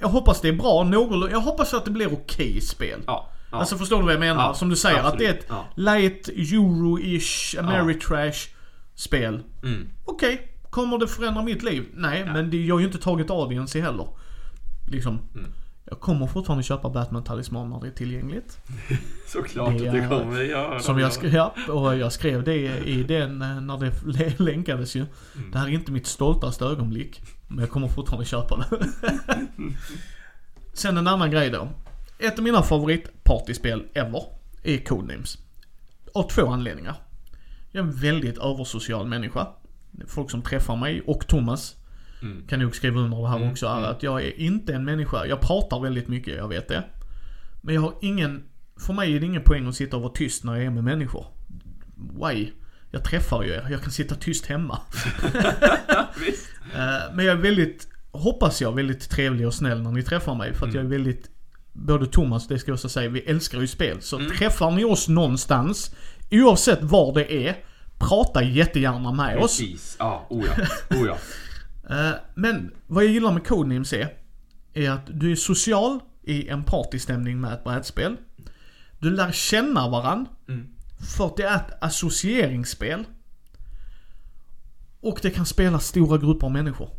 Jag 0.01 0.07
hoppas 0.07 0.41
det 0.41 0.47
är 0.47 0.53
bra, 0.53 0.83
någorlunda. 0.83 1.31
Jag 1.31 1.39
hoppas 1.41 1.73
att 1.73 1.85
det 1.85 1.91
blir 1.91 2.13
okej 2.13 2.61
spel. 2.61 2.99
Ja. 3.05 3.30
Ja. 3.51 3.57
Alltså 3.57 3.77
förstår 3.77 3.97
du 3.97 4.03
vad 4.03 4.13
jag 4.13 4.19
menar? 4.19 4.43
Ja, 4.43 4.53
Som 4.53 4.69
du 4.69 4.75
säger, 4.75 5.03
att 5.03 5.17
det 5.17 5.25
är 5.25 5.29
absolut. 5.29 5.43
ett 5.43 5.45
Ja. 5.49 5.65
light 5.75 6.27
euro-ish, 6.27 7.59
Ameritrash 7.59 8.47
spel. 8.95 9.43
Mm. 9.63 9.87
Okej, 10.05 10.51
kommer 10.69 10.97
det 10.97 11.07
förändra 11.07 11.43
mitt 11.43 11.63
liv? 11.63 11.85
Nej, 11.93 12.25
men 12.25 12.49
det, 12.49 12.65
jag 12.65 12.75
har 12.75 12.79
ju 12.79 12.85
inte 12.85 12.97
tagit 12.99 13.29
audience 13.29 13.81
heller. 13.81 14.07
Liksom. 14.91 15.19
Mm. 15.35 15.51
Jag 15.85 15.99
kommer 15.99 16.27
fortfarande 16.27 16.63
köpa 16.63 16.89
Batman 16.89 17.23
Talisman 17.23 17.69
när 17.69 17.79
det 17.81 17.87
är 17.87 17.91
tillgängligt. 17.91 18.57
Såklart 19.27 19.77
Det 19.77 19.87
att 19.87 19.93
det 19.93 20.07
kommer 20.09 20.41
göra. 20.41 20.79
Som 20.79 20.99
jag 20.99 21.13
skrev, 21.13 21.33
ja, 21.33 21.53
och 21.69 21.97
jag 21.97 22.11
skrev 22.13 22.43
det 22.43 22.77
i 22.85 23.03
den 23.03 23.41
eh, 23.41 23.61
när 23.61 23.77
det 23.77 23.91
lä- 24.05 24.33
länkades 24.37 24.95
ju. 24.95 25.05
Det 25.51 25.57
här 25.57 25.65
är 25.67 25.71
inte 25.71 25.91
mitt 25.91 26.07
stoltaste 26.07 26.65
ögonblick. 26.65 27.21
Men 27.47 27.59
jag 27.59 27.69
kommer 27.69 27.87
fortfarande 27.87 28.25
köpa 28.25 28.57
det. 28.57 28.87
Sen 30.73 30.97
en 30.97 31.07
annan 31.07 31.31
grej 31.31 31.49
då. 31.49 31.67
Ett 32.21 32.37
av 32.37 32.43
mina 32.43 32.61
favoritpartyspel 32.61 33.83
ever 33.93 34.23
är 34.63 34.77
Codenames. 34.77 35.37
Av 36.13 36.29
två 36.29 36.47
anledningar. 36.47 36.95
Jag 37.71 37.83
är 37.83 37.87
en 37.87 37.95
väldigt 37.95 38.37
översocial 38.37 39.07
människa. 39.07 39.47
Folk 40.07 40.31
som 40.31 40.41
träffar 40.41 40.75
mig 40.75 41.01
och 41.01 41.27
Thomas 41.27 41.75
Mm. 42.21 42.47
kan 42.47 42.59
nog 42.59 42.75
skriva 42.75 42.99
under 42.99 43.17
det 43.17 43.27
här 43.29 43.37
Mm, 43.37 43.51
också. 43.51 43.65
Är 43.65 43.77
mm. 43.77 43.91
att 43.91 44.03
jag 44.03 44.21
är 44.23 44.39
inte 44.39 44.73
en 44.73 44.85
människa. 44.85 45.25
Jag 45.25 45.41
pratar 45.41 45.79
väldigt 45.79 46.07
mycket, 46.07 46.35
jag 46.37 46.47
vet 46.47 46.67
det. 46.67 46.83
Men 47.61 47.75
jag 47.75 47.81
har 47.81 47.93
ingen, 48.01 48.43
för 48.79 48.93
mig 48.93 49.15
är 49.15 49.19
det 49.19 49.25
ingen 49.25 49.43
poäng 49.43 49.67
att 49.67 49.75
sitta 49.75 49.95
och 49.95 50.01
vara 50.03 50.13
tyst 50.13 50.43
när 50.43 50.55
jag 50.55 50.65
är 50.65 50.69
med 50.69 50.83
människor. 50.83 51.25
Why? 52.23 52.49
Jag 52.91 53.03
träffar 53.03 53.43
ju 53.43 53.49
er, 53.49 53.67
jag 53.71 53.81
kan 53.81 53.91
sitta 53.91 54.15
tyst 54.15 54.45
hemma. 54.45 54.79
Eh, 56.75 57.13
Men 57.15 57.25
jag 57.25 57.37
är 57.37 57.41
väldigt, 57.41 57.87
hoppas 58.11 58.61
jag, 58.61 58.75
väldigt 58.75 59.09
trevlig 59.09 59.47
och 59.47 59.53
snäll 59.53 59.81
när 59.81 59.91
ni 59.91 60.03
träffar 60.03 60.35
mig. 60.35 60.53
För 60.53 60.67
att 60.67 60.73
jag 60.73 60.83
är 60.85 60.89
väldigt, 60.89 61.29
både 61.73 62.07
Thomas, 62.07 62.47
det 62.47 62.59
ska 62.59 62.71
jag 62.71 62.75
också 62.75 62.89
säga, 62.89 63.09
vi 63.09 63.19
älskar 63.19 63.61
ju 63.61 63.67
spel. 63.67 64.01
Så 64.01 64.19
träffar 64.37 64.71
ni 64.71 64.83
oss 64.83 65.07
någonstans, 65.07 65.95
oavsett 66.31 66.81
var 66.81 67.13
det 67.13 67.47
är, 67.47 67.55
prata 67.99 68.43
jättegärna 68.43 69.11
med 69.11 69.37
oss. 69.37 69.59
Precis. 69.59 69.95
Ja, 69.99 70.27
oh 70.29 70.45
ja. 70.45 70.65
Oh 70.97 71.07
ja. 71.07 71.17
Eh, 71.89 72.11
Men 72.35 72.71
vad 72.87 73.03
jag 73.03 73.11
gillar 73.11 73.31
med 73.31 73.47
Codenames 73.47 73.93
är, 73.93 74.09
är 74.73 74.89
att 74.89 75.07
du 75.07 75.31
är 75.31 75.35
social 75.35 75.99
i 76.23 76.47
en 76.47 76.63
partystämning 76.63 77.41
med 77.41 77.53
ett 77.53 77.63
brädspel. 77.63 78.17
Du 78.99 79.11
lär 79.11 79.31
känna 79.31 79.89
varann. 79.89 80.25
Mm. 80.47 80.67
För 81.17 81.25
att 81.25 81.37
det 81.37 81.43
är 81.43 81.55
ett 81.55 81.83
associeringsspel. 81.83 83.03
Och 85.01 85.19
det 85.21 85.29
kan 85.29 85.45
spela 85.45 85.79
stora 85.79 86.17
grupper 86.17 86.47
av 86.47 86.53
människor. 86.53 86.89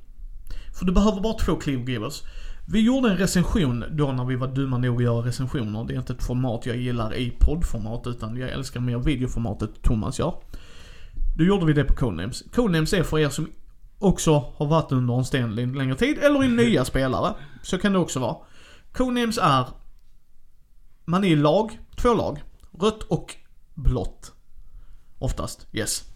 För 0.78 0.84
du 0.84 0.92
behöver 0.92 1.20
bara 1.20 1.38
två 1.38 1.56
cleargivers. 1.56 2.22
Vi 2.66 2.80
gjorde 2.80 3.10
en 3.10 3.16
recension 3.16 3.84
då 3.90 4.12
när 4.12 4.24
vi 4.24 4.36
var 4.36 4.48
dumma 4.48 4.78
nog 4.78 4.96
att 4.96 5.02
göra 5.02 5.26
recensioner. 5.26 5.84
Det 5.84 5.94
är 5.94 5.98
inte 5.98 6.12
ett 6.12 6.22
format 6.22 6.66
jag 6.66 6.76
gillar 6.76 7.14
i 7.14 7.30
poddformat 7.30 8.06
utan 8.06 8.36
jag 8.36 8.50
älskar 8.50 8.80
mer 8.80 8.98
videoformatet 8.98 9.82
Thomas 9.82 10.18
gör. 10.18 10.34
Då 11.36 11.44
gjorde 11.44 11.66
vi 11.66 11.72
det 11.72 11.84
på 11.84 11.94
Codenames. 11.94 12.42
Codenames 12.54 12.92
är 12.92 13.02
för 13.02 13.18
er 13.18 13.28
som 13.28 13.50
också 13.98 14.44
har 14.56 14.66
varit 14.66 14.92
under 14.92 15.14
en 15.14 15.24
sten 15.24 15.58
en 15.58 15.72
längre 15.72 15.94
tid 15.94 16.18
eller 16.18 16.44
är 16.44 16.48
nya 16.48 16.84
spelare. 16.92 17.34
Så 17.62 17.78
kan 17.78 17.92
det 17.92 17.98
också 17.98 18.20
vara. 18.20 18.36
Codenames 18.92 19.38
är 19.38 19.66
man 21.04 21.24
är 21.24 21.28
i 21.28 21.36
lag, 21.36 21.78
två 21.96 22.14
lag. 22.14 22.42
Rött 22.80 23.02
och 23.02 23.36
blått. 23.74 24.32
Oftast, 25.18 25.66
yes. 25.72 26.11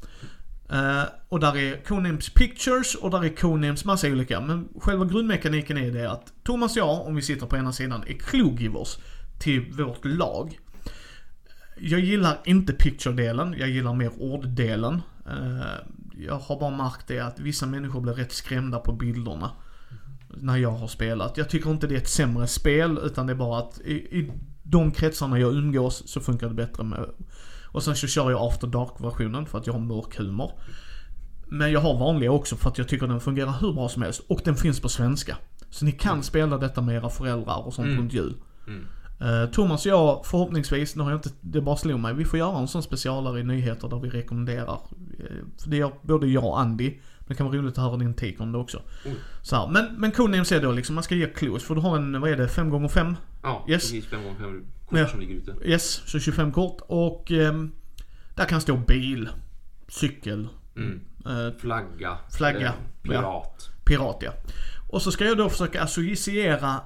Uh, 0.73 1.05
och 1.29 1.41
där 1.41 1.57
är 1.57 1.85
Conames 1.85 2.31
Pictures 2.31 2.95
och 2.95 3.11
där 3.11 3.25
är 3.25 3.37
Conames 3.37 3.85
massa 3.85 4.09
olika. 4.09 4.41
Men 4.41 4.69
själva 4.81 5.05
grundmekaniken 5.05 5.79
är 5.79 5.91
det 5.91 6.11
att 6.11 6.33
Thomas 6.45 6.73
och 6.73 6.79
jag, 6.79 7.07
om 7.07 7.15
vi 7.15 7.23
sitter 7.23 7.47
på 7.47 7.57
ena 7.57 7.73
sidan, 7.73 8.05
är 8.07 8.15
cluegivers 8.15 8.97
till 9.39 9.73
vårt 9.73 10.05
lag. 10.05 10.59
Jag 11.81 12.01
gillar 12.01 12.39
inte 12.45 12.73
picture-delen, 12.73 13.55
jag 13.59 13.69
gillar 13.69 13.95
mer 13.95 14.11
orddelen. 14.19 15.03
Uh, 15.29 15.63
jag 16.19 16.39
har 16.39 16.61
bara 16.61 16.77
märkt 16.77 17.07
det 17.07 17.21
att 17.21 17.41
vissa 17.41 17.67
människor 17.67 18.01
blir 18.01 18.13
rätt 18.13 18.33
skrämda 18.33 18.79
på 18.79 18.93
bilderna. 18.93 19.51
När 20.29 20.57
jag 20.57 20.71
har 20.71 20.89
spelat. 20.89 21.37
Jag 21.37 21.51
tycker 21.51 21.71
inte 21.71 21.87
det 21.87 21.95
är 21.95 21.99
ett 21.99 22.09
sämre 22.09 22.47
spel, 22.47 22.99
utan 23.03 23.27
det 23.27 23.33
är 23.33 23.37
bara 23.37 23.59
att 23.59 23.81
i, 23.81 23.95
i 23.95 24.33
de 24.63 24.91
kretsarna 24.91 25.39
jag 25.39 25.55
umgås 25.55 26.03
så 26.07 26.21
funkar 26.21 26.49
det 26.49 26.55
bättre 26.55 26.85
med... 26.85 27.09
Och 27.77 27.83
sen 27.83 27.97
så 27.97 28.07
kör 28.07 28.31
jag 28.31 28.43
After 28.43 28.67
Dark-versionen 28.67 29.47
för 29.47 29.59
att 29.59 29.67
jag 29.67 29.75
har 29.75 29.81
mörk 29.81 30.17
humor. 30.19 30.51
Men 31.49 31.73
jag 31.73 31.81
har 31.81 31.99
vanliga 31.99 32.31
också 32.31 32.57
för 32.57 32.71
att 32.71 32.79
jag 32.79 32.89
tycker 32.89 33.07
den 33.07 33.21
fungerar 33.21 33.53
hur 33.61 33.73
bra 33.73 33.89
som 33.89 34.03
helst. 34.03 34.23
Och 34.29 34.41
den 34.45 34.57
finns 34.57 34.81
på 34.81 34.89
svenska. 34.89 35.37
Så 35.71 35.85
ni 35.85 35.93
kan 35.93 36.23
spela 36.23 36.59
detta 36.59 36.81
med 36.81 36.95
era 36.97 37.09
föräldrar 37.09 37.67
och 37.67 37.75
sånt 37.75 37.87
Mm. 37.89 37.99
runt 38.01 38.13
jul. 38.13 38.35
Mm. 38.67 38.87
Eh, 39.21 39.51
Thomas 39.51 39.87
och 39.87 39.93
jag, 39.93 40.27
förhoppningsvis, 40.27 40.97
nu 40.97 41.03
har 41.03 41.11
jag 41.11 41.19
inte, 41.19 41.31
det 41.41 41.61
bara 41.61 41.77
slog 41.77 42.01
mig, 42.01 42.15
vi 42.15 42.25
får 42.25 42.39
göra 42.39 42.59
en 42.59 42.69
sån 42.69 42.83
specialare 42.83 43.41
i 43.41 43.45
nyheter 43.45 43.89
där 43.89 43.99
vi 43.99 44.11
rekommenderar. 44.11 44.81
eh, 45.19 45.25
För 45.63 45.71
det 45.71 45.77
gör 45.77 45.93
både 46.03 46.27
jag 46.27 46.45
och 46.45 46.61
Andy. 46.61 46.95
Det 47.29 47.35
kan 47.35 47.47
vara 47.47 47.57
roligt 47.59 47.79
att 47.79 47.85
höra 47.85 47.97
din 47.97 48.15
take 48.15 48.37
om 48.39 48.53
det 48.53 48.59
också. 48.59 48.83
Mm. 49.05 49.17
Så 49.43 49.57
här, 49.57 49.69
men, 49.69 49.95
men 49.99 50.11
Codenames 50.13 50.53
är 50.53 50.61
då 50.63 50.73
liksom, 50.73 50.95
man 50.95 51.05
ska 51.05 51.15
ge 51.15 51.27
clues. 51.27 51.63
För 51.65 51.75
du 51.75 51.81
har 51.81 51.97
en, 51.97 52.21
vad 52.21 52.31
är 52.31 52.37
det, 52.37 52.47
5x5? 52.47 53.15
Ja, 53.43 53.65
Yes. 53.69 53.83
precis. 53.83 54.07
Fem 54.07 54.23
gånger 54.23 54.37
fem 54.39 54.65
Ja. 54.91 54.99
kort 55.03 55.11
som 55.11 55.21
ligger 55.21 55.35
ute. 55.35 55.55
Yes, 55.65 56.03
så 56.07 56.19
25 56.21 56.53
kort. 56.53 56.77
Och 56.87 57.31
ehm, 57.33 57.73
där 58.37 58.45
kan 58.45 58.61
stå 58.61 58.77
bil, 58.77 59.29
cykel, 59.89 60.49
Mm. 60.77 61.01
eh, 61.27 61.55
Flagga. 61.59 62.19
Flagga, 62.37 62.67
Eh, 62.67 62.73
pirat. 63.03 63.71
Pirat 63.85 64.17
ja. 64.21 64.31
Och 64.89 65.03
så 65.03 65.13
ska 65.13 65.25
jag 65.25 65.39
då 65.39 65.49
försöka 65.49 65.83
associera, 65.83 66.81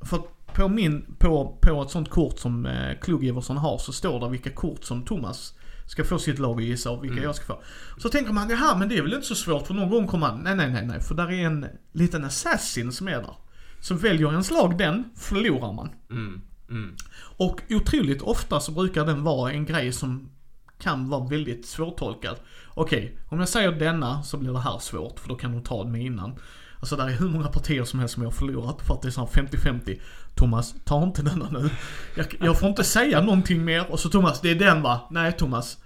för 0.00 0.20
på 0.54 0.68
min, 0.68 1.14
på, 1.18 1.58
på 1.62 1.82
ett 1.82 1.90
sånt 1.90 2.10
kort 2.10 2.38
som 2.38 2.66
eh, 2.66 2.98
Kluggiverson 3.02 3.56
har 3.56 3.78
så 3.78 3.92
står 3.92 4.20
det 4.20 4.28
vilka 4.28 4.50
kort 4.50 4.84
som 4.84 5.02
Thomas 5.04 5.54
ska 5.90 6.04
få 6.04 6.18
sitt 6.18 6.38
lag 6.38 6.58
att 6.58 6.64
gissa 6.64 6.90
och 6.90 7.04
vilka 7.04 7.12
Mm. 7.12 7.24
jag 7.24 7.34
ska 7.34 7.44
få. 7.44 7.62
Så 7.98 8.08
tänker 8.08 8.32
man, 8.32 8.50
jaha 8.50 8.76
men 8.76 8.88
det 8.88 8.96
är 8.96 9.02
väl 9.02 9.14
inte 9.14 9.26
så 9.26 9.34
svårt 9.34 9.66
för 9.66 9.74
någon 9.74 9.90
gång 9.90 10.06
kommer 10.06 10.28
man, 10.28 10.40
nej 10.40 10.56
nej 10.56 10.70
nej 10.70 10.86
nej, 10.86 11.00
för 11.00 11.14
där 11.14 11.32
är 11.32 11.46
en 11.46 11.66
liten 11.92 12.24
assassin 12.24 12.92
som 12.92 13.08
är 13.08 13.12
där. 13.12 13.34
Så 13.80 13.94
väljer 13.94 14.30
ens 14.30 14.50
lag 14.50 14.78
den, 14.78 15.04
förlorar 15.16 15.72
man. 15.72 15.90
Mm. 16.10 16.40
Mm. 16.70 16.96
Och 17.36 17.60
otroligt 17.70 18.22
ofta 18.22 18.60
så 18.60 18.72
brukar 18.72 19.06
den 19.06 19.22
vara 19.22 19.52
en 19.52 19.64
grej 19.64 19.92
som 19.92 20.30
kan 20.78 21.08
vara 21.08 21.26
väldigt 21.26 21.66
svårtolkad. 21.66 22.36
Okej, 22.74 23.18
om 23.28 23.38
jag 23.38 23.48
säger 23.48 23.72
denna 23.72 24.22
så 24.22 24.36
blir 24.36 24.52
det 24.52 24.60
här 24.60 24.78
svårt 24.78 25.20
för 25.20 25.28
då 25.28 25.34
kan 25.34 25.52
de 25.52 25.62
ta 25.62 25.84
mig 25.84 26.06
innan. 26.06 26.34
Alltså 26.80 26.96
där 26.96 27.04
är 27.08 27.12
hur 27.12 27.28
många 27.28 27.48
partier 27.48 27.84
som 27.84 28.00
helst 28.00 28.14
som 28.14 28.22
jag 28.22 28.30
har 28.30 28.34
förlorat 28.36 28.82
för 28.86 28.94
att 28.94 29.02
det 29.02 29.08
är 29.08 29.10
sån 29.12 29.26
50-50. 29.28 30.00
Thomas, 30.34 30.74
ta 30.84 31.02
inte 31.02 31.22
denna 31.22 31.48
nu. 31.50 31.70
Jag, 32.16 32.26
jag 32.40 32.58
får 32.58 32.68
inte 32.68 32.84
säga 32.84 33.20
någonting 33.20 33.64
mer. 33.64 33.92
Och 33.92 34.00
så 34.00 34.08
Thomas, 34.08 34.40
det 34.40 34.50
är 34.50 34.54
den 34.54 34.82
va? 34.82 35.00
Nej 35.10 35.32
Thomas. 35.32 35.78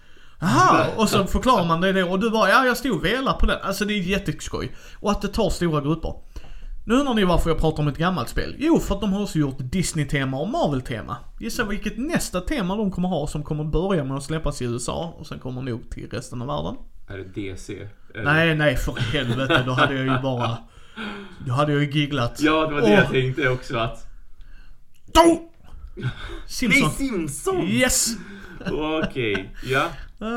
Aha, 0.43 0.87
och 0.97 1.09
så 1.09 1.27
förklarar 1.27 1.65
man 1.65 1.81
det, 1.81 1.93
det 1.93 2.05
och 2.05 2.21
du 2.21 2.31
bara, 2.31 2.49
ja 2.51 2.67
jag 2.67 2.77
stod 2.77 2.93
och 2.97 3.05
velade 3.05 3.39
på 3.41 3.47
den. 3.47 3.59
Alltså 3.63 3.85
det 3.85 3.95
är 3.95 3.99
jätteskoj. 4.01 4.73
Och 5.01 5.11
att 5.11 5.23
det 5.23 5.29
tar 5.29 5.51
stora 5.51 5.81
grupper. 5.81 6.15
Nu 6.87 6.95
undrar 6.95 7.15
ni 7.15 7.25
varför 7.25 7.51
jag 7.51 7.59
pratar 7.59 7.83
om 7.83 7.89
ett 7.89 7.99
gammalt 7.99 8.29
spel? 8.29 8.55
Jo, 8.59 8.79
för 8.79 8.95
att 8.95 9.01
de 9.01 9.13
har 9.13 9.23
också 9.23 9.39
gjort 9.39 9.57
Disney-tema 9.59 10.37
och 10.37 10.49
Marvel-tema. 10.49 11.17
Gissa 11.41 11.65
vilket 11.65 11.99
nästa 11.99 12.41
tema 12.41 12.77
de 12.77 12.91
kommer 12.91 13.09
ha 13.09 13.27
som 13.27 13.43
kommer 13.43 13.65
börja 13.65 14.05
med 14.05 14.17
att 14.17 14.23
släppas 14.25 14.63
i 14.63 14.65
USA 14.65 15.15
och 15.19 15.27
sen 15.27 15.39
kommer 15.39 15.63
nog 15.63 15.91
till 15.91 16.09
resten 16.11 16.43
av 16.43 16.49
världen. 16.49 16.77
Är 17.09 17.17
det 17.17 17.51
DC? 17.53 17.89
Eller- 18.15 18.25
Nej, 18.25 18.55
nej 18.55 18.77
för 18.77 18.93
helvete. 18.93 19.63
Då 19.67 19.73
hade 19.73 19.95
jag 19.95 20.05
ju 20.17 20.23
bara... 20.23 20.59
Då 21.47 21.53
hade 21.53 21.73
jag 21.73 21.83
ju 21.83 21.91
gigglat. 21.91 22.41
Ja, 22.41 22.67
det 22.67 22.75
var 22.75 22.81
det 22.81 22.91
jag 22.91 23.11
tänkte 23.11 23.49
också 23.49 23.79
att... 23.79 24.07
Då! 25.07 25.51
Nej, 25.95 26.11
Simpson. 26.47 26.91
Simson! 26.91 27.67
Yes! 27.69 28.09
Okej, 28.71 29.55
ja. 29.65 29.89
Uh, 30.23 30.29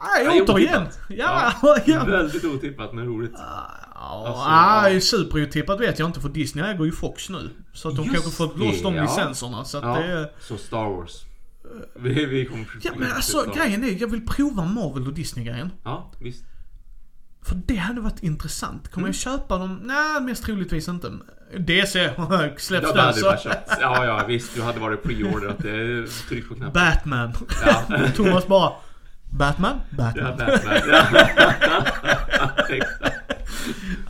Ja, 0.00 0.24
nej, 0.26 0.42
återigen. 0.42 0.82
otippat. 0.82 0.98
Ja, 1.08 1.52
ja. 1.86 2.04
Väldigt 2.06 2.44
otippat 2.44 2.92
men 2.92 3.06
roligt. 3.06 3.32
Ja, 3.34 3.82
Alltså, 3.94 4.50
nej, 4.50 4.94
ja. 4.94 5.00
superotippat 5.00 5.80
vet 5.80 5.98
jag 5.98 6.08
inte 6.08 6.20
för 6.20 6.28
Disney 6.28 6.64
äger 6.64 6.84
ju 6.84 6.92
Fox 6.92 7.28
nu. 7.28 7.50
Så 7.72 7.88
att 7.88 7.96
de 7.96 8.02
Just 8.02 8.14
kanske 8.14 8.30
fått 8.30 8.58
loss 8.58 8.82
de 8.82 8.92
det, 8.92 8.98
ja. 8.98 9.02
licenserna. 9.04 9.64
Så 9.64 9.78
att 9.78 9.84
Ja, 9.84 9.94
det 9.98 10.12
är... 10.12 10.30
så 10.40 10.56
Star 10.56 10.96
Wars. 10.96 11.24
Vi, 11.94 12.24
vi 12.24 12.46
kommer 12.46 12.66
Ja 12.82 12.90
men 12.96 13.12
alltså 13.12 13.52
grejen 13.56 13.84
är, 13.84 14.00
jag 14.00 14.08
vill 14.08 14.26
prova 14.26 14.64
Marvel 14.64 15.06
och 15.06 15.12
Disney-grejen. 15.14 15.70
Ja, 15.84 16.12
visst. 16.18 16.44
För 17.42 17.60
det 17.66 17.76
hade 17.76 18.00
varit 18.00 18.22
intressant. 18.22 18.88
Kommer 18.90 19.08
jag 19.08 19.14
Mm. 19.14 19.38
köpa 19.38 19.58
dem? 19.58 19.80
Nej, 19.84 20.20
mest 20.20 20.44
troligtvis 20.44 20.88
inte. 20.88 21.12
DC 21.58 22.10
släpps 22.56 22.68
Ja, 22.70 22.92
den 22.94 23.14
så. 23.14 23.36
Ja, 23.80 24.04
ja, 24.04 24.24
visst. 24.28 24.54
Du 24.54 24.62
hade 24.62 24.80
varit 24.80 25.02
pre-orderat 25.02 25.58
det. 25.62 26.06
Tryck 26.28 26.48
på 26.48 26.54
knappen. 26.54 26.72
Batman. 26.72 27.32
Ja. 27.66 27.84
Thomas 28.16 28.46
bara, 28.46 28.72
Batman? 29.30 29.80
Ja, 29.90 29.96
Batman. 29.96 30.36
Batman. 30.38 30.80
Ja. 31.60 32.50
Exakt. 32.68 33.14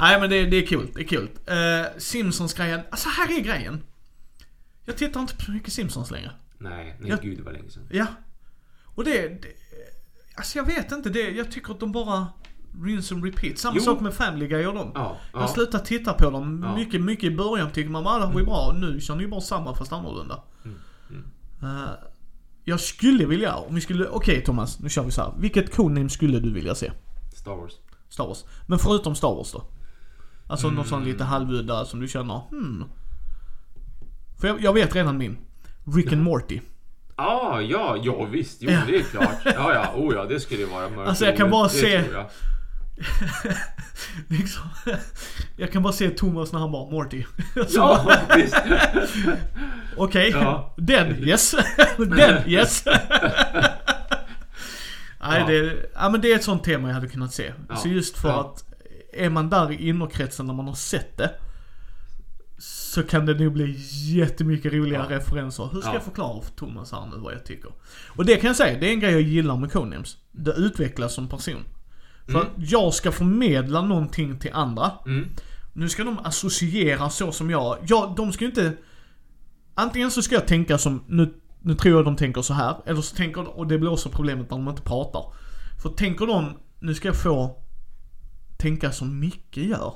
Nej 0.00 0.20
men 0.20 0.30
det, 0.30 0.46
det 0.46 0.56
är 0.56 0.66
kul, 0.66 0.88
det 0.94 1.00
är 1.00 1.04
kul. 1.08 1.22
Uh, 1.50 1.98
Simpsons-grejen, 1.98 2.80
alltså 2.90 3.08
här 3.08 3.38
är 3.38 3.40
grejen. 3.40 3.82
Jag 4.84 4.96
tittar 4.96 5.20
inte 5.20 5.36
på 5.36 5.42
så 5.42 5.50
mycket 5.50 5.72
Simpsons 5.72 6.10
längre. 6.10 6.30
Nej, 6.58 6.96
nej 7.00 7.10
Jag- 7.10 7.20
gud 7.22 7.40
var 7.40 7.52
länge 7.52 7.70
sedan. 7.70 7.86
Ja. 7.90 8.06
Och 8.84 9.04
det, 9.04 9.28
det 9.28 9.48
alltså 10.34 10.58
jag 10.58 10.64
vet 10.66 10.92
inte 10.92 11.10
det, 11.10 11.30
jag 11.30 11.50
tycker 11.52 11.72
att 11.72 11.80
de 11.80 11.92
bara 11.92 12.26
rinse 12.84 13.14
and 13.14 13.24
repeat. 13.24 13.58
Samma 13.58 13.74
Jo. 13.76 13.82
sak 13.82 14.00
med 14.00 14.14
Family 14.14 14.48
Guy 14.48 14.66
och 14.66 14.74
dem. 14.74 14.90
Ja, 14.94 15.16
Jag 15.32 15.42
ja. 15.42 15.48
slutat 15.48 15.84
titta 15.84 16.12
på 16.12 16.30
dem. 16.30 16.62
Ja. 16.66 16.74
Mycket, 16.76 17.00
mycket 17.00 17.24
i 17.24 17.36
början 17.36 17.70
tyckte 17.70 17.90
man 17.92 18.04
bara 18.04 18.18
det 18.18 18.26
här 18.26 18.32
var 18.32 18.40
ju 18.40 18.46
bra. 18.46 18.76
Nu 18.80 19.00
kör 19.00 19.16
ni 19.16 19.22
ju 19.22 19.28
bara 19.28 19.40
samma 19.40 19.74
fast 19.74 19.92
annorlunda. 19.92 20.42
Mm, 20.64 20.76
mm. 21.10 21.24
Eh, 21.62 21.90
jag 22.64 22.80
skulle 22.80 23.26
vilja, 23.26 23.54
om 23.56 23.74
vi 23.74 23.80
skulle, 23.80 24.06
okej 24.06 24.44
Thomas, 24.44 24.80
nu 24.80 24.88
kör 24.88 25.02
vi 25.04 25.10
så 25.10 25.20
här. 25.22 25.32
Vilket 25.38 25.76
codename 25.76 26.08
skulle 26.08 26.40
du 26.40 26.52
vilja 26.52 26.74
se? 26.74 26.92
Star 27.34 27.56
Wars. 27.56 27.72
Star 28.08 28.26
Wars. 28.26 28.44
Men 28.66 28.78
förutom 28.78 29.14
Star 29.14 29.34
Wars 29.34 29.52
då? 29.52 29.64
Alltså 30.46 30.66
Mm. 30.66 30.76
något 30.78 30.88
sånt 30.88 31.06
lite 31.06 31.24
halvudda 31.24 31.84
som 31.84 32.00
du 32.00 32.08
känner, 32.08 32.40
hmm. 32.50 32.84
För 34.40 34.48
jag, 34.48 34.60
jag 34.62 34.72
vet 34.72 34.94
redan 34.96 35.18
min. 35.18 35.38
Rick 35.94 36.12
and 36.12 36.22
Morty. 36.22 36.60
Ah, 37.16 37.60
ja, 37.60 37.96
ja 38.02 38.24
visst. 38.24 38.62
Jo, 38.62 38.70
Ja. 38.70 38.80
det 38.86 38.96
är 38.96 39.02
klart. 39.02 39.36
Ja, 39.44 39.74
ja, 39.74 39.92
oh 39.96 40.14
ja, 40.14 40.24
det 40.24 40.40
skulle 40.40 40.66
vara 40.66 40.88
mörkt. 40.88 41.08
Alltså, 41.08 41.24
jag 41.24 41.36
kan 41.36 41.50
bara 41.50 41.68
se- 41.68 42.04
jag. 42.12 42.26
liksom. 44.28 44.62
Jag 45.56 45.72
kan 45.72 45.82
bara 45.82 45.92
se 45.92 46.10
Thomas 46.10 46.52
när 46.52 46.60
han 46.60 46.72
bara 46.72 46.90
Morty. 46.90 47.24
Ja, 47.74 48.12
visst. 48.36 48.56
Okej, 49.96 50.30
Ja. 50.30 50.74
den 50.76 51.24
yes. 51.28 51.54
den 51.98 52.48
yes. 52.50 52.84
Nej 55.20 55.40
Ja. 55.40 55.46
det, 55.46 55.86
ja 55.94 56.08
men 56.10 56.20
det 56.20 56.32
är 56.32 56.36
ett 56.36 56.44
sånt 56.44 56.64
tema 56.64 56.88
jag 56.88 56.94
hade 56.94 57.08
kunnat 57.08 57.34
se. 57.34 57.52
Ja. 57.68 57.76
Så 57.76 57.88
just 57.88 58.18
för 58.18 58.28
Ja. 58.28 58.40
att 58.40 58.64
är 59.12 59.30
man 59.30 59.50
där 59.50 59.72
i 59.72 59.88
innerkretsen 59.88 60.46
när 60.46 60.54
man 60.54 60.66
har 60.66 60.74
sett 60.74 61.16
det. 61.18 61.30
Så 62.58 63.02
kan 63.02 63.26
det 63.26 63.34
nog 63.34 63.52
bli 63.52 63.76
jättemycket 64.18 64.72
roliga 64.72 65.06
Ja. 65.10 65.16
referenser. 65.16 65.68
Hur 65.72 65.80
ska 65.80 65.90
Ja. 65.90 65.94
jag 65.94 66.02
förklara 66.02 66.42
för 66.42 66.52
Thomas 66.52 66.92
här 66.92 67.06
nu 67.12 67.16
vad 67.18 67.34
jag 67.34 67.44
tycker? 67.44 67.70
Och 68.08 68.24
det 68.24 68.36
kan 68.36 68.46
jag 68.48 68.56
säga, 68.56 68.78
det 68.80 68.86
är 68.88 68.92
en 68.92 69.00
grej 69.00 69.12
jag 69.12 69.20
gillar 69.22 69.56
med 69.56 69.72
Codenames. 69.72 70.16
Det 70.32 70.50
utvecklas 70.52 71.14
som 71.14 71.28
person. 71.28 71.64
För 72.32 72.40
Mm. 72.40 72.52
att 72.56 72.70
jag 72.70 72.94
ska 72.94 73.12
förmedla 73.12 73.82
någonting 73.82 74.38
till 74.38 74.50
andra. 74.52 74.90
Mm. 75.06 75.28
Nu 75.72 75.88
ska 75.88 76.04
de 76.04 76.18
associera 76.18 77.10
så 77.10 77.32
som 77.32 77.50
jag. 77.50 77.76
Ja, 77.88 78.14
de 78.16 78.32
ska 78.32 78.44
ju 78.44 78.50
inte... 78.50 78.72
Antingen 79.74 80.10
så 80.10 80.22
ska 80.22 80.34
jag 80.34 80.46
tänka 80.46 80.78
som, 80.78 81.04
nu, 81.08 81.34
nu 81.62 81.74
tror 81.74 81.96
jag 81.96 82.04
de 82.04 82.16
tänker 82.16 82.42
så 82.42 82.54
här. 82.54 82.76
Eller 82.86 83.00
så 83.00 83.16
tänker 83.16 83.40
de, 83.42 83.46
och 83.46 83.66
det 83.66 83.78
blir 83.78 83.92
också 83.92 84.08
problemet 84.08 84.50
när 84.50 84.58
de 84.58 84.68
inte 84.68 84.82
pratar. 84.82 85.22
För 85.82 85.88
tänker 85.88 86.26
de, 86.26 86.52
nu 86.80 86.94
ska 86.94 87.08
jag 87.08 87.16
få 87.22 87.56
tänka 88.58 88.92
som 88.92 89.20
Micke 89.20 89.56
gör. 89.56 89.94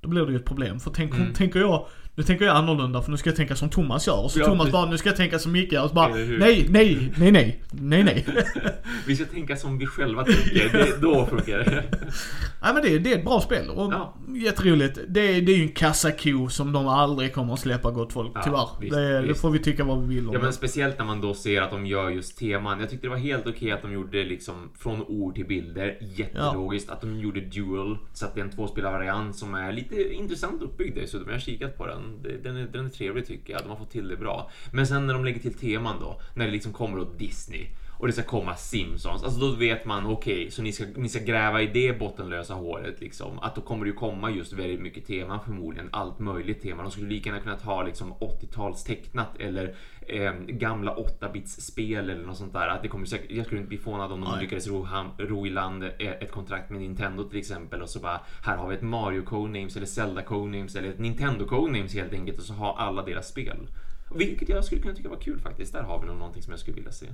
Då 0.00 0.08
blir 0.08 0.26
det 0.26 0.32
ju 0.32 0.38
ett 0.38 0.44
problem. 0.44 0.80
För 0.80 0.90
tänk, 0.90 1.14
Mm. 1.14 1.32
tänker 1.34 1.60
jag, 1.60 1.86
nu 2.20 2.24
tänker 2.24 2.44
jag 2.44 2.56
annorlunda 2.56 3.02
för 3.02 3.10
nu 3.10 3.16
ska 3.16 3.30
jag 3.30 3.36
tänka 3.36 3.56
som 3.56 3.68
Thomas 3.70 4.06
gör. 4.06 4.24
Och 4.24 4.30
så 4.30 4.40
Ja, 4.40 4.44
Thomas 4.44 4.58
precis. 4.58 4.72
bara, 4.72 4.90
nu 4.90 4.98
ska 4.98 5.08
jag 5.08 5.16
tänka 5.16 5.38
som 5.38 5.52
Micke 5.52 5.72
gör. 5.72 5.82
Och 5.82 5.88
så 5.88 5.94
bara, 5.94 6.08
nej, 6.08 6.36
nej, 6.38 6.66
nej, 6.70 7.12
nej, 7.32 7.60
nej, 7.72 8.04
nej. 8.04 8.26
Vi 9.06 9.16
ska 9.16 9.24
tänka 9.24 9.56
som 9.56 9.78
vi 9.78 9.86
själva 9.86 10.24
tänker. 10.24 10.68
Det, 10.72 11.00
då 11.02 11.26
funkar 11.26 11.58
det. 11.58 11.84
Nej 12.62 12.74
men 12.74 12.82
det, 12.82 12.98
det 12.98 13.12
är 13.12 13.18
ett 13.18 13.24
bra 13.24 13.40
spel 13.40 13.68
och 13.70 13.92
Ja. 13.92 14.14
jätteroligt. 14.44 14.98
Det, 15.08 15.20
är- 15.36 15.40
det 15.42 15.52
är 15.52 15.56
ju 15.56 15.62
en 15.62 15.72
kassako 15.72 16.48
som 16.48 16.72
de 16.72 16.88
aldrig 16.88 17.34
kommer 17.34 17.52
att 17.54 17.60
släppa 17.60 17.90
gott 17.90 18.12
folk, 18.12 18.32
Ja, 18.34 18.40
tyvärr. 18.44 18.68
visst, 18.80 18.94
det, 18.94 19.12
det 19.20 19.26
visst. 19.26 19.40
får 19.40 19.50
vi 19.50 19.58
tycka 19.58 19.84
vad 19.84 20.02
vi 20.08 20.14
vill 20.14 20.26
om. 20.28 20.32
Ja 20.34 20.38
men 20.38 20.46
det. 20.46 20.52
speciellt 20.52 20.98
när 20.98 21.04
man 21.04 21.20
då 21.20 21.34
ser 21.34 21.62
att 21.62 21.70
de 21.70 21.86
gör 21.86 22.10
just 22.10 22.38
teman. 22.38 22.80
Jag 22.80 22.90
tyckte 22.90 23.06
det 23.06 23.10
var 23.10 23.16
helt 23.16 23.46
okej 23.46 23.72
att 23.72 23.82
de 23.82 23.92
gjorde 23.92 24.24
liksom 24.24 24.70
från 24.78 25.02
ord 25.02 25.34
till 25.34 25.46
bilder. 25.46 25.98
Jättelogiskt. 26.00 26.90
Att 26.90 27.00
de 27.00 27.20
gjorde 27.20 27.40
dual. 27.40 27.98
Så 28.12 28.26
att 28.26 28.34
det 28.34 28.40
är 28.40 28.44
en 28.44 28.50
tvåspelarvariant 28.50 29.36
som 29.36 29.54
är 29.54 29.72
lite 29.72 30.12
intressant 30.14 30.62
uppbyggd 30.62 30.94
dessutom. 30.98 31.28
Jag 31.28 31.34
har 31.34 31.40
kikat 31.40 31.76
på 31.78 31.86
den. 31.86 32.00
Den 32.42 32.56
är, 32.56 32.66
den 32.66 32.86
är 32.86 32.90
trevlig 32.90 33.26
tycker 33.26 33.52
jag. 33.52 33.62
De 33.62 33.68
har 33.68 33.76
fått 33.76 33.90
till 33.90 34.08
det 34.08 34.16
bra. 34.16 34.50
Men 34.72 34.86
sen 34.86 35.06
när 35.06 35.14
de 35.14 35.24
lägger 35.24 35.40
till 35.40 35.54
teman 35.54 35.96
då. 36.00 36.20
När 36.34 36.46
det 36.46 36.52
liksom 36.52 36.72
kommer 36.72 36.98
åt 36.98 37.18
Disney. 37.18 37.66
Och 38.00 38.06
det 38.06 38.12
ska 38.12 38.22
komma 38.22 38.56
Simpsons. 38.56 39.22
Alltså 39.24 39.40
då 39.40 39.52
vet 39.52 39.84
man 39.84 40.06
okej, 40.06 40.50
så 40.50 40.62
ni 40.62 40.72
ska, 40.72 40.84
ni 40.96 41.08
ska 41.08 41.20
gräva 41.20 41.62
i 41.62 41.66
det 41.66 41.98
bottenlösa 41.98 42.54
håret 42.54 43.00
liksom. 43.00 43.38
Att 43.38 43.54
då 43.54 43.60
kommer 43.60 43.84
det 43.84 43.90
ju 43.90 43.96
komma 43.96 44.30
just 44.30 44.52
väldigt 44.52 44.80
mycket 44.80 45.06
teman 45.06 45.40
förmodligen. 45.44 45.88
Allt 45.92 46.18
möjligt 46.18 46.62
tema. 46.62 46.82
De 46.82 46.90
skulle 46.90 47.08
lika 47.08 47.28
gärna 47.28 47.42
kunna 47.42 47.56
ta 47.56 47.82
liksom 47.82 48.12
80-tals 48.12 48.84
tecknat 48.84 49.36
eller 49.38 49.74
eh, 50.00 50.32
gamla 50.32 50.94
8-bits 50.94 51.60
spel 51.60 52.10
eller 52.10 52.26
något 52.26 52.36
sånt 52.36 52.52
där. 52.52 52.68
Att 52.68 52.82
det 52.82 52.88
kommer 52.88 53.06
säkert, 53.06 53.30
jag 53.30 53.46
skulle 53.46 53.60
inte 53.60 53.68
bli 53.68 53.78
förvånad 53.78 54.12
om 54.12 54.20
de 54.20 54.30
Nej. 54.30 54.42
lyckades 54.42 54.66
ro, 54.66 54.82
ham, 54.82 55.06
ro 55.18 55.46
i 55.46 55.50
land 55.50 55.82
eh, 55.82 55.90
ett 55.98 56.32
kontrakt 56.32 56.70
med 56.70 56.80
Nintendo 56.80 57.24
till 57.24 57.38
exempel 57.38 57.82
och 57.82 57.88
så 57.88 58.00
bara 58.00 58.20
här 58.44 58.56
har 58.56 58.68
vi 58.68 58.74
ett 58.74 58.82
Mario 58.82 59.22
Codenames 59.22 59.76
eller 59.76 59.86
Zelda 59.86 60.22
Codenames 60.22 60.76
eller 60.76 60.88
ett 60.88 60.98
Nintendo 60.98 61.46
Codenames 61.46 61.94
helt 61.94 62.12
enkelt 62.12 62.38
och 62.38 62.44
så 62.44 62.52
har 62.52 62.76
alla 62.78 63.02
deras 63.02 63.28
spel. 63.28 63.68
Vilket 64.14 64.48
jag 64.48 64.64
skulle 64.64 64.82
kunna 64.82 64.94
tycka 64.94 65.08
var 65.08 65.20
kul 65.20 65.40
faktiskt. 65.40 65.72
Där 65.72 65.82
har 65.82 66.00
vi 66.00 66.06
nog 66.06 66.16
någonting 66.16 66.42
som 66.42 66.50
jag 66.50 66.60
skulle 66.60 66.74
vilja 66.74 66.92
se. 66.92 67.06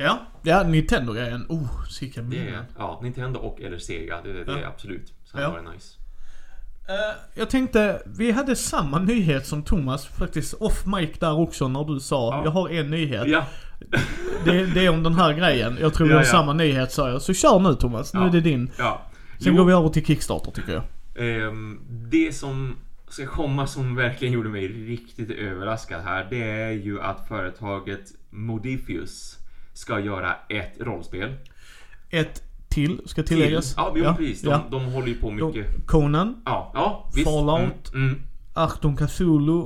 Ja, 0.00 0.18
ja 0.42 0.62
Nintendo-grejen. 0.62 1.46
Oh, 1.48 1.68
Det 2.14 2.22
minnen. 2.22 2.64
ja, 2.78 3.00
Nintendo 3.02 3.40
och 3.40 3.60
eller 3.60 3.78
Sega. 3.78 4.20
Det, 4.24 4.32
det, 4.32 4.44
det 4.44 4.52
är 4.60 4.66
absolut. 4.66 5.08
Så 5.24 5.38
Ja. 5.38 5.42
ja. 5.42 5.50
var 5.50 5.56
det 5.62 5.70
nice. 5.72 5.96
Eh, 6.88 7.16
jag 7.34 7.50
tänkte, 7.50 8.02
vi 8.06 8.30
hade 8.30 8.56
samma 8.56 8.98
nyhet 8.98 9.46
som 9.46 9.62
Thomas 9.62 10.06
faktiskt 10.06 10.54
off 10.54 10.86
mic 10.86 11.10
där 11.18 11.38
också 11.38 11.68
när 11.68 11.84
du 11.84 12.00
sa, 12.00 12.34
Ja. 12.34 12.44
jag 12.44 12.50
har 12.50 12.68
en 12.68 12.90
nyhet. 12.90 13.26
Ja, 13.28 13.44
Det, 14.44 14.66
det 14.66 14.86
är 14.86 14.90
om 14.90 15.02
den 15.02 15.14
här 15.14 15.32
grejen. 15.34 15.78
Jag 15.80 15.94
tror 15.94 16.06
vi 16.06 16.12
Ja, 16.12 16.18
har 16.18 16.24
ja. 16.24 16.30
samma 16.30 16.52
nyhet 16.52 16.92
sa 16.92 17.10
jag. 17.10 17.22
Så 17.22 17.34
kör 17.34 17.58
nu 17.58 17.74
Thomas, 17.74 18.14
nu 18.14 18.20
är 18.20 18.30
det 18.30 18.40
din. 18.40 18.70
ja. 18.78 19.02
Sen 19.38 19.52
Jo. 19.52 19.58
går 19.58 19.64
vi 19.64 19.72
över 19.72 19.88
till 19.88 20.06
Kickstarter 20.06 20.50
tycker 20.50 20.72
jag. 20.72 20.82
Ehm, 21.16 21.80
det 21.88 22.32
som 22.34 22.76
ska 23.08 23.26
komma 23.26 23.66
som 23.66 23.96
verkligen 23.96 24.34
gjorde 24.34 24.48
mig 24.48 24.68
riktigt 24.68 25.30
överraskad 25.30 26.00
här, 26.04 26.26
det 26.30 26.42
är 26.50 26.70
ju 26.70 27.00
att 27.00 27.28
företaget 27.28 28.00
Modifius 28.30 29.36
ska 29.80 30.00
göra 30.00 30.34
ett 30.48 30.80
rollspel. 30.80 31.34
Ett 32.10 32.42
till, 32.68 33.00
ska 33.06 33.22
tilläggas. 33.22 33.74
Ja, 33.76 33.92
jo, 33.96 34.14
precis. 34.16 34.42
De, 34.42 34.50
ja. 34.50 34.64
de 34.70 34.84
håller 34.84 35.08
ju 35.08 35.14
på 35.14 35.30
mycket. 35.30 35.76
De, 35.76 35.82
Conan, 35.86 36.42
Ja, 36.44 36.70
ja 36.74 37.10
visst. 37.14 37.26
Fallout. 37.30 37.94
Mm, 37.94 38.08
mm. 38.08 38.22
Achtung 38.54 38.96
Cthulhu 38.96 39.64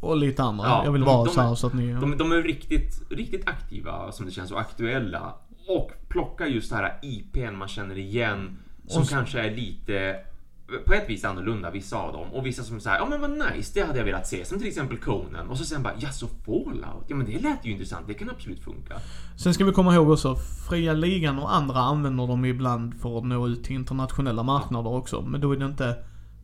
och 0.00 0.16
lite 0.16 0.42
andra. 0.42 0.66
Ja, 0.66 0.84
jag 0.84 0.92
vill 0.92 1.00
de- 1.00 1.06
bara 1.06 1.24
de- 1.24 1.34
så 1.34 1.40
här 1.40 1.54
så 1.54 1.66
att 1.66 1.74
ni... 1.74 1.92
De, 1.92 2.16
de 2.18 2.32
är 2.32 2.42
riktigt, 2.42 3.02
riktigt 3.10 3.48
aktiva 3.48 4.12
som 4.12 4.26
det 4.26 4.32
känns 4.32 4.50
och 4.50 4.60
aktuella. 4.60 5.34
Och 5.68 5.90
plockar 6.08 6.46
just 6.46 6.70
det 6.70 6.76
här 6.76 6.98
IPn 7.02 7.56
man 7.56 7.68
känner 7.68 7.98
igen. 7.98 8.58
Som 8.86 9.02
Och 9.02 9.08
kanske 9.08 9.40
är 9.40 9.50
lite 9.56 10.16
på 10.86 10.94
ett 10.94 11.08
vis 11.10 11.24
annorlunda, 11.24 11.70
vissa 11.70 11.96
av 11.96 12.12
dem. 12.12 12.32
Och 12.32 12.46
vissa 12.46 12.62
som 12.62 12.80
säger 12.80 12.96
ja 12.96 13.06
men 13.06 13.20
vad 13.20 13.30
nice, 13.30 13.70
det 13.74 13.86
hade 13.86 13.98
jag 13.98 14.04
velat 14.04 14.26
se. 14.26 14.44
Som 14.44 14.58
till 14.58 14.68
exempel 14.68 14.98
Conan. 14.98 15.48
Och 15.48 15.58
så 15.58 15.64
sen 15.64 15.82
bara, 15.82 15.94
ja 15.98 16.10
så 16.10 16.26
Fallout? 16.28 17.04
Ja 17.08 17.16
men 17.16 17.26
det 17.26 17.38
lät 17.42 17.66
ju 17.66 17.70
intressant, 17.70 18.06
det 18.06 18.14
kan 18.14 18.30
absolut 18.30 18.64
funka. 18.64 18.94
Sen 19.36 19.54
ska 19.54 19.64
vi 19.64 19.72
komma 19.72 19.94
ihåg 19.94 20.10
också, 20.10 20.36
fria 20.70 20.92
ligan 20.92 21.38
och 21.38 21.54
andra 21.54 21.78
använder 21.78 22.26
dem 22.26 22.44
ibland 22.44 22.94
för 23.00 23.18
att 23.18 23.24
nå 23.24 23.48
ut 23.48 23.64
till 23.64 23.74
internationella 23.74 24.42
marknader 24.42 24.90
också. 24.90 25.22
Men 25.22 25.40
då 25.40 25.52
är 25.52 25.56
det 25.56 25.66
inte, 25.66 25.96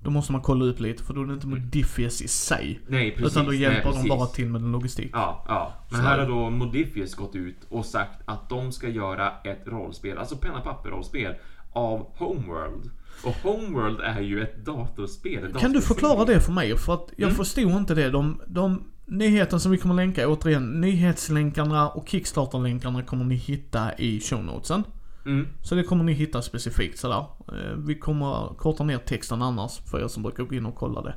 då 0.03 0.11
måste 0.11 0.32
man 0.32 0.40
kolla 0.43 0.65
upp 0.65 0.81
lite 0.81 1.03
för 1.03 1.15
då 1.15 1.23
är 1.23 1.27
det 1.27 1.35
inte 1.35 1.47
Modifius 1.47 2.23
i 2.23 2.28
sig. 2.28 2.81
Nej 2.89 3.11
precis. 3.11 3.32
utan 3.32 3.44
då 3.44 3.51
nej, 3.51 3.61
hjälper 3.61 3.82
de 3.85 3.93
precis. 3.93 4.09
bara 4.09 4.27
till 4.27 4.47
med 4.48 4.62
logistik. 4.62 5.11
Ja, 5.12 5.44
ja. 5.48 5.73
Men 5.90 6.01
Så- 6.01 6.07
här 6.07 6.19
har 6.19 6.27
då 6.27 6.51
Modifius 6.51 7.15
gått 7.15 7.35
ut 7.35 7.57
och 7.69 7.86
sagt 7.86 8.20
att 8.24 8.48
de 8.48 8.73
ska 8.73 8.89
göra 8.89 9.32
ett 9.44 9.62
rollspel, 9.66 10.19
alltså 10.19 10.36
penna 10.36 10.61
papper 10.61 10.90
rollspel 10.90 11.35
av 11.73 12.07
Homeworld. 12.19 12.90
Och 13.24 13.34
Homeworld 13.43 14.01
är 14.01 14.20
ju 14.20 14.43
ett 14.43 14.64
datorspel. 14.66 15.44
ett 15.44 15.59
Kan 15.59 15.72
du 15.72 15.80
förklara 15.80 16.24
det 16.24 16.40
för 16.40 16.52
mig? 16.52 16.76
För 16.76 16.94
att 16.94 17.09
jag 17.16 17.26
Mm. 17.26 17.36
förstod 17.36 17.70
inte 17.72 17.94
det. 17.94 18.10
De, 18.10 18.40
de 18.47 18.82
nyheten 19.06 19.60
som 19.60 19.72
vi 19.72 19.78
kommer 19.78 19.94
länka, 19.94 20.28
återigen, 20.28 20.80
nyhetslänkarna 20.80 21.88
och 21.88 22.09
Kickstarter-länkarna 22.09 23.02
kommer 23.02 23.24
ni 23.24 23.34
hitta 23.34 23.98
i 23.98 24.20
show 24.20 24.44
notesen. 24.44 24.84
Mm. 25.26 25.48
Så 25.62 25.74
det 25.74 25.82
kommer 25.82 26.05
ni 26.05 26.12
hitta 26.12 26.43
specifikt 26.43 26.98
sådär. 26.98 27.18
Eh, 27.48 27.76
Vi 27.76 27.98
kommer 27.98 28.55
korta 28.59 28.84
ner 28.84 28.98
texten 28.98 29.43
annars 29.43 29.78
för 29.90 30.05
er 30.05 30.09
som 30.09 30.22
brukar 30.22 30.44
gå 30.44 30.55
in 30.55 30.66
och 30.66 30.74
kolla 30.74 31.02
det. 31.02 31.14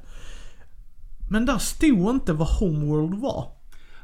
Men 1.32 1.46
där 1.46 1.58
stod 1.58 2.10
inte 2.10 2.34
vad 2.34 2.48
Homeworld 2.48 3.14
var. 3.22 3.46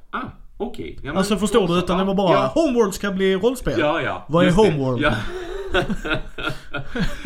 Ah, 0.10 0.20
okej. 0.58 0.96
Ja, 1.02 1.08
men 1.08 1.18
Alltså 1.18 1.38
förstår 1.38 1.68
du? 1.68 1.78
Utan 1.78 1.96
ja, 1.98 2.04
det 2.04 2.08
var 2.08 2.16
bara 2.16 2.34
Ja, 2.34 2.52
Homeworld 2.56 2.94
ska 2.94 3.12
bli 3.12 3.36
rollspel. 3.36 3.80
ja. 3.80 4.02
ja 4.02 4.26
Vad 4.30 4.46
är. 4.46 4.52
Homeworld? 4.52 5.02
Ja 5.02 5.14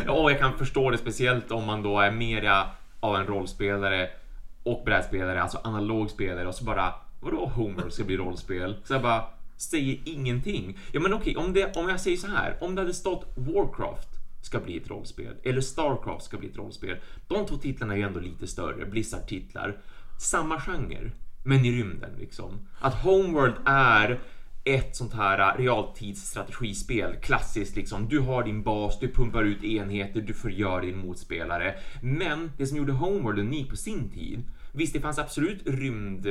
ja, 0.05 0.11
och 0.11 0.31
jag 0.31 0.39
kan 0.39 0.57
förstå 0.57 0.89
det 0.89 0.97
speciellt 0.97 1.51
om 1.51 1.65
man 1.65 1.83
då 1.83 1.99
är 1.99 2.11
mera 2.11 2.67
av 2.99 3.15
en 3.15 3.27
rollspelare 3.27 4.09
och 4.63 4.83
brädspelare, 4.85 5.41
alltså 5.41 5.59
analog 5.63 6.09
spelare 6.09 6.47
och 6.47 6.55
så 6.55 6.63
bara 6.63 6.93
vadå 7.19 7.45
Homeworld 7.45 7.93
ska 7.93 8.03
bli 8.03 8.17
rollspel? 8.17 8.75
Så 8.83 8.93
jag 8.93 9.01
bara 9.01 9.23
säger 9.57 9.99
ingenting. 10.05 10.77
Ja 10.91 10.99
men 10.99 11.13
okej, 11.13 11.35
om, 11.35 11.53
det, 11.53 11.77
om 11.77 11.89
jag 11.89 11.99
säger 11.99 12.17
så 12.17 12.27
här, 12.27 12.57
om 12.61 12.75
det 12.75 12.81
hade 12.81 12.93
stått 12.93 13.33
Warcraft 13.35 14.09
ska 14.41 14.59
bli 14.59 14.77
ett 14.77 14.89
rollspel 14.89 15.35
eller 15.43 15.61
Starcraft 15.61 16.25
ska 16.25 16.37
bli 16.37 16.49
ett 16.49 16.57
rollspel. 16.57 16.97
De 17.27 17.45
två 17.45 17.55
titlarna 17.55 17.93
är 17.93 17.97
ju 17.97 18.03
ändå 18.03 18.19
lite 18.19 18.47
större, 18.47 18.85
Blizzard-titlar. 18.85 19.77
Samma 20.19 20.61
genre, 20.61 21.11
men 21.43 21.65
i 21.65 21.71
rymden 21.71 22.11
liksom. 22.19 22.67
Att 22.79 22.93
Homeworld 22.93 23.55
är 23.65 24.19
ett 24.75 24.95
sånt 24.95 25.13
här 25.13 25.39
äh, 25.39 25.61
realtidsstrategispel, 25.63 27.15
klassiskt 27.21 27.75
liksom. 27.75 28.07
Du 28.09 28.19
har 28.19 28.43
din 28.43 28.63
bas, 28.63 28.99
du 28.99 29.07
pumpar 29.13 29.43
ut 29.43 29.63
enheter, 29.63 30.21
du 30.21 30.33
förgör 30.33 30.81
din 30.81 30.97
motspelare. 30.97 31.75
Men 32.01 32.51
det 32.57 32.67
som 32.67 32.77
gjorde 32.77 32.91
Homeworld 32.93 33.39
unik 33.39 33.69
på 33.69 33.75
sin 33.75 34.09
tid, 34.09 34.43
visst 34.73 34.93
det 34.93 34.99
fanns 35.01 35.19
absolut 35.19 35.61
rymd 35.67 36.27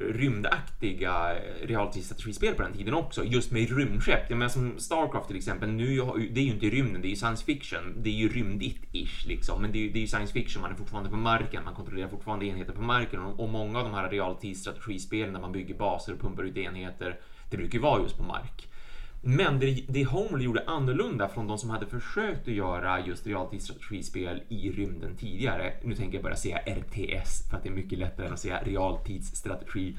rymdaktiga 0.00 1.36
äh, 1.36 1.66
realtidsstrategispel 1.66 2.54
på 2.54 2.62
den 2.62 2.72
tiden 2.72 2.94
också, 2.94 3.24
just 3.24 3.52
med 3.52 3.76
rymdskepp. 3.78 4.30
Jag 4.30 4.38
menar 4.38 4.48
som 4.48 4.78
Starcraft 4.78 5.26
till 5.26 5.36
exempel, 5.36 5.68
nu 5.70 5.96
det 6.30 6.40
är 6.40 6.44
ju 6.44 6.50
inte 6.52 6.66
i 6.66 6.70
rymden, 6.70 7.02
det 7.02 7.08
är 7.08 7.10
ju 7.10 7.16
science 7.16 7.44
fiction. 7.44 7.94
Det 8.02 8.10
är 8.10 8.14
ju 8.14 8.28
rymdigt-ish 8.28 9.26
liksom, 9.28 9.62
men 9.62 9.72
det 9.72 9.78
är, 9.78 9.82
ju- 9.82 9.90
det 9.90 9.98
är 9.98 10.00
ju 10.00 10.06
science 10.06 10.32
fiction, 10.32 10.62
man 10.62 10.70
är 10.72 10.76
fortfarande 10.76 11.10
på 11.10 11.16
marken, 11.16 11.64
man 11.64 11.74
kontrollerar 11.74 12.08
fortfarande 12.08 12.46
enheter 12.46 12.72
på 12.72 12.82
marken 12.82 13.20
och, 13.20 13.40
och 13.40 13.48
många 13.48 13.78
av 13.78 13.84
de 13.84 13.94
här 13.94 14.10
realtidsstrategispelen 14.10 15.32
där 15.32 15.40
man 15.40 15.52
bygger 15.52 15.74
baser 15.74 16.12
och 16.12 16.20
pumpar 16.20 16.42
ut 16.42 16.56
enheter, 16.56 17.20
det 17.50 17.56
brukar 17.56 17.78
ju 17.78 17.82
vara 17.82 18.02
just 18.02 18.16
på 18.16 18.22
mark. 18.22 18.68
Men 19.20 19.58
det, 19.58 19.84
det 19.88 20.04
Homeworld 20.04 20.42
gjorde 20.42 20.64
annorlunda 20.66 21.28
från 21.28 21.46
de 21.46 21.58
som 21.58 21.70
hade 21.70 21.86
försökt 21.86 22.48
att 22.48 22.54
göra 22.54 23.06
just 23.06 23.26
realtidsstrategispel 23.26 24.42
i 24.48 24.70
rymden 24.70 25.16
tidigare. 25.16 25.72
Nu 25.82 25.94
tänker 25.94 26.16
jag 26.16 26.24
bara 26.24 26.36
säga 26.36 26.58
RTS 26.58 27.48
för 27.50 27.56
att 27.56 27.62
det 27.62 27.68
är 27.68 27.72
mycket 27.74 27.98
lättare 27.98 28.26
än 28.26 28.32
att 28.32 28.40
säga 28.40 28.62
realtidsstrategi. 28.62 29.96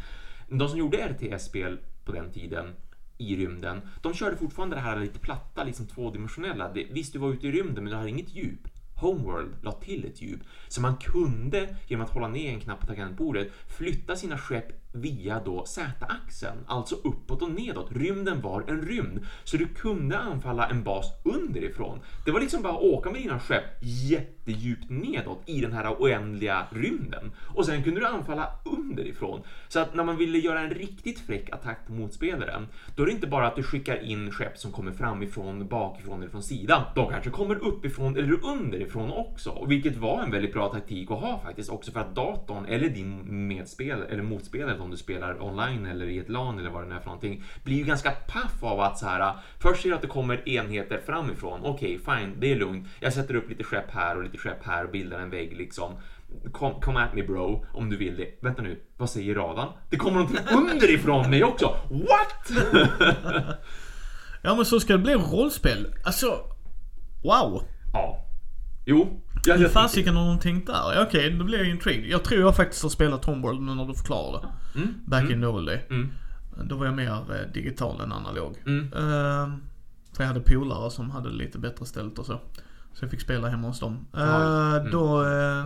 De 0.48 0.70
som 0.70 0.80
gjorde 0.80 0.98
RTS-spel 0.98 1.80
på 2.06 2.12
den 2.12 2.32
tiden 2.32 2.74
i 3.18 3.36
rymden, 3.36 3.82
de 4.02 4.14
körde 4.14 4.38
fortfarande 4.38 4.76
det 4.76 4.82
här 4.82 5.00
lite 5.00 5.20
platta, 5.20 5.64
liksom 5.64 5.88
tvådimensionella. 5.88 6.74
Det, 6.74 6.88
visst, 6.92 7.14
du 7.14 7.20
var 7.20 7.30
ute 7.30 7.48
i 7.48 7.52
rymden, 7.52 7.84
men 7.84 7.92
du 7.92 7.98
hade 7.98 8.10
inget 8.10 8.36
djup. 8.36 8.68
Homeworld 8.96 9.56
la 9.62 9.72
till 9.72 10.06
ett 10.06 10.22
djup. 10.22 10.40
Så 10.68 10.82
man 10.82 10.98
kunde, 10.98 11.76
genom 11.88 12.06
att 12.06 12.12
hålla 12.12 12.28
ner 12.28 12.54
en 12.54 12.60
knapp 12.60 12.80
på 12.80 12.88
tangentbordet, 12.88 13.52
flytta 13.78 14.16
sina 14.16 14.38
skepp 14.38 14.89
via 14.92 15.42
då 15.46 15.66
Z-axeln, 15.66 16.58
alltså 16.68 16.96
uppåt 16.96 17.42
och 17.42 17.52
nedåt. 17.52 17.92
Rymden 17.92 18.42
var 18.42 18.64
en 18.68 18.82
rymd, 18.82 19.26
så 19.44 19.58
du 19.58 19.68
kunde 19.68 20.18
anfalla 20.18 20.70
en 20.70 20.84
bas 20.84 21.06
underifrån. 21.24 22.00
Det 22.26 22.32
var 22.32 22.40
liksom 22.40 22.62
bara 22.62 22.74
att 22.74 22.80
åka 22.80 23.12
med 23.12 23.22
dina 23.22 23.40
skepp 23.40 23.64
jättedjupt 23.82 24.90
nedåt 24.90 25.42
i 25.46 25.62
den 25.62 25.74
här 25.74 25.96
oändliga 26.00 26.68
rymden. 26.72 27.32
Och 27.56 27.66
sen 27.66 27.84
kunde 27.84 28.00
du 28.00 28.08
anfalla 28.08 28.52
underifrån. 28.66 29.42
Så 29.68 29.80
att 29.80 29.96
när 29.96 30.04
man 30.04 30.18
ville 30.18 30.38
göra 30.38 30.60
en 30.62 30.70
riktigt 30.70 31.20
fräck 31.20 31.50
attack 31.50 31.88
på 31.88 31.94
motspelaren, 31.94 32.68
då 32.96 33.04
är 33.04 33.08
det 33.08 33.14
inte 33.14 33.28
bara 33.28 33.48
att 33.48 33.56
du 33.56 33.64
skickar 33.64 34.04
in 34.04 34.32
skepp 34.32 34.58
som 34.58 34.72
kommer 34.72 34.92
framifrån, 34.92 35.68
bakifrån 35.68 36.20
eller 36.22 36.32
från 36.32 36.44
sidan. 36.44 36.82
De 36.96 37.10
kanske 37.10 37.30
kommer 37.30 37.56
uppifrån 37.56 38.18
eller 38.18 38.46
underifrån 38.46 39.12
också, 39.12 39.66
vilket 39.68 39.98
var 39.98 40.24
en 40.24 40.32
väldigt 40.32 40.54
bra 40.54 40.68
taktik 40.74 41.12
att 41.12 41.20
ha 41.20 41.40
faktiskt 41.40 41.70
också 41.70 41.92
för 41.92 42.00
att 42.00 42.16
datorn 42.16 42.66
eller 42.66 42.90
din 42.90 43.48
medspelare 43.48 44.06
eller 44.06 44.24
motspelare 44.24 44.79
om 44.82 44.92
du 44.92 44.98
spelar 44.98 45.44
online 45.44 45.86
eller 45.86 46.06
i 46.06 46.20
ett 46.20 46.30
LAN 46.30 46.60
eller 46.60 46.70
vad 46.70 46.84
det 46.84 46.90
nu 46.90 46.96
är 46.96 47.00
för 47.00 47.06
någonting 47.06 47.44
blir 47.64 47.78
ju 47.78 47.84
ganska 47.84 48.12
paff 48.12 48.64
av 48.64 48.80
att 48.80 48.98
så 48.98 49.06
här 49.06 49.34
först 49.60 49.82
ser 49.82 49.90
du 49.90 49.96
att 49.96 50.02
det 50.02 50.08
kommer 50.08 50.50
enheter 50.50 51.02
framifrån. 51.06 51.60
Okej, 51.64 52.00
fine, 52.06 52.36
det 52.40 52.52
är 52.52 52.56
lugnt. 52.56 52.88
Jag 53.00 53.14
sätter 53.14 53.36
upp 53.36 53.50
lite 53.50 53.64
skepp 53.64 53.92
här 53.92 54.18
och 54.18 54.24
lite 54.24 54.38
skepp 54.38 54.64
här 54.64 54.86
och 54.86 54.92
bildar 54.92 55.20
en 55.20 55.30
vägg 55.30 55.58
liksom. 55.58 55.94
Kom, 56.52 56.82
come 56.82 57.00
at 57.00 57.14
me 57.14 57.24
bro, 57.24 57.66
om 57.74 57.90
du 57.90 57.98
vill 57.98 58.18
det. 58.18 58.38
Vänta 58.42 58.62
nu, 58.62 58.80
vad 58.98 59.10
säger 59.10 59.36
radan? 59.36 59.74
Det 59.90 59.98
kommer 59.98 60.20
någonting 60.20 60.40
underifrån 60.58 61.30
mig 61.30 61.44
också! 61.44 61.76
What? 61.90 62.52
Ja 64.42 64.56
men 64.56 64.66
så 64.66 64.80
ska 64.80 64.94
det 64.94 65.00
bli 65.00 65.14
rollspel. 65.14 65.94
Alltså, 66.04 66.28
wow. 67.24 67.64
ja. 67.94 68.29
Jo. 68.90 69.22
Jag, 69.46 69.58
Hur 69.58 69.68
fasiken 69.68 70.16
har 70.16 70.28
de 70.28 70.40
tänkt 70.40 70.68
där? 70.68 71.06
Okej, 71.08 71.30
då 71.32 71.46
blir 71.46 71.58
jag 71.58 71.70
intrigued. 71.70 72.10
Jag 72.10 72.24
tror 72.24 72.42
jag 72.42 72.56
faktiskt 72.56 72.84
har 72.84 72.90
spelat 72.90 73.26
Homeworld 73.26 73.62
nu 73.62 73.76
när 73.76 73.86
du 73.86 73.94
förklarar 73.94 74.42
det. 74.42 74.80
Mm, 74.80 74.94
Back 75.06 75.30
in 75.30 75.42
the 75.42 75.48
old 75.48 75.68
day. 75.68 75.86
Mm. 75.90 76.12
Då 76.64 76.76
var 76.76 76.86
jag 76.86 76.96
mer 76.96 77.12
eh, 77.12 77.52
digital 77.54 78.02
än 78.02 78.12
analog. 78.12 78.58
Mm. 78.66 78.84
Eh, 78.94 79.58
för 80.14 80.24
jag 80.24 80.28
hade 80.28 80.40
polare 80.40 80.92
som 80.92 81.12
hade 81.12 81.30
lite 81.30 81.60
bättre 81.60 81.86
ställt 81.86 82.20
och 82.20 82.26
så. 82.26 82.40
Så 82.94 83.04
jag 83.04 83.12
fick 83.12 83.22
spela 83.22 83.48
hemma 83.48 83.68
hos 83.68 83.80
dem. 83.80 84.08
Mm. 84.14 84.92
Då... 84.92 85.24
eh, 85.26 85.66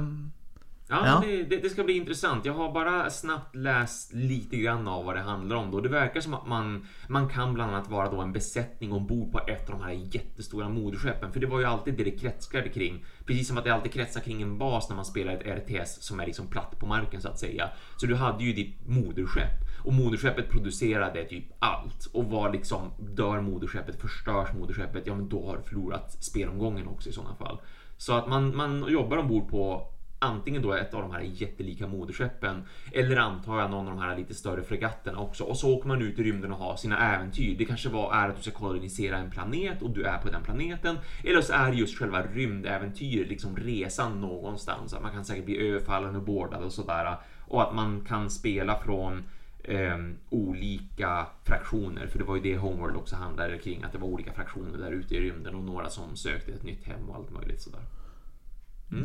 Ja, 0.89 1.07
Ja. 1.07 1.21
Det, 1.25 1.43
det, 1.43 1.57
det 1.57 1.69
ska 1.69 1.83
bli 1.83 1.93
intressant. 1.93 2.45
Jag 2.45 2.53
har 2.53 2.71
bara 2.71 3.09
snabbt 3.09 3.55
läst 3.55 4.13
lite 4.13 4.57
grann 4.57 4.87
av 4.87 5.05
vad 5.05 5.15
det 5.15 5.21
handlar 5.21 5.55
om. 5.55 5.71
Då. 5.71 5.81
Det 5.81 5.89
verkar 5.89 6.21
som 6.21 6.33
att 6.33 6.47
man, 6.47 6.87
man 7.09 7.29
kan 7.29 7.53
bland 7.53 7.75
annat 7.75 7.89
vara 7.89 8.09
då 8.09 8.21
en 8.21 8.33
besättning 8.33 8.91
ombord 8.91 9.31
på 9.31 9.39
ett 9.39 9.69
av 9.69 9.79
de 9.79 9.83
här 9.83 10.15
jättestora 10.15 10.69
moderskeppen. 10.69 11.31
För 11.31 11.39
det 11.39 11.47
var 11.47 11.59
ju 11.59 11.65
alltid 11.65 11.93
det 11.93 12.03
det 12.03 12.11
kretsade 12.11 12.69
kring. 12.69 13.05
Precis 13.25 13.47
som 13.47 13.57
att 13.57 13.63
det 13.63 13.73
alltid 13.73 13.93
kretsar 13.93 14.21
kring 14.21 14.41
en 14.41 14.57
bas 14.57 14.89
när 14.89 14.95
man 14.95 15.05
spelar 15.05 15.33
ett 15.33 15.57
RTS 15.57 16.03
som 16.03 16.19
är 16.19 16.25
liksom 16.25 16.47
platt 16.47 16.79
på 16.79 16.85
marken 16.85 17.21
så 17.21 17.27
att 17.27 17.39
säga. 17.39 17.69
Så 17.97 18.05
du 18.05 18.15
hade 18.15 18.43
ju 18.43 18.53
ditt 18.53 18.87
moderskepp. 18.87 19.63
Och 19.83 19.93
moderskeppet 19.93 20.49
producerade 20.49 21.23
typ 21.23 21.45
allt. 21.59 22.05
Och 22.13 22.25
var 22.25 22.51
liksom, 22.51 22.91
dör 22.99 23.41
moderskeppet, 23.41 24.01
förstörs 24.01 24.53
moderskeppet, 24.53 25.07
ja 25.07 25.15
men 25.15 25.29
då 25.29 25.47
har 25.47 25.57
du 25.57 25.63
förlorat 25.63 26.23
spelomgången 26.23 26.87
också 26.87 27.09
i 27.09 27.13
sådana 27.13 27.35
fall. 27.35 27.61
Så 27.97 28.13
att 28.13 28.27
man, 28.27 28.55
man 28.55 28.85
jobbar 28.87 29.17
ombord 29.17 29.49
på 29.49 29.92
antingen 30.23 30.61
då 30.61 30.73
ett 30.73 30.93
av 30.93 31.01
de 31.01 31.11
här 31.11 31.21
jättelika 31.21 31.87
moderskeppen 31.87 32.63
eller 32.91 33.17
antar 33.17 33.59
jag 33.59 33.71
någon 33.71 33.87
av 33.87 33.95
de 33.95 34.01
här 34.01 34.17
lite 34.17 34.33
större 34.33 34.63
fregatterna 34.63 35.19
också 35.19 35.43
och 35.43 35.57
så 35.57 35.73
åker 35.73 35.87
man 35.87 36.01
ut 36.01 36.19
i 36.19 36.23
rymden 36.23 36.51
och 36.51 36.57
har 36.57 36.75
sina 36.75 37.15
äventyr. 37.15 37.55
Det 37.57 37.65
kanske 37.65 37.89
var 37.89 38.13
är 38.13 38.29
att 38.29 38.35
du 38.35 38.41
ska 38.41 38.51
kolonisera 38.51 39.17
en 39.17 39.31
planet 39.31 39.81
och 39.81 39.89
du 39.89 40.03
är 40.03 40.17
på 40.17 40.29
den 40.29 40.43
planeten 40.43 40.97
eller 41.23 41.41
så 41.41 41.53
är 41.53 41.71
just 41.71 41.97
själva 41.97 42.23
rymdäventyret, 42.23 43.29
liksom 43.29 43.55
resan 43.55 44.21
någonstans. 44.21 44.93
Att 44.93 45.01
man 45.01 45.11
kan 45.11 45.25
säkert 45.25 45.45
bli 45.45 45.67
överfallen 45.67 46.15
och 46.15 46.23
boardad 46.23 46.63
och 46.63 46.73
sådär 46.73 47.17
och 47.47 47.61
att 47.61 47.75
man 47.75 48.01
kan 48.01 48.29
spela 48.29 48.79
från 48.79 49.23
Um, 49.67 50.17
olika 50.29 51.27
fraktioner, 51.43 52.07
för 52.07 52.19
det 52.19 52.25
var 52.25 52.35
ju 52.35 52.41
det 52.41 52.57
Homeworld 52.57 52.95
också 52.95 53.15
handlade 53.15 53.57
kring, 53.57 53.83
att 53.83 53.91
det 53.91 53.97
var 53.97 54.07
olika 54.07 54.33
fraktioner 54.33 54.77
där 54.77 54.91
ute 54.91 55.15
i 55.15 55.19
rymden 55.19 55.55
och 55.55 55.63
några 55.63 55.89
som 55.89 56.15
sökte 56.15 56.51
ett 56.51 56.63
nytt 56.63 56.83
hem 56.83 57.09
och 57.09 57.15
allt 57.15 57.31
möjligt 57.31 57.61
sådär. 57.61 57.81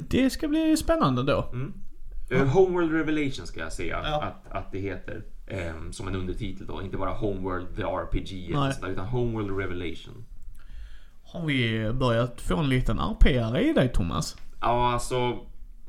Det 0.08 0.30
ska 0.30 0.48
bli 0.48 0.76
spännande 0.76 1.22
då. 1.22 1.50
Mm. 1.52 1.72
Eh, 2.30 2.46
Homeworld 2.46 2.92
Revelation 2.92 3.46
ska 3.46 3.60
jag 3.60 3.72
säga 3.72 4.00
Ja. 4.04 4.22
att, 4.22 4.52
att 4.56 4.72
det 4.72 4.78
heter. 4.78 5.22
ehm, 5.46 5.92
som 5.92 6.08
en 6.08 6.14
undertitel 6.16 6.66
då. 6.66 6.82
Inte 6.82 6.96
bara 6.96 7.10
Homeworld 7.10 7.76
the 7.76 7.82
RPG 7.82 8.52
sådär, 8.74 8.92
utan 8.92 9.06
Homeworld 9.06 9.58
Revelation. 9.58 10.24
har 11.24 11.46
vi 11.46 11.92
börjat 11.92 12.40
få 12.40 12.56
en 12.56 12.68
liten 12.68 12.98
RP-are 12.98 13.58
i 13.60 13.72
dig 13.72 13.88
Thomas. 13.88 14.36
Ja, 14.60 14.92
alltså. 14.92 15.38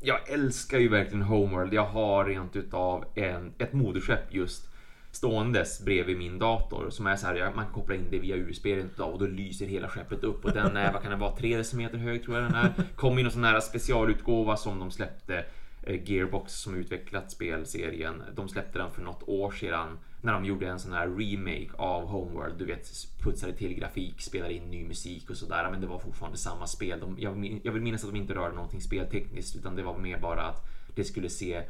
Jag 0.02 0.30
älskar 0.30 0.78
ju 0.78 0.88
verkligen 0.88 1.22
Homeworld. 1.22 1.74
Jag 1.74 1.86
har 1.86 2.24
rent 2.24 2.56
utav 2.56 3.04
en, 3.14 3.52
ett 3.58 3.72
moderskepp 3.72 4.34
just 4.34 4.69
ståendes 5.12 5.80
bredvid 5.84 6.18
min 6.18 6.38
dator 6.38 6.90
som 6.90 7.06
är 7.06 7.16
så 7.16 7.26
här. 7.26 7.52
Man 7.54 7.64
kan 7.64 7.74
koppla 7.74 7.94
in 7.94 8.06
det 8.10 8.18
via 8.18 8.36
USB 8.36 8.66
och 8.98 9.18
då 9.18 9.26
lyser 9.26 9.66
hela 9.66 9.88
skeppet 9.88 10.24
upp 10.24 10.44
och 10.44 10.52
den 10.52 10.76
är, 10.76 10.92
vad 10.92 11.02
kan 11.02 11.10
den 11.10 11.20
vara, 11.20 11.36
3 11.36 11.56
decimeter 11.56 11.98
hög 11.98 12.24
tror 12.24 12.36
jag 12.36 12.46
den 12.46 12.54
är. 12.54 12.72
Kom 12.96 13.18
i 13.18 13.22
någon 13.22 13.32
sån 13.32 13.44
här 13.44 13.60
specialutgåva 13.60 14.56
som 14.56 14.78
de 14.78 14.90
släppte. 14.90 15.44
Eh, 15.82 16.10
Gearbox 16.10 16.52
som 16.52 16.74
utvecklat 16.74 17.30
spelserien. 17.30 18.22
De 18.34 18.48
släppte 18.48 18.78
den 18.78 18.90
för 18.90 19.02
något 19.02 19.22
år 19.28 19.50
sedan 19.50 19.98
när 20.20 20.32
de 20.32 20.44
gjorde 20.44 20.68
en 20.68 20.78
sån 20.78 20.92
här 20.92 21.08
remake 21.08 21.70
av 21.76 22.06
Homeworld. 22.06 22.58
Du 22.58 22.64
vet, 22.64 22.88
putsade 23.22 23.52
till 23.52 23.74
grafik, 23.74 24.20
spelade 24.20 24.54
in 24.54 24.70
ny 24.70 24.84
musik 24.84 25.30
och 25.30 25.36
sådär. 25.36 25.68
Men 25.70 25.80
det 25.80 25.86
var 25.86 25.98
fortfarande 25.98 26.38
samma 26.38 26.66
spel. 26.66 27.00
De, 27.00 27.16
jag, 27.18 27.60
jag 27.62 27.72
vill 27.72 27.82
minnas 27.82 28.04
att 28.04 28.10
de 28.10 28.16
inte 28.16 28.34
rörde 28.34 28.54
någonting 28.54 28.80
speltekniskt 28.80 29.56
utan 29.56 29.76
det 29.76 29.82
var 29.82 29.98
mer 29.98 30.18
bara 30.18 30.42
att 30.42 30.66
det 30.94 31.04
skulle 31.04 31.28
se 31.28 31.62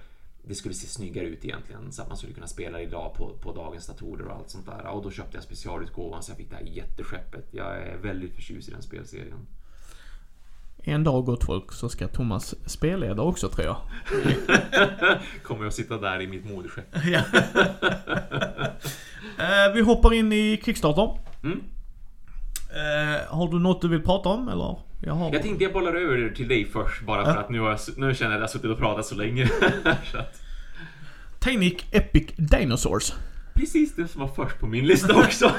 det 0.43 0.55
skulle 0.55 0.75
se 0.75 0.87
snyggare 0.87 1.27
ut 1.27 1.45
egentligen 1.45 1.93
så 1.93 2.03
att 2.03 2.09
man 2.09 2.17
skulle 2.17 2.33
kunna 2.33 2.47
spela 2.47 2.81
idag 2.81 3.15
på, 3.15 3.33
på 3.41 3.53
dagens 3.53 3.87
datorer 3.87 4.27
och 4.27 4.37
allt 4.37 4.51
sånt 4.51 4.67
där. 4.67 4.87
Och 4.87 5.03
då 5.03 5.11
köpte 5.11 5.37
jag 5.37 5.45
specialutgåvan 5.45 6.23
så 6.23 6.31
jag 6.31 6.39
fick 6.39 6.51
det 6.51 6.57
här 6.57 6.65
jätteskeppet. 6.65 7.49
Jag 7.51 7.77
är 7.77 7.97
väldigt 7.97 8.35
förtjust 8.35 8.69
i 8.69 8.73
den 8.73 8.83
spelserien. 8.83 9.47
En 10.83 11.05
dag 11.05 11.25
gott 11.25 11.45
folk 11.45 11.73
så 11.73 11.89
ska 11.89 12.09
Thomas 12.09 12.55
spelleda 12.67 13.23
också 13.23 13.49
tror 13.49 13.67
jag. 13.67 13.77
Kommer 15.43 15.65
jag 15.65 15.73
sitta 15.73 15.99
där 15.99 16.21
i 16.21 16.27
mitt 16.27 16.45
moderskepp. 16.45 16.95
Eh, 19.39 19.75
vi 19.75 19.81
hoppar 19.81 20.15
in 20.15 20.33
i 20.33 20.61
Kickstarter. 20.65 21.19
Mm. 21.43 21.61
Eh, 22.71 23.37
har 23.37 23.49
du 23.49 23.59
något 23.59 23.83
du 23.83 23.89
vill 23.89 24.03
prata 24.03 24.29
om 24.29 24.49
eller? 24.49 24.77
Jag 25.01 25.15
har... 25.15 25.33
Jag 25.33 25.43
tänkte 25.43 25.65
jag 25.65 25.73
bollar 25.73 25.95
över 25.95 26.35
till 26.35 26.49
dig 26.49 26.65
först 26.65 27.03
bara 27.03 27.25
för 27.25 27.41
att 27.41 27.51
nu, 27.51 27.61
har 27.61 27.71
jag, 27.71 27.79
nu 27.97 28.15
känner 28.15 28.31
jag 28.31 28.37
att 28.37 28.41
jag 28.41 28.41
har 28.41 28.47
suttit 28.49 28.71
och 28.71 28.79
pratat 28.79 29.07
så 29.07 29.15
länge. 29.15 29.47
så 30.13 30.19
att, 30.19 30.43
Epic 31.91 32.27
Dinosaurs. 32.37 33.13
precis 33.55 33.95
det 33.97 34.09
som 34.09 34.21
var 34.21 34.29
först 34.29 34.59
på 34.59 34.67
min 34.67 34.87
lista 34.87 35.15
också. 35.15 35.53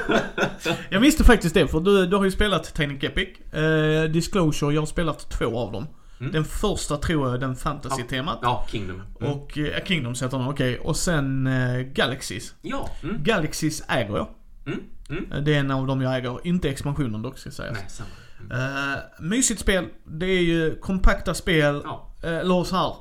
Jag 0.90 1.00
visste 1.00 1.24
faktiskt 1.24 1.54
det 1.54 1.68
för 1.68 1.80
du, 1.80 2.06
du 2.08 2.16
har 2.16 2.24
ju 2.24 2.32
spelat 2.32 2.76
Tinic 2.76 3.04
Epic. 3.04 3.54
Eh, 3.54 4.04
Disclosure, 4.04 4.74
jag 4.74 4.82
har 4.82 4.86
spelat 4.86 5.30
två 5.30 5.60
av 5.60 5.72
dem. 5.72 5.88
Mm. 6.20 6.32
Den 6.32 6.46
första 6.46 6.98
tror 6.98 7.28
jag 7.28 7.36
är 7.36 7.40
den 7.40 7.56
fantasy-temat. 7.56 8.40
ja, 8.42 8.68
Kingdom. 8.72 9.02
Mm. 9.22 9.32
Och 9.34 9.58
eh, 9.58 9.84
Kingdoms 9.86 10.24
heter 10.24 10.38
den, 10.38 10.48
okej. 10.48 10.80
Och 10.80 10.96
sen 10.98 11.48
eh, 11.48 11.80
Galaxies. 11.82 12.56
Ja. 12.62 12.90
Mm. 13.04 13.24
Galaxies 13.24 13.84
äger 13.88 14.16
jag. 14.18 14.28
Mm. 14.66 14.80
Mm. 15.10 15.32
Eh, 15.32 15.40
Det 15.42 15.54
är 15.56 15.60
en 15.60 15.72
av 15.72 15.88
dem 15.88 16.02
jag 16.02 16.16
äger. 16.18 16.40
Inte 16.48 16.70
expansionen 16.70 17.22
dock 17.22 17.38
ska 17.38 17.52
sägas. 17.52 17.78
Nej, 17.78 17.86
samma. 17.90 18.10
Eh, 18.52 19.00
mysigt 19.20 19.62
spel. 19.62 19.86
Det 20.06 20.26
är 20.26 20.42
ju 20.42 20.76
kompakta 20.76 21.34
spel. 21.34 21.82
Ja. 21.84 22.16
Eh, 22.24 22.38
eller 22.38 22.64
så 22.64 22.76
här. 22.76 22.96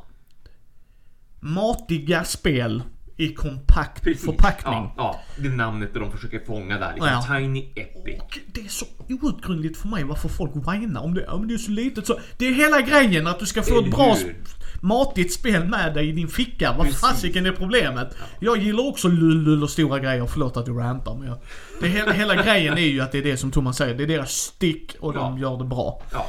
Matiga 1.40 2.24
spel 2.24 2.82
i 3.16 3.34
kompakt 3.34 4.02
Precis. 4.02 4.24
förpackning. 4.24 4.74
Ja, 4.74 4.94
ja, 4.96 5.20
det 5.38 5.48
är 5.48 5.52
namnet 5.52 5.94
de 5.94 6.12
försöker 6.12 6.40
fånga 6.46 6.78
där. 6.78 6.92
Liksom. 6.92 7.08
Ja. 7.08 7.38
Tiny 7.38 7.72
Epic. 7.76 8.20
Och 8.20 8.38
det 8.54 8.60
är 8.60 8.68
så 8.68 8.86
outgrundligt 9.08 9.76
för 9.76 9.88
mig 9.88 10.04
varför 10.04 10.28
folk 10.28 10.52
whinar 10.56 11.00
om 11.00 11.14
det. 11.14 11.26
Om 11.26 11.48
det 11.48 11.54
är 11.54 11.58
så 11.58 11.70
litet 11.70 12.06
så. 12.06 12.18
Det 12.36 12.46
är 12.46 12.52
hela 12.52 12.80
grejen 12.80 13.26
att 13.26 13.38
du 13.38 13.46
ska 13.46 13.62
få 13.62 13.78
Eller 13.78 13.88
ett 13.88 13.94
bra 13.94 14.14
hur? 14.14 14.36
Matigt 14.80 15.32
spel 15.32 15.64
med 15.64 15.94
dig 15.94 16.08
i 16.08 16.12
din 16.12 16.28
ficka. 16.28 16.74
Vad 16.78 16.94
fasiken 16.94 17.46
är 17.46 17.52
problemet? 17.52 18.16
Jag 18.40 18.58
gillar 18.58 18.88
också 18.88 19.08
lull 19.08 19.62
och 19.62 19.70
stora 19.70 19.98
grejer. 19.98 20.26
Förlåt 20.26 20.56
att 20.56 20.66
du 20.66 20.72
rantar 20.72 21.14
men 21.14 21.28
jag, 21.28 21.38
det 21.80 21.88
hela, 21.88 22.12
hela 22.12 22.42
grejen 22.42 22.78
är 22.78 22.86
ju 22.86 23.00
att 23.00 23.12
det 23.12 23.18
är 23.18 23.22
det 23.22 23.36
som 23.36 23.50
Thomas 23.50 23.76
säger. 23.76 23.94
Det 23.94 24.02
är 24.02 24.06
deras 24.06 24.30
stick 24.32 24.96
och 25.00 25.12
de 25.12 25.38
Ja. 25.38 25.50
gör 25.50 25.58
det 25.58 25.64
bra. 25.64 26.02
Ja. 26.12 26.26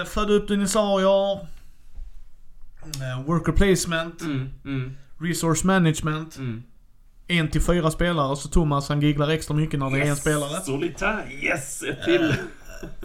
Uh, 0.00 0.04
födde 0.06 0.32
upp 0.34 0.48
dinosaurier. 0.48 1.40
Uh, 2.86 3.26
worker 3.26 3.52
placement. 3.52 4.20
Mm, 4.20 4.48
mm, 4.64 4.96
Resource 5.20 5.66
management. 5.66 6.36
mm. 6.36 6.62
En 7.28 7.50
till 7.50 7.60
fyra 7.62 7.90
spelare 7.90 8.36
så 8.36 8.48
Thomas 8.48 8.88
han 8.88 9.00
gigglar 9.02 9.28
extra 9.28 9.56
mycket 9.56 9.80
när 9.80 9.90
det 9.90 9.98
är 9.98 10.06
en 10.10 10.16
spelare. 10.16 10.60
Solitär, 10.60 11.24
yes! 11.42 11.82
Ett 11.82 12.04
till. 12.04 12.34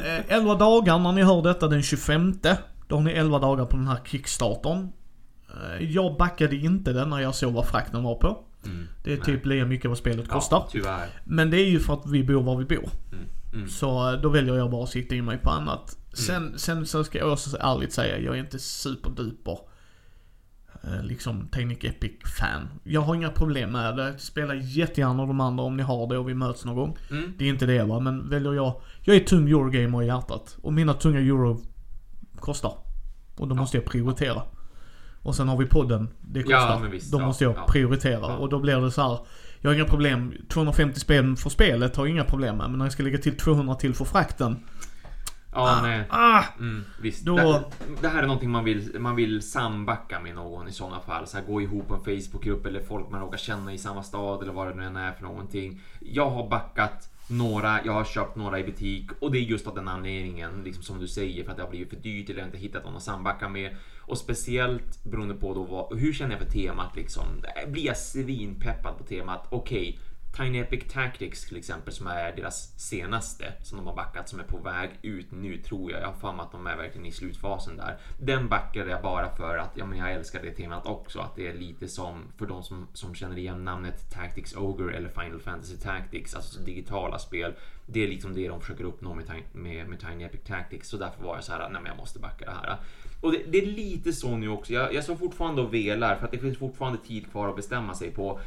Eh, 0.05 0.19
11 0.35 0.55
dagar 0.55 0.99
när 0.99 1.11
ni 1.11 1.23
hör 1.23 1.41
detta 1.41 1.67
den 1.67 1.83
25. 1.83 2.39
Då 2.91 2.97
har 2.97 3.03
ni 3.03 3.11
11 3.11 3.39
dagar 3.39 3.65
på 3.65 3.77
den 3.77 3.88
här 3.88 3.99
kickstartern. 4.05 4.91
Eh, 5.49 5.91
Jag 5.91 6.18
backade 6.18 6.55
inte 6.55 6.93
den 6.93 7.09
när 7.09 7.19
jag 7.19 7.35
såg 7.35 7.53
vad 7.53 7.68
frakten 7.68 8.03
var 8.03 8.15
på. 8.15 8.43
Mm. 8.65 8.88
Det 9.03 9.13
är 9.13 9.18
Nej. 9.18 9.26
typ 9.26 9.45
lika 9.45 9.65
mycket 9.65 9.89
vad 9.89 9.97
spelet 9.97 10.27
kostar. 10.27 10.57
Ja, 10.57 10.68
tyvärr. 10.72 11.09
Men 11.23 11.49
det 11.49 11.57
är 11.57 11.69
ju 11.69 11.80
för 11.80 11.93
att 11.93 12.07
vi 12.11 12.23
bor 12.23 12.41
var 12.43 12.57
vi 12.57 12.65
bor. 12.65 12.89
Mm, 13.11 13.26
mm. 13.53 13.68
Så 13.69 14.13
eh, 14.13 14.22
då 14.22 14.30
väljer 14.30 14.55
jag 14.55 14.72
bara 14.72 14.84
att 14.84 14.89
sikta 14.89 15.15
in 15.15 15.26
mig 15.26 15.38
på 15.38 15.49
annat. 15.49 15.97
Sen, 16.13 16.59
sen 16.59 16.85
så 16.85 17.03
ska 17.03 17.18
jag 17.18 17.31
också 17.31 17.57
ärligt 17.59 17.93
säga, 17.93 18.19
jag 18.19 18.35
är 18.35 18.39
inte 18.39 18.59
superduper 18.59 19.59
eh, 20.84 21.03
liksom 21.03 21.47
Technic 21.47 21.84
Epic-fan. 21.84 22.68
Jag 22.84 23.01
har 23.01 23.15
inga 23.15 23.30
problem 23.30 23.72
med 23.72 23.97
det. 23.97 24.19
Spela 24.19 24.55
jättegärna 24.55 25.26
de 25.26 25.39
andra 25.41 25.63
om 25.63 25.77
ni 25.77 25.84
har 25.84 26.07
det 26.07 26.18
och 26.18 26.30
vi 26.30 26.34
möts 26.34 26.65
någon 26.65 26.76
gång. 26.76 26.97
Mm. 27.11 27.34
Det 27.38 27.45
är 27.45 27.49
inte 27.49 27.65
det 27.65 27.84
va, 27.84 27.99
men 27.99 28.30
väljer 28.30 28.53
jag... 28.53 28.81
Jag 29.01 29.15
är 29.15 29.19
tung 29.19 29.49
Eurogamer 29.49 30.03
i 30.03 30.05
hjärtat. 30.05 30.57
Och 30.61 30.73
mina 30.73 30.93
tunga 30.93 31.19
Euro 31.19 31.61
kostar. 32.41 32.73
Och 33.38 33.47
då 33.47 33.55
måste 33.55 33.77
jag 33.77 33.85
prioritera. 33.85 34.41
Och 35.23 35.35
sen 35.35 35.49
har 35.49 35.57
vi 35.57 35.65
podden, 35.65 36.09
det 36.22 36.43
kostar. 36.43 36.81
Ja, 36.84 36.89
visst, 36.91 37.11
då 37.11 37.19
ja, 37.19 37.26
måste 37.26 37.43
jag 37.43 37.53
ja. 37.57 37.65
prioritera. 37.68 38.38
Och 38.38 38.49
då 38.49 38.59
blir 38.59 38.81
det 38.81 38.91
så 38.91 39.01
här. 39.01 39.19
Jag 39.59 39.69
har 39.69 39.76
inga 39.76 39.85
problem. 39.85 40.34
250 40.49 40.99
spänn 40.99 41.38
för 41.38 41.49
spelet 41.49 41.95
har 41.95 42.05
jag 42.05 42.11
inga 42.11 42.23
problem 42.23 42.57
med. 42.57 42.69
Men 42.69 42.77
när 42.77 42.85
jag 42.85 42.91
ska 42.91 43.03
lägga 43.03 43.18
till 43.18 43.38
200 43.38 43.76
till 43.76 43.93
för 43.95 44.05
frakten. 44.05 44.59
Ja, 45.53 45.80
nej. 45.81 46.03
Ah! 46.09 46.43
Mm, 46.59 46.84
visst. 47.01 47.26
Då- 47.26 47.35
Det, 47.35 47.63
det 48.01 48.07
här 48.07 48.23
är 48.23 48.27
någonting 48.27 48.49
man 48.49 48.63
vill, 48.63 48.99
man 48.99 49.15
vill 49.15 49.41
sambacka 49.41 50.19
med 50.19 50.35
någon 50.35 50.68
i 50.68 50.72
sådana 50.72 50.99
fall. 50.99 51.27
Så 51.27 51.38
här, 51.38 51.45
gå 51.45 51.61
ihop 51.61 51.88
på 51.88 51.93
en 51.93 52.03
Facebookgrupp 52.03 52.65
eller 52.65 52.84
folk 52.84 53.09
man 53.09 53.22
råkar 53.22 53.38
känna 53.38 53.73
i 53.73 53.77
samma 53.77 54.03
stad 54.03 54.41
eller 54.43 54.53
vad 54.53 54.68
det 54.68 54.76
nu 54.76 54.84
än 54.84 54.95
är 54.95 55.11
för 55.11 55.23
någonting. 55.23 55.81
Jag 55.99 56.30
har 56.30 56.49
backat 56.49 57.10
några, 57.32 57.86
jag 57.86 57.94
har 57.94 58.03
köpt 58.03 58.36
några 58.36 58.60
i 58.60 58.64
butik 58.64 59.10
och 59.20 59.32
det 59.32 59.38
är 59.38 59.41
just 59.41 59.68
av 59.68 59.76
den 59.76 59.88
anledningen, 59.88 60.64
liksom 60.64 60.84
som 60.84 60.99
du 60.99 61.08
säger, 61.08 61.44
för 61.44 61.52
att 61.52 61.58
det 61.58 61.64
har 61.64 61.70
blivit 61.70 61.90
för 61.90 61.95
dyrt 61.95 62.30
eller 62.30 62.40
jag 62.40 62.45
har 62.45 62.48
inte 62.48 62.58
hittat 62.58 62.86
någon 62.86 62.95
att 62.95 63.03
sambacka 63.03 63.49
med. 63.49 63.76
Och 63.99 64.18
speciellt 64.18 65.03
beroende 65.03 65.36
på 65.36 65.53
då 65.53 65.64
vad, 65.64 65.99
hur 65.99 66.14
känner 66.14 66.32
jag 66.32 66.40
för 66.40 66.52
temat 66.52 66.95
liksom. 66.95 67.24
Blir 67.68 67.86
jag 67.86 67.98
svinpeppad 67.98 68.98
på 68.98 69.03
temat? 69.03 69.48
Okej, 69.49 69.99
Tiny 70.38 70.60
Epic 70.60 70.84
Tactics 70.94 71.45
till 71.45 71.58
exempel 71.58 71.94
som 71.94 72.08
är 72.08 72.36
deras 72.36 72.80
senaste 72.80 73.53
som 73.64 73.78
de 73.78 73.88
har 73.88 73.95
backat 73.95 74.30
som 74.30 74.40
är 74.40 74.44
på 74.44 74.58
väg 74.58 74.90
ut 75.02 75.32
nu 75.32 75.58
tror 75.58 75.91
jag. 75.91 76.02
Jag 76.02 76.08
har 76.08 76.14
för 76.14 76.34
mig 76.34 76.44
att 76.44 76.52
de 76.52 76.68
är 76.68 76.78
verkligen 76.78 77.06
i 77.06 77.12
slutfasen 77.12 77.78
där. 77.78 77.98
Den 78.20 78.48
backade 78.48 78.91
jag 78.91 79.02
bara 79.02 79.36
för 79.36 79.58
att 79.58 79.72
ja, 79.76 79.86
men 79.86 79.98
jag 79.98 80.12
älskar 80.12 80.41
det 80.41 80.52
temat 80.52 80.86
också. 80.86 81.20
Att 81.20 81.36
det 81.36 81.48
är 81.48 81.53
lite 81.53 81.88
som 81.88 82.24
för 82.38 82.45
de 82.45 82.64
som, 82.64 82.88
som 82.94 83.16
känner 83.16 83.38
igen 83.38 83.66
namnet 83.66 84.12
Tactics 84.12 84.56
Ogre 84.56 84.95
eller 84.95 85.10
Final 85.10 85.40
Fantasy 85.40 85.78
Tactics, 85.78 86.36
alltså 86.36 86.60
digitala 86.60 87.20
spel. 87.20 87.53
Det 87.86 88.03
är 88.03 88.08
liksom 88.08 88.34
det 88.34 88.48
de 88.48 88.62
försöker 88.62 88.84
uppnå 88.84 89.14
med, 89.14 89.26
med, 89.52 89.88
med 89.88 89.99
Tiny 89.99 90.24
Epic 90.24 90.41
Tactics. 90.44 90.90
Så 90.90 90.98
därför 90.98 91.24
var 91.24 91.36
jag 91.36 91.44
så 91.44 91.52
här, 91.52 91.60
nej 91.60 91.82
men 91.82 91.86
jag 91.86 91.98
måste 91.98 92.20
backa 92.20 92.45
det 92.45 92.52
här. 92.52 92.78
Och 93.22 93.32
det, 93.32 93.41
det 93.48 93.58
är 93.58 93.66
lite 93.66 94.14
så 94.14 94.38
nu 94.38 94.49
också. 94.49 94.74
Jag, 94.74 94.94
jag 94.94 95.03
står 95.03 95.16
fortfarande 95.16 95.62
och 95.62 95.74
velar 95.74 96.16
för 96.16 96.26
att 96.26 96.32
det 96.32 96.38
finns 96.38 96.58
fortfarande 96.58 96.99
tid 97.08 97.32
kvar 97.32 97.49
att 97.49 97.56
bestämma 97.56 97.94
sig 97.94 98.12
på. 98.12 98.40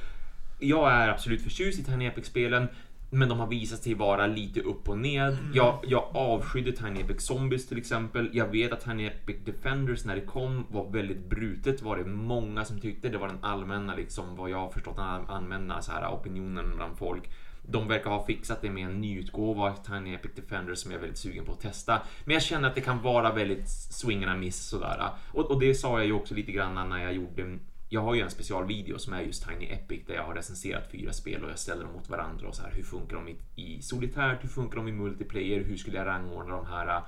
Jag 0.64 0.92
är 0.92 1.08
absolut 1.08 1.42
förtjust 1.42 1.78
i 1.78 1.84
Tiny 1.84 2.06
Epic-spelen. 2.06 2.68
Men 3.10 3.28
de 3.28 3.40
har 3.40 3.46
visat 3.46 3.82
sig 3.82 3.94
vara 3.94 4.26
lite 4.26 4.60
upp 4.60 4.88
och 4.88 4.98
ned. 4.98 5.36
Jag, 5.54 5.78
jag 5.82 6.04
avskydde 6.14 6.72
Tiny 6.72 7.00
Epic 7.00 7.26
Zombies 7.26 7.68
till 7.68 7.78
exempel. 7.78 8.30
Jag 8.32 8.46
vet 8.46 8.72
att 8.72 8.84
Tiny 8.84 9.06
Epic 9.06 9.36
Defenders 9.44 10.04
när 10.04 10.14
det 10.14 10.20
kom 10.20 10.66
var 10.68 10.90
väldigt 10.90 11.28
brutet. 11.28 11.82
Var 11.82 11.96
det 11.96 12.04
många 12.04 12.64
som 12.64 12.80
tyckte. 12.80 13.08
Det 13.08 13.18
var 13.18 13.28
den 13.28 13.44
allmänna, 13.44 13.94
liksom, 13.94 14.36
vad 14.36 14.50
jag 14.50 14.58
har 14.58 14.70
förstått, 14.70 14.96
den 14.96 15.04
allmänna 15.28 15.82
så 15.82 15.92
här, 15.92 16.08
opinionen 16.14 16.76
bland 16.76 16.98
folk. 16.98 17.22
De 17.68 17.88
verkar 17.88 18.10
ha 18.10 18.26
fixat 18.26 18.62
det 18.62 18.70
med 18.70 18.84
en 18.84 19.00
nyutgåva 19.00 19.62
av 19.62 19.74
Tiny 19.74 20.14
Epic 20.14 20.32
Defenders 20.34 20.78
som 20.78 20.90
jag 20.90 20.98
är 20.98 21.02
väldigt 21.02 21.18
sugen 21.18 21.44
på 21.44 21.52
att 21.52 21.60
testa. 21.60 22.02
Men 22.24 22.34
jag 22.34 22.42
känner 22.42 22.68
att 22.68 22.74
det 22.74 22.80
kan 22.80 23.02
vara 23.02 23.32
väldigt 23.32 23.68
swing 23.68 24.24
and 24.24 24.40
miss 24.40 24.68
sådär. 24.68 25.08
Och, 25.32 25.50
och 25.50 25.60
det 25.60 25.74
sa 25.74 25.98
jag 25.98 26.06
ju 26.06 26.12
också 26.12 26.34
lite 26.34 26.52
grann 26.52 26.88
när 26.88 27.02
jag 27.02 27.14
gjorde 27.14 27.58
jag 27.94 28.00
har 28.00 28.14
ju 28.14 28.20
en 28.20 28.30
specialvideo 28.30 28.98
som 28.98 29.12
är 29.12 29.20
just 29.20 29.48
Tiny 29.48 29.66
Epic 29.66 30.00
där 30.06 30.14
jag 30.14 30.22
har 30.24 30.34
recenserat 30.34 30.90
fyra 30.90 31.12
spel 31.12 31.44
och 31.44 31.50
jag 31.50 31.58
ställer 31.58 31.84
dem 31.84 31.92
mot 31.92 32.10
varandra 32.10 32.48
och 32.48 32.54
så 32.54 32.62
här 32.62 32.70
hur 32.72 32.82
funkar 32.82 33.16
de 33.16 33.28
i, 33.28 33.36
i 33.54 33.82
solitärt, 33.82 34.44
hur 34.44 34.48
funkar 34.48 34.76
de 34.76 34.88
i 34.88 34.92
multiplayer, 34.92 35.64
hur 35.64 35.76
skulle 35.76 35.96
jag 35.96 36.06
rangordna 36.06 36.56
de 36.56 36.66
här 36.66 37.02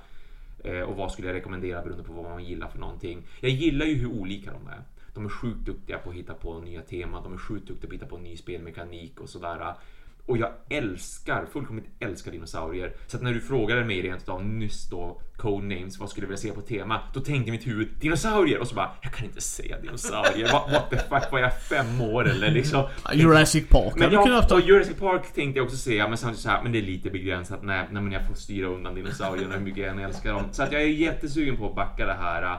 eh, 0.63 0.81
och 0.81 0.95
vad 0.95 1.11
skulle 1.11 1.27
jag 1.27 1.35
rekommendera 1.35 1.81
beroende 1.81 2.03
på 2.03 2.13
vad 2.13 2.31
man 2.31 2.45
gillar 2.45 2.67
för 2.67 2.79
någonting. 2.79 3.23
Jag 3.39 3.51
gillar 3.51 3.85
ju 3.85 3.95
hur 3.95 4.11
olika 4.11 4.51
de 4.51 4.67
är. 4.67 4.81
De 5.13 5.25
är 5.25 5.29
sjukt 5.29 5.65
duktiga 5.65 5.97
på 5.97 6.09
att 6.09 6.15
hitta 6.15 6.33
på 6.33 6.59
nya 6.59 6.81
teman, 6.81 7.23
de 7.23 7.33
är 7.33 7.37
sjukt 7.37 7.67
duktiga 7.67 7.89
på 7.89 7.95
att 7.95 8.01
hitta 8.01 8.09
på 8.09 8.17
ny 8.17 8.37
spelmekanik 8.37 9.19
och 9.19 9.29
sådär. 9.29 9.73
Och 10.27 10.37
jag 10.37 10.49
älskar, 10.69 11.45
fullkomligt 11.53 11.85
älskar 11.99 12.31
dinosaurier. 12.31 12.93
Så 13.07 13.17
att 13.17 13.23
när 13.23 13.33
du 13.33 13.41
frågade 13.41 13.85
mig 13.85 14.01
rent 14.01 14.29
av 14.29 14.45
nyss 14.45 14.89
då, 14.89 15.21
Codenames, 15.37 15.99
vad 15.99 16.09
skulle 16.09 16.25
jag 16.25 16.29
vilja 16.29 16.41
se 16.41 16.51
på 16.51 16.61
tema? 16.61 16.99
Då 17.13 17.19
tänkte 17.19 17.51
mitt 17.51 17.67
huvud 17.67 17.87
dinosaurier 17.99 18.59
och 18.59 18.67
så 18.67 18.75
bara, 18.75 18.91
jag 19.01 19.13
kan 19.13 19.25
inte 19.25 19.41
säga 19.41 19.79
dinosaurier. 19.81 20.51
what, 20.51 20.71
what 20.71 20.89
the 20.89 20.97
fuck, 20.97 21.31
var 21.31 21.39
jag 21.39 21.61
fem 21.61 22.01
år 22.01 22.29
eller 22.29 22.51
liksom? 22.51 22.83
Jurassic 23.13 23.69
Park 23.69 23.93
Men 23.95 24.11
jag, 24.11 24.23
kunnat 24.23 24.51
och 24.51 24.61
Jurassic 24.61 24.97
Park 24.97 25.33
tänkte 25.33 25.59
jag 25.59 25.65
också 25.65 25.77
säga, 25.77 26.07
men 26.07 26.17
samtidigt 26.17 26.43
så 26.43 26.49
här, 26.49 26.63
men 26.63 26.71
det 26.71 26.77
är 26.77 26.83
lite 26.83 27.09
begränsat 27.09 27.63
när, 27.63 27.87
när 27.91 28.11
jag 28.11 28.27
får 28.27 28.35
styra 28.35 28.67
undan 28.67 28.95
dinosaurierna 28.95 29.55
hur 29.55 29.61
mycket 29.61 29.79
jag 29.79 29.89
än 29.89 29.99
älskar 29.99 30.33
dem. 30.33 30.43
Så 30.51 30.63
att 30.63 30.71
jag 30.71 30.81
är 30.81 30.87
jättesugen 30.87 31.57
på 31.57 31.69
att 31.69 31.75
backa 31.75 32.05
det 32.05 32.17
här. 32.21 32.57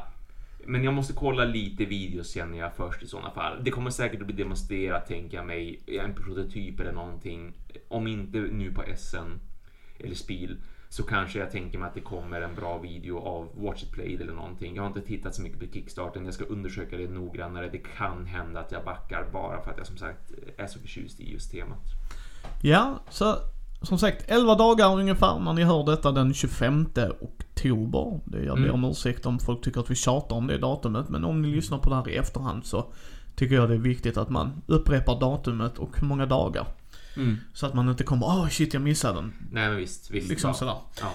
Men 0.69 0.85
jag 0.85 0.95
måste 0.95 1.12
kolla 1.12 1.45
lite 1.45 1.85
videos 1.85 2.35
känner 2.35 2.59
jag 2.59 2.77
först 2.77 3.03
i 3.03 3.07
sådana 3.07 3.31
fall. 3.31 3.65
Det 3.65 3.70
kommer 3.70 3.90
säkert 3.90 4.20
att 4.20 4.27
bli 4.27 4.36
demonstrerat 4.36 5.07
tänker 5.07 5.36
jag 5.36 5.47
mig, 5.47 5.81
en 5.86 6.15
prototyp 6.15 6.81
eller 6.81 6.93
någonting. 6.93 7.53
Om 7.89 8.07
inte 8.07 8.39
nu 8.39 8.73
på 8.73 8.85
SN 8.97 9.40
eller 9.99 10.15
Spiel 10.15 10.57
så 10.89 11.03
kanske 11.03 11.39
jag 11.39 11.51
tänker 11.51 11.78
mig 11.78 11.89
att 11.89 11.95
det 11.95 12.01
kommer 12.01 12.40
en 12.40 12.55
bra 12.55 12.78
video 12.78 13.19
av 13.19 13.49
Watch 13.55 13.82
It 13.82 13.93
Played 13.93 14.20
eller 14.20 14.32
någonting. 14.32 14.77
Jag 14.77 14.82
har 14.82 14.89
inte 14.89 15.01
tittat 15.01 15.35
så 15.35 15.43
mycket 15.43 15.61
på 15.61 15.66
Kickstarten. 15.66 16.24
Jag 16.24 16.35
ska 16.35 16.45
undersöka 16.45 16.97
det 16.97 17.09
noggrannare. 17.09 17.69
Det 17.69 17.82
kan 17.97 18.27
hända 18.27 18.61
att 18.61 18.73
jag 18.73 18.85
backar 18.85 19.31
bara 19.32 19.62
för 19.62 19.70
att 19.70 19.78
jag 19.78 19.86
som 19.86 19.97
sagt 19.97 20.32
är 20.57 20.66
så 20.66 20.78
förtjust 20.78 21.20
i 21.20 21.32
just 21.32 21.51
temat. 21.51 21.85
Ja, 22.62 23.01
så 23.11 23.36
som 23.82 23.98
sagt 23.98 24.24
11 24.28 24.55
dagar 24.55 24.98
ungefär 24.98 25.38
när 25.38 25.52
ni 25.52 25.62
hör 25.64 25.84
detta 25.86 26.12
den 26.12 26.34
25 26.34 26.86
oktober. 27.20 28.20
Det 28.24 28.44
jag 28.44 28.56
ber 28.56 28.62
Mm. 28.68 28.74
om 28.84 28.90
ursäkt 28.90 29.26
om 29.26 29.38
folk 29.38 29.64
tycker 29.64 29.80
att 29.80 29.90
vi 29.90 29.94
tjatar 29.94 30.36
om 30.36 30.46
det 30.46 30.59
datumet. 30.59 31.09
Men 31.09 31.24
om 31.24 31.42
ni 31.42 31.48
lyssnar 31.48 31.78
på 31.78 31.90
det 31.90 31.96
här 31.96 32.09
i 32.09 32.16
efterhand 32.16 32.66
så 32.66 32.92
tycker 33.36 33.55
jag 33.55 33.68
det 33.68 33.74
är 33.74 33.78
viktigt 33.78 34.16
att 34.16 34.28
man 34.30 34.62
upprepar 34.66 35.20
datumet 35.20 35.78
och 35.78 36.00
hur 36.00 36.06
många 36.06 36.26
dagar. 36.26 36.66
Så 37.55 37.66
att 37.66 37.74
man 37.74 37.88
inte 37.88 38.05
kommer 38.05 38.26
åh 38.26 38.48
shit 38.48 38.74
jag 38.74 38.82
missade 38.82 39.14
den. 39.14 39.32
Nej 39.52 39.68
men 39.68 39.76
visst, 39.76 40.10
visst. 40.10 40.28
Liksom 40.28 40.48
ja. 40.50 40.55
sådär. 40.55 40.74
Ja. 41.00 41.06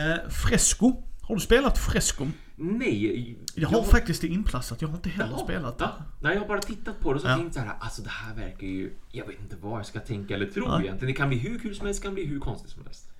Eh, 0.00 0.30
Fresco. 0.30 0.92
Har 1.22 1.34
du 1.34 1.40
spelat 1.40 1.78
Fresco? 1.78 2.26
Nej. 2.56 3.38
Jag 3.54 3.68
har 3.68 3.82
faktiskt 3.82 4.20
det 4.20 4.26
inplastat. 4.28 4.82
Jag 4.82 4.88
har 4.88 4.96
inte 4.96 5.08
heller 5.08 5.30
Jaha, 5.32 5.44
spelat 5.44 5.78
det. 5.78 5.84
ja. 5.84 6.04
Nej, 6.20 6.34
jag 6.34 6.40
har 6.40 6.48
bara 6.48 6.60
tittat 6.60 7.00
på 7.00 7.12
det 7.12 7.14
och 7.16 7.20
så 7.22 7.28
Ja. 7.28 7.36
tänkt 7.36 7.54
så 7.54 7.60
här, 7.60 7.74
alltså 7.80 8.02
det 8.02 8.10
här 8.10 8.34
verkar 8.34 8.66
ju, 8.66 8.92
jag 9.12 9.26
vet 9.26 9.40
inte 9.40 9.56
vad 9.60 9.78
jag 9.78 9.86
ska 9.86 10.00
tänka 10.00 10.34
eller 10.34 10.46
tro 10.46 10.68
Nej. 10.68 10.80
egentligen. 10.84 11.06
Det 11.14 11.18
kan 11.18 11.28
bli 11.28 11.38
hur 11.38 11.58
kul 11.58 11.74
som 11.76 11.86
helst, 11.86 12.02
det 12.02 12.06
kan 12.06 12.14
bli 12.14 12.24
hur 12.24 12.40
konstigt 12.40 12.70
som 12.70 12.84
helst. 12.84 13.10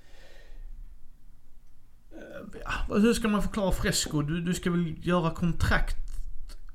Ja, 2.88 2.96
Hur 2.96 3.14
ska 3.14 3.28
man 3.28 3.42
förklara 3.42 3.72
Fresco? 3.72 4.22
Du, 4.22 4.40
du 4.40 4.54
ska 4.54 4.70
väl 4.70 5.06
göra 5.06 5.30
kontrakt? 5.30 5.96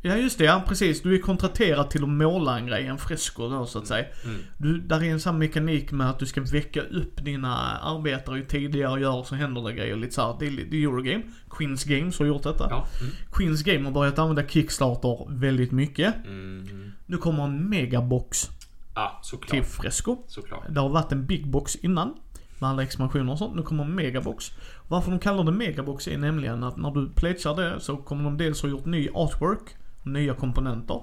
Ja 0.02 0.16
just 0.16 0.38
det, 0.38 0.44
ja 0.44 0.64
precis. 0.68 1.02
Du 1.02 1.16
är 1.16 1.20
kontrakterad 1.22 1.90
till 1.90 2.04
att 2.04 2.10
måla 2.10 2.58
en 2.58 2.68
grej, 2.68 2.88
en 2.88 2.98
Fresco 2.98 3.50
då 3.50 3.66
så 3.66 3.80
att 3.80 3.88
säga. 3.88 4.06
Mm. 4.26 4.38
Du, 4.58 4.80
där 4.80 5.04
är 5.04 5.12
en 5.12 5.20
sån 5.20 5.38
mekanik 5.38 5.92
med 5.92 6.10
att 6.10 6.20
du 6.20 6.26
ska 6.26 6.42
väcka 6.42 6.82
upp 6.82 7.26
dina 7.26 7.56
arbetare 7.78 8.38
ju 8.38 8.46
tidigare 8.46 9.02
gör 9.02 9.24
så 9.24 9.36
händer 9.36 9.62
det 9.62 9.74
grejer 9.74 9.96
lite 9.96 10.14
såhär. 10.14 10.36
Det 10.40 10.48
är, 10.48 10.52
det 10.52 10.78
är 10.78 10.82
Eurogame. 10.82 11.24
Queens 11.50 11.84
Games 11.84 12.20
har 12.20 12.26
gjort 12.26 12.44
detta. 12.44 12.68
Ja. 12.70 12.88
Mm. 13.02 13.14
Queens 13.32 13.64
Game 13.64 13.86
har 13.86 13.92
börjat 13.92 14.20
använda 14.20 14.48
Kickstarter 14.48 15.26
väldigt 15.30 15.72
mycket. 15.72 16.16
Mm. 16.26 16.92
Nu 17.06 17.18
kommer 17.18 17.44
en 17.44 17.70
megabox 17.70 18.50
Ja, 18.96 19.20
såklart. 19.24 19.50
till 19.50 19.64
Fresco. 19.64 20.18
Såklart. 20.28 20.64
Det 20.70 20.80
har 20.80 20.90
varit 20.90 21.12
en 21.12 21.26
big 21.26 21.48
box 21.48 21.76
innan. 21.76 22.14
Med 22.60 22.70
alla 22.70 22.84
expansioner 22.84 23.32
och 23.32 23.38
sånt. 23.38 23.56
Nu 23.56 23.62
kommer 23.62 23.84
en 23.84 23.96
megabox. 23.96 24.52
Varför 24.88 25.12
de 25.12 25.20
kallar 25.20 25.44
det 25.44 25.52
megabox 25.52 26.08
är 26.08 26.18
nämligen 26.18 26.64
att 26.64 26.78
när 26.78 26.92
du 26.92 27.10
pledgar 27.10 27.56
det 27.56 27.80
så 27.80 27.98
kommer 27.98 28.24
de 28.24 28.38
dels 28.38 28.62
ha 28.62 28.70
gjort 28.70 28.86
ny 28.86 29.10
artwork. 29.14 29.76
Nya 30.14 30.34
komponenter. 30.34 31.02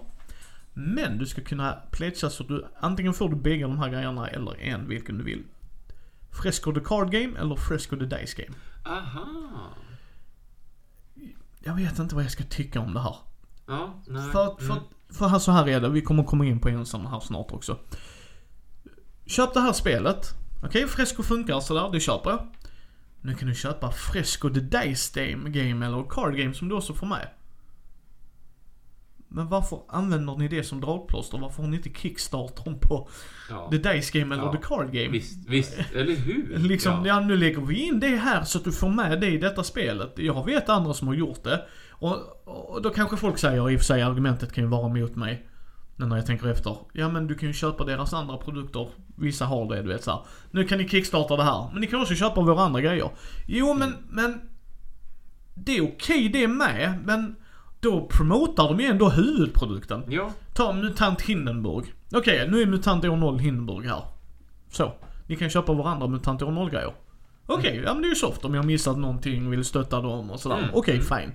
Men 0.74 1.19
du 1.19 1.27
ska 1.27 1.41
kunna 1.43 1.73
pledga 1.91 2.31
så 2.31 2.43
att 2.43 2.49
du 2.49 2.66
antingen 2.81 3.15
får 3.15 3.28
du 3.28 3.37
bägge 3.37 3.62
de 3.62 3.78
här 3.78 3.89
grejerna 3.89 4.28
eller 4.28 4.61
en 4.61 4.89
vilken 4.89 5.19
du 5.19 5.24
vill. 5.24 5.45
Fresco 6.43 6.73
the 6.73 6.81
card 6.81 7.11
game 7.11 7.39
eller 7.39 7.57
Fresco 7.57 7.97
the 7.97 8.05
dice 8.05 8.35
game. 8.43 8.55
Aha. 8.85 9.27
Jag 11.65 11.74
vet 11.74 11.99
inte 11.99 12.15
vad 12.15 12.24
jag 12.24 12.31
ska 12.31 12.45
tycka 12.45 12.81
om 12.81 12.95
det 12.95 13.01
här. 13.01 13.16
Ja, 13.66 14.03
nej. 14.07 14.33
För, 14.33 14.57
för, 14.59 14.73
Mm. 14.73 14.85
för 15.11 15.28
här 15.28 15.39
så 15.39 15.53
här 15.53 15.69
är 15.69 15.81
det, 15.81 15.89
vi 15.89 16.01
kommer 16.03 16.24
komma 16.24 16.47
in 16.47 16.61
på 16.61 16.69
en 16.69 16.87
sån 16.87 17.07
här 17.07 17.20
snart 17.20 17.53
också. 17.53 17.78
Köp 19.27 19.55
det 19.55 19.61
här 19.61 19.73
spelet. 19.73 20.35
Okej, 20.62 20.87
Fresco 20.89 21.23
funkar 21.23 21.61
sådär, 21.61 21.91
det 21.93 22.01
köper 22.01 22.31
jag. 22.31 22.47
Nu 23.20 23.35
kan 23.35 23.49
du 23.49 23.55
köpa 23.55 23.91
Fresco 23.91 24.51
the 24.51 24.61
Dice 24.61 25.12
Game, 25.15 25.51
game 25.51 25.87
eller 25.87 26.05
Card 26.11 26.37
Game 26.37 26.55
som 26.55 26.69
du 26.69 26.74
också 26.74 26.95
får 26.95 27.07
med. 27.07 27.28
Men 29.37 29.49
varför 29.49 29.81
använder 29.89 30.37
ni 30.37 30.49
det 30.49 30.63
som 30.65 30.81
dragplåster? 30.81 31.39
Varför 31.39 31.63
har 31.63 31.71
ni 31.71 31.77
inte 31.77 31.91
Kickstartern 32.01 32.79
på 32.81 33.09
Ja. 33.51 33.69
the 33.71 33.77
Dice 33.79 34.19
Game 34.19 34.35
eller 34.35 34.45
Ja. 34.45 34.53
the 34.53 34.59
Card 34.63 34.93
Game? 34.93 35.09
Visst, 35.09 35.49
visst, 35.49 35.77
eller 35.95 36.17
hur? 36.17 36.59
Liksom, 36.59 37.07
ja. 37.07 37.21
nu 37.21 37.37
lägger 37.37 37.61
vi 37.61 37.75
in 37.87 38.01
det 38.01 38.17
här 38.17 38.45
så 38.45 38.59
att 38.59 38.65
du 38.65 38.73
får 38.73 38.89
med 38.89 39.21
det 39.21 39.27
i 39.27 39.39
detta 39.39 39.65
spelet. 39.65 40.13
Jag 40.17 40.47
vet 40.47 40.69
andra 40.69 40.95
som 40.95 41.09
har 41.09 41.15
gjort 41.15 41.45
det. 41.45 41.63
Och, 41.91 42.17
och 42.45 42.83
då 42.83 42.91
kanske 42.91 43.17
folk 43.17 43.39
säger, 43.39 43.71
i 43.71 43.77
och 43.77 43.81
för 43.81 43.85
sig 43.85 44.03
argumentet 44.03 44.53
kan 44.53 44.65
ju 44.65 44.71
vara 44.71 44.89
mot 44.89 45.17
mig. 45.17 45.49
Nu 45.97 46.07
när 46.07 46.17
jag 46.17 46.27
tänker 46.27 46.49
efter. 46.49 46.77
Ja 46.93 47.09
men 47.09 47.27
du 47.27 47.35
kan 47.35 47.49
ju 47.49 47.53
köpa 47.53 47.85
deras 47.85 48.13
andra 48.15 48.37
produkter. 48.37 48.89
Vissa 49.17 49.45
har 49.45 49.75
det, 49.75 49.83
du 49.83 49.89
vet 49.89 50.05
så 50.05 50.11
här. 50.11 50.21
Nu 50.51 50.65
kan 50.65 50.79
ni 50.79 50.89
kickstarta 50.89 51.37
det 51.37 51.43
här. 51.45 51.69
Men 51.73 51.81
ni 51.81 51.87
kan 51.87 52.01
också 52.01 52.15
köpa 52.15 52.41
våra 52.41 52.61
andra 52.63 52.81
grejer. 52.81 53.11
Jo 53.47 53.75
men, 53.75 53.95
men. 54.09 54.41
Det 55.55 55.77
är 55.77 55.83
okej 55.83 56.29
det 56.29 56.49
med, 56.49 56.99
men. 57.05 57.37
Då 57.81 58.07
promotar 58.07 58.69
de 58.69 58.81
ju 58.81 58.86
ändå 58.86 59.09
huvudprodukten. 59.09 60.05
Ja, 60.09 60.31
Ta 60.55 60.73
MUTANT 60.73 61.23
Hindenburg. 61.23 61.94
Okej, 62.15 62.48
nu 62.51 62.62
är 62.62 62.66
MUTANT 62.66 63.05
år 63.05 63.16
0 63.16 63.39
Hindenburg 63.39 63.86
här. 63.86 64.03
Så. 64.70 64.93
Ni 65.27 65.36
kan 65.36 65.51
köpa 65.51 65.73
varandra 65.73 66.07
MUTANT 66.07 66.43
år 66.43 66.51
0 66.51 66.70
grejer. 66.70 66.93
Okej, 67.47 67.82
ja 67.85 67.93
men 67.93 68.03
det 68.03 68.09
är 68.09 68.11
ju 68.11 68.15
soft 68.15 68.44
om 68.44 68.55
jag 68.55 68.65
missat 68.65 68.98
någonting 68.98 69.47
och 69.47 69.53
vill 69.53 69.65
stötta 69.65 70.01
dem 70.01 70.31
och 70.31 70.40
sådär. 70.40 70.59
Mm. 70.59 70.70
Okej, 70.74 71.01
fine. 71.01 71.32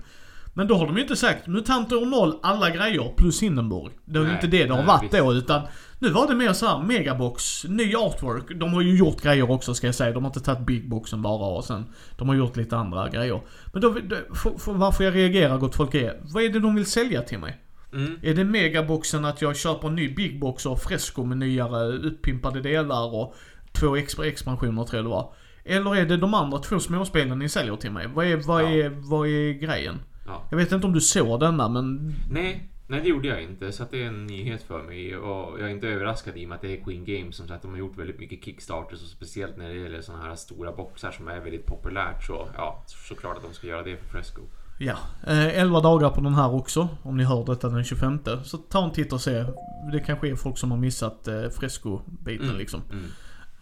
Men 0.54 0.68
då 0.68 0.76
har 0.76 0.86
de 0.86 0.96
ju 0.96 1.02
inte 1.02 1.16
sagt 1.16 1.48
MUTANT 1.48 1.92
år 1.92 2.06
0 2.06 2.36
alla 2.42 2.70
grejer 2.70 3.14
plus 3.18 3.44
Hindenburg. 3.44 3.92
Det 4.06 4.20
är 4.20 4.24
ju 4.24 4.32
inte 4.32 4.48
det 4.48 4.66
det 4.66 4.70
har 4.72 4.78
nej, 4.78 4.88
varit 4.88 5.04
visst. 5.04 5.14
då 5.14 5.34
utan 5.34 5.62
nu 6.02 6.10
var 6.10 6.28
det 6.28 6.36
mer 6.36 6.54
så 6.54 6.66
här 6.68 6.84
megabox, 6.84 7.64
ny 7.64 7.96
artwork. 7.96 8.60
De 8.60 8.74
har 8.74 8.82
ju 8.82 8.98
gjort 8.98 9.22
grejer 9.22 9.52
också 9.52 9.74
ska 9.74 9.88
jag 9.88 9.96
säga. 9.96 10.12
De 10.14 10.24
har 10.24 10.30
inte 10.30 10.40
tagit 10.40 10.66
big 10.66 10.90
boxen 10.90 11.22
bara 11.22 11.46
och 11.58 11.64
sen 11.64 11.86
de 12.18 12.30
har 12.30 12.36
gjort 12.36 12.58
lite 12.58 12.78
andra 12.78 13.10
grejer. 13.10 13.42
Men 13.74 13.82
då, 13.82 13.94
för, 14.36 14.58
för 14.60 14.74
varför 14.74 15.04
jag 15.04 15.16
reagerar 15.16 15.58
gott 15.58 15.76
folk 15.76 15.94
är, 15.96 16.20
vad 16.22 16.44
är 16.44 16.50
det 16.50 16.60
de 16.60 16.76
vill 16.76 16.86
sälja 16.86 17.22
till 17.22 17.40
mig? 17.40 17.58
mm. 17.94 18.20
Är 18.24 18.34
det 18.34 18.44
megaboxen 18.44 19.26
att 19.26 19.42
jag 19.42 19.58
köper 19.58 19.88
en 19.88 19.96
ny 19.96 20.16
big 20.16 20.40
box 20.40 20.66
och 20.66 20.80
fresco 20.82 21.24
med 21.26 21.38
nyare 21.38 21.84
uppimpade 21.98 22.62
delar 22.62 23.16
och 23.16 23.36
två 23.72 23.96
extra 23.96 24.26
expansioner 24.26 24.84
tror 24.84 24.98
jag 24.98 25.06
det 25.06 25.10
var? 25.10 25.34
Eller 25.66 25.96
är 25.96 26.06
det 26.06 26.18
de 26.18 26.34
andra 26.34 26.58
två 26.58 26.80
småspelen 26.80 27.40
ni 27.40 27.50
säljer 27.50 27.76
till 27.76 27.92
mig? 27.92 28.08
Vad 28.14 28.26
är, 28.26 28.38
vad 28.38 28.64
Ja. 28.64 28.70
är, 28.70 28.90
vad 28.90 29.28
är 29.28 29.54
grejen? 29.54 30.00
Ja. 30.28 30.44
Jag 30.50 30.58
vet 30.58 30.72
inte 30.72 30.88
om 30.88 30.94
du 30.94 31.02
såg 31.02 31.40
denna 31.40 31.70
men... 31.70 32.14
Nej, 32.32 32.71
nej 32.92 33.02
det 33.02 33.10
gjorde 33.10 33.28
jag 33.28 33.44
inte. 33.44 33.72
Så 33.72 33.84
det 33.92 34.04
är 34.04 34.08
en 34.08 34.26
nyhet 34.28 34.64
för 34.64 34.84
mig. 34.84 35.18
Och 35.18 35.60
jag 35.60 35.68
är 35.70 35.74
inte 35.74 35.88
överraskad 35.88 36.38
i 36.38 36.46
och 36.46 36.50
med 36.50 36.56
att 36.56 36.62
det 36.62 36.78
är 36.78 36.84
Queen 36.84 37.06
Games. 37.06 37.36
Som 37.36 37.48
sagt, 37.48 37.62
de 37.62 37.72
har 37.72 37.78
gjort 37.78 37.98
väldigt 37.98 38.20
mycket 38.20 38.44
Kickstarters. 38.46 39.02
Och 39.02 39.08
speciellt 39.10 39.58
när 39.58 39.70
det 39.70 39.76
gäller 39.76 40.02
sådana 40.02 40.24
här 40.24 40.36
stora 40.36 40.72
boxar 40.72 41.12
som 41.12 41.28
är 41.28 41.40
väldigt 41.40 41.66
populärt. 41.66 42.24
Så 42.24 42.48
ja, 42.58 42.84
såklart 42.88 43.38
att 43.38 43.44
de 43.44 43.54
ska 43.54 43.68
göra 43.68 43.84
det 43.84 43.98
för 43.98 44.08
Fresco. 44.10 44.42
Ja. 44.80 44.96
Eh, 45.28 45.60
11 45.60 45.80
dagar 45.80 46.10
på 46.10 46.22
den 46.22 46.34
här 46.34 46.54
också. 46.56 46.88
Om 47.04 47.18
ni 47.18 47.24
hör 47.24 47.46
detta 47.46 47.70
den 47.70 47.84
25. 47.84 48.20
Så 48.44 48.58
ta 48.58 48.84
en 48.86 48.92
titt 48.92 49.14
och 49.14 49.22
se. 49.22 49.46
Det 49.92 50.00
kanske 50.06 50.30
är 50.30 50.36
folk 50.36 50.58
som 50.58 50.72
har 50.72 50.78
missat 50.78 51.28
eh, 51.28 51.50
fresco-biten 51.50 52.46
Mm. 52.46 52.58
liksom. 52.58 52.82
Mm. 52.92 53.06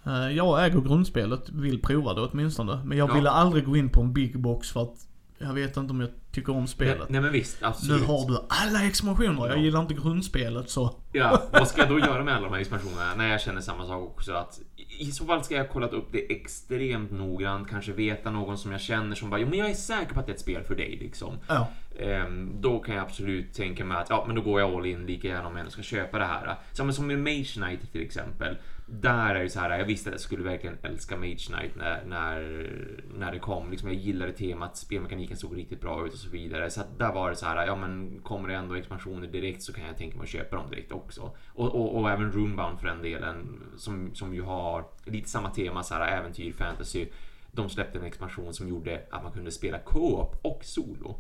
Eh, 0.06 0.38
jag 0.38 0.65
äger 0.65 0.81
grundspelet, 0.81 1.49
vill 1.49 1.81
prova 1.81 2.14
det 2.14 2.22
åtminstone. 2.22 2.81
Men 2.85 2.97
jag 2.97 3.10
Ja. 3.10 3.14
ville 3.14 3.30
aldrig 3.30 3.65
gå 3.65 3.77
in 3.77 3.89
på 3.89 4.01
en 4.01 4.14
big 4.14 4.39
box 4.39 4.72
för 4.72 4.81
att 4.84 4.95
jag 5.38 5.53
vet 5.53 5.77
inte 5.77 5.91
om 5.93 6.01
jag 6.01 6.10
tycker 6.31 6.56
om 6.56 6.68
spelet. 6.68 7.10
Nej, 7.10 7.22
men 7.22 7.31
visst, 7.31 7.61
Nu 7.61 7.68
absolut. 7.68 8.07
har 8.07 8.27
du 8.27 8.38
alla 8.49 8.84
expansioner. 8.88 9.47
Jag 9.47 9.57
Ja. 9.57 9.61
gillar 9.61 9.81
inte 9.81 9.93
grundspelet 9.93 10.69
så. 10.69 10.95
Ja, 11.11 11.43
vad 11.51 11.68
ska 11.68 11.81
jag 11.81 11.89
då 11.89 11.99
göra 11.99 12.23
med 12.23 12.34
alla 12.35 12.45
de 12.45 12.53
här 12.53 12.61
expansionerna? 12.61 13.11
Nej, 13.18 13.31
jag 13.31 13.41
känner 13.41 13.61
samma 13.61 13.85
sak 13.88 14.03
också. 14.03 14.34
Att 14.34 14.60
I 14.99 15.11
så 15.11 15.26
fall 15.26 15.43
ska 15.43 15.56
jag 15.56 15.64
ha 15.64 15.73
kollat 15.73 15.93
upp 15.93 16.07
det 16.11 16.31
extremt 16.31 17.11
noggrant. 17.11 17.69
Kanske 17.69 17.91
veta 17.91 18.31
någon 18.31 18.57
som 18.57 18.72
jag 18.72 18.81
känner 18.81 19.15
som 19.15 19.30
bara, 19.30 19.39
jo 19.41 19.47
men 19.49 19.60
jag 19.60 19.69
är 19.69 19.73
säker 19.73 20.14
på 20.14 20.19
att 20.19 20.26
det 20.26 20.31
är 20.31 20.34
ett 20.35 20.41
spel 20.41 20.64
för 20.64 20.76
dig 20.76 20.97
liksom. 21.01 21.38
Ja. 21.47 21.68
Ehm, 21.99 22.51
då 22.61 22.80
kan 22.80 22.95
jag 22.95 23.03
absolut 23.03 23.53
tänka 23.53 23.85
mig 23.85 23.97
att 23.97 24.10
ja, 24.10 24.23
men 24.27 24.35
då 24.35 24.41
går 24.41 24.61
jag 24.61 24.73
all 24.73 24.85
in 24.85 25.06
lika 25.06 25.27
gärna 25.27 25.47
om 25.47 25.51
jag 25.53 25.60
ändå 25.60 25.72
ska 25.72 25.81
köpa 25.81 26.18
det 26.19 26.26
här. 26.26 26.56
Som 26.91 27.07
med 27.07 27.19
Mage 27.19 27.43
Knight 27.53 27.91
till 27.91 28.01
exempel. 28.01 28.57
Där 28.91 29.36
är 29.36 29.44
det 29.44 29.49
så 29.49 29.60
här, 29.60 29.80
jag 29.80 29.86
visste 29.86 30.10
att 30.10 30.14
jag 30.14 30.22
skulle 30.22 30.44
verkligen 30.44 30.78
älska 30.84 31.18
Mage 31.18 31.48
Knight 31.48 31.76
när, 31.76 32.03
när, 32.06 32.70
när 33.14 33.32
det 33.32 33.40
kom. 33.40 33.72
Liksom, 33.72 33.90
jag 33.90 33.98
gillade 33.98 34.32
temat, 34.32 34.78
spelmekaniken 34.78 35.38
såg 35.38 35.57
riktigt 35.57 35.82
bra 35.82 36.06
ut 36.06 36.14
och 36.14 36.20
så 36.20 36.30
vidare. 36.30 36.70
Så 36.70 36.82
att 36.82 36.99
där 36.99 37.14
var 37.14 37.30
det 37.30 37.36
så 37.36 37.45
här, 37.45 37.68
ja 37.68 37.76
men 37.76 38.20
kommer 38.24 38.48
det 38.48 38.56
ändå 38.56 38.76
expansioner 38.76 39.28
direkt 39.28 39.61
så 39.61 39.74
kan 39.74 39.86
jag 39.86 39.98
tänka 39.98 40.18
mig 40.18 40.24
att 40.24 40.30
köpa 40.30 40.56
dem 40.56 40.70
direkt 40.70 40.91
också. 40.91 41.32
Och, 41.48 41.76
och, 41.76 41.95
och 41.95 42.10
även 42.10 42.32
Runebound 42.32 42.80
för 42.80 42.88
den 42.88 43.02
delen, 43.02 43.64
som, 43.78 44.16
som 44.16 44.34
ju 44.34 44.41
har 44.41 44.86
lite 45.06 45.30
samma 45.30 45.49
tema, 45.49 45.84
så 45.84 45.94
här 45.94 46.18
äventyr, 46.18 46.53
fantasy. 46.53 47.07
De 47.52 47.70
släppte 47.70 47.99
en 47.99 48.06
expansion 48.06 48.53
som 48.53 48.68
gjorde 48.68 49.02
att 49.11 49.24
man 49.24 49.32
kunde 49.32 49.52
spela 49.52 49.80
co-op 49.80 50.40
och 50.41 50.66
solo. 50.66 51.20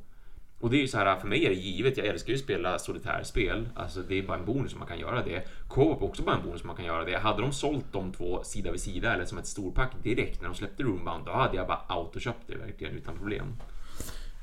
Och 0.59 0.69
det 0.69 0.77
är 0.77 0.81
ju 0.81 0.87
så 0.87 0.97
här, 0.97 1.19
för 1.19 1.27
mig 1.27 1.45
är 1.45 1.49
det 1.49 1.55
givet, 1.55 1.97
jag 1.97 2.07
älskar 2.07 2.29
ju 2.29 2.35
att 2.35 2.43
spela 2.43 2.79
solitärspel. 2.79 3.69
Alltså 3.75 4.01
det 4.01 4.19
är 4.19 4.23
bara 4.23 4.37
en 4.37 4.45
bonus 4.45 4.73
om 4.73 4.79
man 4.79 4.87
kan 4.87 4.99
göra 4.99 5.23
det. 5.23 5.47
Co-op 5.67 6.01
också 6.03 6.23
bara 6.23 6.35
en 6.35 6.43
bonus 6.43 6.61
om 6.61 6.67
man 6.67 6.75
kan 6.75 6.85
göra 6.85 7.05
det. 7.05 7.17
Hade 7.17 7.41
de 7.41 7.51
sålt 7.51 7.85
de 7.91 8.11
två 8.11 8.43
sida 8.43 8.71
vid 8.71 8.81
sida 8.81 9.13
eller 9.13 9.25
som 9.25 9.37
ett 9.37 9.47
storpack 9.47 9.91
direkt 10.03 10.41
när 10.41 10.47
de 10.49 10.55
släppte 10.55 10.83
Roombound, 10.83 11.25
då 11.25 11.31
hade 11.31 11.57
jag 11.57 11.67
bara 11.67 11.81
autoköpt 11.87 12.47
det 12.47 12.55
verkligen 12.55 12.97
utan 12.97 13.17
problem. 13.17 13.45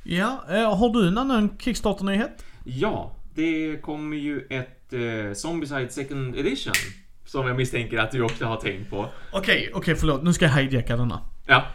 Ja, 0.03 0.45
eh, 0.51 0.77
har 0.77 0.89
du 0.89 1.09
en 1.09 1.19
annan 1.19 1.59
Kickstarter-nyhet? 1.59 2.45
Ja, 2.65 3.17
det 3.35 3.83
kommer 3.83 4.17
ju 4.17 4.47
ett 4.51 4.93
eh, 4.93 5.33
Zombicide 5.35 5.93
Second 5.93 6.37
Edition. 6.37 6.73
Som 7.25 7.47
jag 7.47 7.57
misstänker 7.57 7.99
att 7.99 8.11
du 8.11 8.23
också 8.23 8.45
har 8.45 8.57
tänkt 8.57 8.91
på. 8.91 9.09
Okej, 9.33 9.71
okej 9.75 9.95
förlåt. 9.95 10.23
Nu 10.23 10.33
ska 10.33 10.45
jag 10.45 10.53
hijacka 10.53 10.97
denna. 10.97 11.21
Ja. 11.47 11.67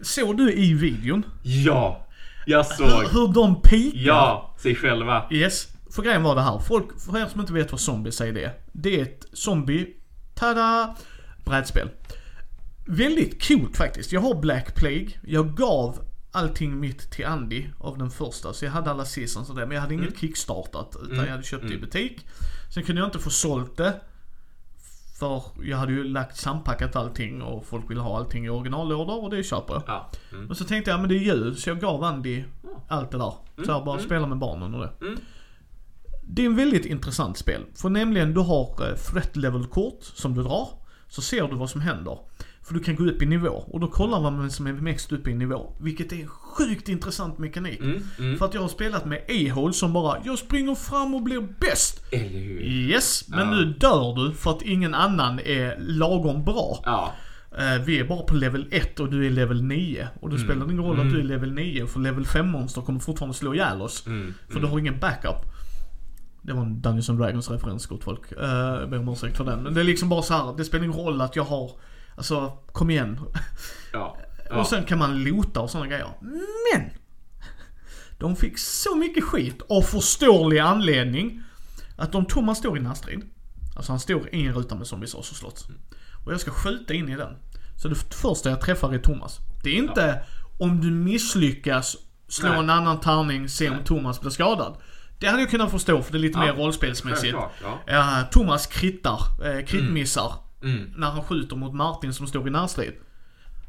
Såg 0.00 0.36
du 0.36 0.52
i 0.52 0.74
videon 0.74 1.26
Ja! 1.42 2.05
Jag 2.48 2.64
hur, 2.64 2.88
såg. 2.88 3.04
hur 3.04 3.32
de 3.32 3.62
pikar? 3.62 4.00
Ja, 4.00 4.54
sig 4.58 4.74
själva. 4.74 5.26
Yes. 5.30 5.68
För 5.90 6.02
grejen 6.02 6.22
var 6.22 6.34
det 6.34 6.42
här. 6.42 6.58
Folk, 6.58 7.00
för 7.00 7.18
er 7.18 7.26
som 7.26 7.40
inte 7.40 7.52
vet 7.52 7.72
vad 7.72 7.80
Zombicide 7.80 8.36
är. 8.36 8.52
Det 8.72 9.00
är 9.00 9.02
ett 9.02 9.26
zombie, 9.32 9.86
tada, 10.34 10.96
brädspel. 11.44 11.88
Väldigt 12.86 13.48
coolt 13.48 13.76
faktiskt. 13.76 14.12
Jag 14.12 14.20
har 14.20 14.34
Black 14.34 14.74
Plague. 14.74 15.08
Jag 15.22 15.56
gav 15.56 15.98
allting 16.32 16.80
mitt 16.80 17.10
till 17.10 17.26
Andy 17.26 17.64
av 17.78 17.98
den 17.98 18.10
första. 18.10 18.52
Så 18.52 18.64
jag 18.64 18.72
hade 18.72 18.90
alla 18.90 19.04
seasons 19.04 19.50
och 19.50 19.56
det. 19.56 19.66
Men 19.66 19.74
jag 19.74 19.82
hade 19.82 19.94
inget 19.94 20.20
kickstartat. 20.20 20.96
Utan 21.02 21.24
jag 21.24 21.30
hade 21.30 21.42
köpt 21.42 21.68
det 21.68 21.74
i 21.74 21.78
butik. 21.78 22.26
Sen 22.74 22.82
kunde 22.82 23.00
jag 23.00 23.08
inte 23.08 23.18
få 23.18 23.30
sålt 23.30 23.76
det. 23.76 24.00
För 25.18 25.42
jag 25.62 25.76
hade 25.76 25.92
ju 25.92 26.04
lagt 26.04 26.36
sampackat 26.36 26.96
allting 26.96 27.42
och 27.42 27.66
folk 27.66 27.90
ville 27.90 28.00
ha 28.00 28.16
allting 28.16 28.46
i 28.46 28.48
originallådor 28.48 29.24
och 29.24 29.30
det 29.30 29.42
köper 29.42 29.74
jag. 29.74 29.82
Ja. 29.86 30.10
Mm. 30.32 30.50
Och 30.50 30.56
så 30.56 30.64
tänkte 30.64 30.90
jag, 30.90 31.00
men 31.00 31.08
det 31.08 31.14
är 31.14 31.34
jul, 31.34 31.56
så 31.56 31.70
jag 31.70 31.80
gav 31.80 32.04
Andy 32.04 32.44
allt 32.88 33.10
det 33.10 33.18
där. 33.18 33.32
Så 33.64 33.70
jag 33.70 33.84
bara 33.84 33.98
spela 33.98 34.26
med 34.26 34.38
barnen 34.38 34.74
och 34.74 34.80
det. 34.80 35.06
Mm. 35.06 35.18
Det 36.28 36.42
är 36.42 36.46
en 36.46 36.56
väldigt 36.56 36.86
intressant 36.86 37.36
spel. 37.36 37.62
För 37.74 37.88
nämligen, 37.88 38.34
du 38.34 38.40
har 38.40 38.88
eh, 38.88 38.96
threat 38.96 39.36
level-kort 39.36 40.02
som 40.02 40.34
du 40.34 40.42
drar. 40.42 40.68
Så 41.08 41.22
ser 41.22 41.48
du 41.48 41.56
vad 41.56 41.70
som 41.70 41.80
händer. 41.80 42.18
För 42.62 42.74
du 42.74 42.80
kan 42.80 42.96
gå 42.96 43.04
upp 43.04 43.22
i 43.22 43.26
nivå. 43.26 43.48
Och 43.48 43.80
då 43.80 43.88
kollar 43.88 44.20
man 44.20 44.38
vem 44.38 44.50
som 44.50 44.66
är 44.66 44.72
mest 44.72 45.12
uppe 45.12 45.30
i 45.30 45.34
nivå. 45.34 45.72
Vilket 45.80 46.12
är 46.12 46.26
sjukt 46.58 46.88
intressant 46.88 47.38
mekanik. 47.38 47.80
Mm. 47.80 48.02
Mm. 48.18 48.38
För 48.38 48.46
att 48.46 48.54
jag 48.54 48.60
har 48.60 48.68
spelat 48.68 49.04
med 49.04 49.18
A-hole 49.28 49.72
som 49.72 49.92
bara, 49.92 50.16
jag 50.24 50.38
springer 50.38 50.74
fram 50.74 51.14
och 51.14 51.22
blir 51.22 51.40
bäst. 51.60 52.04
Eller 52.12 52.28
hur? 52.28 52.60
Yes, 52.62 53.28
men 53.28 53.38
Ja. 53.38 53.50
nu 53.54 53.64
dör 53.64 54.14
du 54.14 54.34
för 54.34 54.50
att 54.50 54.62
ingen 54.62 54.94
annan 54.94 55.38
är 55.44 55.76
lagom 55.78 56.44
bra. 56.44 56.82
Ja. 56.84 57.12
Eh, 57.58 57.82
vi 57.84 57.98
är 58.00 58.04
bara 58.04 58.22
på 58.22 58.34
level 58.34 58.68
1 58.70 59.00
och 59.00 59.10
du 59.10 59.26
är 59.26 59.30
level 59.30 59.62
9. 59.62 60.08
Och 60.20 60.28
Mm. 60.28 60.36
då 60.38 60.44
spelar 60.44 60.66
det 60.66 60.72
ingen 60.72 60.84
roll 60.84 61.00
att 61.00 61.10
du 61.12 61.20
är 61.20 61.24
level 61.24 61.52
9 61.52 61.86
för 61.86 62.00
level 62.00 62.26
5 62.26 62.48
monster 62.50 62.80
kommer 62.80 63.00
fortfarande 63.00 63.36
slå 63.36 63.54
ihjäl 63.54 63.82
oss. 63.82 64.06
Mm. 64.06 64.34
För 64.48 64.60
du 64.60 64.66
har 64.66 64.78
ingen 64.78 65.00
backup. 65.00 65.36
Det 66.42 66.52
var 66.52 66.62
en 66.62 66.80
Dungeons 66.80 67.10
and 67.10 67.18
Dragons 67.18 67.50
referens 67.50 67.86
gott 67.86 68.04
folk. 68.04 68.32
Uh, 68.32 68.48
jag 68.48 68.90
ber 68.90 68.98
om 68.98 69.08
ursäkt 69.08 69.36
för 69.36 69.44
den. 69.44 69.62
Men 69.62 69.74
det 69.74 69.80
är 69.80 69.84
liksom 69.84 70.08
bara 70.08 70.22
så 70.22 70.34
här. 70.34 70.56
det 70.56 70.64
spelar 70.64 70.84
ingen 70.84 70.96
roll 70.98 71.20
att 71.20 71.36
jag 71.36 71.44
har, 71.44 71.70
alltså 72.16 72.52
kom 72.72 72.90
igen. 72.90 73.20
Ja. 73.92 74.16
ja. 74.50 74.56
Och 74.60 74.66
sen 74.66 74.84
kan 74.84 74.98
man 74.98 75.24
lota 75.24 75.60
och 75.60 75.70
sådana 75.70 75.88
grejer. 75.88 76.08
Men! 76.72 76.90
De 78.18 78.36
fick 78.36 78.58
så 78.58 78.96
mycket 78.96 79.24
skit 79.24 79.62
av 79.68 79.82
förståelig 79.82 80.58
anledning. 80.58 81.42
Att 81.96 82.14
om 82.14 82.24
Thomas 82.26 82.58
står 82.58 82.78
i 82.78 82.80
närstrid. 82.80 83.22
Alltså 83.76 83.92
han 83.92 84.00
står 84.00 84.34
i 84.34 84.46
en 84.46 84.54
ruta 84.54 84.74
med 84.74 84.86
zombies 84.86 85.14
och 85.14 85.24
så 85.24 85.34
slåss. 85.34 85.68
Och 86.24 86.32
jag 86.32 86.40
ska 86.40 86.50
skjuta 86.50 86.94
in 86.94 87.08
i 87.08 87.16
den. 87.16 87.36
Så 87.82 87.88
det 87.88 88.14
första 88.14 88.50
jag 88.50 88.60
träffar 88.60 88.94
är 88.94 88.98
Thomas. 88.98 89.38
Det 89.64 89.70
är 89.70 89.74
inte 89.74 90.20
om 90.58 90.80
du 90.80 90.90
misslyckas 90.90 91.96
slå 92.28 92.48
Nej. 92.48 92.58
en 92.58 92.70
annan 92.70 93.00
tärning, 93.00 93.48
se 93.48 93.68
om 93.68 93.76
Nej. 93.76 93.84
Thomas 93.84 94.20
blir 94.20 94.30
skadad. 94.30 94.76
Det 95.18 95.26
hade 95.26 95.40
jag 95.42 95.50
kunnat 95.50 95.70
förstå 95.70 96.02
för 96.02 96.12
det 96.12 96.18
är 96.18 96.20
lite 96.20 96.38
Ja. 96.38 96.44
mer 96.44 96.52
rollspelsmässigt. 96.52 97.36
Ja. 97.62 97.80
Ja, 97.86 98.22
Thomas 98.30 98.66
krittar, 98.66 99.20
eh, 99.44 99.64
kritmissar. 99.64 100.32
Mm. 100.62 100.92
När 100.96 101.10
han 101.10 101.22
skjuter 101.24 101.56
mot 101.56 101.74
Martin 101.74 102.12
som 102.14 102.26
står 102.26 102.48
i 102.48 102.50
närstrid. 102.50 102.92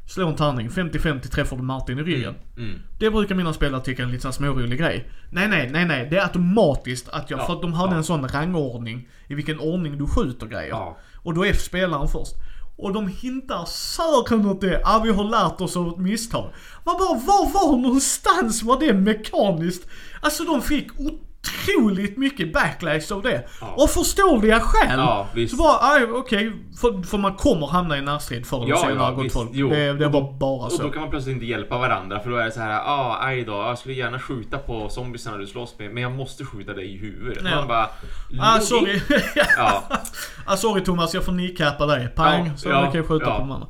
Slå 0.08 0.28
en 0.28 0.36
tärning, 0.36 0.68
50-50 0.68 1.20
träffar 1.28 1.56
du 1.56 1.62
Martin 1.62 1.98
i 1.98 2.02
ryggen. 2.02 2.34
Mm. 2.56 2.80
Det 2.98 3.10
brukar 3.10 3.34
mina 3.34 3.52
spelare 3.52 3.80
tycka 3.80 4.02
är 4.02 4.06
en 4.06 4.12
lite 4.12 4.32
smårolig 4.32 4.78
grej. 4.78 5.10
Nej, 5.30 5.48
nej, 5.48 5.70
nej, 5.72 5.84
nej. 5.84 6.08
Det 6.10 6.16
är 6.16 6.22
automatiskt 6.22 7.08
att 7.08 7.30
jag, 7.30 7.40
Ja, 7.40 7.46
för 7.46 7.52
att 7.52 7.62
de 7.62 7.72
hade 7.72 7.92
ja. 7.92 7.96
en 7.96 8.04
sån 8.04 8.28
rangordning 8.28 9.08
i 9.28 9.34
vilken 9.34 9.60
ordning 9.60 9.98
du 9.98 10.06
skjuter 10.06 10.46
grejer. 10.46 10.68
Ja. 10.68 10.98
Och 11.16 11.34
då 11.34 11.46
är 11.46 11.52
spelaren 11.52 12.08
först. 12.08 12.32
Och 12.76 12.92
de 12.92 13.08
hintar 13.08 13.64
säkert 13.64 14.46
åt 14.46 14.60
det. 14.60 14.82
Ah, 14.84 15.00
vi 15.04 15.10
har 15.10 15.24
lärt 15.24 15.60
oss 15.60 15.76
av 15.76 15.88
ett 15.88 15.98
misstag. 15.98 16.50
Man 16.84 16.96
bara, 16.98 17.14
var 17.18 17.52
var 17.52 17.76
någonstans 17.76 18.62
var 18.62 18.80
det 18.80 18.92
mekaniskt? 18.92 19.88
Alltså 20.20 20.44
de 20.44 20.62
fick 20.62 20.88
otroligt 21.68 22.16
mycket 22.16 22.52
backlash 22.52 23.12
av 23.12 23.22
det. 23.22 23.48
Ja. 23.60 23.66
Och 23.76 23.90
förståeliga 23.90 24.60
skäl. 24.60 24.98
Ja, 24.98 25.26
visst. 25.34 25.56
Så 25.56 25.62
bara, 25.62 25.78
aj, 25.92 26.04
okej. 26.04 26.52
För, 26.80 27.02
för 27.02 27.18
man 27.18 27.34
kommer 27.34 27.66
hamna 27.66 27.98
i 27.98 28.02
närstrid 28.02 28.46
förr 28.46 28.56
eller 28.62 28.68
Ja, 28.68 28.76
senare, 28.76 28.96
ja, 28.98 29.10
gott 29.10 29.32
folk. 29.32 29.50
Jo. 29.52 29.68
Det, 29.70 29.76
det 29.92 30.06
Och 30.06 30.12
då- 30.12 30.20
var 30.20 30.32
bara 30.32 30.66
Och 30.66 30.72
så. 30.72 30.82
då 30.82 30.90
kan 30.90 31.00
man 31.00 31.10
plötsligt 31.10 31.34
inte 31.34 31.46
hjälpa 31.46 31.78
varandra 31.78 32.20
för 32.20 32.30
då 32.30 32.36
är 32.36 32.44
det 32.44 32.52
så 32.52 32.60
här, 32.60 32.80
ah, 32.80 33.18
aj 33.20 33.44
då, 33.44 33.52
jag 33.52 33.78
skulle 33.78 33.94
gärna 33.94 34.18
skjuta 34.18 34.58
på 34.58 34.88
zombiesarna 34.88 35.36
du 35.36 35.46
slåss 35.46 35.74
med, 35.78 35.90
men 35.94 36.02
jag 36.02 36.12
måste 36.12 36.44
skjuta 36.44 36.72
dig 36.74 36.94
i 36.94 36.98
huvudet. 36.98 37.38
Ja. 37.44 37.56
Man 37.56 37.68
bara, 37.68 37.88
Ah, 38.40 38.60
sorry. 38.60 39.00
Ja, 39.56 39.82
ah, 40.46 40.56
sorry 40.56 40.84
Thomas, 40.84 41.14
jag 41.14 41.24
får 41.24 41.32
kneecappa 41.32 41.86
dig. 41.86 42.08
Pang, 42.08 42.52
så 42.58 42.68
ja, 42.68 42.84
nu 42.86 42.92
kan 42.92 43.04
skjuta 43.08 43.24
på 43.24 43.38
de 43.38 43.50
andra. 43.50 43.66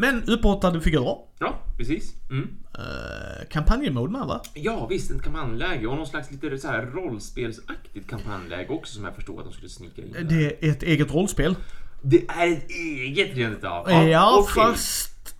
Men 0.00 0.22
uppåtade 0.26 0.80
figurer. 0.80 1.16
ja 1.38 1.58
precis. 1.76 2.14
Mm. 2.30 2.42
Uh, 2.78 3.48
kampanjemode 3.50 4.12
med 4.12 4.26
va? 4.26 4.40
Ja, 4.54 4.86
visst, 4.86 5.10
ett 5.10 5.22
kampanjläge 5.22 5.86
och 5.86 5.96
någon 5.96 6.06
slags 6.06 6.30
lite 6.30 6.58
så 6.58 6.68
här 6.68 6.82
rollspelsaktigt 6.82 8.10
kampanjläge 8.10 8.68
också 8.68 8.94
som 8.94 9.04
jag 9.04 9.14
förstod 9.14 9.38
att 9.38 9.44
de 9.44 9.52
skulle 9.52 9.68
snika 9.68 10.02
in. 10.02 10.12
där. 10.12 10.22
Det 10.22 10.64
är 10.66 10.70
ett 10.70 10.82
eget 10.82 11.14
rollspel. 11.14 11.56
Det 12.02 12.24
är 12.28 12.52
ett 12.52 12.70
eget 12.70 13.36
rent 13.36 13.58
utav. 13.58 13.90
Ja, 13.90 14.38
okej. 14.40 14.64
fast... 14.64 15.36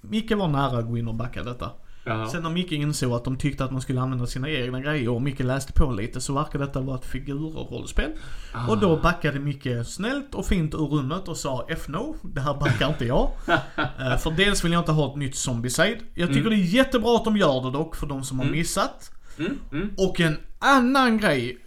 Micke 0.00 0.32
var 0.32 0.48
nära 0.48 0.78
att 0.78 0.86
gå 0.86 0.98
in 0.98 1.08
och 1.08 1.14
backa 1.14 1.42
detta. 1.42 1.70
Ja. 2.08 2.28
Sen 2.28 2.42
när 2.42 2.50
Micke 2.50 2.72
insåg 2.72 3.12
att 3.12 3.24
de 3.24 3.36
tyckte 3.36 3.64
att 3.64 3.70
man 3.70 3.80
skulle 3.80 4.00
använda 4.00 4.26
sina 4.26 4.50
egna 4.50 4.80
grejer 4.80 5.08
och 5.08 5.22
Micke 5.22 5.40
läste 5.40 5.72
på 5.72 5.92
lite 5.92 6.20
så 6.20 6.34
verkar 6.34 6.58
detta 6.58 6.80
vara 6.80 6.98
ett 6.98 7.04
figurrollspel. 7.04 8.10
Ah. 8.52 8.70
Och 8.70 8.78
då 8.78 8.96
backade 8.96 9.38
Micke 9.38 9.68
snällt 9.86 10.34
och 10.34 10.46
fint 10.46 10.74
ur 10.74 10.78
rummet 10.78 11.28
och 11.28 11.36
sa 11.36 11.66
F-no, 11.68 12.16
det 12.22 12.40
här 12.40 12.54
backar 12.54 12.88
inte 12.88 13.06
jag. 13.06 13.30
Eh, 13.98 14.16
för 14.16 14.30
dels 14.30 14.64
vill 14.64 14.72
jag 14.72 14.80
inte 14.80 14.92
ha 14.92 15.10
ett 15.10 15.16
nytt 15.16 15.36
Zombicide. 15.36 15.98
Jag 16.14 16.28
tycker 16.28 16.50
det 16.50 16.56
är 16.56 16.74
jättebra 16.74 17.16
att 17.16 17.24
de 17.24 17.36
gör 17.36 17.64
det 17.64 17.70
dock 17.70 17.96
för 17.96 18.06
de 18.06 18.24
som 18.24 18.38
har 18.38 18.46
missat. 18.46 19.10
Mm, 19.38 19.58
mm. 19.72 19.90
Och 19.98 20.20
en 20.20 20.36
annan 20.58 21.18
grej. 21.18 21.58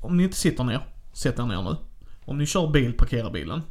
Om 0.00 0.16
ni 0.16 0.22
inte 0.22 0.36
sitter 0.36 0.64
ner, 0.64 0.80
sätt 1.12 1.38
er 1.38 1.42
ner 1.42 1.62
nu. 1.62 1.76
Om 2.24 2.38
ni 2.38 2.46
kör 2.46 2.70
bil, 2.70 2.92
parkera 2.92 3.30
bilen. 3.30 3.62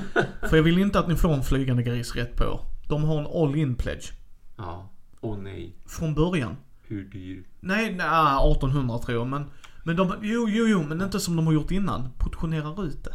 För 0.50 0.56
jag 0.56 0.62
vill 0.62 0.78
inte 0.78 0.98
att 0.98 1.08
ni 1.08 1.16
får 1.16 1.32
en 1.34 1.42
flygande 1.42 1.82
gris 1.82 2.16
rätt 2.16 2.36
på 2.36 2.44
er. 2.44 2.60
De 2.88 3.04
har 3.04 3.18
en 3.18 3.26
all-in 3.26 3.74
pledge. 3.74 4.12
Ja. 4.56 4.91
Åh 5.22 5.38
nej. 5.38 5.76
Från 5.86 6.14
början. 6.14 6.56
Hur 6.82 7.04
dyr? 7.04 7.44
Nej, 7.60 7.94
nej, 7.94 8.06
1800 8.52 8.98
tror 8.98 9.18
jag 9.18 9.26
men. 9.26 9.44
Men 9.84 9.96
de, 9.96 10.12
jo, 10.22 10.48
jo, 10.48 10.66
jo, 10.68 10.82
men 10.82 11.02
inte 11.02 11.20
som 11.20 11.36
de 11.36 11.46
har 11.46 11.52
gjort 11.54 11.70
innan. 11.70 12.08
Portionerar 12.18 12.84
ut 12.86 13.04
det. 13.04 13.14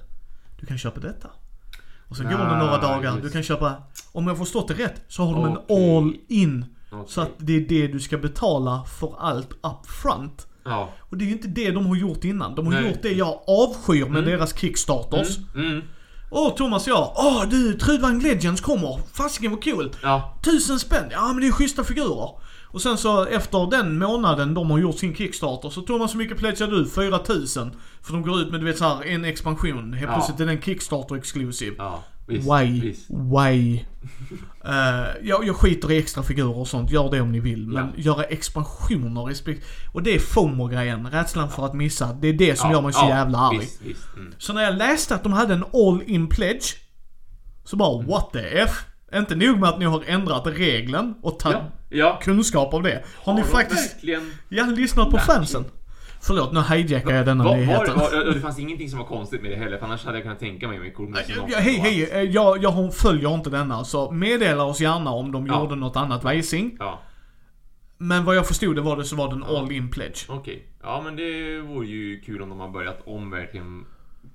Du 0.59 0.65
kan 0.65 0.77
köpa 0.77 0.99
detta. 0.99 1.29
Och 2.09 2.17
sen 2.17 2.25
går 2.25 2.37
det 2.37 2.43
Ah, 2.43 2.59
några 2.59 2.77
dagar. 2.81 3.11
just. 3.11 3.23
Du 3.23 3.29
kan 3.29 3.43
köpa, 3.43 3.75
om 4.11 4.23
jag 4.27 4.31
har 4.35 4.37
förstått 4.45 4.67
det 4.67 4.73
rätt, 4.73 5.01
så 5.07 5.23
har 5.23 5.33
de 5.33 5.45
en 5.45 5.57
Okej. 5.57 5.97
all-in. 5.97 6.65
Okej. 6.91 7.05
Så 7.07 7.21
att 7.21 7.31
det 7.37 7.53
är 7.55 7.61
det 7.69 7.87
du 7.87 7.99
ska 7.99 8.17
betala 8.17 8.83
för 8.99 9.15
allt 9.19 9.51
up 9.51 9.85
front. 10.01 10.47
Ja. 10.63 10.89
Och 10.99 11.17
det 11.17 11.23
är 11.23 11.27
ju 11.27 11.31
inte 11.33 11.47
det 11.47 11.71
de 11.71 11.85
har 11.85 11.95
gjort 11.95 12.23
innan. 12.23 12.55
De 12.55 12.65
har 12.65 12.73
Nej. 12.73 12.89
gjort 12.89 13.01
det 13.01 13.11
jag 13.11 13.39
avskyr 13.47 14.05
med 14.05 14.23
deras 14.23 14.57
kickstarters. 14.59 15.37
Mm, 15.55 15.67
mm. 15.71 15.81
Åh 16.29 16.55
Thomas 16.55 16.87
ja, 16.87 17.13
åh 17.15 17.49
du 17.49 17.73
Trudvang 17.73 18.19
Legends 18.21 18.61
kommer. 18.61 18.99
Fasiken 19.13 19.51
vad 19.51 19.63
kul. 19.63 19.91
Ja. 20.03 20.37
Tusen 20.43 20.79
spänn, 20.79 21.05
ja 21.11 21.27
men 21.27 21.41
det 21.41 21.47
är 21.47 21.51
schyssta 21.51 21.83
figurer. 21.83 22.29
Och 22.69 22.81
sen 22.81 22.97
så 22.97 23.25
efter 23.25 23.69
den 23.71 23.97
månaden 23.99 24.53
de 24.53 24.71
har 24.71 24.77
gjort 24.79 24.97
sin 24.99 25.15
Kickstarter 25.15 25.69
så 25.69 25.81
Thomas 25.81 26.13
hur 26.13 26.17
mycket 26.17 26.37
pledgar 26.37 26.67
du? 26.67 26.89
4000. 26.89 27.71
För 28.01 28.13
de 28.13 28.21
går 28.21 28.39
ut 28.39 28.51
med 28.51 28.59
du 28.59 28.65
vet 28.65 28.77
så 28.77 28.85
här 28.85 29.03
en 29.05 29.25
expansion. 29.25 29.93
Helt 29.93 30.11
Ja. 30.11 30.15
plötsligt 30.15 30.39
är 30.39 30.45
den 30.45 30.61
Kickstarter 30.61 31.15
exklusiv. 31.15 31.73
Ja. 31.77 32.03
Visst. 32.27 32.47
Why? 32.51 32.81
Visst. 32.81 33.09
Why? 33.09 33.83
Eh, 34.65 35.07
jag, 35.23 35.47
jag 35.47 35.55
skiter 35.55 35.91
i 35.91 35.97
extra 35.97 36.23
figurer 36.23 36.57
och 36.57 36.67
sånt, 36.67 36.91
gör 36.91 37.11
det 37.11 37.21
om 37.21 37.31
ni 37.31 37.39
vill. 37.39 37.67
Men 37.67 37.85
Ja. 37.95 38.03
göra 38.03 38.23
expansioner, 38.23 39.21
respekt. 39.23 39.65
Och 39.93 40.03
det 40.03 40.15
är 40.15 40.19
FOMO-grejen, 40.19 41.07
rädslan 41.07 41.49
för 41.49 41.65
att 41.65 41.73
missa. 41.73 42.13
Det 42.21 42.27
är 42.27 42.33
det 42.33 42.55
som 42.59 42.69
Ja, 42.69 42.75
gör 42.75 42.81
mig 42.81 42.93
så 42.93 42.99
ja, 43.05 43.09
jävla 43.09 43.37
arg. 43.37 43.57
Visst. 43.59 43.81
Mm. 44.15 44.33
Så 44.37 44.53
när 44.53 44.61
jag 44.63 44.77
läste 44.77 45.15
att 45.15 45.23
de 45.23 45.33
hade 45.33 45.53
en 45.53 45.63
all-in 45.73 46.27
pledge. 46.29 46.75
Så 47.63 47.75
bara 47.75 47.95
Mm. 47.99 48.07
what 48.11 48.29
the 48.33 48.39
F? 48.39 48.85
Inte 49.15 49.35
nog 49.35 49.59
med 49.59 49.69
att 49.69 49.79
ni 49.79 49.85
har 49.85 50.03
ändrat 50.07 50.47
regeln 50.47 51.13
och 51.21 51.39
tagit 51.39 51.57
Ja. 51.89 51.97
Ja. 51.97 52.19
kunskap 52.23 52.73
av 52.73 52.83
det. 52.83 53.03
Har 53.23 53.33
ni 53.33 53.41
de 53.41 53.47
faktiskt, 53.47 53.93
Verkligen... 53.95 54.31
ja, 54.49 54.65
lyssnat 54.65 55.11
på 55.11 55.17
fansen? 55.17 55.65
Förlåt, 56.27 56.53
nu 56.53 56.61
hijackar 56.61 57.11
jag 57.15 57.25
denna 57.25 57.43
Var, 57.43 57.55
nyheten. 57.57 57.95
var, 57.99 58.33
det 58.33 58.39
fanns 58.41 58.59
ingenting 58.59 58.89
som 58.89 58.99
var 58.99 59.05
konstigt 59.05 59.41
med 59.41 59.51
det 59.51 59.55
heller, 59.57 59.77
för 59.77 59.85
annars 59.85 60.05
hade 60.05 60.17
jag 60.17 60.23
kunnat 60.23 60.39
tänka 60.39 60.67
mig 60.67 60.79
med 60.79 60.95
Cool 60.95 61.15
Ja, 61.49 61.57
hej 61.59 61.73
hej, 61.77 62.09
eh, 62.11 62.21
jag, 62.21 62.63
jag 62.63 62.93
följer 62.95 63.35
inte 63.35 63.49
denna 63.49 63.83
så 63.83 64.11
meddela 64.11 64.63
oss 64.63 64.81
gärna 64.81 65.11
om 65.11 65.31
de 65.31 65.47
Ja. 65.47 65.61
gjorde 65.61 65.75
något 65.75 65.95
annat 65.95 66.23
vajsing. 66.23 66.75
Ja. 66.79 66.99
Men 67.97 68.25
vad 68.25 68.35
jag 68.35 68.47
förstod 68.47 68.75
det 68.75 68.81
var 68.81 68.97
det 68.97 69.03
så 69.03 69.15
var 69.15 69.27
det 69.27 69.33
en 69.35 69.43
Ja. 69.49 69.59
all 69.59 69.71
in 69.71 69.91
pledge. 69.91 70.25
Okej. 70.29 70.65
Ja, 70.83 71.01
men 71.05 71.15
det 71.15 71.59
vore 71.61 71.87
ju 71.87 72.19
kul 72.21 72.41
om 72.41 72.49
de 72.49 72.59
har 72.59 72.69
börjat 72.69 72.99
om 73.05 73.29
verkligen 73.31 73.85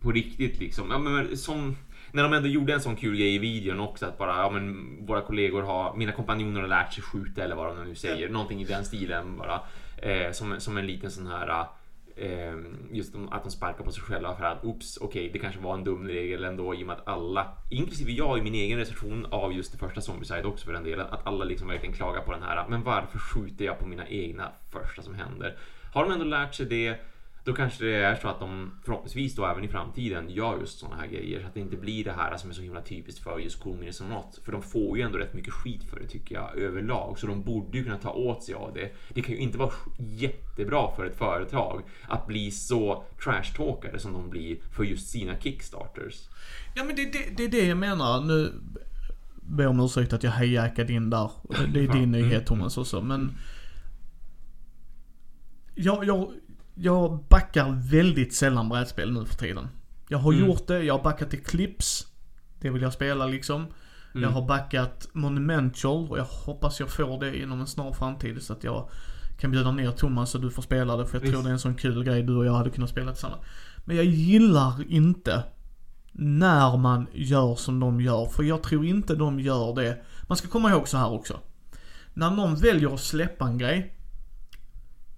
på 0.01 0.11
riktigt 0.13 0.59
liksom. 0.61 0.91
Ja, 0.91 0.99
men 0.99 1.37
som 1.37 1.77
när 2.13 2.23
de 2.23 2.33
ändå 2.33 2.49
gjorde 2.49 2.73
en 2.75 2.81
sån 2.81 2.97
kul 2.97 3.17
grej 3.17 3.35
i 3.35 3.39
videon 3.39 3.81
också 3.81 4.07
att 4.07 4.19
bara, 4.19 4.37
ja 4.37 4.51
men 4.51 4.97
våra 5.07 5.21
kollegor 5.21 5.63
har, 5.63 5.97
mina 5.97 6.13
kompanjoner 6.13 6.61
har 6.61 6.69
lärt 6.69 6.93
sig 6.95 7.03
skjuta 7.03 7.45
eller 7.45 7.57
vad 7.57 7.77
de 7.77 7.85
nu 7.85 7.95
säger. 7.95 8.29
Någonting 8.29 8.61
i 8.61 8.65
den 8.65 8.85
stilen 8.85 9.37
bara. 9.39 9.61
Eh, 9.97 10.33
som, 10.33 10.55
som 10.61 10.79
en 10.79 10.87
liten 10.87 11.11
sån 11.11 11.27
här 11.27 11.65
eh, 12.17 12.59
just 12.91 13.15
att 13.31 13.45
de 13.45 13.51
sparkar 13.51 13.85
på 13.85 13.93
sig 13.93 14.03
själva 14.03 14.37
för 14.37 14.45
att 14.45 14.65
oops, 14.65 14.99
okej, 15.01 15.31
det 15.33 15.39
kanske 15.39 15.61
var 15.61 15.75
en 15.75 15.85
dum 15.85 16.09
regel 16.09 16.45
ändå 16.45 16.75
i 16.75 16.83
och 16.83 16.87
med 16.87 16.97
att 16.97 17.09
alla, 17.09 17.47
inklusive 17.71 18.13
jag 18.13 18.39
i 18.39 18.43
min 18.43 18.55
egen 18.55 18.79
recension 18.79 19.27
av 19.31 19.53
just 19.53 19.73
det 19.73 19.79
första 19.79 20.01
Zombicide 20.01 20.45
också 20.45 20.67
för 20.67 20.73
den 20.73 20.85
delen, 20.85 21.07
att 21.11 21.27
alla 21.27 21.45
liksom 21.45 21.69
verkligen 21.69 21.95
klagar 21.95 22.23
på 22.23 22.33
den 22.33 22.43
här. 22.43 22.69
Men 22.69 22.83
varför 22.83 23.19
skjuter 23.19 23.65
jag 23.65 23.79
på 23.79 23.87
mina 23.87 24.09
egna 24.09 24.53
första 24.71 25.03
som 25.03 25.15
händer? 25.15 25.57
Har 25.93 26.05
de 26.05 26.13
ändå 26.13 26.25
lärt 26.25 26.55
sig 26.55 26.67
det, 26.67 26.97
då 27.45 27.53
kanske 27.53 27.85
det 27.85 27.95
är 27.95 28.17
så 28.17 28.29
att 28.29 28.41
de 28.41 28.71
förhoppningsvis 28.85 29.35
då 29.35 29.47
även 29.47 29.65
i 29.65 29.69
framtiden 29.69 30.31
gör 30.31 30.59
just 30.61 30.79
sådana 30.79 30.97
här 30.97 31.07
grejer 31.07 31.41
så 31.41 31.47
att 31.47 31.55
det 31.55 31.61
inte 31.61 31.77
blir 31.77 32.05
det 32.05 32.13
här 32.13 32.37
som 32.37 32.51
är 32.51 32.55
så 32.55 32.63
himla 32.63 32.81
typiskt 32.81 33.23
för 33.23 33.39
just 33.39 33.61
Cool 33.61 33.79
Minis 33.79 34.01
och 34.01 34.09
något. 34.09 34.41
För 34.45 34.53
de 34.53 34.63
får 34.63 34.99
ju 34.99 35.03
ändå 35.03 35.19
rätt 35.19 35.35
mycket 35.35 35.53
skit 35.53 35.85
för 35.91 36.01
det 36.01 36.07
tycker 36.07 36.35
jag 36.35 36.59
överlag, 36.59 37.19
så 37.19 37.27
de 37.27 37.43
borde 37.43 37.79
ju 37.79 37.85
kunna 37.85 37.99
ta 37.99 38.11
åt 38.11 38.45
sig 38.45 38.55
av 38.55 38.75
det. 38.75 38.91
Det 39.09 39.23
kan 39.23 39.35
ju 39.35 39.41
inte 39.41 39.59
vara 39.59 39.73
jättebra 39.99 40.97
för 40.97 41.07
ett 41.07 41.17
företag 41.17 41.83
att 42.09 42.27
bli 42.27 42.51
så 42.51 43.05
trashtalkade 43.25 43.99
som 43.99 44.13
de 44.13 44.31
blir 44.31 44.57
för 44.73 44.85
just 44.85 45.09
sina 45.09 45.39
kickstarters. 45.41 46.29
Ja 46.75 46.85
men 46.85 46.97
det, 46.97 47.13
det, 47.13 47.37
det 47.37 47.45
är 47.45 47.49
det 47.49 47.67
jag 47.67 47.79
menar. 47.79 48.21
Nu 48.21 48.53
ber 49.35 49.67
om 49.67 49.81
ursäkt 49.81 50.13
att 50.13 50.23
jag 50.23 50.31
hejackade 50.31 50.93
in 50.93 51.11
där. 51.11 51.31
Det 51.73 51.81
är 51.81 51.89
din 51.89 52.13
nyhet 52.13 52.47
Thomas 52.47 52.79
också. 52.79 53.01
Men 53.01 53.33
jag, 55.75 56.05
jag, 56.05 56.33
jag 56.75 57.25
backar 57.29 57.71
väldigt 57.91 58.35
sällan 58.35 58.69
brädspel 58.69 59.13
nu 59.13 59.25
för 59.25 59.35
tiden. 59.35 59.69
Jag 60.09 60.19
har 60.19 60.33
Mm. 60.33 60.47
gjort 60.47 60.67
det, 60.67 60.83
jag 60.83 60.95
har 60.99 61.03
backat 61.05 61.31
till 61.31 61.45
Clips. 61.45 62.07
Det 62.61 62.71
vill 62.71 62.83
jag 62.83 62.93
spela 62.93 63.27
liksom. 63.27 63.67
Jag 64.15 64.31
har 64.31 64.47
backat 64.49 65.09
Monumental 65.13 66.11
och 66.11 66.19
jag 66.19 66.25
hoppas 66.25 66.81
jag 66.81 66.89
får 66.91 67.21
det 67.21 67.37
inom 67.43 67.61
en 67.61 67.67
snar 67.67 67.93
framtid 67.93 68.43
så 68.43 68.53
att 68.53 68.65
jag 68.65 68.89
kan 69.39 69.51
bjuda 69.51 69.71
ner 69.73 69.91
Thomas 69.91 70.31
så 70.31 70.39
du 70.39 70.51
får 70.51 70.63
spela 70.63 70.97
det 70.97 71.07
för 71.07 71.17
jag 71.17 71.21
Visst. 71.21 71.33
tror 71.33 71.43
det 71.43 71.49
är 71.49 71.53
en 71.53 71.59
sån 71.59 71.75
kul 71.75 72.05
grej 72.05 72.23
du 72.23 72.37
och 72.37 72.47
jag 72.47 72.53
hade 72.53 72.71
kunnat 72.71 72.91
spela 72.91 73.13
tillsammans. 73.13 73.43
Men 73.85 73.97
jag 73.97 74.05
gillar 74.05 74.93
inte 74.93 75.43
när 76.13 76.77
man 76.77 77.07
gör 77.13 77.55
som 77.55 77.81
de 77.81 78.01
gör, 78.01 78.27
för 78.27 78.43
jag 78.43 78.63
tror 78.63 78.85
inte 78.87 79.15
de 79.15 79.41
gör 79.41 79.75
det. 79.75 79.99
Man 80.29 80.37
ska 80.39 80.49
komma 80.49 80.71
ihåg 80.71 80.89
så 80.89 80.97
här 80.97 81.11
också. 81.13 81.41
När 82.15 82.31
någon 82.31 82.55
väljer 82.57 82.95
att 82.95 83.01
släppa 83.01 83.47
en 83.47 83.59
grej, 83.59 83.95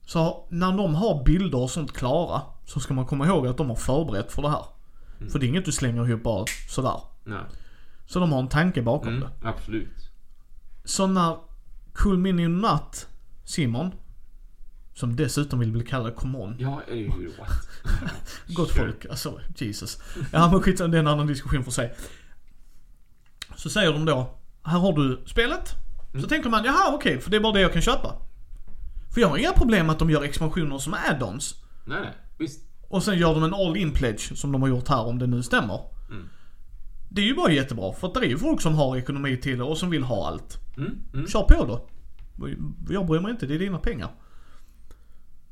så 0.06 0.46
när 0.50 0.72
de 0.76 0.94
har 0.94 1.24
bilder 1.24 1.58
och 1.58 1.70
sånt 1.70 1.92
klara, 1.92 2.42
så 2.64 2.80
ska 2.80 2.94
man 2.94 3.06
komma 3.06 3.26
ihåg 3.26 3.46
att 3.46 3.56
de 3.56 3.68
har 3.68 3.76
förberett 3.76 4.32
för 4.32 4.42
det 4.42 4.48
här. 4.50 4.64
För 5.32 5.38
det 5.38 5.46
är 5.46 5.48
inget 5.48 5.64
du 5.64 5.72
slänger 5.72 6.08
ihop 6.08 6.22
bara 6.22 6.44
sådär. 6.68 7.00
Nej. 7.24 7.38
Så 8.06 8.20
de 8.20 8.32
har 8.32 8.38
en 8.40 8.48
tanke 8.48 8.82
bakom 8.82 9.08
Mm, 9.08 9.20
det. 9.20 9.48
absolut. 9.48 10.10
Så 10.84 11.06
när 11.06 11.36
Cool 11.92 12.18
Nut, 12.18 13.06
Simon, 13.44 13.90
som 14.94 15.16
dessutom 15.16 15.58
vill 15.58 15.72
bli 15.72 15.84
kallad 15.84 16.16
Come 16.16 16.38
On. 16.38 16.56
Ja, 16.58 16.80
hur? 16.86 17.38
What? 17.38 17.48
Gott 18.46 18.68
Sure. 18.70 18.78
folk, 18.86 19.06
alltså 19.10 19.40
Jesus. 19.56 19.98
Ja 20.32 20.50
men 20.50 20.62
skitsamma, 20.62 20.88
det 20.90 20.96
är 20.96 21.00
en 21.00 21.06
annan 21.06 21.26
diskussion 21.26 21.64
för 21.64 21.70
sig. 21.70 21.94
Så 23.56 23.70
säger 23.70 23.92
de 23.92 24.04
då, 24.04 24.34
här 24.62 24.78
har 24.78 24.92
du 24.92 25.22
spelet. 25.26 25.68
Så 26.12 26.16
Mm. 26.18 26.28
tänker 26.28 26.50
man, 26.50 26.64
jaha 26.64 26.94
okej, 26.94 27.20
för 27.20 27.30
det 27.30 27.36
är 27.36 27.40
bara 27.40 27.52
det 27.52 27.60
jag 27.60 27.72
kan 27.72 27.82
köpa. 27.82 28.14
För 29.14 29.20
jag 29.20 29.28
har 29.28 29.38
inga 29.38 29.52
problem 29.52 29.90
att 29.90 29.98
de 29.98 30.10
gör 30.10 30.22
expansioner 30.22 30.78
som 30.78 30.94
add-ons. 30.94 31.54
Nej, 31.84 32.00
nej. 32.00 32.12
Visst. 32.38 32.64
Och 32.88 33.02
sen 33.02 33.18
gör 33.18 33.34
de 33.34 33.44
en 33.44 33.54
all-in 33.54 33.92
pledge 33.92 34.36
som 34.36 34.52
de 34.52 34.62
har 34.62 34.68
gjort 34.68 34.88
här 34.88 35.06
om 35.06 35.18
det 35.18 35.26
nu 35.26 35.42
stämmer. 35.42 35.80
Mm. 36.10 36.28
Det 37.08 37.20
är 37.20 37.26
ju 37.26 37.34
bara 37.34 37.52
jättebra 37.52 37.92
för 37.92 38.08
att 38.08 38.14
det 38.14 38.20
är 38.20 38.28
ju 38.28 38.38
folk 38.38 38.60
som 38.60 38.74
har 38.74 38.96
ekonomi 38.96 39.36
till 39.36 39.58
det 39.58 39.64
och 39.64 39.78
som 39.78 39.90
vill 39.90 40.02
ha 40.02 40.26
allt. 40.26 40.58
Mm, 40.76 40.92
mm. 41.14 41.26
Kör 41.26 41.42
på 41.42 41.64
då. 41.66 41.88
Jag 42.90 43.06
bryr 43.06 43.20
mig 43.20 43.30
inte, 43.30 43.46
det 43.46 43.54
är 43.54 43.58
dina 43.58 43.78
pengar. 43.78 44.10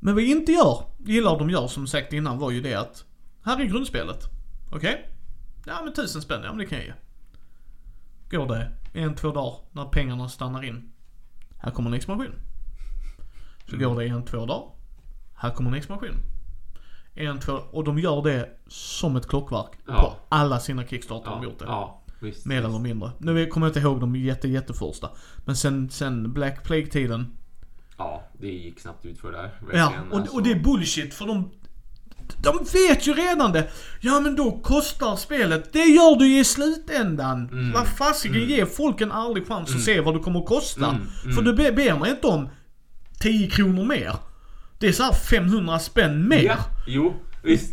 Men 0.00 0.14
vad 0.14 0.22
jag 0.22 0.30
inte 0.30 0.52
gör, 0.52 0.84
gillar 0.98 1.38
de 1.38 1.50
gör 1.50 1.66
som 1.66 1.86
sagt 1.86 2.12
innan 2.12 2.38
var 2.38 2.50
ju 2.50 2.60
det 2.60 2.74
att, 2.74 3.04
här 3.44 3.60
är 3.60 3.64
grundspelet. 3.64 4.24
Okej? 4.72 5.08
Ja 5.66 5.80
men 5.84 5.92
tusen 5.92 6.22
spänn, 6.22 6.40
ja 6.44 6.48
men 6.48 6.58
det 6.58 6.66
kan 6.66 6.78
jag 6.78 6.86
ge. 6.86 6.94
Går 8.30 8.46
det 8.46 8.72
en, 8.92 9.14
två 9.14 9.32
dagar 9.32 9.58
när 9.72 9.84
pengarna 9.84 10.28
stannar 10.28 10.64
in. 10.64 10.92
Här 11.58 11.70
kommer 11.70 11.90
en 11.90 11.94
expansion. 11.94 12.34
Så 13.70 13.76
går 13.76 14.00
det 14.00 14.06
en, 14.08 14.24
två 14.24 14.46
dagar. 14.46 14.68
Här 15.34 15.50
kommer 15.50 15.70
en 15.70 15.76
expansion. 15.76 16.16
En, 17.14 17.40
två, 17.40 17.52
och 17.52 17.84
de 17.84 17.98
gör 17.98 18.22
det 18.22 18.48
som 18.68 19.16
ett 19.16 19.28
klockverk. 19.28 19.70
Ja. 19.86 19.94
På 19.94 20.34
alla 20.36 20.60
sina 20.60 20.86
Kickstarter 20.86 21.30
har 21.30 21.36
de 21.36 21.42
Ja, 21.44 21.50
gjort 21.50 21.58
det. 21.58 21.64
ja, 21.64 22.02
visst. 22.20 22.46
Mer 22.46 22.58
eller 22.64 22.78
mindre. 22.78 23.10
Nu 23.18 23.46
kommer 23.46 23.66
jag 23.66 23.70
inte 23.70 23.80
ihåg 23.80 24.00
de 24.00 24.16
jätte, 24.16 24.48
jätteförsta. 24.48 25.10
Men 25.44 25.56
sen, 25.56 25.90
sen 25.90 26.32
Black 26.32 26.64
Plague-tiden. 26.64 27.36
Ja, 27.98 28.22
det 28.40 28.46
gick 28.46 28.80
snabbt 28.80 29.04
ut 29.06 29.20
för 29.20 29.32
där. 29.32 29.50
Ja, 29.72 29.92
och, 30.10 30.18
alltså. 30.18 30.36
och 30.36 30.42
det 30.42 30.50
är 30.52 30.60
bullshit 30.60 31.14
för 31.14 31.26
de... 31.26 31.50
De 32.42 32.58
vet 32.72 33.06
ju 33.06 33.14
redan 33.14 33.52
det. 33.52 33.68
Ja 34.00 34.20
men 34.20 34.36
då 34.36 34.50
kostar 34.62 35.16
spelet. 35.16 35.72
Det 35.72 35.78
gör 35.84 36.16
du 36.18 36.26
ju 36.28 36.40
i 36.40 36.44
slutändan. 36.44 37.48
Mm. 37.48 37.72
Vad 37.72 37.86
fasiken, 37.88 38.36
Mm. 38.36 38.48
ge 38.48 38.66
folk 38.66 39.00
en 39.00 39.12
ärlig 39.12 39.46
chans 39.48 39.74
att 39.74 39.80
se 39.80 40.00
vad 40.00 40.14
det 40.14 40.18
kommer 40.20 40.40
att 40.40 40.46
kosta. 40.46 40.86
Mm. 40.88 41.02
Mm. 41.24 41.34
För 41.36 41.42
du 41.42 41.54
be- 41.54 41.72
ber 41.72 41.98
mig 41.98 42.10
inte 42.10 42.26
om 42.26 42.48
10 43.22 43.50
kronor 43.50 43.84
mer. 43.84 44.16
Det 44.78 44.88
är 44.88 44.92
så 44.92 45.02
här 45.02 45.12
500 45.12 45.78
spänn 45.78 46.28
mer. 46.28 46.42
Ja, 46.44 46.56
jo, 46.86 47.14
visst. 47.42 47.72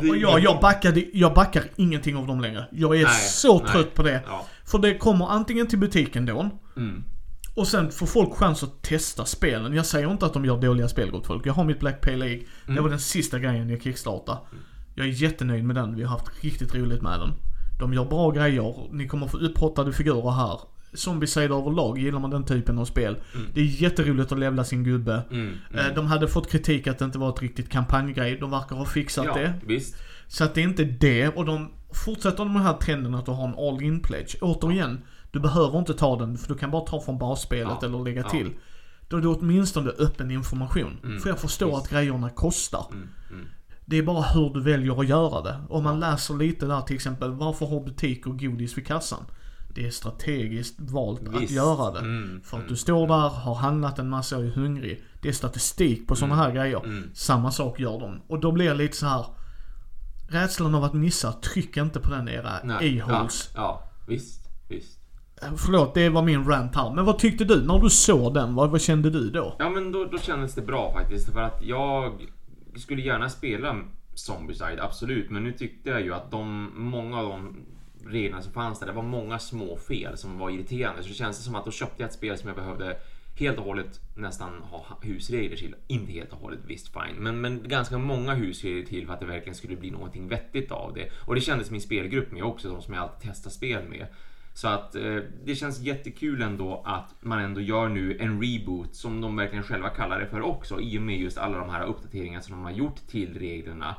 Det- 0.00 0.08
och 0.10 0.16
jag, 0.16 0.40
jag, 0.40 0.60
backade, 0.60 1.04
jag 1.12 1.34
backar 1.34 1.64
ingenting 1.76 2.16
av 2.16 2.26
dem 2.26 2.40
längre. 2.40 2.68
Jag 2.72 2.96
är 3.00 3.04
Nej, 3.04 3.14
så 3.28 3.58
nej. 3.58 3.72
trött 3.72 3.94
på 3.94 4.02
det. 4.02 4.22
Ja. 4.26 4.46
För 4.64 4.78
det 4.78 4.98
kommer 4.98 5.26
antingen 5.30 5.66
till 5.66 5.78
butiken 5.78 6.26
då. 6.26 6.50
Mm. 6.76 7.04
Och 7.54 7.68
sen 7.68 7.90
får 7.90 8.06
folk 8.06 8.34
chans 8.34 8.62
att 8.62 8.82
testa 8.82 9.24
spelen. 9.24 9.74
Jag 9.74 9.86
säger 9.86 10.10
inte 10.10 10.26
att 10.26 10.32
de 10.32 10.44
gör 10.44 10.60
dåliga 10.60 10.88
spel 10.88 11.10
gott 11.10 11.26
folk. 11.26 11.46
Jag 11.46 11.52
har 11.52 11.64
mitt 11.64 11.80
Black 11.80 12.00
Pale 12.00 12.16
League. 12.16 12.38
Det 12.66 12.72
Mm. 12.72 12.82
var 12.82 12.90
den 12.90 13.00
sista 13.00 13.38
grejen 13.38 13.70
jag 13.70 13.82
kickstartade. 13.82 14.38
Jag 14.94 15.06
är 15.06 15.10
jättenöjd 15.10 15.64
med 15.64 15.76
den. 15.76 15.94
Vi 15.96 16.02
har 16.02 16.10
haft 16.18 16.44
riktigt 16.44 16.74
roligt 16.74 17.02
med 17.02 17.20
den. 17.20 17.30
De 17.80 17.92
gör 17.94 18.04
bra 18.04 18.30
grejer. 18.30 18.74
Ni 18.92 19.08
kommer 19.08 19.26
få 19.26 19.36
upphottade 19.38 19.92
figurer 19.92 20.30
här. 20.30 20.60
Zombicide 20.94 21.54
överlag, 21.54 21.98
gillar 21.98 22.18
man 22.18 22.30
den 22.30 22.44
typen 22.44 22.78
av 22.78 22.84
spel. 22.84 23.16
Det 23.54 23.60
är 23.60 23.64
jätteroligt 23.64 24.32
att 24.32 24.38
levla 24.38 24.64
sin 24.64 24.84
gubbe. 24.84 25.22
Mm. 25.30 25.54
Eh, 25.74 25.94
De 25.94 26.06
hade 26.06 26.28
fått 26.28 26.50
kritik 26.50 26.86
att 26.86 26.98
det 26.98 27.04
inte 27.04 27.18
var 27.18 27.28
ett 27.28 27.42
riktigt 27.42 27.68
kampanjgrej. 27.68 28.36
De 28.40 28.50
verkar 28.50 28.76
ha 28.76 28.84
fixat 28.84 29.24
ja, 29.26 29.34
det. 29.34 29.54
visst. 29.66 29.96
Så 30.26 30.44
att 30.44 30.54
det 30.54 30.60
är 30.60 30.64
inte 30.64 30.84
det. 30.84 31.28
Och 31.28 31.44
de 31.44 31.68
fortsätter 32.04 32.44
med 32.44 32.54
den 32.54 32.62
här 32.62 32.76
trenden 32.76 33.14
att 33.14 33.26
du 33.26 33.32
har 33.32 33.48
en 33.48 33.54
all-in 33.58 34.00
pledge. 34.00 34.36
Återigen, 34.40 35.00
du 35.30 35.40
behöver 35.40 35.78
inte 35.78 35.94
ta 35.94 36.16
den 36.18 36.38
för 36.38 36.48
du 36.48 36.54
kan 36.58 36.70
bara 36.70 36.82
ta 36.86 37.00
från 37.00 37.18
basspelet 37.18 37.76
Ja, 37.80 37.86
eller 37.86 37.98
lägga 38.04 38.20
ja. 38.22 38.28
till. 38.28 38.50
Då 39.08 39.16
är 39.16 39.20
det 39.20 39.28
åtminstone 39.28 39.90
öppen 39.90 40.30
information. 40.30 40.96
Mm, 41.04 41.20
För 41.20 41.28
jag 41.28 41.38
förstår 41.38 41.66
visst. 41.66 41.78
att 41.82 41.90
grejerna 41.90 42.30
kostar. 42.30 42.86
Mm. 42.92 43.08
Mm. 43.30 43.46
Det 43.84 43.98
är 43.98 44.02
bara 44.02 44.22
hur 44.22 44.50
du 44.54 44.60
väljer 44.62 45.00
att 45.00 45.08
göra 45.08 45.40
det. 45.42 45.56
Om 45.68 45.84
man 45.84 46.00
läser 46.00 46.34
lite 46.34 46.66
där 46.66 46.80
till 46.80 46.96
exempel, 46.96 47.30
varför 47.30 47.66
har 47.66 47.80
butiker 47.84 48.30
godis 48.30 48.78
vid 48.78 48.86
kassan? 48.86 49.24
Det 49.74 49.86
är 49.86 49.90
strategiskt 49.90 50.74
valt 50.80 51.28
att 51.28 51.40
Visst. 51.42 51.52
göra 51.52 51.90
det. 51.90 51.98
Mm, 51.98 52.40
För 52.44 52.56
att 52.56 52.60
mm, 52.62 52.70
du 52.72 52.76
står 52.76 53.06
där, 53.06 53.28
har 53.28 53.54
handlat 53.54 53.98
en 53.98 54.08
massa 54.08 54.38
och 54.38 54.44
är 54.44 54.48
hungrig. 54.50 55.04
Det 55.22 55.28
är 55.28 55.32
statistik 55.32 56.06
på 56.06 56.16
sådana 56.16 56.34
här 56.34 56.52
grejer. 56.52 56.84
mm. 56.84 57.10
Samma 57.14 57.50
sak 57.50 57.80
gör 57.80 58.00
de. 58.00 58.20
Och 58.28 58.40
då 58.40 58.52
blir 58.52 58.66
jag 58.66 58.76
lite 58.76 58.96
så 58.96 59.06
här. 59.06 59.26
Rädslan 60.28 60.74
av 60.74 60.84
att 60.84 60.94
missa, 60.94 61.32
tryck 61.32 61.76
inte 61.76 62.00
på 62.00 62.10
den 62.10 62.28
era 62.28 62.50
Nej, 62.64 62.96
ja, 62.96 63.04
a-holes. 63.04 63.50
ja, 63.54 63.90
visst, 64.08 64.40
visst. 64.68 64.98
Eh, 65.42 65.48
Förlåt, 65.56 65.94
det 65.94 66.08
var 66.08 66.22
min 66.22 66.44
rant 66.44 66.76
här. 66.76 66.94
Men 66.94 67.04
vad 67.04 67.18
tyckte 67.18 67.44
du 67.44 67.62
när 67.66 67.78
du 67.78 67.90
såg 67.90 68.34
den? 68.34 68.54
Vad, 68.54 68.70
vad 68.70 68.80
kände 68.80 69.10
du 69.10 69.30
då? 69.30 69.56
Ja 69.58 69.70
men 69.70 69.92
då, 69.92 70.04
då 70.04 70.18
kändes 70.18 70.54
det 70.54 70.62
bra 70.62 70.92
faktiskt 70.92 71.32
för 71.32 71.40
att 71.40 71.62
jag 71.62 72.12
skulle 72.76 73.02
gärna 73.02 73.28
spela 73.28 73.76
Zombicide, 74.14 74.80
absolut. 74.80 75.30
Men 75.30 75.44
nu 75.44 75.52
tyckte 75.52 75.90
jag 75.90 76.02
ju 76.02 76.14
att 76.14 76.30
de, 76.30 76.70
många 76.76 77.18
av 77.18 77.28
de 77.28 77.56
reglerna 78.06 78.42
som 78.42 78.52
fanns 78.52 78.80
där, 78.80 78.86
det 78.86 78.92
var 78.92 79.02
många 79.02 79.38
små 79.38 79.76
fel 79.76 80.16
som 80.16 80.38
var 80.38 80.50
irriterande. 80.50 81.02
Så 81.02 81.08
det 81.08 81.14
känns 81.14 81.44
som 81.44 81.54
att 81.54 81.64
då 81.64 81.70
köpte 81.70 82.02
jag 82.02 82.08
ett 82.08 82.14
spel 82.14 82.38
som 82.38 82.48
jag 82.48 82.56
behövde 82.56 82.96
helt 83.34 83.58
och 83.58 83.64
hållet 83.64 84.00
nästan 84.14 84.62
ha 84.62 84.98
husregler 85.02 85.56
till. 85.56 85.74
Inte 85.86 86.12
helt 86.12 86.32
och 86.32 86.38
hållet, 86.38 86.60
visst 86.66 86.88
fine. 86.92 87.16
Men, 87.16 87.40
men 87.40 87.68
ganska 87.68 87.98
många 87.98 88.34
husregler 88.34 88.86
till 88.86 89.06
för 89.06 89.14
att 89.14 89.20
det 89.20 89.26
verkligen 89.26 89.54
skulle 89.54 89.76
bli 89.76 89.90
någonting 89.90 90.28
vettigt 90.28 90.70
av 90.70 90.94
det. 90.94 91.08
Och 91.26 91.34
det 91.34 91.40
kändes 91.40 91.70
min 91.70 91.80
spelgrupp 91.80 92.32
med 92.32 92.44
också, 92.44 92.68
de 92.68 92.82
som 92.82 92.94
jag 92.94 93.02
alltid 93.02 93.30
testar 93.30 93.50
spel 93.50 93.88
med. 93.88 94.06
Så 94.54 94.68
att 94.68 94.94
eh, 94.94 95.16
det 95.44 95.54
känns 95.54 95.80
jättekul 95.80 96.42
ändå 96.42 96.82
att 96.84 97.14
man 97.20 97.38
ändå 97.38 97.60
gör 97.60 97.88
nu 97.88 98.18
en 98.18 98.42
reboot 98.42 98.94
som 98.94 99.20
de 99.20 99.36
verkligen 99.36 99.64
själva 99.64 99.88
kallar 99.88 100.20
det 100.20 100.26
för 100.26 100.40
också 100.40 100.80
i 100.80 100.98
och 100.98 101.02
med 101.02 101.18
just 101.18 101.38
alla 101.38 101.58
de 101.58 101.70
här 101.70 101.84
uppdateringarna 101.86 102.42
som 102.42 102.54
de 102.54 102.64
har 102.64 102.72
gjort 102.72 102.96
till 103.08 103.38
reglerna. 103.38 103.96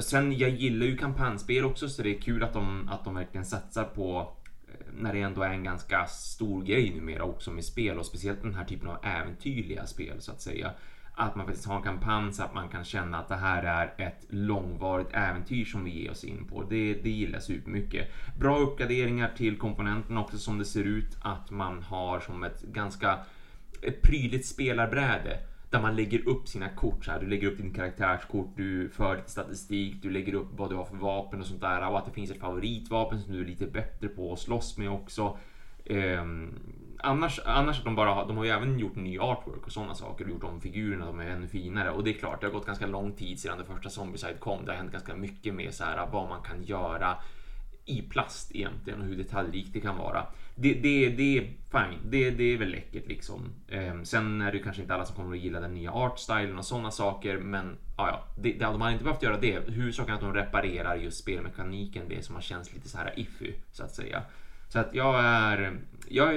Sen, 0.00 0.38
jag 0.38 0.50
gillar 0.50 0.86
ju 0.86 0.96
kampanjspel 0.96 1.64
också 1.64 1.88
så 1.88 2.02
det 2.02 2.16
är 2.16 2.20
kul 2.20 2.42
att 2.42 2.52
de, 2.52 2.88
att 2.88 3.04
de 3.04 3.14
verkligen 3.14 3.44
satsar 3.44 3.84
på 3.84 4.36
eh, 4.68 4.74
när 4.92 5.12
det 5.12 5.20
ändå 5.20 5.42
är 5.42 5.50
en 5.50 5.64
ganska 5.64 6.06
stor 6.06 6.62
grej 6.62 6.90
numera 6.90 7.22
också 7.22 7.50
med 7.50 7.64
spel 7.64 7.98
och 7.98 8.06
speciellt 8.06 8.42
den 8.42 8.54
här 8.54 8.64
typen 8.64 8.88
av 8.88 9.04
äventyrliga 9.04 9.86
spel 9.86 10.20
så 10.20 10.32
att 10.32 10.40
säga. 10.40 10.72
Att 11.14 11.36
man 11.36 11.46
faktiskt 11.46 11.66
har 11.66 11.76
en 11.76 11.82
kampanj 11.82 12.32
så 12.32 12.42
att 12.42 12.54
man 12.54 12.68
kan 12.68 12.84
känna 12.84 13.18
att 13.18 13.28
det 13.28 13.36
här 13.36 13.62
är 13.62 14.06
ett 14.06 14.26
långvarigt 14.28 15.12
äventyr 15.12 15.64
som 15.64 15.84
vi 15.84 16.02
ger 16.02 16.10
oss 16.10 16.24
in 16.24 16.46
på. 16.48 16.62
Det, 16.62 16.94
det 16.94 17.10
gillar 17.10 17.40
supermycket. 17.40 18.08
Bra 18.38 18.58
uppgraderingar 18.58 19.32
till 19.36 19.58
komponenterna 19.58 20.20
också 20.20 20.38
som 20.38 20.58
det 20.58 20.64
ser 20.64 20.84
ut 20.84 21.18
att 21.22 21.50
man 21.50 21.82
har 21.82 22.20
som 22.20 22.42
ett 22.42 22.62
ganska 22.62 23.18
prydligt 24.02 24.46
spelarbräde 24.46 25.38
där 25.72 25.80
man 25.80 25.96
lägger 25.96 26.28
upp 26.28 26.48
sina 26.48 26.68
kort. 26.68 27.04
Så 27.04 27.10
här. 27.10 27.20
Du 27.20 27.26
lägger 27.26 27.48
upp 27.48 27.56
din 27.56 27.74
karaktärskort, 27.74 28.48
du 28.56 28.88
för 28.88 29.16
lite 29.16 29.30
statistik, 29.30 30.02
du 30.02 30.10
lägger 30.10 30.34
upp 30.34 30.48
vad 30.50 30.70
du 30.70 30.76
har 30.76 30.84
för 30.84 30.96
vapen 30.96 31.40
och 31.40 31.46
sånt 31.46 31.60
där 31.60 31.88
och 31.88 31.98
att 31.98 32.06
det 32.06 32.12
finns 32.12 32.30
ett 32.30 32.40
favoritvapen 32.40 33.20
som 33.20 33.32
du 33.32 33.40
är 33.40 33.44
lite 33.44 33.66
bättre 33.66 34.08
på 34.08 34.32
att 34.32 34.38
slåss 34.38 34.78
med 34.78 34.90
också. 34.90 35.38
Um, 35.90 36.54
annars, 36.98 37.40
annars 37.44 37.84
de 37.84 37.94
bara, 37.94 38.24
de 38.24 38.36
har 38.36 38.44
ju 38.44 38.50
även 38.50 38.78
gjort 38.78 38.96
ny 38.96 39.18
artwork 39.18 39.66
och 39.66 39.72
sådana 39.72 39.94
saker 39.94 40.24
och 40.24 40.30
gjort 40.30 40.44
om 40.44 40.60
figurerna, 40.60 41.06
de 41.06 41.20
är 41.20 41.26
ännu 41.26 41.48
finare 41.48 41.90
och 41.90 42.04
det 42.04 42.10
är 42.10 42.14
klart, 42.14 42.40
det 42.40 42.46
har 42.46 42.52
gått 42.52 42.66
ganska 42.66 42.86
lång 42.86 43.12
tid 43.12 43.40
sedan 43.40 43.58
det 43.58 43.64
första 43.64 43.90
Zombieside 43.90 44.40
kom. 44.40 44.64
Det 44.64 44.72
har 44.72 44.76
hänt 44.76 44.92
ganska 44.92 45.16
mycket 45.16 45.54
med 45.54 45.74
så 45.74 45.84
här 45.84 46.08
vad 46.12 46.28
man 46.28 46.42
kan 46.42 46.62
göra 46.62 47.16
i 47.84 48.02
plast 48.02 48.54
egentligen 48.54 49.00
och 49.00 49.06
hur 49.06 49.16
detaljrikt 49.16 49.72
det 49.72 49.80
kan 49.80 49.98
vara. 49.98 50.26
Det, 50.54 50.74
det, 50.74 51.08
det 51.08 51.38
är 51.38 51.42
fine, 51.42 51.98
det, 52.10 52.30
det 52.30 52.44
är 52.44 52.58
väl 52.58 52.70
läckert 52.70 53.08
liksom. 53.08 53.52
Eh, 53.68 54.02
sen 54.02 54.40
är 54.40 54.52
det 54.52 54.58
kanske 54.58 54.82
inte 54.82 54.94
alla 54.94 55.04
som 55.04 55.16
kommer 55.16 55.36
att 55.36 55.42
gilla 55.42 55.60
den 55.60 55.74
nya 55.74 55.92
artstylen 55.92 56.58
och 56.58 56.64
sådana 56.64 56.90
saker, 56.90 57.38
men 57.38 57.76
ja, 57.96 58.08
ja, 58.08 58.42
det, 58.42 58.52
de 58.52 58.80
hade 58.80 58.92
inte 58.92 59.04
behövt 59.04 59.22
göra 59.22 59.40
det. 59.40 59.68
Huvudsaken 59.68 60.12
är 60.12 60.14
att 60.14 60.20
de 60.20 60.34
reparerar 60.34 60.96
just 60.96 61.22
spelmekaniken, 61.22 62.08
det 62.08 62.24
som 62.24 62.34
har 62.34 62.42
känts 62.42 62.74
lite 62.74 62.88
så 62.88 62.98
här 62.98 63.12
iffy 63.16 63.52
så 63.72 63.84
att 63.84 63.94
säga. 63.94 64.22
Så 64.68 64.78
att 64.78 64.94
jag 64.94 65.24
är, 65.24 65.80
jag 66.08 66.34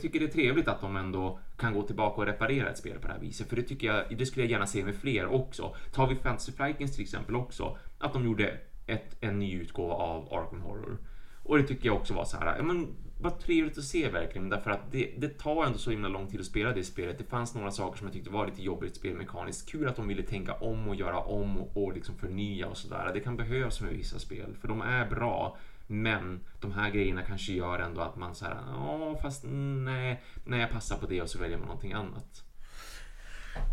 tycker 0.00 0.20
det 0.20 0.26
är 0.26 0.30
trevligt 0.30 0.68
att 0.68 0.80
de 0.80 0.96
ändå 0.96 1.38
kan 1.56 1.74
gå 1.74 1.82
tillbaka 1.82 2.20
och 2.20 2.26
reparera 2.26 2.70
ett 2.70 2.78
spel 2.78 2.98
på 2.98 3.06
det 3.06 3.12
här 3.12 3.20
viset, 3.20 3.48
för 3.48 3.56
det 3.56 3.62
tycker 3.62 3.86
jag, 3.86 4.18
det 4.18 4.26
skulle 4.26 4.44
jag 4.44 4.50
gärna 4.50 4.66
se 4.66 4.84
med 4.84 4.94
fler 4.94 5.26
också. 5.26 5.76
Tar 5.92 6.06
vi 6.06 6.14
Fantasy 6.14 6.52
Flightgames 6.52 6.94
till 6.94 7.02
exempel 7.02 7.36
också, 7.36 7.78
att 7.98 8.12
de 8.12 8.24
gjorde 8.24 8.58
ett, 8.86 9.16
en 9.20 9.38
ny 9.38 9.60
utgåva 9.60 9.94
av 9.94 10.34
Arkham 10.34 10.60
Horror. 10.60 10.98
Och 11.42 11.58
det 11.58 11.64
tycker 11.64 11.86
jag 11.86 11.96
också 11.96 12.14
var 12.14 12.24
så 12.24 12.36
här, 12.36 12.62
men 12.62 12.88
vad 13.20 13.40
trevligt 13.40 13.78
att 13.78 13.84
se 13.84 14.08
verkligen, 14.08 14.48
därför 14.48 14.70
att 14.70 14.92
det, 14.92 15.14
det 15.18 15.38
tar 15.38 15.64
ändå 15.64 15.78
så 15.78 15.90
himla 15.90 16.08
lång 16.08 16.26
tid 16.26 16.40
att 16.40 16.46
spela 16.46 16.72
det 16.72 16.84
spelet. 16.84 17.18
Det 17.18 17.24
fanns 17.24 17.54
några 17.54 17.70
saker 17.70 17.98
som 17.98 18.06
jag 18.06 18.14
tyckte 18.14 18.30
var 18.30 18.46
lite 18.46 18.62
jobbigt 18.62 18.96
spelmekaniskt. 18.96 19.70
Kul 19.70 19.88
att 19.88 19.96
de 19.96 20.08
ville 20.08 20.22
tänka 20.22 20.52
om 20.52 20.88
och 20.88 20.94
göra 20.94 21.18
om 21.18 21.58
och, 21.58 21.82
och 21.82 21.92
liksom 21.92 22.14
förnya 22.16 22.66
och 22.66 22.76
sådär. 22.76 23.10
Det 23.14 23.20
kan 23.20 23.36
behövas 23.36 23.80
med 23.80 23.92
vissa 23.92 24.18
spel, 24.18 24.56
för 24.60 24.68
de 24.68 24.80
är 24.80 25.10
bra. 25.10 25.56
Men 25.86 26.40
de 26.60 26.72
här 26.72 26.90
grejerna 26.90 27.22
kanske 27.22 27.52
gör 27.52 27.78
ändå 27.78 28.00
att 28.00 28.16
man 28.16 28.34
såhär... 28.34 28.56
ja 28.66 29.18
fast 29.22 29.44
nej, 29.46 30.22
nej 30.44 30.60
jag 30.60 30.70
passar 30.70 30.96
på 30.96 31.06
det 31.06 31.22
och 31.22 31.28
så 31.28 31.38
väljer 31.38 31.58
man 31.58 31.66
någonting 31.66 31.92
annat. 31.92 32.44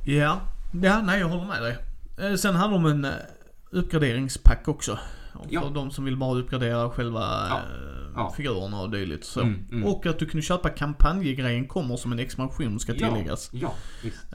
Ja, 0.05 0.41
ja 0.83 1.01
nej 1.01 1.19
jag 1.19 1.27
håller 1.27 1.45
med 1.45 1.61
dig. 1.61 1.77
Eh, 2.17 2.35
sen 2.35 2.55
handlar 2.55 2.79
det 2.79 2.85
om 2.85 2.91
en 2.91 3.05
eh, 3.05 3.19
uppgraderingspack 3.69 4.67
också. 4.67 4.99
För 5.43 5.53
Ja. 5.53 5.71
de 5.73 5.91
som 5.91 6.05
vill 6.05 6.17
bara 6.17 6.39
uppgradera 6.39 6.89
själva 6.89 7.19
Ja. 7.49 7.55
eh, 7.57 7.61
Ja. 8.15 8.33
figurerna 8.37 8.81
och 8.81 8.89
dylikt. 8.91 9.25
Så. 9.25 9.41
Mm, 9.41 9.65
mm. 9.71 9.83
Och 9.85 10.05
att 10.05 10.19
du 10.19 10.25
kunde 10.25 10.45
köpa 10.45 10.69
kampanjgrejen 10.69 11.67
kommer 11.67 11.95
som 11.97 12.11
en 12.11 12.19
expansion 12.19 12.79
ska 12.79 12.93
tilläggas. 12.93 13.49
Ja. 13.53 13.73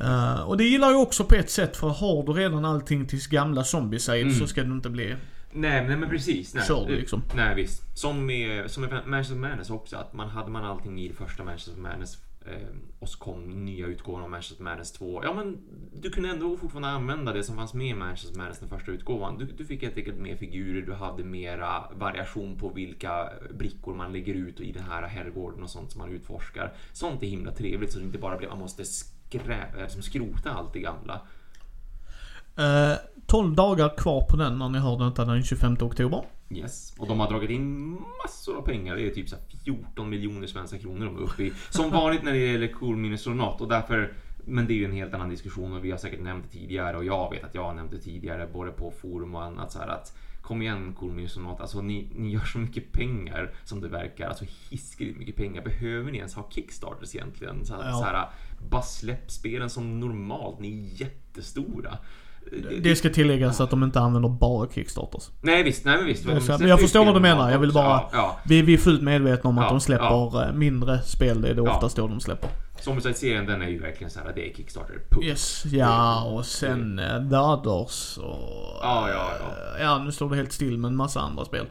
Eh, 0.00 0.40
och 0.42 0.56
det 0.56 0.64
gillar 0.64 0.90
jag 0.90 1.00
också 1.02 1.24
på 1.24 1.34
ett 1.34 1.50
sätt 1.50 1.76
för 1.76 1.88
har 1.88 2.22
du 2.26 2.32
redan 2.32 2.64
allting 2.64 3.06
tills 3.06 3.26
gamla 3.26 3.64
Zombieside 3.64 4.22
Mm. 4.22 4.34
så 4.34 4.46
ska 4.46 4.62
det 4.62 4.72
inte 4.72 4.90
bli 4.90 5.16
Nej, 5.52 5.86
nej 5.86 5.96
men 5.96 6.08
precis. 6.08 6.54
Nej, 6.54 6.64
Kör 6.66 6.86
liksom. 6.88 7.22
nej 7.36 7.54
visst. 7.54 7.98
Som 7.98 8.26
med, 8.26 8.70
som 8.70 8.82
med 8.82 9.06
Manchester 9.06 9.36
Madness 9.36 9.70
också. 9.70 9.96
Att 9.96 10.12
man 10.12 10.28
hade 10.28 10.50
man 10.50 10.64
allting 10.64 11.00
i 11.00 11.08
det 11.08 11.14
första 11.14 11.44
Manchester 11.44 11.80
Madness 11.80 12.18
Ehm, 12.46 12.92
och 12.98 13.08
så 13.08 13.18
kom 13.18 13.64
nya 13.64 13.86
utgåvan 13.86 14.22
av 14.22 14.30
Manchester 14.30 14.64
Madness 14.64 14.92
2. 14.92 15.24
Ja 15.24 15.34
men 15.34 15.58
du 15.92 16.10
kunde 16.10 16.28
ändå 16.28 16.56
fortfarande 16.56 16.88
använda 16.88 17.32
det 17.32 17.44
som 17.44 17.56
fanns 17.56 17.74
med 17.74 17.86
i 17.86 17.94
Manchester 17.94 18.38
Madness 18.38 18.58
den 18.58 18.68
första 18.68 18.92
utgåvan. 18.92 19.38
Du, 19.38 19.44
du 19.44 19.64
fick 19.64 19.82
helt 19.82 19.96
enkelt 19.96 20.18
mer 20.18 20.36
figurer, 20.36 20.82
du 20.82 20.92
hade 20.92 21.24
mera 21.24 21.84
variation 21.92 22.58
på 22.58 22.68
vilka 22.68 23.30
brickor 23.50 23.94
man 23.94 24.12
lägger 24.12 24.34
ut 24.34 24.58
och 24.58 24.64
i 24.64 24.72
den 24.72 24.82
här 24.82 25.02
herrgården 25.02 25.62
och 25.62 25.70
sånt 25.70 25.92
som 25.92 25.98
man 25.98 26.12
utforskar. 26.12 26.72
Sånt 26.92 27.22
är 27.22 27.26
himla 27.26 27.52
trevligt 27.52 27.92
så 27.92 27.98
det 27.98 28.04
inte 28.04 28.18
bara 28.18 28.36
blir 28.36 28.48
att 28.48 28.52
man 28.52 28.60
måste 28.60 28.84
skrä, 28.84 29.82
liksom 29.82 30.02
skrota 30.02 30.50
allt 30.50 30.72
det 30.72 30.80
gamla. 30.80 31.20
Uh, 32.58 32.96
12 33.30 33.54
dagar 33.54 33.96
kvar 33.96 34.20
på 34.20 34.36
den 34.36 34.58
när 34.58 34.68
ni 34.68 34.78
hör 34.78 35.04
detta 35.04 35.24
den 35.24 35.42
25 35.42 35.76
oktober. 35.80 36.24
Yes. 36.50 36.94
Och 36.98 37.08
de 37.08 37.20
har 37.20 37.28
dragit 37.28 37.50
in 37.50 37.90
massor 38.24 38.56
av 38.56 38.62
pengar. 38.62 38.96
Det 38.96 39.06
är 39.06 39.10
typ 39.10 39.28
så 39.28 39.36
här 39.36 39.44
14 39.64 40.10
miljoner 40.10 40.46
svenska 40.46 40.78
kronor 40.78 41.06
de 41.06 41.16
är 41.16 41.20
uppe 41.20 41.42
i. 41.42 41.52
Som 41.70 41.90
vanligt 41.90 42.22
när 42.22 42.32
det 42.32 42.38
gäller 42.38 42.68
Cool 42.68 42.96
Minus 42.96 43.26
or 43.26 43.34
Not. 43.34 43.60
Och 43.60 43.68
därför, 43.68 44.12
men 44.44 44.66
det 44.66 44.72
är 44.72 44.76
ju 44.76 44.84
en 44.84 44.92
helt 44.92 45.14
annan 45.14 45.28
diskussion 45.30 45.72
och 45.76 45.84
vi 45.84 45.90
har 45.90 45.98
säkert 45.98 46.20
nämnt 46.20 46.44
det 46.50 46.58
tidigare 46.58 46.96
och 46.96 47.04
jag 47.04 47.30
vet 47.30 47.44
att 47.44 47.54
jag 47.54 47.64
har 47.64 47.74
nämnt 47.74 47.90
det 47.90 47.98
tidigare 47.98 48.48
både 48.52 48.70
på 48.70 48.90
forum 48.90 49.34
och 49.34 49.44
annat 49.44 49.72
så 49.72 49.78
här 49.78 49.88
att 49.88 50.16
Kom 50.42 50.62
igen 50.62 50.96
Not, 51.36 51.60
alltså 51.60 51.80
ni, 51.80 52.08
ni 52.16 52.30
gör 52.30 52.44
så 52.44 52.58
mycket 52.58 52.92
pengar 52.92 53.52
som 53.64 53.80
det 53.80 53.88
verkar, 53.88 54.28
alltså 54.28 54.44
hiskeligt 54.70 55.18
mycket 55.18 55.36
pengar. 55.36 55.62
Behöver 55.62 56.12
ni 56.12 56.18
ens 56.18 56.34
ha 56.34 56.50
Kickstarters 56.50 57.14
egentligen? 57.14 57.64
Så, 57.64 57.74
Ja. 57.74 57.92
så 57.92 58.04
här, 58.04 58.28
bara 58.70 58.82
släpp 58.82 59.30
spelen 59.30 59.70
som 59.70 60.00
normalt, 60.00 60.60
ni 60.60 60.68
är 60.68 61.00
jättestora. 61.00 61.98
Det 62.82 62.96
ska 62.96 63.10
tilläggas 63.10 63.60
att 63.60 63.70
de 63.70 63.82
inte 63.82 64.00
använder 64.00 64.28
bara 64.28 64.68
Kickstarters. 64.70 65.30
Nej 65.40 65.62
visst, 65.62 65.84
nej 65.84 65.96
men 65.96 66.06
visst. 66.06 66.24
Men 66.26 66.36
jag 66.48 66.60
ju 66.60 66.76
förstår 66.76 67.04
vad 67.04 67.14
du 67.14 67.20
menar, 67.20 67.50
jag 67.50 67.58
vill 67.58 67.72
bara- 67.72 67.84
Ja, 67.84 68.10
ja. 68.12 68.36
Vi, 68.44 68.62
vi 68.62 68.74
är 68.74 68.78
fullt 68.78 69.02
medvetna 69.02 69.50
om 69.50 69.58
att 69.58 69.64
Ja, 69.64 69.70
de 69.70 69.80
släpper 69.80 70.46
eh, 70.48 70.52
mindre 70.52 71.02
spel. 71.02 71.42
Det 71.42 71.48
är 71.48 71.54
det 71.54 71.62
oftast 71.62 71.96
då 71.96 72.08
de 72.08 72.20
släpper. 72.20 72.50
Zombicide-serien 72.80 73.46
den 73.46 73.62
är 73.62 73.68
ju 73.68 73.78
verkligen 73.80 74.10
såhär, 74.10 74.32
det 74.34 74.50
är 74.50 74.54
Kickstarter. 74.54 74.94
Punkt. 75.10 75.26
Yes, 75.26 75.64
ja 75.66 76.24
och 76.24 76.46
sen 76.46 76.98
uh, 76.98 77.30
The 77.30 77.36
Others 77.36 78.18
och... 78.18 78.78
Ja, 78.82 79.08
ja, 79.10 79.30
ja. 79.40 79.76
eh, 79.78 79.82
ja, 79.82 79.98
nu 80.04 80.12
står 80.12 80.30
det 80.30 80.36
helt 80.36 80.52
still 80.52 80.78
med 80.78 80.88
en 80.88 80.96
massa 80.96 81.20
andra 81.20 81.44
spel. 81.44 81.66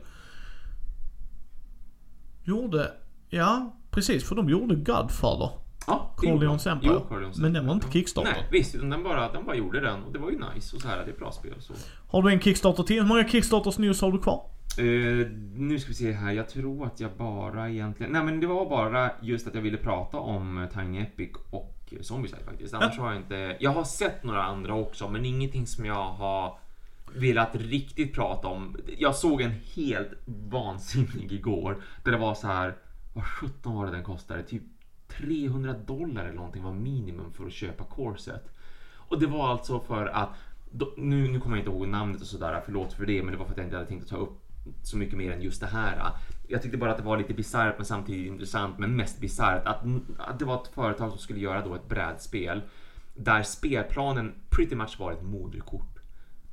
Gjorde... 2.43 2.91
Ja, 3.29 3.75
precis 3.91 4.27
för 4.27 4.35
de 4.35 4.49
gjorde 4.49 4.75
Godfather. 4.75 5.49
Ja, 5.89 6.11
Corleone's. 6.17 6.71
Empire. 6.71 6.91
Jo, 6.93 7.15
Corleone's 7.15 7.41
Men 7.41 7.53
den 7.53 7.67
var 7.67 7.73
inte 7.73 7.87
Ja. 7.87 7.91
Kickstarter. 7.93 8.31
Nej, 8.31 8.47
visst. 8.51 8.75
utan 8.75 8.89
Den 8.89 9.03
bara, 9.03 9.31
den 9.31 9.45
bara 9.45 9.55
gjorde 9.55 9.79
den 9.79 10.03
och 10.03 10.13
det 10.13 10.19
var 10.19 10.29
ju 10.29 10.39
nice 10.55 10.75
och 10.75 10.81
så 10.81 10.87
här, 10.87 10.97
det 10.97 11.03
är 11.03 11.07
ett 11.09 11.19
bra 11.19 11.31
spel. 11.31 11.53
Så. 11.59 11.73
Har 12.07 12.23
du 12.23 12.31
en 12.31 12.39
Kickstarter 12.39 12.83
till? 12.83 13.01
Hur 13.01 13.07
många 13.07 13.27
Kickstarters 13.27 13.77
news 13.77 14.01
har 14.01 14.11
du 14.11 14.19
kvar? 14.19 14.41
Eh, 14.77 15.27
nu 15.55 15.79
ska 15.79 15.87
vi 15.87 15.93
se 15.93 16.11
här, 16.11 16.31
jag 16.31 16.49
tror 16.49 16.85
att 16.85 16.99
jag 16.99 17.11
bara 17.17 17.69
egentligen... 17.69 18.11
Nej 18.11 18.23
men 18.23 18.39
det 18.39 18.47
var 18.47 18.69
bara 18.69 19.11
just 19.21 19.47
att 19.47 19.55
jag 19.55 19.61
ville 19.61 19.77
prata 19.77 20.17
om 20.17 20.63
eh, 20.63 20.69
Tiny 20.69 20.99
Epic 21.01 21.29
och 21.49 21.75
eh, 21.91 22.01
Zombicide 22.01 22.43
faktiskt. 22.45 22.73
Annars 22.73 22.97
har 22.97 23.11
jag 23.11 23.21
inte... 23.21 23.57
Jag 23.59 23.71
har 23.71 23.83
sett 23.83 24.23
några 24.23 24.43
andra 24.43 24.73
också 24.73 25.09
men 25.09 25.25
ingenting 25.25 25.67
som 25.67 25.85
jag 25.85 26.09
har 26.09 26.57
velat 27.15 27.55
riktigt 27.55 28.13
prata 28.13 28.47
om. 28.47 28.77
Jag 28.97 29.15
såg 29.15 29.41
en 29.41 29.53
helt 29.75 30.11
vansinnig 30.25 31.31
igår 31.31 31.77
där 32.03 32.11
det 32.11 32.17
var 32.17 32.33
så 32.35 32.47
här... 32.47 32.75
Vad 33.13 33.25
17 33.25 33.75
var 33.75 33.85
det 33.85 33.91
den 33.91 34.03
kostade? 34.03 34.43
Typ 34.43 34.63
300 35.17 35.73
dollar 35.73 36.23
eller 36.23 36.33
någonting 36.33 36.63
var 36.63 36.73
minimum 36.73 37.33
för 37.33 37.45
att 37.45 37.53
köpa 37.53 37.83
corset. 37.83 38.49
Och 38.93 39.19
det 39.19 39.27
var 39.27 39.49
alltså 39.49 39.79
för 39.79 40.05
att 40.05 40.29
då, 40.71 40.93
nu, 40.97 41.27
nu 41.27 41.39
kommer 41.39 41.57
jag 41.57 41.61
inte 41.61 41.71
ihåg 41.71 41.87
namnet 41.87 42.21
och 42.21 42.27
sådär, 42.27 42.61
förlåt 42.65 42.93
för 42.93 43.05
det, 43.05 43.23
men 43.23 43.31
det 43.31 43.37
var 43.37 43.45
för 43.45 43.51
att 43.51 43.57
jag 43.57 43.65
inte 43.65 43.75
hade 43.75 43.87
tänkt 43.87 44.03
att 44.03 44.09
ta 44.09 44.17
upp 44.17 44.41
så 44.83 44.97
mycket 44.97 45.17
mer 45.17 45.31
än 45.31 45.41
just 45.41 45.61
det 45.61 45.67
här. 45.67 46.11
Jag 46.47 46.61
tyckte 46.61 46.77
bara 46.77 46.91
att 46.91 46.97
det 46.97 47.03
var 47.03 47.17
lite 47.17 47.33
bisarrt 47.33 47.77
men 47.77 47.85
samtidigt 47.85 48.27
intressant, 48.27 48.79
men 48.79 48.95
mest 48.95 49.19
bisarrt 49.19 49.65
att, 49.65 49.83
att 50.17 50.39
det 50.39 50.45
var 50.45 50.61
ett 50.61 50.67
företag 50.67 51.09
som 51.09 51.19
skulle 51.19 51.39
göra 51.39 51.65
då 51.65 51.75
ett 51.75 51.87
brädspel 51.87 52.61
där 53.15 53.43
spelplanen 53.43 54.33
pretty 54.49 54.75
much 54.75 54.99
var 54.99 55.11
ett 55.11 55.23
moderkort. 55.23 55.99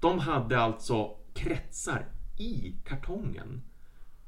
De 0.00 0.18
hade 0.18 0.60
alltså 0.60 1.16
kretsar 1.34 2.06
i 2.38 2.74
kartongen 2.84 3.62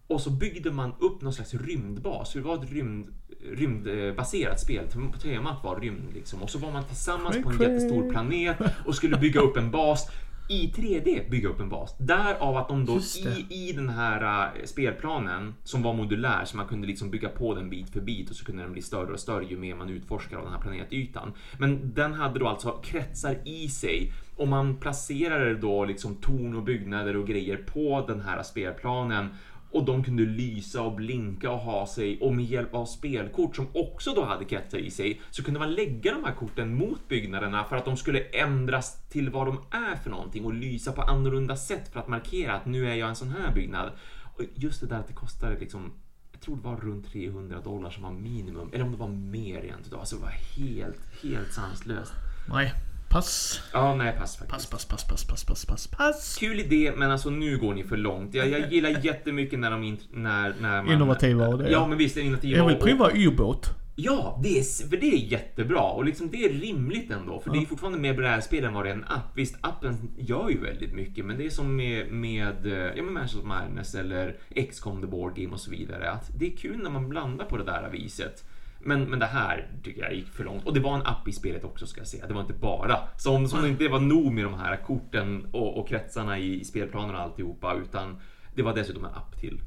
och 0.06 0.20
så 0.20 0.30
byggde 0.30 0.70
man 0.70 0.94
upp 0.98 1.22
någon 1.22 1.32
slags 1.32 1.54
rymdbas. 1.54 2.32
Så 2.32 2.38
det 2.38 2.44
var 2.44 2.64
ett 2.64 2.70
rymd, 2.70 3.14
rymdbaserat 3.42 4.60
spel. 4.60 4.84
Temat 5.22 5.64
var 5.64 5.80
rymd 5.80 6.14
liksom. 6.14 6.42
Och 6.42 6.50
så 6.50 6.58
var 6.58 6.72
man 6.72 6.84
tillsammans 6.84 7.42
på 7.42 7.50
en 7.50 7.60
jättestor 7.60 8.10
planet 8.10 8.56
och 8.86 8.94
skulle 8.94 9.16
bygga 9.16 9.40
upp 9.40 9.56
en 9.56 9.70
bas. 9.70 10.10
I 10.50 10.72
3D 10.76 11.30
bygga 11.30 11.48
upp 11.48 11.60
en 11.60 11.68
bas. 11.68 11.94
Därav 11.98 12.56
att 12.56 12.68
de 12.68 12.86
då 12.86 12.98
i, 12.98 13.68
i 13.68 13.72
den 13.72 13.88
här 13.88 14.46
äh, 14.56 14.64
spelplanen 14.64 15.54
som 15.64 15.82
var 15.82 15.94
modulär 15.94 16.44
så 16.44 16.56
man 16.56 16.66
kunde 16.66 16.86
liksom 16.86 17.10
bygga 17.10 17.28
på 17.28 17.54
den 17.54 17.70
bit 17.70 17.90
för 17.90 18.00
bit 18.00 18.30
och 18.30 18.36
så 18.36 18.44
kunde 18.44 18.62
den 18.62 18.72
bli 18.72 18.82
större 18.82 19.12
och 19.12 19.20
större 19.20 19.44
ju 19.44 19.56
mer 19.56 19.74
man 19.74 19.88
utforskar 19.88 20.36
av 20.36 20.44
den 20.44 20.52
här 20.52 20.60
planetytan. 20.60 21.32
Men 21.58 21.94
den 21.94 22.14
hade 22.14 22.38
då 22.38 22.48
alltså 22.48 22.70
kretsar 22.70 23.36
i 23.44 23.68
sig 23.68 24.12
och 24.36 24.48
man 24.48 24.76
placerade 24.76 25.54
då 25.54 25.84
liksom 25.84 26.14
torn 26.14 26.54
och 26.54 26.62
byggnader 26.62 27.16
och 27.16 27.26
grejer 27.26 27.56
på 27.56 28.04
den 28.08 28.20
här 28.20 28.42
spelplanen 28.42 29.28
och 29.70 29.84
de 29.84 30.04
kunde 30.04 30.22
lysa 30.22 30.82
och 30.82 30.94
blinka 30.94 31.50
och 31.50 31.58
ha 31.58 31.86
sig 31.86 32.20
och 32.20 32.34
med 32.34 32.44
hjälp 32.44 32.74
av 32.74 32.86
spelkort 32.86 33.56
som 33.56 33.66
också 33.74 34.14
då 34.14 34.24
hade 34.24 34.44
kretsar 34.44 34.78
i 34.78 34.90
sig 34.90 35.20
så 35.30 35.44
kunde 35.44 35.60
man 35.60 35.74
lägga 35.74 36.14
de 36.14 36.24
här 36.24 36.34
korten 36.34 36.74
mot 36.74 37.08
byggnaderna 37.08 37.64
för 37.64 37.76
att 37.76 37.84
de 37.84 37.96
skulle 37.96 38.20
ändras 38.20 39.08
till 39.08 39.30
vad 39.30 39.46
de 39.46 39.58
är 39.70 39.96
för 39.96 40.10
någonting 40.10 40.44
och 40.44 40.54
lysa 40.54 40.92
på 40.92 41.02
annorlunda 41.02 41.56
sätt 41.56 41.92
för 41.92 42.00
att 42.00 42.08
markera 42.08 42.54
att 42.54 42.66
nu 42.66 42.90
är 42.90 42.94
jag 42.94 43.08
en 43.08 43.16
sån 43.16 43.30
här 43.30 43.54
byggnad. 43.54 43.92
Och 44.36 44.42
just 44.54 44.80
det 44.80 44.86
där 44.86 44.98
att 44.98 45.08
det 45.08 45.14
kostade 45.14 45.58
liksom 45.58 45.92
jag 46.32 46.40
tror 46.40 46.56
det 46.56 46.62
var 46.62 46.76
runt 46.76 47.12
300 47.12 47.60
dollar 47.60 47.90
som 47.90 48.02
var 48.02 48.10
minimum. 48.10 48.70
Eller 48.72 48.84
om 48.84 48.90
det 48.92 48.96
var 48.96 49.08
mer 49.08 49.60
rent 49.60 49.86
utav. 49.86 50.00
Alltså 50.00 50.16
det 50.16 50.22
var 50.22 50.30
helt, 50.30 51.22
helt 51.22 51.52
sanslöst. 51.52 52.12
Nej, 52.48 52.72
pass. 53.10 53.60
Ja, 53.72 53.94
nej, 53.94 54.16
pass 54.18 54.36
faktiskt. 54.36 54.70
Pass, 54.70 54.84
pass, 54.84 55.04
pass, 55.04 55.24
pass, 55.24 55.44
pass, 55.44 55.64
pass, 55.66 55.86
pass. 55.86 56.36
Kul 56.40 56.60
idé, 56.60 56.92
men 56.96 57.10
alltså 57.10 57.30
nu 57.30 57.58
går 57.58 57.74
ni 57.74 57.84
för 57.84 57.96
långt. 57.96 58.34
Jag, 58.34 58.48
jag 58.48 58.72
gillar 58.72 59.04
jättemycket 59.04 59.58
när 59.58 59.70
de 59.70 59.98
när, 60.10 60.54
när 60.60 60.82
man... 60.82 60.94
Innovativa 60.94 61.48
och 61.48 61.58
det. 61.58 61.70
Ja, 61.70 61.86
men 61.86 61.98
visst 61.98 62.16
är 62.16 62.20
innovativa. 62.20 62.58
Jag 62.58 62.66
vill 62.66 62.76
prova 62.76 63.10
ubåt. 63.14 63.70
Ja, 64.00 64.40
det 64.42 64.58
är, 64.58 64.88
för 64.88 64.96
det 64.96 65.06
är 65.06 65.16
jättebra 65.16 65.80
och 65.80 66.04
liksom 66.04 66.30
det 66.30 66.44
är 66.44 66.48
rimligt 66.48 67.10
ändå. 67.10 67.40
För 67.40 67.50
det 67.50 67.58
är 67.58 67.66
fortfarande 67.66 67.98
mer 67.98 68.14
brädspel 68.14 68.64
än 68.64 68.74
vad 68.74 68.84
det 68.84 68.90
är 68.90 68.94
en 68.94 69.04
app. 69.04 69.30
Visst, 69.34 69.56
appen 69.60 70.10
gör 70.18 70.48
ju 70.50 70.60
väldigt 70.60 70.94
mycket, 70.94 71.24
men 71.24 71.38
det 71.38 71.46
är 71.46 71.50
som 71.50 71.76
med, 71.76 72.12
med, 72.12 72.66
eh, 72.66 72.96
ja, 72.96 73.02
med 73.02 73.12
Mansions 73.12 73.34
of 73.34 73.44
Madness 73.44 73.94
eller 73.94 74.36
XCOM 74.70 75.00
The 75.00 75.06
Board 75.06 75.36
Game 75.36 75.52
och 75.52 75.60
så 75.60 75.70
vidare. 75.70 76.10
Att 76.10 76.30
det 76.38 76.46
är 76.46 76.56
kul 76.56 76.82
när 76.82 76.90
man 76.90 77.08
blandar 77.08 77.44
på 77.44 77.56
det 77.56 77.64
där 77.64 77.88
viset. 77.92 78.44
Men, 78.80 79.04
men 79.04 79.18
det 79.18 79.26
här 79.26 79.70
tycker 79.82 80.02
jag 80.02 80.14
gick 80.14 80.28
för 80.28 80.44
långt. 80.44 80.66
Och 80.66 80.74
det 80.74 80.80
var 80.80 80.94
en 80.94 81.06
app 81.06 81.28
i 81.28 81.32
spelet 81.32 81.64
också 81.64 81.86
ska 81.86 82.00
jag 82.00 82.08
säga. 82.08 82.26
Det 82.26 82.34
var 82.34 82.40
inte 82.40 82.52
bara. 82.52 82.98
Som, 83.16 83.48
som 83.48 83.62
det 83.62 83.68
inte 83.68 83.88
var 83.88 84.00
nog 84.00 84.32
med 84.32 84.44
de 84.44 84.54
här 84.54 84.76
korten 84.76 85.46
och, 85.52 85.78
och 85.80 85.88
kretsarna 85.88 86.38
i, 86.38 86.60
i 86.60 86.64
spelplanen 86.64 87.14
och 87.14 87.20
alltihopa. 87.20 87.74
Utan 87.74 88.20
det 88.54 88.62
var 88.62 88.74
dessutom 88.74 89.04
en 89.04 89.14
app 89.14 89.40
till. 89.40 89.60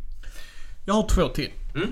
Jag 0.85 0.93
har 0.93 1.07
två 1.07 1.27
till. 1.27 1.51
Mm. 1.75 1.89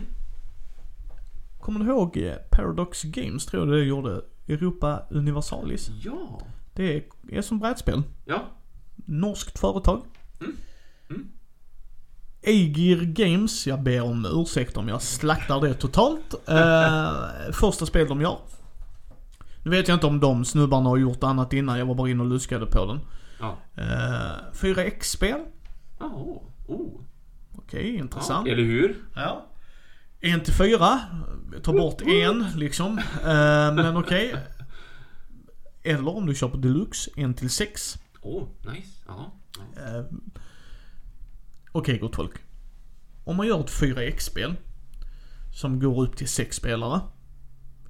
Kommer 1.59 1.79
du 1.79 1.85
ihåg 1.85 2.17
eh, 2.17 2.33
Paradox 2.51 3.03
Games, 3.03 3.45
tror 3.45 3.67
jag 3.67 3.77
det 3.77 3.83
gjorde? 3.83 4.21
Europa 4.47 5.03
Universalis. 5.09 5.89
Ja. 6.03 6.39
Det 6.73 6.95
är, 6.95 7.03
är 7.31 7.41
som 7.41 7.59
brädspel. 7.59 8.03
Ja. 8.25 8.43
Norskt 8.95 9.59
företag. 9.59 10.01
Mm. 10.41 10.55
Aegir 12.45 13.05
Games, 13.05 13.67
jag 13.67 13.83
ber 13.83 14.01
om 14.01 14.25
ursäkt 14.25 14.77
om 14.77 14.87
jag 14.87 15.01
slaktar 15.01 15.61
det 15.61 15.73
totalt. 15.73 16.35
Eh, 16.47 17.51
första 17.53 17.85
spel 17.85 18.07
de 18.07 18.21
gör. 18.21 18.37
Nu 19.63 19.71
vet 19.71 19.87
jag 19.87 19.95
inte 19.95 20.07
om 20.07 20.19
de 20.19 20.45
snubbarna 20.45 20.89
har 20.89 20.97
gjort 20.97 21.23
annat 21.23 21.53
innan, 21.53 21.79
jag 21.79 21.85
var 21.85 21.95
bara 21.95 22.09
inne 22.09 22.23
och 22.23 22.29
luskade 22.29 22.65
på 22.65 22.85
den. 22.85 22.99
Ja. 23.39 23.57
Eh, 23.75 24.53
4X-spel. 24.53 25.39
Ja, 25.99 26.05
oh. 26.05 26.43
oh. 26.67 27.01
Okej, 27.55 27.95
Ja, 27.95 28.03
intressant. 28.03 28.47
eller 28.47 28.63
hur? 28.63 28.97
Ja. 29.15 29.45
En 30.21 30.41
till 30.43 30.53
fyra. 30.53 30.99
Ta 31.63 31.73
bort 31.73 32.01
en 32.01 32.45
liksom. 32.55 32.97
Eh, 33.23 33.73
men 33.73 33.97
okej. 33.97 34.35
Eller 35.83 36.15
om 36.15 36.25
du 36.25 36.35
köper 36.35 36.57
deluxe, 36.57 37.11
en 37.15 37.33
till 37.33 37.49
sex. 37.49 37.97
Åh, 38.21 38.43
oh, 38.43 38.73
nice. 38.73 38.89
Jaha. 39.07 39.25
Ja. 39.75 40.03
Okej 41.71 41.97
gott 41.97 42.15
folk. 42.15 42.31
Om 43.23 43.35
man 43.37 43.47
gör 43.47 43.59
ett 43.59 43.71
4X-spel. 43.71 44.55
Som 45.53 45.79
går 45.79 46.01
upp 46.03 46.17
till 46.17 46.29
sex 46.29 46.55
spelare. 46.55 46.99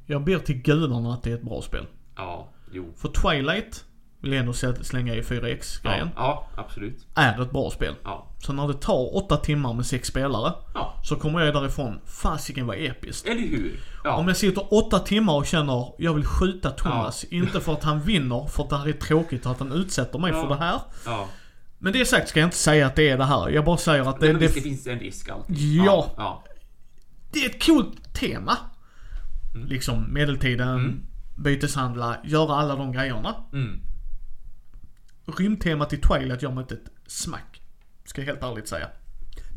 Jag 0.06 0.24
ber 0.24 0.40
till 0.40 0.56
gudarna 0.62 1.14
att 1.14 1.24
det 1.24 1.32
är 1.32 1.36
ett 1.36 1.44
bra 1.44 1.62
spel. 1.62 1.86
ja, 2.16 2.50
jo. 2.72 2.94
För 2.98 3.10
Twilight, 3.10 3.86
vill 4.22 4.32
jag 4.34 4.40
ändå 4.40 4.54
slänga 4.84 5.16
i 5.16 5.22
4X-grejen, 5.22 6.10
Ja, 6.16 6.48
ja, 6.56 6.62
absolut. 6.64 7.08
är 7.16 7.42
ett 7.42 7.52
bra 7.52 7.70
spel. 7.70 7.96
Ja. 8.04 8.28
Så 8.40 8.54
när 8.54 8.68
det 8.68 8.74
tar 8.74 9.16
åtta 9.16 9.38
timmar 9.38 9.74
med 9.74 9.86
sex 9.86 10.08
spelare, 10.08 10.54
Ja, 10.74 10.94
så 11.04 11.16
kommer 11.16 11.40
jag 11.40 11.54
därifrån, 11.54 12.00
fasiken 12.06 12.68
vad 12.68 12.78
episkt. 12.78 13.28
eller 13.28 13.42
hur? 13.42 13.80
Ja. 14.04 14.16
Om 14.16 14.28
jag 14.28 14.38
sitter 14.38 14.74
åtta 14.74 15.00
timmar 15.00 15.34
och 15.36 15.46
känner, 15.46 15.94
jag 15.98 16.14
vill 16.14 16.26
skjuta 16.26 16.70
Thomas. 16.72 17.24
Inte 17.24 17.60
för 17.60 17.74
att 17.74 17.84
han 17.84 18.02
vinner, 18.02 18.48
för 18.48 18.64
att 18.64 18.70
det 18.70 18.78
här 18.78 18.88
är 18.88 18.94
tråkigt 18.94 19.46
och 19.46 19.52
att 19.52 19.60
han 19.60 19.72
utsätter 19.72 20.20
mig 20.20 20.34
för 20.34 20.48
det 20.50 20.56
här. 20.56 20.80
Men 21.80 21.94
det 21.94 22.06
sagt 22.06 22.30
ska 22.30 22.40
jag 22.40 22.48
inte 22.48 22.58
säga 22.58 22.88
att 22.88 22.96
det 22.96 23.10
är 23.10 23.18
det 23.18 23.26
här. 23.26 23.50
Jag 23.50 23.66
bara 23.66 23.78
säger 23.78 24.10
att 24.10 24.20
Det, 24.20 24.28
men 24.32 24.42
det 24.42 24.48
det, 24.48 24.62
finns 24.62 24.88
en 24.88 25.00
risk 25.00 25.30
alltid. 25.30 25.56
Ja. 25.58 26.14
Ja. 26.18 26.44
det 27.32 27.40
är 27.46 27.50
ett 27.50 27.66
coolt 27.66 28.14
tema. 28.14 28.58
Mm. 29.56 29.68
Liksom 29.68 30.14
medeltiden, 30.14 31.06
byteshandla, 31.38 32.18
göra 32.24 32.56
alla 32.56 32.76
de 32.76 32.92
grejerna. 32.92 33.36
Mm. 33.54 33.82
Rymdtemat 35.38 35.94
i 35.94 35.98
Twilight 35.98 36.42
gör 36.42 36.52
mig 36.52 36.62
inte 36.62 36.74
ett 36.76 36.90
smack. 37.08 37.62
Ska 38.06 38.22
jag 38.22 38.26
helt 38.26 38.44
ärligt 38.44 38.68
säga. 38.68 38.88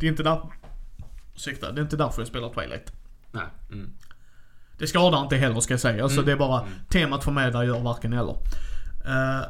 Det 0.01 0.07
är 0.07 0.11
inte 0.11 0.23
där... 0.23 0.51
Ursäkta, 1.35 1.73
det 1.73 1.81
är 1.81 1.83
inte 1.83 1.97
därför 1.97 2.21
jag 2.21 2.29
spelar 2.29 2.53
Twilight. 2.53 2.93
Nej. 3.33 3.45
Mm. 3.73 3.91
Det 4.79 4.87
skadar 4.87 5.23
inte 5.23 5.37
heller 5.37 5.61
ska 5.61 5.73
jag 5.73 5.81
säga. 5.81 6.03
Alltså 6.03 6.19
Mm. 6.21 6.27
det 6.27 6.33
är 6.33 6.37
bara 6.37 6.61
Mm. 6.61 6.73
temat 6.89 7.25
för 7.25 7.33
mig 7.33 7.53
där 7.53 7.63
gör 7.63 7.81
varken 7.81 8.13
eller. 8.13 8.37
Eh, 9.07 9.43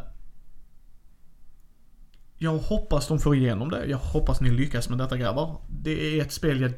jag 2.43 2.59
hoppas 2.59 3.09
de 3.09 3.19
får 3.19 3.37
igenom 3.37 3.71
det. 3.71 3.87
Jag 3.87 3.99
hoppas 3.99 4.41
ni 4.41 4.51
lyckas 4.51 4.89
med 4.89 4.99
detta 4.99 5.17
grabbar. 5.17 5.61
Det 5.69 6.19
är 6.19 6.23
ett 6.23 6.33
spel 6.33 6.61
jag 6.61 6.73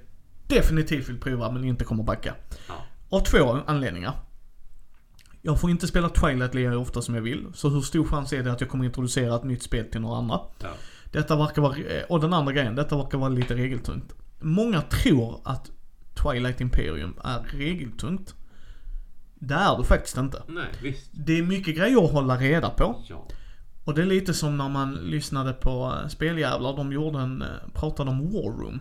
definitivt 0.47 1.09
vill 1.09 1.21
prova 1.21 1.51
men 1.51 1.65
inte 1.65 1.85
kommer 1.85 2.05
backa. 2.05 2.35
Ja. 2.69 2.75
Av 3.09 3.21
två 3.21 3.59
anledningar. 3.67 4.13
Jag 5.43 5.61
får 5.61 5.71
inte 5.71 5.87
spela 5.87 6.09
Twilight 6.09 6.55
lika 6.55 6.79
ofta 6.79 7.03
som 7.03 7.15
jag 7.15 7.23
vill. 7.23 7.47
Så 7.55 7.69
hur 7.69 7.81
stor 7.81 8.05
chans 8.05 8.33
är 8.33 8.43
det 8.43 8.53
att 8.53 8.61
jag 8.61 8.71
kommer 8.71 8.85
introducera 8.85 9.37
ett 9.37 9.45
nytt 9.45 9.63
spel 9.63 9.85
till 9.91 10.01
några 10.01 10.19
andra? 10.19 10.41
Ja. 10.59 10.69
Detta 11.13 11.37
verkar 11.37 11.63
vara, 11.63 11.77
eh, 11.77 12.05
och 12.09 12.21
den 12.21 12.33
andra 12.33 12.53
grejen, 12.53 12.75
detta 12.75 12.97
verkar 12.97 13.19
vara 13.19 13.29
lite 13.29 13.55
regeltungt. 13.55 14.15
Många 14.41 14.83
tror 14.83 15.41
att 15.45 15.71
Twilight 16.15 16.61
Imperium 16.61 17.15
är 17.25 17.39
regeltungt. 17.59 18.35
Det 19.35 19.55
är 19.55 19.79
det 19.79 19.85
faktiskt 19.85 20.17
inte. 20.17 20.43
Nej, 20.49 20.65
visst. 20.83 21.11
Det 21.13 21.39
är 21.39 21.43
mycket 21.43 21.77
grejer 21.77 22.05
att 22.05 22.13
hålla 22.13 22.37
reda 22.37 22.71
på. 22.71 23.03
Ja. 23.09 23.27
Och 23.85 23.95
det 23.95 24.03
är 24.03 24.07
lite 24.07 24.35
som 24.35 24.57
när 24.59 24.69
man 24.69 24.95
lyssnade 24.95 25.53
på 25.53 25.95
eh, 26.03 26.09
Speljävlar, 26.09 26.77
de 26.77 26.93
gjorde 26.93 27.19
en, 27.19 27.43
eh, 27.43 27.49
pratade 27.75 28.11
om 28.11 28.33
War 28.33 28.59
Room. 28.63 28.81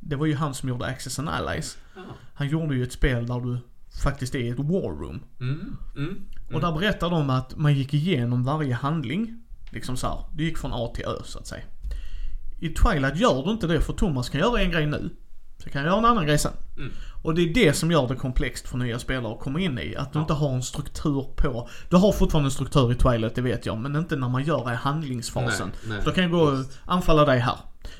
Det 0.00 0.16
var 0.16 0.26
ju 0.26 0.34
han 0.34 0.54
som 0.54 0.68
gjorde 0.68 0.86
Access 0.86 1.18
and 1.18 1.28
Allies. 1.28 1.78
Ja. 1.96 2.02
Han 2.34 2.48
gjorde 2.48 2.74
ju 2.74 2.82
ett 2.82 2.92
spel 2.92 3.26
där 3.26 3.40
du 3.40 3.58
faktiskt 4.02 4.34
är 4.34 4.38
i 4.38 4.48
ett 4.48 4.58
War 4.58 4.98
Room. 5.00 5.20
Mm. 5.40 5.76
Mm. 5.96 6.24
Och 6.52 6.60
där 6.60 6.72
berättar 6.72 7.10
de 7.10 7.30
att 7.30 7.56
man 7.56 7.74
gick 7.74 7.94
igenom 7.94 8.44
varje 8.44 8.74
handling. 8.74 9.42
Liksom 9.70 9.96
så 9.96 10.06
här, 10.06 10.18
du 10.34 10.44
gick 10.44 10.58
från 10.58 10.72
A 10.74 10.92
till 10.94 11.04
Ö 11.04 11.16
så 11.24 11.38
att 11.38 11.46
säga. 11.46 11.64
I 12.60 12.68
Twilight 12.68 13.16
gör 13.16 13.44
du 13.44 13.50
inte 13.50 13.66
det 13.66 13.80
för 13.80 13.92
Thomas 13.92 14.28
kan 14.28 14.40
göra 14.40 14.60
en 14.60 14.70
grej 14.70 14.86
nu. 14.86 15.10
Så 15.64 15.70
kan 15.70 15.82
jag 15.82 15.88
göra 15.90 15.98
en 15.98 16.04
annan 16.04 16.26
grej 16.26 16.38
sen. 16.38 16.52
Mm. 16.76 16.92
Och 17.22 17.34
det 17.34 17.42
är 17.42 17.54
det 17.54 17.72
som 17.72 17.90
gör 17.90 18.08
det 18.08 18.14
komplext 18.16 18.68
för 18.68 18.78
nya 18.78 18.98
spelare 18.98 19.32
att 19.32 19.40
komma 19.40 19.60
in 19.60 19.78
i. 19.78 19.96
Att 19.96 20.12
du 20.12 20.18
Ja. 20.18 20.20
inte 20.20 20.32
har 20.32 20.54
en 20.54 20.62
struktur 20.62 21.26
på... 21.36 21.68
Du 21.88 21.96
har 21.96 22.12
fortfarande 22.12 22.46
en 22.46 22.50
struktur 22.50 22.92
i 22.92 22.94
Twilight, 22.94 23.34
det 23.34 23.40
vet 23.42 23.66
jag. 23.66 23.78
Men 23.78 23.96
inte 23.96 24.16
när 24.16 24.28
man 24.28 24.44
gör 24.44 24.64
det 24.64 24.72
i 24.72 24.76
handlingsfasen. 24.76 25.68
Nej, 25.68 25.88
nej. 25.88 25.98
För 26.02 26.10
då 26.10 26.14
kan 26.14 26.22
jag 26.24 26.32
gå 26.32 26.40
och 26.40 26.64
anfalla 26.86 27.24
dig 27.24 27.38
här. 27.38 27.56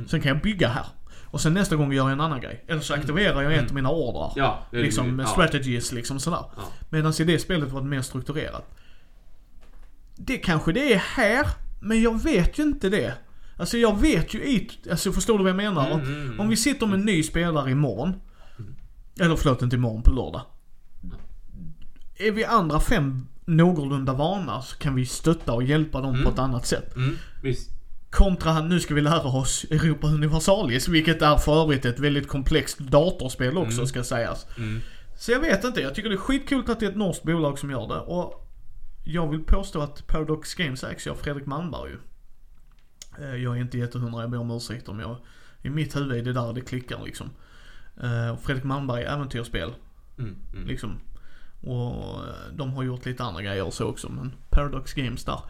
Sen 0.09 0.21
kan 0.21 0.29
jag 0.29 0.41
bygga 0.43 0.69
här. 0.69 0.87
Och 1.25 1.41
sen 1.41 1.55
nästa 1.55 1.77
gång 1.77 1.93
gör 1.93 2.05
jag 2.05 2.13
en 2.13 2.21
annan 2.21 2.41
grej. 2.41 2.65
Eller 2.69 2.81
så 2.81 2.95
aktiverar 2.95 3.43
jag 3.43 3.55
ett 3.55 3.69
av 3.69 3.75
mina 3.75 3.91
ordrar. 3.91 4.33
Ja, 4.37 4.59
det 4.71 4.79
Liksom 4.79 5.19
ja. 5.19 5.27
strategies 5.27 5.93
liksom 5.93 6.19
sådär. 6.21 6.45
Ja. 6.57 6.63
Medan 6.91 7.13
i 7.21 7.25
det 7.25 7.39
spelet 7.39 7.71
var 7.73 7.81
det 7.81 7.87
mer 7.87 8.03
strukturerat. 8.03 8.75
Det 10.17 10.37
kanske 10.39 10.73
det 10.73 10.93
är 10.93 10.99
här, 10.99 11.47
men 11.81 12.03
jag 12.03 12.23
vet 12.23 12.59
ju 12.59 12.63
inte 12.63 12.89
det. 12.89 13.15
Alltså 13.57 13.77
jag 13.79 14.01
vet 14.01 14.35
ju 14.35 14.39
i, 14.39 14.71
alltså 14.91 15.13
förstår 15.13 15.39
du 15.39 15.45
vad 15.45 15.51
jag 15.51 15.57
menar? 15.57 15.87
Mm, 15.91 16.01
Om- 16.01 16.07
mm, 16.07 16.23
mm. 16.27 16.41
Om 16.41 16.49
vi 16.49 16.57
sitter 16.57 16.87
med 16.87 16.99
en 17.01 17.07
ny 17.07 17.23
spelare 17.23 17.71
imorgon. 17.71 18.15
Eller 19.21 19.37
förlåt, 19.37 19.63
inte 19.63 19.77
imorgon, 19.77 20.03
på 20.03 20.11
lördag. 20.11 20.43
Är 22.17 22.31
vi 22.33 22.45
andra 22.45 22.81
fem 22.81 23.27
någorlunda 23.45 24.13
vana 24.13 24.63
så 24.63 24.77
kan 24.77 24.95
vi 24.95 25.07
stötta 25.07 25.53
och 25.53 25.63
hjälpa 25.63 26.01
dem 26.01 26.23
på 26.25 26.31
ett 26.31 26.39
annat 26.39 26.67
sätt. 26.67 26.97
Mm. 26.97 27.17
Visst. 27.43 27.71
Kontra 28.11 28.61
nu 28.63 28.81
ska 28.81 28.95
vi 28.95 29.01
lära 29.01 29.23
oss 29.29 29.65
Europa 29.71 30.07
Universalis, 30.07 30.89
vilket 30.89 31.23
är 31.23 31.37
för 31.37 31.63
övrigt 31.63 31.85
ett 31.85 31.99
väldigt 31.99 32.29
komplext 32.29 32.79
datorspel 32.79 33.59
också 33.59 33.73
Mm. 33.75 33.87
ska 33.87 34.05
sägas. 34.05 34.47
Mm. 34.57 34.81
Så 35.19 35.33
jag 35.33 35.41
vet 35.41 35.65
inte, 35.65 35.81
jag 35.81 35.95
tycker 35.95 36.09
det 36.09 36.15
är 36.15 36.19
skitcoolt 36.19 36.69
att 36.69 36.81
det 36.81 36.87
är 36.87 36.91
ett 36.91 36.97
norskt 36.97 37.23
bolag 37.23 37.59
som 37.59 37.71
gör 37.71 37.89
det 37.89 37.99
och 38.01 38.51
jag 39.05 39.31
vill 39.31 39.41
påstå 39.45 39.81
att 39.81 40.07
Paradox 40.07 40.55
Games 40.55 40.85
ägs 40.85 41.07
ju 41.07 41.11
av 41.11 41.15
Fredrik 41.15 41.47
Malmberg 41.47 41.91
ju. 41.91 41.99
Eh, 43.21 43.35
Jag 43.37 43.57
är 43.57 43.61
inte 43.61 43.79
jättehundra, 43.79 44.21
jag 44.21 44.31
ber 44.31 44.39
om 44.39 44.51
ursäkt 44.51 44.89
om 44.89 45.01
jag... 45.01 45.17
I 45.63 45.71
mitt 45.71 45.97
huvud 45.97 46.19
är 46.19 46.23
det 46.23 46.33
där 46.33 46.53
det 46.53 46.61
klickar 46.61 47.03
liksom. 47.05 47.31
Eh, 48.03 48.37
Fredrik 48.37 48.65
Malmberg 48.65 49.03
äventyrsspel 49.05 49.75
Mm. 50.19 50.37
Mm. 50.53 50.67
liksom. 50.67 51.01
Och 51.61 52.15
eh, 52.27 52.35
de 52.57 52.73
har 52.73 52.83
gjort 52.83 53.07
lite 53.07 53.25
andra 53.25 53.43
grejer 53.43 53.71
så 53.71 53.85
också 53.87 54.09
men 54.09 54.33
Paradox 54.51 54.95
Games 54.95 55.25
där. 55.25 55.41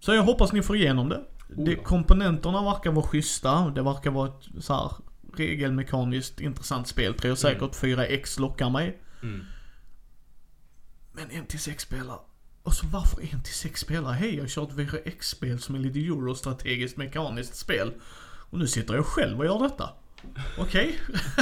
Så 0.00 0.14
jag 0.14 0.22
hoppas 0.22 0.52
ni 0.52 0.62
får 0.62 0.76
igenom 0.76 1.08
det. 1.08 1.24
Oh 1.56 1.64
det 1.64 1.76
komponenterna 1.76 2.62
verkar 2.62 2.92
vara 2.92 3.06
schyssta. 3.06 3.70
Det 3.70 3.82
verkar 3.82 4.10
vara 4.10 4.28
ett 4.28 4.64
så 4.64 4.74
här 4.74 4.92
regelmekaniskt 5.36 6.40
intressant 6.40 6.88
spel. 6.88 7.14
Tror 7.14 7.28
jag 7.28 7.38
säkert 7.38 7.74
4X 7.74 8.40
lockar 8.40 8.70
mig. 8.70 9.02
Mm. 9.22 9.44
Men 11.12 11.30
en 11.30 11.46
till 11.46 11.60
sex 11.60 11.82
spelare. 11.82 12.18
Och 12.64 12.74
så 12.74 12.86
varför 12.86 13.20
en 13.34 13.42
till 13.42 13.54
sex 13.54 13.80
spelare? 13.80 14.12
Hej, 14.12 14.34
jag 14.34 14.42
har 14.42 14.48
kört 14.48 14.70
4X-spel 14.70 15.58
som 15.58 15.74
är 15.74 15.78
lite 15.78 15.98
eurostrategiskt 15.98 16.96
mekaniskt 16.96 17.56
spel. 17.56 17.92
Och 18.50 18.58
nu 18.58 18.66
sitter 18.66 18.94
jag 18.94 19.06
själv 19.06 19.38
och 19.38 19.44
gör 19.44 19.58
detta. 19.58 19.90
Okej. 20.58 21.00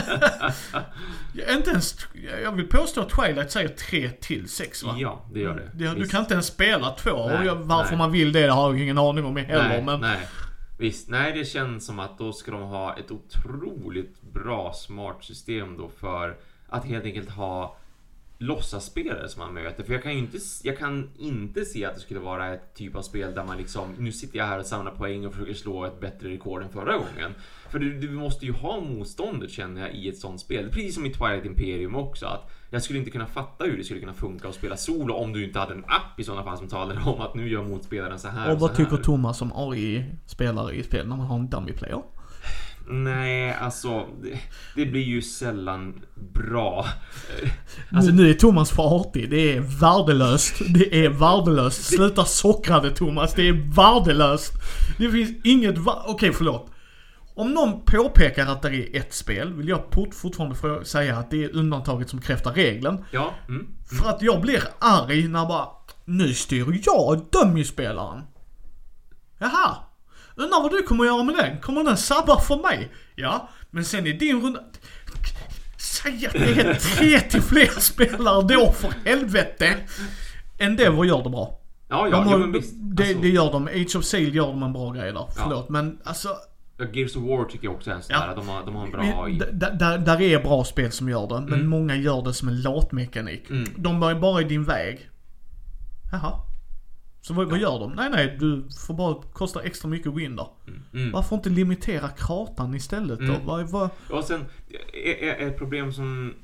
Jag 1.35 1.49
är 1.49 1.57
inte 1.57 1.70
ens, 1.70 2.07
jag 2.43 2.53
vill 2.53 2.69
påstå 2.69 3.01
att 3.01 3.11
Twilight 3.11 3.51
säger 3.51 3.69
3 3.69 4.11
till 4.11 4.49
6 4.49 4.82
va? 4.82 4.97
Ja, 4.99 5.27
det 5.32 5.40
gör 5.40 5.55
det. 5.55 5.70
Du 5.74 5.94
Visst. 5.94 6.11
kan 6.11 6.20
inte 6.20 6.35
ens 6.35 6.47
spela 6.47 6.90
två. 6.90 7.28
Nej, 7.28 7.47
jag, 7.47 7.57
varför 7.57 7.90
nej. 7.90 7.99
man 7.99 8.12
vill 8.12 8.32
det, 8.32 8.47
det 8.47 8.53
har 8.53 8.73
jag 8.73 8.82
ingen 8.82 8.99
aning 8.99 9.24
om 9.24 9.36
heller. 9.36 9.69
nej, 9.69 9.82
men 9.82 10.01
nej. 10.01 10.28
Visst, 10.78 11.09
nej 11.09 11.32
det 11.32 11.44
känns 11.44 11.86
som 11.86 11.99
att 11.99 12.19
då 12.19 12.32
ska 12.32 12.51
de 12.51 12.62
ha 12.62 12.97
ett 12.97 13.11
otroligt 13.11 14.23
bra 14.23 14.73
smart 14.73 15.24
system 15.24 15.77
då 15.77 15.90
för 16.01 16.36
att 16.69 16.85
helt 16.85 17.05
enkelt 17.05 17.31
ha 17.31 17.77
låtsasspelare 18.43 19.28
som 19.28 19.43
man 19.43 19.55
möter. 19.55 19.85
För 19.85 19.93
jag 19.93 20.02
kan 20.02 20.12
ju 20.12 20.19
inte, 20.19 20.39
jag 20.62 20.78
kan 20.78 21.10
inte 21.19 21.64
se 21.64 21.85
att 21.85 21.94
det 21.94 22.01
skulle 22.01 22.20
vara 22.20 22.55
ett 22.55 22.74
typ 22.74 22.97
av 22.97 23.02
spel 23.02 23.35
där 23.35 23.44
man 23.44 23.56
liksom, 23.56 23.94
nu 23.98 24.12
sitter 24.12 24.39
jag 24.39 24.47
här 24.47 24.59
och 24.59 24.66
samlar 24.66 24.93
poäng 24.93 25.27
och 25.27 25.32
försöker 25.32 25.55
slå 25.55 25.85
ett 25.85 26.01
bättre 26.01 26.28
rekord 26.28 26.62
än 26.62 26.69
förra 26.69 26.97
gången. 26.97 27.35
För 27.70 27.78
du, 27.78 28.01
du 28.01 28.10
måste 28.10 28.47
ju 28.47 28.52
ha 28.52 28.81
motståndet 28.81 29.51
känner 29.51 29.81
jag 29.81 29.94
i 29.94 30.09
ett 30.09 30.19
sånt 30.19 30.40
spel. 30.40 30.69
Precis 30.69 30.94
som 30.94 31.06
i 31.06 31.12
Twilight 31.12 31.44
Imperium 31.44 31.94
också. 31.94 32.27
Att 32.27 32.51
jag 32.70 32.82
skulle 32.82 32.98
inte 32.98 33.10
kunna 33.10 33.27
fatta 33.27 33.64
hur 33.64 33.77
det 33.77 33.85
skulle 33.85 34.01
kunna 34.01 34.14
funka 34.14 34.48
att 34.48 34.55
spela 34.55 34.77
solo 34.77 35.14
om 35.14 35.32
du 35.32 35.44
inte 35.44 35.59
hade 35.59 35.74
en 35.74 35.85
app 35.85 36.20
i 36.20 36.24
sådana 36.24 36.44
fall 36.44 36.59
som 36.59 36.69
talade 36.69 37.01
om 37.05 37.20
att 37.20 37.35
nu 37.35 37.48
gör 37.48 37.62
motspelaren 37.62 38.19
så 38.19 38.28
här 38.28 38.52
Och 38.52 38.60
vad 38.60 38.70
så 38.70 38.77
tycker. 38.77 38.97
Thomas 38.97 39.43
om 39.43 39.52
AI-spelare 39.55 40.74
i 40.74 40.82
spel 40.82 41.09
när 41.09 41.16
man 41.16 41.27
har 41.27 41.39
en 41.39 41.48
dummy 41.48 41.73
player? 41.73 42.02
Nej, 42.89 43.55
alltså 43.55 44.07
det, 44.23 44.39
det 44.77 44.87
blir 44.87 45.03
ju 45.03 45.23
sällan 45.23 46.03
bra. 46.35 46.87
Alltså, 47.93 48.13
nu 48.13 48.31
är 48.31 48.35
Thomas 48.35 48.71
för 48.71 49.01
artig. 49.01 49.31
Det 49.31 49.57
är 49.57 49.61
värdelöst. 49.61 50.55
Det 50.75 51.05
är 51.05 51.09
värdelöst. 51.09 51.85
Sluta 51.85 52.25
sockra 52.25 52.81
det 52.81 52.91
Thomas. 52.91 53.35
Det 53.35 53.49
är 53.49 53.75
värdelöst. 53.77 54.53
Det 54.99 55.11
finns 55.11 55.31
inget 55.45 55.77
Okej, 56.07 56.33
förlåt. 56.33 56.69
Om 57.35 57.51
någon 57.51 57.85
påpekar 57.85 58.47
att 58.47 58.63
det 58.63 58.69
är 58.77 58.97
ett 59.01 59.15
spel 59.15 59.53
vill 59.53 59.69
jag 59.69 59.83
fort- 59.93 60.15
fortfarande 60.15 60.85
säga 60.85 61.17
att 61.17 61.31
det 61.31 61.45
är 61.45 61.57
undantaget 61.57 62.11
som 62.11 62.21
kräftar 62.21 62.53
regeln. 62.53 63.05
Ja, 63.11 63.35
mm. 63.49 63.67
För 64.01 64.09
att 64.09 64.23
jag 64.23 64.41
blir 64.41 64.63
arg 64.79 65.29
när 65.29 65.47
bara, 65.47 65.69
nu 66.05 66.35
styr 66.35 66.81
jag 66.85 67.27
dummy-spelaren. 67.33 68.23
Jaha. 69.39 69.77
Undrar 70.37 70.63
vad 70.63 70.71
du 70.71 70.83
kommer 70.83 71.05
göra 71.05 71.23
med 71.23 71.35
den? 71.35 71.61
Kommer 71.61 71.85
den 71.85 71.97
sabba 71.97 72.41
för 72.41 72.57
mig? 72.57 72.91
Ja, 73.15 73.49
men 73.71 73.85
sen 73.85 74.07
i 74.07 74.13
din 74.13 74.43
runda... 74.43 74.61
Säg 75.79 76.27
att 76.27 76.33
det 76.33 76.61
är 76.61 76.75
tre 76.75 77.21
till 77.21 77.43
fler 77.43 77.81
spelare 77.81 78.43
då 78.43 78.73
för 78.73 78.95
helvete! 79.05 79.77
Endeavor 80.59 81.07
gör 81.07 81.23
det 81.25 81.31
bra. 81.31 81.59
Ja, 81.89 82.09
ja, 82.09 82.17
De 82.17 82.25
ja 82.27 82.31
har, 82.33 82.39
men 82.39 82.53
visst. 82.53 82.73
det, 82.77 83.03
Alltså, 83.03 83.19
det 83.23 83.29
gör 83.29 83.53
de. 83.53 83.67
Age 83.67 83.97
of 83.97 84.05
Sail 84.05 84.35
gör 84.35 84.47
de 84.47 84.63
en 84.63 84.73
bra 84.73 84.91
grej 84.91 85.13
där. 85.13 85.27
Förlåt 85.37 85.69
men 85.69 85.99
alltså. 86.05 86.29
ja, 86.77 86.85
Gears 86.93 87.17
of 87.17 87.23
War 87.23 87.45
tycker 87.45 87.65
jag 87.65 87.75
också 87.75 87.91
är 87.91 87.95
en 87.95 88.03
sån 88.03 88.17
Ja. 88.21 88.27
där. 88.27 88.37
De 88.37 88.49
har, 88.49 88.65
de 88.65 88.75
har 88.77 88.85
en 88.87 88.91
bra 88.91 89.25
AI. 89.25 89.39
Där, 89.53 89.99
där 89.99 90.21
är 90.21 90.43
bra 90.43 90.65
spel 90.65 90.93
som 90.93 91.09
gör 91.09 91.27
det, 91.27 91.41
men 91.41 91.67
många 91.67 91.97
gör 91.97 92.23
det 92.23 92.35
som 92.35 92.49
en 92.49 92.63
latmekanik. 92.63 93.51
Mm. 93.51 93.69
De 93.77 94.03
är 94.03 94.15
bara 94.15 94.41
i 94.41 94.45
din 94.45 94.65
väg. 94.65 95.09
Jaha. 96.13 96.33
Så 97.23 97.35
vad, 97.35 97.51
vad 97.51 97.59
gör 97.59 97.78
de? 97.78 97.93
Nej 97.93 98.11
nej, 98.11 98.36
du 98.40 98.65
får 98.86 98.94
bara 98.94 99.23
kosta 99.32 99.62
extra 99.62 99.89
mycket 99.89 100.07
att 100.07 100.15
gå 100.15 100.20
in 100.20 100.36
där. 100.36 100.49
Mm. 100.94 101.12
Varför 101.12 101.36
inte 101.36 101.51
limitera 101.51 102.09
kratan 102.09 102.74
istället 102.74 103.19
då? 103.19 103.24
Mm. 103.24 103.47
Vad, 103.47 103.70
vad, 103.70 103.90
Och 104.11 104.24
sen 104.24 104.44
ett 105.39 105.59
problem 105.59 105.93
som 105.93 106.35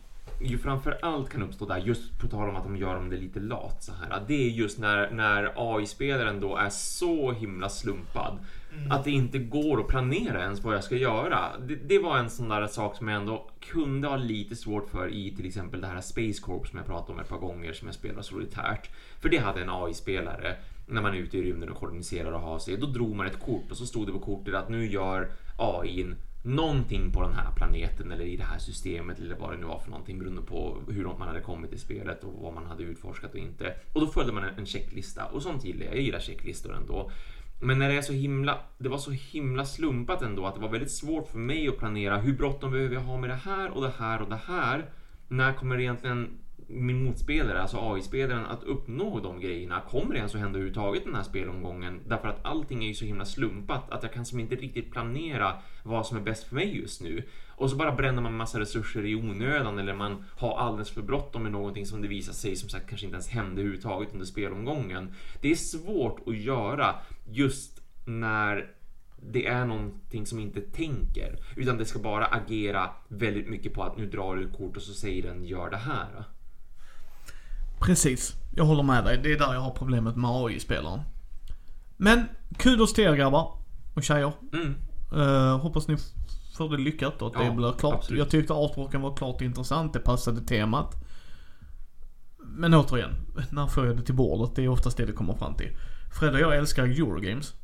ju 0.40 0.59
framför 0.59 0.98
allt 1.02 1.30
kan 1.30 1.42
uppstå 1.42 1.66
där, 1.66 1.78
just 1.78 2.18
på 2.18 2.28
tal 2.28 2.48
om 2.48 2.56
att 2.56 2.64
de 2.64 2.76
gör 2.76 2.96
om 2.96 3.10
det 3.10 3.16
lite 3.16 3.40
lat 3.40 3.84
så 3.84 3.92
här. 3.92 4.22
Det 4.28 4.46
är 4.46 4.50
just 4.50 4.78
när, 4.78 5.10
när 5.10 5.52
AI-spelaren 5.56 6.40
då 6.40 6.56
är 6.56 6.68
så 6.68 7.32
himla 7.32 7.68
slumpad 7.68 8.38
Mm. 8.72 8.92
att 8.92 9.04
det 9.04 9.10
inte 9.10 9.38
går 9.38 9.80
att 9.80 9.88
planera 9.88 10.42
ens 10.42 10.64
vad 10.64 10.74
jag 10.74 10.84
ska 10.84 10.96
göra. 10.96 11.58
Det, 11.58 11.74
det 11.74 11.98
var 11.98 12.18
en 12.18 12.30
sån 12.30 12.48
där 12.48 12.66
sak 12.66 12.96
som 12.96 13.08
jag 13.08 13.20
ändå 13.20 13.50
kunde 13.60 14.08
ha 14.08 14.16
lite 14.16 14.56
svårt 14.56 14.90
för 14.90 15.08
i 15.08 15.36
till 15.36 15.46
exempel 15.46 15.80
det 15.80 15.86
här 15.86 16.00
Space 16.00 16.42
Corps 16.42 16.68
som 16.68 16.78
jag 16.78 16.86
pratade 16.86 17.12
om 17.12 17.20
ett 17.20 17.28
par 17.28 17.38
gånger 17.38 17.72
som 17.72 17.88
jag 17.88 17.94
spelar 17.94 18.22
solitärt. 18.22 18.90
För 19.20 19.28
det 19.28 19.38
hade 19.38 19.62
en 19.62 19.70
AI-spelare 19.70 20.56
när 20.86 21.02
man 21.02 21.14
är 21.14 21.18
ute 21.18 21.38
i 21.38 21.42
rymden 21.42 21.68
och 21.70 21.76
koloniserar 21.76 22.32
och 22.32 22.40
har 22.40 22.58
sig. 22.58 22.76
Då 22.76 22.86
drog 22.86 23.16
man 23.16 23.26
ett 23.26 23.40
kort 23.40 23.70
och 23.70 23.76
så 23.76 23.86
stod 23.86 24.06
det 24.06 24.12
på 24.12 24.18
kortet 24.18 24.54
att 24.54 24.68
nu 24.68 24.86
gör 24.86 25.30
AIn 25.58 26.14
någonting 26.42 27.12
på 27.12 27.22
den 27.22 27.32
här 27.32 27.52
planeten 27.56 28.12
eller 28.12 28.24
i 28.24 28.36
det 28.36 28.44
här 28.44 28.58
systemet 28.58 29.18
eller 29.18 29.36
vad 29.36 29.52
det 29.52 29.56
nu 29.56 29.66
var 29.66 29.78
för 29.78 29.90
någonting 29.90 30.18
beroende 30.18 30.42
på 30.42 30.76
hur 30.88 31.04
långt 31.04 31.18
man 31.18 31.28
hade 31.28 31.40
kommit 31.40 31.72
i 31.72 31.78
spelet 31.78 32.24
och 32.24 32.32
vad 32.42 32.54
man 32.54 32.66
hade 32.66 32.82
utforskat 32.82 33.32
och 33.32 33.38
inte. 33.38 33.74
Och 33.92 34.00
då 34.00 34.06
följde 34.06 34.32
man 34.32 34.44
en 34.44 34.66
checklista 34.66 35.24
och 35.24 35.42
sånt 35.42 35.64
gillar 35.64 35.86
jag. 35.86 35.94
Jag 35.94 36.02
gillar 36.02 36.20
checklistor 36.20 36.74
ändå. 36.74 37.10
Men 37.60 37.78
när 37.78 37.89
det 37.89 37.94
är 37.94 38.02
så 38.02 38.12
himla, 38.12 38.59
det 38.78 38.89
var 38.89 38.98
så 38.98 39.10
himla 39.10 39.64
slumpat 39.64 40.22
ändå 40.22 40.47
att 40.47 40.55
det 40.55 40.60
var 40.60 40.68
väldigt 40.68 40.90
svårt 40.90 41.28
för 41.28 41.39
mig 41.39 41.68
att 41.68 41.78
planera 41.78 42.16
hur 42.16 42.36
bråttom 42.36 42.70
behöver 42.70 42.94
jag 42.94 43.02
ha 43.02 43.16
med 43.16 43.30
det 43.30 43.40
här 43.44 43.70
och 43.70 43.82
det 43.82 43.93
här 43.98 44.22
och 44.22 44.28
det 44.28 44.40
här. 44.47 44.85
När 45.28 45.52
kommer 45.52 45.80
egentligen 45.80 46.39
min 46.70 47.05
motspelare, 47.05 47.62
alltså 47.62 47.78
AI-spelaren, 47.80 48.47
att 48.47 48.62
uppnå 48.62 49.20
de 49.20 49.40
grejerna? 49.40 49.82
Kommer 49.90 50.12
det 50.12 50.18
ens 50.18 50.35
att 50.35 50.40
hända 50.40 50.59
överhuvudtaget 50.59 51.05
den 51.05 51.14
här 51.14 51.22
spelomgången? 51.22 52.01
Därför 52.06 52.28
att 52.28 52.44
allting 52.44 52.85
är 52.85 52.89
ju 52.89 52.94
så 52.94 53.05
himla 53.05 53.24
slumpat 53.24 53.90
att 53.90 54.02
jag 54.02 54.12
kan 54.12 54.24
som 54.24 54.40
inte 54.40 54.55
riktigt 54.55 54.93
planera 54.93 55.52
vad 55.82 56.06
som 56.06 56.16
är 56.16 56.20
bäst 56.20 56.44
för 56.44 56.55
mig 56.55 56.76
just 56.76 57.02
nu. 57.02 57.22
Och 57.48 57.70
så 57.70 57.76
bara 57.76 57.93
bränner 57.93 58.22
man 58.22 58.36
massa 58.36 58.60
resurser 58.60 59.06
i 59.06 59.14
onödan 59.14 59.78
eller 59.78 59.94
man 59.94 60.24
har 60.36 60.59
alldeles 60.59 60.90
för 60.90 61.02
bråttom 61.02 61.43
med 61.43 61.52
någonting 61.52 61.86
som 61.86 62.02
det 62.02 62.09
visar 62.09 62.32
sig 62.32 62.56
som 62.56 62.68
sagt 62.68 62.89
kanske 62.89 63.06
inte 63.06 63.14
ens 63.14 63.28
hände 63.28 63.60
överhuvudtaget 63.60 64.12
under 64.12 64.26
spelomgången. 64.26 65.14
Det 65.40 65.51
är 65.51 65.55
svårt 65.55 66.28
att 66.28 66.36
göra 66.36 66.94
just 67.30 67.80
när 68.05 68.66
det 69.22 69.46
är 69.46 69.64
någonting 69.64 70.26
som 70.26 70.38
inte 70.38 70.60
tänker 70.60 71.38
utan 71.56 71.78
det 71.78 71.84
ska 71.84 71.98
bara 71.98 72.26
agera 72.26 72.90
väldigt 73.09 73.48
mycket 73.48 73.74
på 73.74 73.82
att 73.82 73.96
nu 73.96 74.06
drar 74.06 74.36
du 74.36 74.44
ett 74.44 74.56
kort 74.56 74.76
och 74.76 74.82
så 74.82 74.92
säger 74.92 75.22
den 75.22 75.44
gör 75.44 75.70
det 75.70 75.76
här. 75.76 76.24
Precis. 77.80 78.34
Jag 78.56 78.64
håller 78.64 78.82
med 78.82 79.05
dig. 79.05 79.18
Det 79.22 79.32
är 79.32 79.38
där 79.38 79.55
jag 79.55 79.60
har 79.60 79.70
problemet 79.70 80.16
med 80.16 80.30
AI-spelaren. 80.30 81.00
Men 81.96 82.24
kudos 82.59 82.92
till 82.94 83.05
er 83.05 83.14
grabbar 83.14 83.52
och 83.94 84.02
tjejer. 84.02 84.32
Mm. 84.52 84.74
Uh, 85.12 85.59
hoppas 85.59 85.88
ni 85.88 85.96
får 86.56 86.68
det 86.68 86.76
lyckat 86.76 87.22
och 87.22 87.28
att 87.28 87.34
det 87.42 87.44
Ja, 87.44 87.55
blir 87.55 87.72
klart. 87.72 87.94
absolut. 87.94 88.18
Jag 88.18 88.30
tyckte 88.30 88.52
artworken 88.52 89.00
var 89.00 89.16
klart 89.16 89.40
intressant. 89.40 89.92
Det 89.92 89.98
passade 89.98 90.40
temat. 90.40 90.94
Men 92.38 92.74
återigen, 92.74 93.14
när 93.50 93.66
får 93.66 93.86
jag 93.86 93.96
det 93.96 94.02
till 94.02 94.14
bordet? 94.14 94.56
Det 94.56 94.64
är 94.64 94.68
oftast 94.68 94.96
det 94.96 95.06
det 95.06 95.12
kommer 95.12 95.34
fram 95.34 95.55
till. 95.55 95.76
Fred 96.10 96.35
och 96.35 96.40
jag 96.40 96.56
älskar 96.56 96.85
Eurogames. 96.85 97.55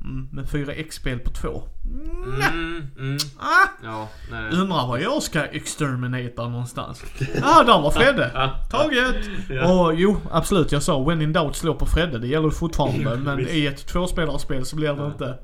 Mm, 0.00 0.28
men 0.32 0.46
4X-spel 0.46 1.18
på 1.18 1.30
två. 1.30 1.62
Mm, 1.84 2.90
mm. 2.98 3.18
Ah! 3.38 3.68
Ja, 3.82 4.08
nej. 4.30 4.52
Undrar 4.52 4.86
var 4.86 4.98
jag 4.98 5.22
ska 5.22 5.44
exterminata 5.44 6.48
någonstans. 6.48 7.04
Ah, 7.42 7.62
där 7.62 7.82
var 7.82 7.90
Fredde! 7.90 8.50
Taget! 8.70 9.26
Och 9.68 9.94
jo, 9.94 10.20
absolut. 10.30 10.72
Jag 10.72 10.82
sa 10.82 11.04
when 11.04 11.22
in 11.22 11.32
doubt 11.32 11.56
slå 11.56 11.74
på 11.74 11.86
Fredde. 11.86 12.18
Det 12.18 12.26
gäller 12.26 12.50
fortfarande. 12.50 13.16
Men 13.24 13.48
i 13.48 13.66
ett 13.66 13.86
tvåspelarspel 13.86 14.64
så 14.64 14.76
blir 14.76 14.94
det 14.94 15.06
inte... 15.06 15.38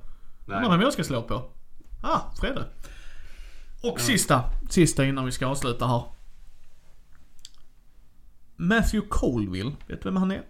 Undrar 0.46 0.70
vem 0.70 0.80
jag 0.80 0.92
ska 0.92 1.04
slå 1.04 1.22
på. 1.22 1.50
Ah, 2.02 2.20
Fredde. 2.40 2.64
Och 3.82 4.00
sista, 4.00 4.44
sista 4.70 5.04
innan 5.04 5.24
vi 5.24 5.32
ska 5.32 5.46
avsluta 5.46 5.86
här. 5.86 6.02
Matthew 8.56 9.08
Colville, 9.08 9.72
vet 9.86 10.02
du 10.02 10.08
vem 10.08 10.16
han 10.16 10.30
är? 10.30 10.42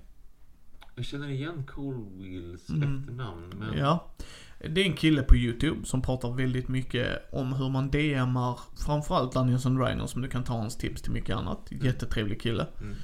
Jag 0.99 1.05
känner 1.05 1.29
igen 1.29 1.65
Colwills 1.67 2.71
efternamn, 2.71 3.53
men... 3.59 3.69
Mm. 3.69 3.79
Ja. 3.79 4.15
Det 4.59 4.81
är 4.81 4.85
en 4.85 4.97
kille 4.97 5.23
på 5.23 5.37
YouTube 5.37 5.87
som 5.87 6.03
pratar 6.03 6.31
väldigt 6.31 6.69
mycket 6.69 7.33
om 7.33 7.53
hur 7.53 7.69
man 7.69 7.91
DMar 7.91 8.61
framförallt 8.87 9.33
Dungeons 9.33 9.67
and 9.67 9.79
Dragons 9.79 10.11
som 10.11 10.23
du 10.23 10.29
kan 10.29 10.45
ta 10.45 10.53
hans 10.53 10.77
tips 10.77 11.03
till 11.03 11.13
mycket 11.13 11.37
annat. 11.37 11.69
Jättetrevlig 11.71 12.41
kille. 12.41 12.67
Mm. 12.81 12.95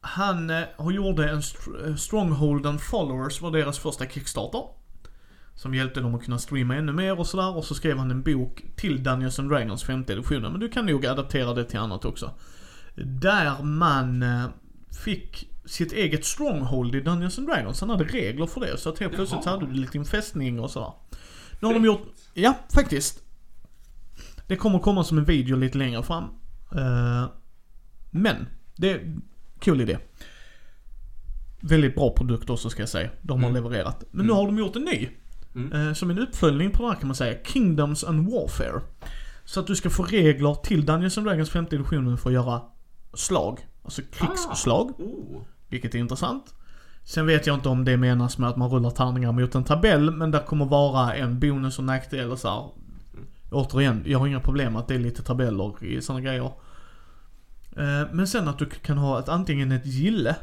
Han 0.00 0.50
eh, 0.50 0.64
gjorde 0.90 1.30
en 1.30 1.40
str- 1.40 1.88
eh, 1.88 1.94
Stronghold 1.94 2.66
and 2.66 2.80
Followers 2.80 3.40
var 3.40 3.50
deras 3.50 3.78
första 3.78 4.06
Kickstarter. 4.06 4.62
Som 5.54 5.74
hjälpte 5.74 6.00
dem 6.00 6.14
att 6.14 6.24
kunna 6.24 6.38
streama 6.38 6.76
ännu 6.76 6.92
mer 6.92 7.18
och 7.18 7.26
sådär. 7.26 7.56
Och 7.56 7.64
så 7.64 7.74
skrev 7.74 7.98
han 7.98 8.10
en 8.10 8.22
bok 8.22 8.64
till 8.76 9.02
Dungeons 9.02 9.38
and 9.38 9.50
Dragons 9.50 9.84
femte 9.84 10.12
editionen. 10.12 10.52
Men 10.52 10.60
du 10.60 10.68
kan 10.68 10.86
nog 10.86 11.06
adaptera 11.06 11.54
det 11.54 11.64
till 11.64 11.78
annat 11.78 12.04
också. 12.04 12.30
Där 12.94 13.62
man 13.62 14.22
eh, 14.22 14.44
fick 15.04 15.51
sitt 15.64 15.92
eget 15.92 16.24
stronghold 16.24 16.94
i 16.94 17.00
Dungeons 17.00 17.38
and 17.38 17.46
Dragons. 17.48 17.80
Han 17.80 17.90
hade 17.90 18.04
regler 18.04 18.46
för 18.46 18.60
det. 18.60 18.78
Så 18.78 18.88
att 18.88 18.98
helt 18.98 19.14
plötsligt 19.14 19.42
så 19.44 19.48
Jaha. 19.50 19.58
hade 19.60 19.72
du 19.72 19.80
lite 19.80 19.98
infästning 19.98 20.60
och 20.60 20.70
sådär. 20.70 20.92
Nu 21.60 21.66
har 21.66 21.74
de 21.74 21.84
gjort, 21.84 22.02
ja 22.34 22.54
faktiskt. 22.74 23.22
Det 24.46 24.56
kommer 24.56 24.78
komma 24.78 25.04
som 25.04 25.18
en 25.18 25.24
video 25.24 25.56
lite 25.56 25.78
längre 25.78 26.02
fram. 26.02 26.24
Eh, 26.74 27.24
men, 28.10 28.46
det 28.76 28.90
är 28.90 28.98
en 28.98 29.22
kul 29.60 29.80
idé. 29.80 29.98
Väldigt 31.60 31.94
bra 31.94 32.10
produkt 32.16 32.50
också 32.50 32.70
ska 32.70 32.82
jag 32.82 32.88
säga. 32.88 33.10
De 33.22 33.42
har 33.42 33.50
Mm. 33.50 33.62
levererat. 33.64 34.04
Men 34.10 34.26
nu 34.26 34.32
har 34.32 34.46
de 34.46 34.58
gjort 34.58 34.76
en 34.76 34.82
ny. 34.82 35.08
Mm. 35.54 35.72
Eh, 35.88 35.94
som 35.94 36.10
en 36.10 36.18
uppföljning 36.18 36.70
på 36.70 36.82
det 36.82 36.88
här 36.88 36.94
kan 36.96 37.06
man 37.08 37.14
säga. 37.16 37.38
Kingdoms 37.44 38.04
and 38.04 38.30
Warfare. 38.30 38.80
Så 39.44 39.60
att 39.60 39.66
du 39.66 39.76
ska 39.76 39.90
få 39.90 40.02
regler 40.02 40.54
till 40.54 40.84
Dungeons 40.86 41.18
and 41.18 41.26
Dragons 41.26 41.50
femte 41.50 41.76
editionen 41.76 42.18
för 42.18 42.30
att 42.30 42.34
göra 42.34 42.62
slag. 43.14 43.66
Alltså 43.82 44.02
krigsslag. 44.12 45.00
Oh. 45.00 45.42
Vilket 45.72 45.94
är 45.94 45.98
intressant. 45.98 46.54
Sen 47.04 47.26
vet 47.26 47.46
jag 47.46 47.56
inte 47.56 47.68
om 47.68 47.84
det 47.84 47.96
menas 47.96 48.38
med 48.38 48.48
att 48.48 48.56
man 48.56 48.70
rullar 48.70 48.90
tärningar 48.90 49.32
mot 49.32 49.54
en 49.54 49.64
tabell, 49.64 50.10
men 50.10 50.30
där 50.30 50.46
kommer 50.46 50.64
vara 50.64 51.14
en 51.14 51.40
bonus 51.40 51.78
och 51.78 51.84
nackdel 51.84 52.30
och 52.30 52.38
så 52.38 52.48
här. 52.48 52.70
Återigen, 53.50 54.02
jag 54.06 54.18
har 54.18 54.26
inga 54.26 54.40
problem 54.40 54.72
med 54.72 54.80
att 54.80 54.88
det 54.88 54.94
är 54.94 54.98
lite 54.98 55.22
tabeller 55.22 55.84
i 55.84 56.02
sådana 56.02 56.20
grejer. 56.20 56.52
Eh, 57.76 58.12
Men 58.12 58.26
sen 58.26 58.48
att 58.48 58.58
du 58.58 58.66
kan 58.66 58.98
ha 58.98 59.18
ett, 59.18 59.28
antingen 59.28 59.72
ett 59.72 59.86
gille 59.86 60.36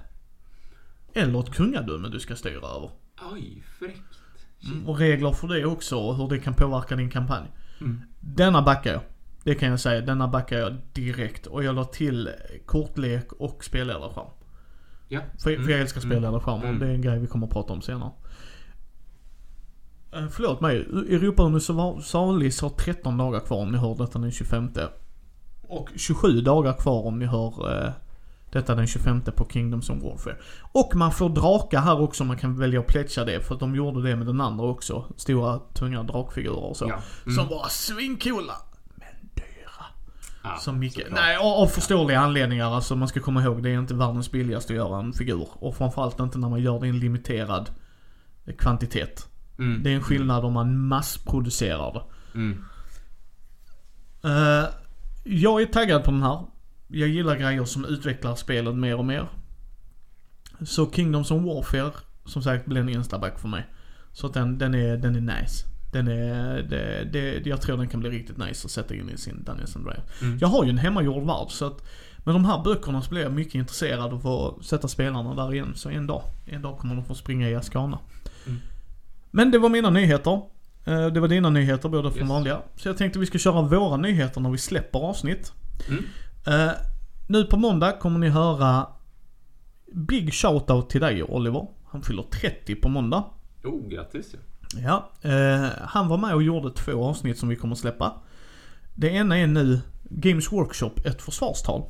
eller 1.14 1.40
ett 1.40 1.54
kungadöme 1.54 2.08
du 2.08 2.20
ska 2.20 2.36
styra 2.36 2.68
över. 2.68 2.90
Oj, 3.32 3.64
fräckt. 3.80 4.20
Och 4.86 4.98
regler 4.98 5.32
för 5.32 5.48
det 5.48 5.66
också 5.66 5.98
och 5.98 6.16
hur 6.16 6.30
det 6.30 6.40
kan 6.40 6.54
påverka 6.54 6.96
din 6.96 7.10
kampanj. 7.10 7.48
Mm. 7.82 8.02
Denna 8.20 8.62
backar 8.62 8.92
jag. 8.94 9.02
Det 9.44 9.56
kan 9.56 9.70
jag 9.70 9.80
säga. 9.80 10.02
Denna 10.02 10.28
backar 10.28 10.58
jag 10.58 10.78
direkt. 10.94 11.46
Och 11.46 11.64
jag 11.64 11.76
la 11.76 11.84
till 11.84 12.30
kortlek 12.66 13.34
och 13.34 13.64
spelledarskärm. 13.64 14.30
Ja. 15.12 15.20
För, 15.44 15.50
Mm. 15.52 15.64
för 15.66 15.72
jag 15.72 15.82
älskar 15.82 16.02
spelledarskärm 16.02 16.60
och 16.60 16.66
Mm. 16.66 16.80
det 16.80 16.86
är 16.86 16.92
en 16.92 17.02
grej 17.02 17.20
vi 17.20 17.28
kommer 17.28 17.48
att 17.48 17.54
prata 17.54 17.74
om 17.74 17.82
senare. 17.82 18.12
Eh, 20.14 20.28
Förlåt 20.32 20.62
mig. 20.62 20.78
Europa-Universalis 21.10 22.62
har 22.62 22.70
13 22.70 23.18
dagar 23.18 23.40
kvar 23.40 23.58
om 23.58 23.72
ni 23.72 23.78
hör 23.78 23.96
detta 23.96 24.20
den 24.20 24.32
25. 24.32 24.70
Och 25.62 25.90
27 25.96 26.42
dagar 26.42 26.74
kvar 26.74 27.06
om 27.06 27.20
ni 27.20 27.26
hör 27.26 27.84
eh, 27.86 27.92
detta 28.52 28.76
den 28.76 28.88
25 28.88 29.22
på 29.22 29.48
Kingdoms 29.50 29.90
of 29.90 30.04
Warfare. 30.04 30.36
Och 30.72 30.96
man 30.96 31.12
får 31.12 31.30
drakar 31.30 31.80
här 31.82 32.02
också, 32.02 32.24
man 32.24 32.38
kan 32.38 32.60
välja 32.60 32.80
att 32.80 32.88
pledga 32.88 33.26
det. 33.26 33.42
För 33.42 33.54
att 33.54 33.60
de 33.60 33.76
gjorde 33.76 34.02
det 34.10 34.16
med 34.16 34.28
den 34.28 34.42
andra 34.42 34.66
också. 34.66 35.06
Stora, 35.18 35.60
tunga 35.74 36.04
drakfigurer 36.04 36.64
och 36.64 36.78
så. 36.78 36.86
Ja. 36.90 37.00
Mm. 37.26 37.36
Som 37.36 37.48
var 37.48 37.68
svincoola. 37.70 38.54
Ja, 40.44 40.72
mycket. 40.72 41.04
såklart. 41.04 41.20
Nej, 41.20 41.38
av 41.38 41.68
förståeliga 41.68 42.20
anledningar. 42.20 42.76
Alltså 42.76 42.96
man 42.96 43.08
ska 43.08 43.20
komma 43.20 43.44
ihåg, 43.44 43.64
det 43.64 43.70
är 43.70 43.80
inte 43.80 43.94
världens 43.94 44.32
billigaste 44.32 44.74
att 44.74 44.78
göra 44.78 45.00
en 45.00 45.14
figur. 45.14 45.48
Och 45.54 45.76
framförallt 45.76 46.20
inte 46.20 46.38
när 46.38 46.50
man 46.50 46.62
gör 46.62 46.80
det 46.80 46.86
i 46.86 46.90
en 46.90 47.00
limiterad 47.00 47.70
kvantitet. 48.58 49.28
Mm. 49.60 49.84
Det 49.84 49.90
är 49.90 49.96
en 49.96 50.04
skillnad 50.04 50.46
om 50.46 50.54
man 50.54 50.78
massproducerar 50.78 51.94
det. 51.94 52.04
Mm. 52.40 52.66
Eh, 54.24 54.70
jag 55.24 55.62
är 55.62 55.66
taggad 55.66 56.04
på 56.04 56.12
den 56.12 56.24
här. 56.24 56.46
Jag 56.88 57.10
gillar 57.10 57.36
grejer 57.36 57.66
som 57.66 57.86
utvecklar 57.86 58.36
spelet 58.36 58.76
mer 58.76 58.96
och 58.96 59.06
mer. 59.06 59.30
Så 60.66 60.92
Kingdoms 60.92 61.32
of 61.32 61.44
Warfare, 61.44 61.92
som 62.26 62.42
sagt, 62.42 62.66
blir 62.66 62.82
en 62.82 62.90
instaback 62.90 63.40
för 63.40 63.48
mig. 63.48 63.68
Så 64.12 64.28
att 64.28 64.34
den, 64.34 64.58
den, 64.58 64.76
är, 64.76 64.98
den 64.98 65.16
är 65.16 65.42
nice. 65.42 65.69
Den 65.92 66.08
är, 66.08 66.62
det, 66.62 67.04
det, 67.14 67.46
jag 67.50 67.62
tror 67.62 67.78
den 67.78 67.88
kan 67.88 68.00
bli 68.00 68.10
riktigt 68.10 68.38
nice 68.38 68.66
att 68.66 68.72
sätta 68.72 68.96
in 68.96 69.10
i 69.10 69.18
sin 69.18 69.44
Dungeons 69.44 69.76
and 69.76 69.86
Dragons. 69.86 70.22
Mm. 70.22 70.38
Jag 70.42 70.48
har 70.48 70.64
ju 70.64 70.70
en 70.70 70.78
hemmagjord 70.78 71.24
värld 71.28 71.48
så 71.50 71.66
att 71.66 71.84
med 72.26 72.36
de 72.36 72.46
här 72.46 72.64
böckerna 72.64 73.02
så 73.02 73.10
blir 73.10 73.22
jag 73.22 73.32
mycket 73.32 73.56
intresserad 73.56 74.14
av 74.14 74.28
att 74.28 74.66
sätta 74.66 74.88
spelarna 74.88 75.36
där 75.36 75.54
igen. 75.54 75.72
Så 75.76 75.90
en 75.90 76.08
dag, 76.08 76.24
en 76.46 76.62
dag 76.62 76.78
kommer 76.78 76.96
de 76.96 77.06
få 77.06 77.16
springa 77.16 77.50
i 77.50 77.56
Ascana. 77.56 78.00
Mm. 78.48 78.60
Men 79.32 79.52
det 79.52 79.58
var 79.60 79.70
mina 79.70 79.90
nyheter. 79.90 80.42
Eh, 80.86 81.08
Det 81.08 81.20
var 81.20 81.28
dina 81.28 81.50
nyheter 81.50 81.90
både 81.90 82.12
från 82.12 82.20
Yes. 82.22 82.30
vanliga. 82.30 82.62
Så 82.76 82.88
jag 82.90 82.98
tänkte 82.98 83.20
vi 83.20 83.26
ska 83.26 83.38
köra 83.38 83.62
våra 83.62 83.98
nyheter 83.98 84.42
när 84.42 84.50
vi 84.50 84.58
släpper 84.58 85.00
avsnitt. 85.00 85.54
Mm. 85.90 86.04
Eh, 86.48 86.72
nu 87.30 87.44
på 87.44 87.58
måndag 87.58 87.92
kommer 87.92 88.20
ni 88.20 88.30
höra 88.30 88.88
Big 89.94 90.34
shoutout 90.34 90.90
till 90.90 91.02
dig 91.02 91.24
Oliver. 91.24 91.68
Han 91.92 92.02
fyller 92.02 92.24
30 92.24 92.76
på 92.76 92.90
måndag. 92.90 93.24
Oh, 93.64 93.90
grattis 93.90 94.30
ja. 94.34 94.40
Ja, 94.76 95.12
eh, 95.22 95.70
han 95.82 96.08
var 96.08 96.18
med 96.18 96.36
och 96.36 96.44
gjorde 96.44 96.72
två 96.72 97.06
avsnitt 97.06 97.38
som 97.38 97.50
vi 97.50 97.56
kommer 97.56 97.74
att 97.74 97.80
släppa. 97.80 98.14
Det 98.96 99.10
ena 99.10 99.38
är 99.38 99.48
nu 99.48 99.80
Games 100.10 100.52
Workshop, 100.52 100.92
ett 101.06 101.22
försvarstal. 101.22 101.84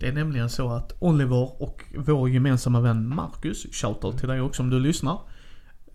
Det 0.00 0.08
är 0.08 0.12
nämligen 0.12 0.50
så 0.50 0.70
att 0.70 0.92
Oliver 0.98 1.62
och 1.62 1.84
vår 1.96 2.30
gemensamma 2.30 2.80
vän 2.80 3.08
Marcus, 3.08 3.66
shoutout 3.72 4.18
till 4.18 4.28
dig 4.28 4.40
också 4.40 4.62
om 4.62 4.70
du 4.70 4.80
lyssnar. 4.80 5.18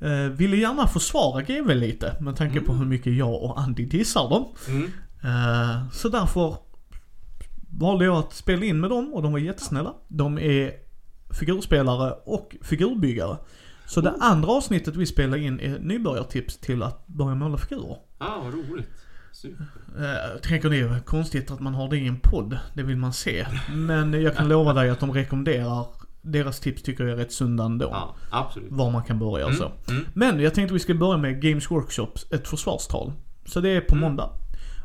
Eh, 0.02 0.31
ville 0.31 0.57
gärna 0.57 0.88
försvara 0.88 1.41
GV 1.41 1.76
lite 1.76 2.15
med 2.19 2.35
tanke 2.35 2.61
på 2.61 2.73
hur 2.73 2.85
mycket 2.85 3.14
jag 3.14 3.44
och 3.44 3.60
Andy 3.60 3.85
dissar 3.85 4.30
dem. 4.30 4.45
Mm. 4.68 4.91
Eh, 5.23 5.90
så 5.91 6.10
därför 6.10 6.57
valde 7.69 8.06
jag 8.06 8.18
att 8.18 8.34
spela 8.34 8.65
in 8.65 8.80
med 8.80 8.90
dem 8.90 9.14
och 9.14 9.22
de 9.22 9.31
var 9.31 9.40
jättesnälla. 9.40 9.94
De 10.07 10.40
är 10.40 10.72
figurspelare 11.40 12.11
och 12.26 12.56
figurbyggare. 12.61 13.38
Så 13.85 14.01
det 14.01 14.15
andra 14.19 14.51
avsnittet 14.51 14.95
vi 14.95 15.05
spelar 15.05 15.38
in 15.38 15.60
är 15.60 15.80
nybörjartips 15.80 16.57
till 16.57 16.84
att 16.84 17.07
börja 17.07 17.35
måla 17.35 17.57
figurer. 17.57 17.97
Ah, 18.18 18.39
vad 18.43 18.53
roligt. 18.53 18.89
Super. 19.31 19.64
Uh, 19.99 20.39
tänker 20.41 20.69
ni, 20.69 20.84
vad 20.84 21.05
konstigt 21.05 21.51
att 21.51 21.60
man 21.60 21.73
har 21.73 21.89
det 21.89 21.97
i 21.97 22.07
en 22.07 22.19
podd. 22.19 22.57
Det 22.73 22.84
vill 22.84 22.97
man 22.97 23.14
se. 23.14 23.45
Men 23.73 24.14
jag 24.22 24.35
kan 24.35 24.47
lova 24.47 24.73
dig 24.73 24.89
att 24.89 24.99
de 24.99 25.11
rekommenderar, 25.11 25.85
deras 26.22 26.60
tips 26.60 26.81
tycker 26.84 27.03
jag 27.03 27.14
är 27.14 27.18
rätt 27.18 27.31
sunda 27.34 27.64
ändå. 27.64 27.88
Ja, 27.91 28.15
absolut. 28.31 28.72
Var 28.72 28.91
man 28.91 29.03
kan 29.03 29.19
börja 29.19 29.45
och 29.47 29.53
så. 29.53 29.72
Mm. 29.89 30.05
Men 30.14 30.39
jag 30.39 30.53
tänkte 30.53 30.73
vi 30.73 30.80
ska 30.80 30.93
börja 30.93 31.18
med 31.18 31.41
Games 31.41 31.72
Workshops, 31.72 32.31
ett 32.31 32.47
försvarstal. 32.47 33.11
Så 33.45 33.60
det 33.60 33.69
är 33.69 33.81
på 33.81 33.95
Mm. 33.95 34.01
måndag. 34.10 34.30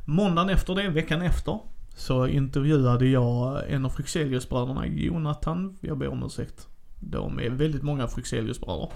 Måndagen 0.05 0.51
efter 0.51 0.75
det, 0.75 0.89
veckan 0.89 1.23
efter, 1.23 1.59
så 1.97 2.27
intervjuade 2.27 3.07
jag 3.07 3.63
en 3.71 3.85
av 3.85 3.91
Fryxelius-bröderna, 3.91 4.87
Jonathan, 4.87 5.77
jag 5.81 5.99
ber 5.99 6.09
om 6.09 6.23
ursäkt. 6.25 6.67
De 7.01 7.39
är 7.41 7.51
väldigt 7.51 7.83
många 7.83 8.07
Fryxelius-bröder. 8.09 8.93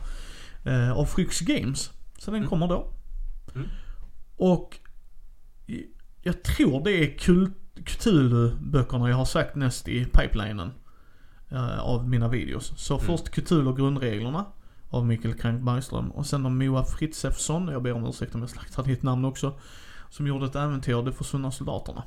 Eh, 0.64 0.92
av 0.92 1.04
Fryx 1.04 1.40
Games. 1.40 1.90
Så 2.18 2.30
den 2.30 2.38
Mm. 2.38 2.48
kommer 2.50 2.68
då. 2.68 2.92
Mm. 3.54 3.68
Och 4.36 4.78
jag 6.22 6.42
tror 6.44 6.84
det 6.84 6.90
är 6.92 7.16
Cthulhu-böckerna 7.84 9.08
jag 9.08 9.16
har 9.16 9.24
sagt 9.24 9.56
näst 9.56 9.88
i 9.88 10.04
pipelinen. 10.04 10.70
eh, 11.50 11.78
av 11.80 12.08
mina 12.08 12.28
videos. 12.28 12.72
Så 12.76 12.94
Mm. 12.94 13.06
först 13.06 13.30
Cthulhu 13.30 13.74
grundreglerna 13.74 14.46
av 14.90 15.06
Mikael 15.06 15.34
Krank 15.34 15.62
Bergström. 15.62 16.10
Och 16.10 16.26
sen 16.26 16.46
av 16.46 16.52
Moa 16.52 16.84
Fritzefsson, 16.84 17.68
jag 17.68 17.82
ber 17.82 17.92
om 17.92 18.06
ursäkt 18.06 18.34
om 18.34 18.40
jag 18.40 18.50
slaktar 18.50 18.82
ditt 18.84 19.02
namn 19.02 19.24
också. 19.24 19.58
Som 20.10 20.26
gjorde 20.26 20.46
ett 20.46 20.54
äventyr, 20.56 21.02
De 21.02 21.12
försvunna 21.12 21.50
soldaterna. 21.50 22.04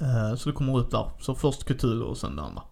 Eh, 0.00 0.34
Så 0.36 0.48
det 0.48 0.54
kommer 0.54 0.78
upp 0.78 0.90
där. 0.90 1.10
Så 1.20 1.34
först 1.34 1.64
Cthulhu 1.64 2.02
och 2.04 2.16
sen 2.18 2.36
det 2.36 2.42
andra. 2.42 2.62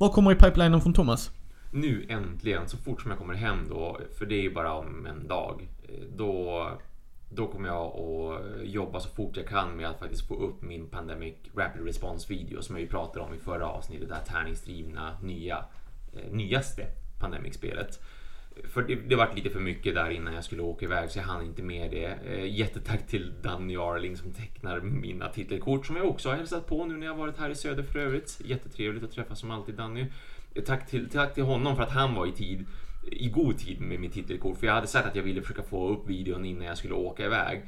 Vad 0.00 0.12
kommer 0.12 0.32
i 0.32 0.34
pipelinen 0.34 0.80
från 0.80 0.92
Thomas? 0.92 1.30
Nu 1.70 2.06
äntligen, 2.08 2.68
så 2.68 2.76
fort 2.76 3.02
som 3.02 3.10
jag 3.10 3.18
kommer 3.18 3.34
hem 3.34 3.68
då, 3.68 4.00
för 4.18 4.26
det 4.26 4.34
är 4.34 4.42
ju 4.42 4.54
bara 4.54 4.72
om 4.72 5.06
en 5.06 5.28
dag, 5.28 5.68
eh, 5.88 5.94
då, 6.16 6.68
då 7.30 7.46
kommer 7.46 7.68
jag 7.68 7.86
att 7.86 8.68
jobba 8.68 9.00
så 9.00 9.08
fort 9.08 9.36
jag 9.36 9.48
kan 9.48 9.76
med 9.76 9.88
att 9.88 9.98
faktiskt 9.98 10.28
få 10.28 10.34
upp 10.34 10.62
min 10.62 10.86
Pandemic 10.86 11.34
Rapid 11.56 11.84
Response 11.84 12.28
video 12.28 12.62
som 12.62 12.76
jag 12.76 12.82
ju 12.82 12.88
pratade 12.88 13.24
om 13.24 13.34
i 13.34 13.38
förra 13.38 13.66
avsnittet, 13.66 14.08
det 14.08 14.14
här 14.14 14.24
tärningsdrivna 14.24 15.16
nya, 15.22 15.64
eh, 16.12 16.32
nyaste 16.32 16.86
Pandemic-spelet. 17.18 18.00
För 18.68 18.82
det, 18.82 18.94
det 18.94 19.16
var 19.16 19.30
lite 19.34 19.50
för 19.50 19.60
mycket 19.60 19.94
där 19.94 20.10
innan 20.10 20.34
jag 20.34 20.44
skulle 20.44 20.62
åka 20.62 20.84
iväg 20.84 21.10
så 21.10 21.18
jag 21.18 21.24
hann 21.24 21.44
inte 21.44 21.62
med 21.62 21.90
det. 21.90 22.18
Eh, 22.26 22.58
jättetack 22.58 23.06
till 23.06 23.32
Danny 23.42 23.76
Arling 23.76 24.16
som 24.16 24.32
tecknar 24.32 24.80
mina 24.80 25.28
titelkort 25.28 25.86
som 25.86 25.96
jag 25.96 26.06
också 26.06 26.28
har 26.28 26.36
hälsat 26.36 26.66
på 26.66 26.84
nu 26.84 26.96
när 26.96 27.06
jag 27.06 27.14
varit 27.14 27.38
här 27.38 27.50
i 27.50 27.54
söder 27.54 27.82
för 27.82 27.98
övrigt. 27.98 28.40
Jättetrevligt 28.44 29.04
att 29.04 29.12
träffa 29.12 29.34
som 29.34 29.50
alltid 29.50 29.74
Danny. 29.74 30.06
Eh, 30.54 30.62
Tack 30.62 30.90
till, 30.90 31.10
tack 31.10 31.34
till 31.34 31.44
honom 31.44 31.76
för 31.76 31.82
att 31.82 31.92
han 31.92 32.14
var 32.14 32.26
i 32.26 32.32
tid 32.32 32.66
i 33.02 33.28
god 33.28 33.58
tid 33.58 33.80
med 33.80 34.00
mitt 34.00 34.12
titelkort 34.12 34.58
för 34.58 34.66
jag 34.66 34.74
hade 34.74 34.86
sagt 34.86 35.06
att 35.06 35.16
jag 35.16 35.22
ville 35.22 35.42
försöka 35.42 35.62
få 35.62 35.88
upp 35.88 36.08
videon 36.08 36.44
innan 36.44 36.66
jag 36.66 36.78
skulle 36.78 36.94
åka 36.94 37.24
iväg. 37.24 37.62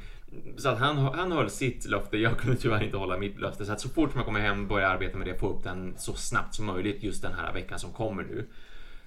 Så 0.56 0.68
att 0.68 0.78
han, 0.78 0.96
han 0.96 1.32
höll 1.32 1.50
sitt 1.50 1.86
löfte, 1.86 2.16
jag 2.16 2.38
kunde 2.38 2.56
tyvärr 2.56 2.82
inte 2.82 2.96
hålla 2.96 3.18
mitt 3.18 3.40
löfte. 3.40 3.64
Så 3.64 3.72
att 3.72 3.80
så 3.80 3.88
fort 3.88 4.10
som 4.10 4.18
jag 4.18 4.26
kommer 4.26 4.40
hem 4.40 4.68
börjar 4.68 4.88
jag 4.88 4.94
arbeta 4.94 5.18
med 5.18 5.26
det, 5.26 5.38
få 5.38 5.48
upp 5.48 5.64
den 5.64 5.94
så 5.98 6.14
snabbt 6.14 6.54
som 6.54 6.66
möjligt 6.66 7.02
just 7.02 7.22
den 7.22 7.32
här 7.32 7.52
veckan 7.52 7.78
som 7.78 7.92
kommer 7.92 8.22
nu. 8.22 8.46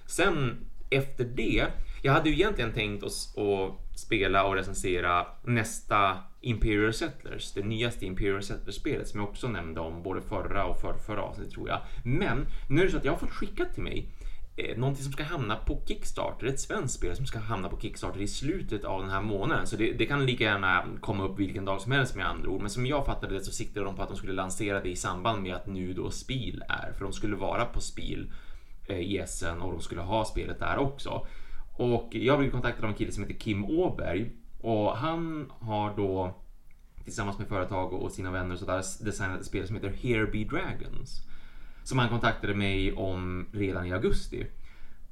Sen 0.06 0.56
efter 0.90 1.24
det, 1.24 1.66
jag 2.02 2.12
hade 2.12 2.28
ju 2.28 2.34
egentligen 2.34 2.72
tänkt 2.72 3.04
att, 3.04 3.38
att 3.38 3.98
spela 3.98 4.44
och 4.44 4.54
recensera 4.54 5.26
nästa 5.44 6.16
Imperial 6.40 6.92
Settlers, 6.92 7.52
det 7.52 7.62
nyaste 7.62 8.06
Imperial 8.06 8.42
Settlers-spelet 8.42 9.08
som 9.08 9.20
jag 9.20 9.28
också 9.28 9.48
nämnde 9.48 9.80
om 9.80 10.02
både 10.02 10.22
förra 10.22 10.64
och 10.64 10.80
förrförra 10.80 11.22
avsnittet 11.22 11.52
tror 11.52 11.68
jag. 11.68 11.80
Men 12.04 12.46
nu 12.68 12.80
är 12.80 12.84
det 12.84 12.90
så 12.90 12.96
att 12.96 13.04
jag 13.04 13.12
har 13.12 13.18
fått 13.18 13.30
skickat 13.30 13.74
till 13.74 13.82
mig 13.82 14.08
eh, 14.56 14.78
någonting 14.78 15.04
som 15.04 15.12
ska 15.12 15.22
hamna 15.22 15.56
på 15.56 15.82
Kickstarter, 15.86 16.46
ett 16.46 16.60
svenskt 16.60 16.94
spel 16.94 17.16
som 17.16 17.26
ska 17.26 17.38
hamna 17.38 17.68
på 17.68 17.80
Kickstarter 17.80 18.20
i 18.20 18.28
slutet 18.28 18.84
av 18.84 19.02
den 19.02 19.10
här 19.10 19.22
månaden. 19.22 19.66
Så 19.66 19.76
det, 19.76 19.92
det 19.92 20.06
kan 20.06 20.26
lika 20.26 20.44
gärna 20.44 20.84
komma 21.00 21.24
upp 21.24 21.38
vilken 21.38 21.64
dag 21.64 21.80
som 21.80 21.92
helst 21.92 22.16
med 22.16 22.28
andra 22.28 22.48
ord. 22.48 22.60
Men 22.60 22.70
som 22.70 22.86
jag 22.86 23.06
fattade 23.06 23.34
det 23.34 23.44
så 23.44 23.52
siktade 23.52 23.86
de 23.86 23.96
på 23.96 24.02
att 24.02 24.08
de 24.08 24.16
skulle 24.16 24.32
lansera 24.32 24.80
det 24.80 24.88
i 24.88 24.96
samband 24.96 25.42
med 25.42 25.54
att 25.54 25.66
nu 25.66 25.92
då 25.92 26.10
Spiel 26.10 26.64
är, 26.68 26.92
för 26.92 27.04
de 27.04 27.12
skulle 27.12 27.36
vara 27.36 27.64
på 27.64 27.80
Spiel 27.80 28.32
Eh, 28.88 28.98
i 28.98 29.18
Essen 29.18 29.60
och 29.60 29.72
de 29.72 29.80
skulle 29.80 30.00
ha 30.00 30.24
spelet 30.24 30.58
där 30.58 30.78
också. 30.78 31.26
Och 31.72 32.08
jag 32.10 32.38
blev 32.38 32.50
kontaktad 32.50 32.84
av 32.84 32.90
en 32.90 32.96
kille 32.96 33.12
som 33.12 33.22
heter 33.22 33.40
Kim 33.40 33.64
Åberg 33.64 34.30
och 34.60 34.96
han 34.96 35.52
har 35.60 35.96
då 35.96 36.34
tillsammans 37.04 37.38
med 37.38 37.48
företag 37.48 37.92
och 37.92 38.12
sina 38.12 38.30
vänner 38.30 38.56
så 38.56 38.64
där 38.64 39.04
designat 39.04 39.40
ett 39.40 39.46
spel 39.46 39.66
som 39.66 39.76
heter 39.76 39.88
Here 39.88 40.26
Be 40.26 40.44
Dragons. 40.44 41.22
Som 41.84 41.98
han 41.98 42.08
kontaktade 42.08 42.54
mig 42.54 42.92
om 42.92 43.48
redan 43.52 43.86
i 43.86 43.92
augusti. 43.92 44.46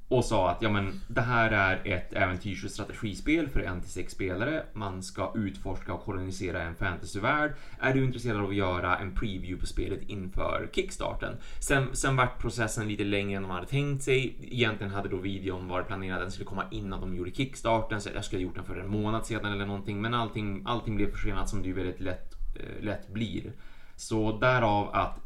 Och 0.07 0.25
sa 0.25 0.49
att 0.49 0.61
ja, 0.61 0.69
men, 0.69 1.01
det 1.07 1.21
här 1.21 1.51
är 1.51 1.81
ett 1.93 2.13
äventyrs 2.13 2.65
och 2.65 2.71
strategispel 2.71 3.49
för 3.49 3.59
en 3.59 3.81
till 3.81 3.91
sex 3.91 4.13
spelare. 4.13 4.63
Man 4.73 5.03
ska 5.03 5.31
utforska 5.35 5.93
och 5.93 6.03
kolonisera 6.03 6.61
en 6.61 6.75
fantasyvärld. 6.75 7.53
Är 7.79 7.93
du 7.93 8.05
intresserad 8.05 8.41
av 8.41 8.49
att 8.49 8.55
göra 8.55 8.97
en 8.97 9.15
preview 9.15 9.59
på 9.59 9.65
spelet 9.65 10.09
inför 10.09 10.69
kickstarten? 10.73 11.37
Sen, 11.59 11.87
sen 11.93 12.15
vart 12.15 12.41
processen 12.41 12.87
lite 12.87 13.03
längre 13.03 13.37
än 13.37 13.43
man 13.43 13.51
hade 13.51 13.67
tänkt 13.67 14.03
sig. 14.03 14.35
Egentligen 14.41 14.93
hade 14.93 15.09
då 15.09 15.17
videon 15.17 15.67
varit 15.67 15.87
planerad 15.87 16.17
att 16.17 16.23
den 16.23 16.31
skulle 16.31 16.45
komma 16.45 16.65
innan 16.71 17.01
de 17.01 17.15
gjorde 17.15 17.31
kickstarten. 17.31 18.01
Så 18.01 18.09
jag 18.15 18.25
skulle 18.25 18.39
ha 18.39 18.43
gjort 18.43 18.55
den 18.55 18.65
för 18.65 18.79
en 18.79 18.87
månad 18.87 19.25
sedan 19.25 19.53
eller 19.53 19.65
någonting. 19.65 20.01
Men 20.01 20.13
allting, 20.13 20.63
allting 20.65 20.95
blev 20.95 21.11
försenat 21.11 21.49
som 21.49 21.61
det 21.61 21.67
ju 21.67 21.73
väldigt 21.73 21.99
lätt, 21.99 22.33
eh, 22.55 22.83
lätt 22.83 23.07
blir. 23.07 23.51
Så 23.95 24.37
därav 24.37 24.89
att 24.95 25.19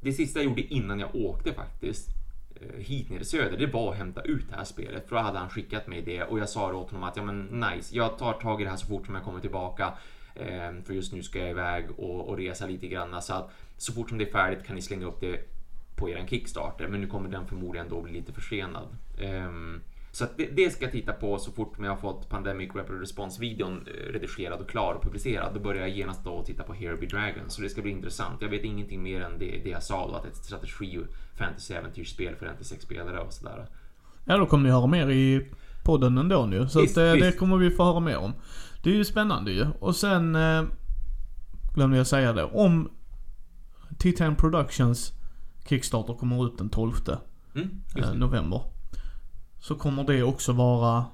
det 0.00 0.12
sista 0.12 0.38
jag 0.38 0.48
gjorde 0.48 0.74
innan 0.74 1.00
jag 1.00 1.14
åkte 1.14 1.52
faktiskt 1.52 2.21
Eh, 2.62 2.80
hit 2.80 3.10
ner 3.10 3.20
i 3.20 3.24
söder, 3.24 3.56
det 3.56 3.66
var 3.66 3.92
att 3.92 3.98
hämta 3.98 4.22
ut 4.22 4.50
det 4.50 4.56
här 4.56 4.64
spelet. 4.64 5.08
För 5.08 5.16
då 5.16 5.22
hade 5.22 5.38
han 5.38 5.50
skickat 5.50 5.86
mig 5.86 6.02
det 6.02 6.22
och 6.22 6.38
jag 6.38 6.48
sa 6.48 6.72
då 6.72 6.78
åt 6.78 6.90
honom 6.90 7.08
att 7.08 7.16
ja 7.16 7.22
men 7.22 7.42
nice, 7.44 7.96
jag 7.96 8.18
tar 8.18 8.32
tag 8.32 8.60
i 8.60 8.64
det 8.64 8.70
här 8.70 8.76
så 8.76 8.86
fort 8.86 9.06
som 9.06 9.14
jag 9.14 9.24
kommer 9.24 9.40
tillbaka. 9.40 9.92
Ehm, 10.34 10.82
för 10.82 10.94
just 10.94 11.12
nu 11.12 11.22
ska 11.22 11.38
jag 11.38 11.50
iväg 11.50 11.90
och, 11.96 12.28
och 12.28 12.36
resa 12.36 12.66
lite 12.66 12.88
grann. 12.88 13.22
Så 13.22 13.34
att 13.34 13.50
så 13.76 13.92
fort 13.92 14.08
som 14.08 14.18
det 14.18 14.24
är 14.24 14.32
färdigt 14.32 14.66
kan 14.66 14.76
ni 14.76 14.82
slänga 14.82 15.06
upp 15.06 15.20
det 15.20 15.48
på 15.96 16.10
eran 16.10 16.28
Kickstarter. 16.28 16.88
Men 16.88 17.00
nu 17.00 17.06
kommer 17.06 17.28
den 17.28 17.46
förmodligen 17.46 17.88
då 17.88 18.02
bli 18.02 18.12
lite 18.12 18.32
försenad. 18.32 18.88
Um, 19.20 19.80
så 20.14 20.26
det, 20.36 20.46
det, 20.46 20.70
ska 20.70 20.84
jag 20.84 20.92
titta 20.92 21.12
på 21.12 21.38
så 21.38 21.52
fort 21.52 21.74
jag 21.78 21.88
har 21.88 21.96
fått 21.96 22.28
Pandemic 22.28 22.70
Rapid 22.74 23.00
Response-videon 23.00 23.86
eh, 23.86 24.12
redigerad 24.12 24.60
och 24.60 24.68
klar 24.68 24.94
och 24.94 25.02
publicerad. 25.02 25.54
Då 25.54 25.60
börjar 25.60 25.80
jag 25.80 25.90
genast 25.96 26.24
då 26.24 26.44
titta 26.44 26.62
på 26.62 26.72
Here 26.72 26.96
Be 26.96 27.06
Dragon. 27.06 27.50
Så 27.50 27.62
det 27.62 27.68
ska 27.68 27.82
bli 27.82 27.90
intressant. 27.90 28.42
Jag 28.42 28.48
vet 28.48 28.64
ingenting 28.64 29.02
mer 29.02 29.20
än 29.20 29.38
det, 29.38 29.60
det 29.64 29.70
jag 29.70 29.82
sa 29.82 30.08
då, 30.08 30.14
att 30.14 30.24
ett 30.24 30.36
strategi 30.36 31.00
fantasy-äventyrsspel 31.34 32.36
för 32.36 32.46
en 32.46 32.56
till 32.56 32.66
sex 32.66 32.84
spelare 32.84 33.20
och 33.20 33.32
sådär. 33.32 33.66
Ja, 34.24 34.36
då 34.36 34.46
kommer 34.46 34.64
ni 34.64 34.70
höra 34.70 34.86
mer 34.86 35.10
i 35.10 35.50
podden 35.84 36.18
ändå 36.18 36.46
nu. 36.46 36.68
Så 36.68 36.80
visst, 36.80 36.96
eh, 36.96 37.12
det 37.12 37.38
kommer 37.38 37.56
vi 37.56 37.70
få 37.70 37.84
höra 37.84 38.00
mer 38.00 38.16
om. 38.16 38.32
Det 38.82 38.90
är 38.90 38.94
ju 38.94 39.04
spännande 39.04 39.52
ju. 39.52 39.66
Och 39.80 39.96
sen 39.96 40.34
eh, 40.34 40.62
glömde 41.74 41.96
jag 41.96 42.06
säga 42.06 42.32
det. 42.32 42.44
Om 42.44 42.90
Titan 43.98 44.36
Productions 44.36 45.12
Kickstarter 45.68 46.14
kommer 46.14 46.46
ut 46.46 46.58
den 46.58 46.68
12 46.68 46.92
mm, 47.54 47.70
eh, 47.96 48.14
november. 48.14 48.71
Så 49.62 49.74
kommer 49.74 50.04
det 50.04 50.22
också 50.22 50.52
vara 50.52 51.04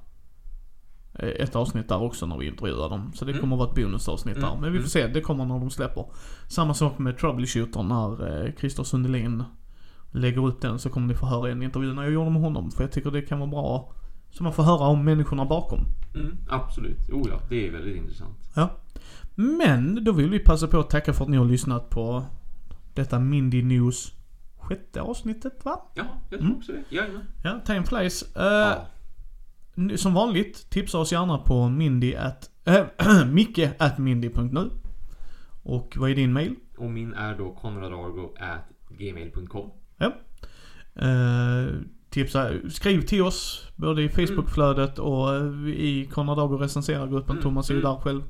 eh, 1.14 1.28
ett 1.28 1.56
avsnitt 1.56 1.88
där 1.88 2.02
också 2.02 2.26
när 2.26 2.38
vi 2.38 2.46
intervjuar 2.46 2.88
dem. 2.88 3.12
Så 3.14 3.24
det 3.24 3.30
mm. 3.30 3.40
kommer 3.40 3.56
vara 3.56 3.68
ett 3.68 3.74
bonusavsnitt 3.74 4.36
mm. 4.36 4.50
där. 4.50 4.60
Men 4.60 4.72
vi 4.72 4.78
får 4.78 4.98
mm. 4.98 5.10
se, 5.10 5.14
det 5.14 5.20
kommer 5.20 5.44
när 5.44 5.58
de 5.58 5.70
släpper. 5.70 6.04
Samma 6.46 6.74
sak 6.74 6.98
med 6.98 7.18
Troubleshooter 7.18 7.82
när 7.82 8.46
eh, 8.46 8.52
Christer 8.54 8.84
Sundelin 8.84 9.44
lägger 10.12 10.46
upp 10.46 10.60
den 10.60 10.78
så 10.78 10.90
kommer 10.90 11.06
ni 11.06 11.14
få 11.14 11.26
höra 11.26 11.50
en 11.50 11.62
intervju 11.62 11.94
när 11.94 12.02
jag 12.02 12.12
gjorde 12.12 12.30
med 12.30 12.42
honom. 12.42 12.70
För 12.70 12.82
jag 12.82 12.92
tycker 12.92 13.10
det 13.10 13.22
kan 13.22 13.38
vara 13.38 13.50
bra. 13.50 13.92
Så 14.30 14.42
man 14.42 14.52
får 14.52 14.62
höra 14.62 14.86
om 14.86 15.04
människorna 15.04 15.44
bakom. 15.44 15.80
Mm, 16.14 16.36
absolut. 16.48 16.98
Jo 17.08 17.26
ja, 17.28 17.40
det 17.48 17.68
är 17.68 17.72
väldigt 17.72 17.96
intressant. 17.96 18.38
Ja. 18.54 18.70
Men 19.34 20.04
då 20.04 20.12
vill 20.12 20.30
vi 20.30 20.38
passa 20.38 20.66
på 20.66 20.78
att 20.78 20.90
tacka 20.90 21.12
för 21.12 21.24
att 21.24 21.30
ni 21.30 21.36
har 21.36 21.44
lyssnat 21.44 21.90
på 21.90 22.24
detta 22.94 23.18
Mindy 23.18 23.62
News 23.62 24.17
sjätte 24.58 25.02
avsnittet 25.02 25.64
va? 25.64 25.80
Ja, 25.94 26.04
jag 26.30 26.40
tror 26.40 26.48
mm. 26.48 26.58
också 26.58 26.72
det. 26.72 26.82
Jajamän. 26.88 27.24
Ja, 27.44 27.60
time 27.66 27.84
flies. 27.84 28.22
Uh, 28.22 28.42
ja. 28.42 28.86
Som 29.96 30.14
vanligt, 30.14 30.70
tipsa 30.70 30.98
oss 30.98 31.12
gärna 31.12 31.38
på 31.38 31.68
mindy 31.68 32.14
at, 32.14 32.50
äh, 32.64 33.26
micke 33.26 33.70
at 33.78 33.98
mindy.nu. 33.98 34.70
Och 35.62 35.96
vad 35.96 36.10
är 36.10 36.14
din 36.14 36.32
mail? 36.32 36.54
Och 36.78 36.90
min 36.90 37.14
är 37.14 37.38
då 37.38 37.50
konradargo 37.50 38.34
at 38.38 38.68
gmail.com. 38.88 39.70
Ja. 39.96 40.12
Uh, 41.02 41.74
tipsa, 42.10 42.50
skriv 42.70 43.00
till 43.00 43.22
oss 43.22 43.68
både 43.76 44.02
i 44.02 44.08
Facebookflödet 44.08 44.98
och 44.98 45.28
i 45.68 46.08
Konrad 46.12 46.38
Ago 46.38 46.56
recensera-gruppen. 46.56 47.30
Mm. 47.30 47.42
Thomas 47.42 47.70
är 47.70 47.74
ju 47.74 47.80
mm. 47.80 47.92
där 47.92 48.00
själv. 48.00 48.22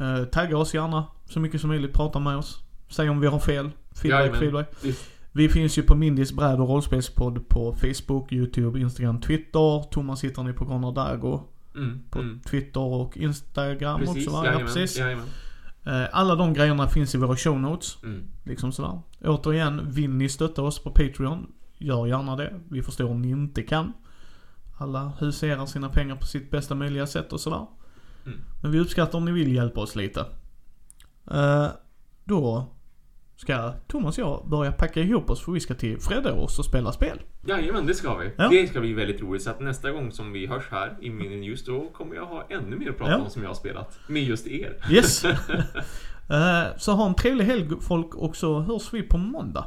Uh, 0.00 0.24
tagga 0.24 0.56
oss 0.56 0.74
gärna 0.74 1.06
så 1.24 1.40
mycket 1.40 1.60
som 1.60 1.70
möjligt, 1.70 1.92
prata 1.92 2.18
med 2.18 2.36
oss. 2.36 2.62
Säg 2.88 3.10
om 3.10 3.20
vi 3.20 3.26
har 3.26 3.38
fel. 3.38 3.70
Feedback, 3.90 4.20
Jajamän. 4.20 4.40
feedback. 4.40 4.74
Visst. 4.82 5.17
Vi 5.32 5.48
finns 5.48 5.78
ju 5.78 5.82
på 5.82 5.94
Mindys 5.94 6.32
bräd 6.32 6.60
och 6.60 6.68
rollspelspodd 6.68 7.48
på 7.48 7.74
Facebook, 7.74 8.32
YouTube, 8.32 8.80
Instagram, 8.80 9.20
Twitter. 9.20 9.90
Thomas 9.90 10.24
hittar 10.24 10.42
ni 10.42 10.52
på 10.52 10.64
Gunnar 10.64 10.92
Dago. 10.92 11.40
Mm, 11.74 12.02
på 12.10 12.18
mm. 12.18 12.40
Twitter 12.40 12.80
och 12.80 13.16
Instagram 13.16 14.00
precis, 14.00 14.26
också 14.26 14.36
va? 14.36 14.44
Jajamän, 14.44 14.60
ja, 14.60 14.74
precis. 14.74 14.98
Jajamän. 14.98 15.26
Eh, 15.84 16.06
alla 16.12 16.34
de 16.34 16.54
grejerna 16.54 16.88
finns 16.88 17.14
i 17.14 17.18
våra 17.18 17.36
show 17.36 17.60
notes. 17.60 18.02
Mm. 18.02 18.22
Liksom 18.44 18.72
sådär. 18.72 19.00
Återigen, 19.24 19.90
vill 19.90 20.10
ni 20.10 20.28
stötta 20.28 20.62
oss 20.62 20.82
på 20.82 20.90
Patreon, 20.90 21.52
gör 21.78 22.06
gärna 22.06 22.36
det. 22.36 22.60
Vi 22.68 22.82
förstår 22.82 23.10
om 23.10 23.22
ni 23.22 23.30
inte 23.30 23.62
kan. 23.62 23.92
Alla 24.78 25.12
huserar 25.18 25.66
sina 25.66 25.88
pengar 25.88 26.16
på 26.16 26.26
sitt 26.26 26.50
bästa 26.50 26.74
möjliga 26.74 27.06
sätt 27.06 27.32
och 27.32 27.40
sådär. 27.40 27.66
Mm. 28.26 28.38
Men 28.62 28.70
vi 28.72 28.80
uppskattar 28.80 29.18
om 29.18 29.24
ni 29.24 29.32
vill 29.32 29.54
hjälpa 29.54 29.80
oss 29.80 29.96
lite. 29.96 30.20
Uh, 31.34 31.68
då 32.24 32.66
ska 33.38 33.72
Thomas 33.86 34.18
och 34.18 34.24
jag 34.24 34.48
börja 34.48 34.72
packa 34.72 35.00
ihop 35.00 35.30
oss 35.30 35.40
för 35.40 35.52
vi 35.52 35.60
ska 35.60 35.74
till 35.74 36.00
Fredås 36.00 36.58
och 36.58 36.64
spela 36.64 36.92
spel. 36.92 37.20
Jajamän, 37.46 37.86
det 37.86 37.94
ska 37.94 38.16
vi. 38.16 38.30
Ja. 38.36 38.48
Det 38.48 38.68
ska 38.68 38.80
bli 38.80 38.92
väldigt 38.92 39.20
roligt. 39.20 39.42
Så 39.42 39.50
att 39.50 39.60
nästa 39.60 39.90
gång 39.90 40.12
som 40.12 40.32
vi 40.32 40.46
hörs 40.46 40.64
här 40.70 40.96
i 41.00 41.10
Mini 41.10 41.36
News 41.36 41.64
då 41.64 41.88
kommer 41.88 42.14
jag 42.14 42.26
ha 42.26 42.46
ännu 42.50 42.76
mer 42.76 42.90
att 42.90 42.98
prata 42.98 43.12
ja. 43.12 43.18
om 43.18 43.30
som 43.30 43.42
jag 43.42 43.50
har 43.50 43.54
spelat. 43.54 43.98
Med 44.08 44.22
just 44.22 44.46
er. 44.46 44.76
Yes. 44.90 45.24
uh, 45.24 45.32
så 46.78 46.92
ha 46.92 47.06
en 47.06 47.14
trevlig 47.14 47.44
helg 47.44 47.68
folk 47.80 48.14
och 48.14 48.36
så 48.36 48.60
hörs 48.60 48.92
vi 48.92 49.02
på 49.02 49.18
måndag. 49.18 49.64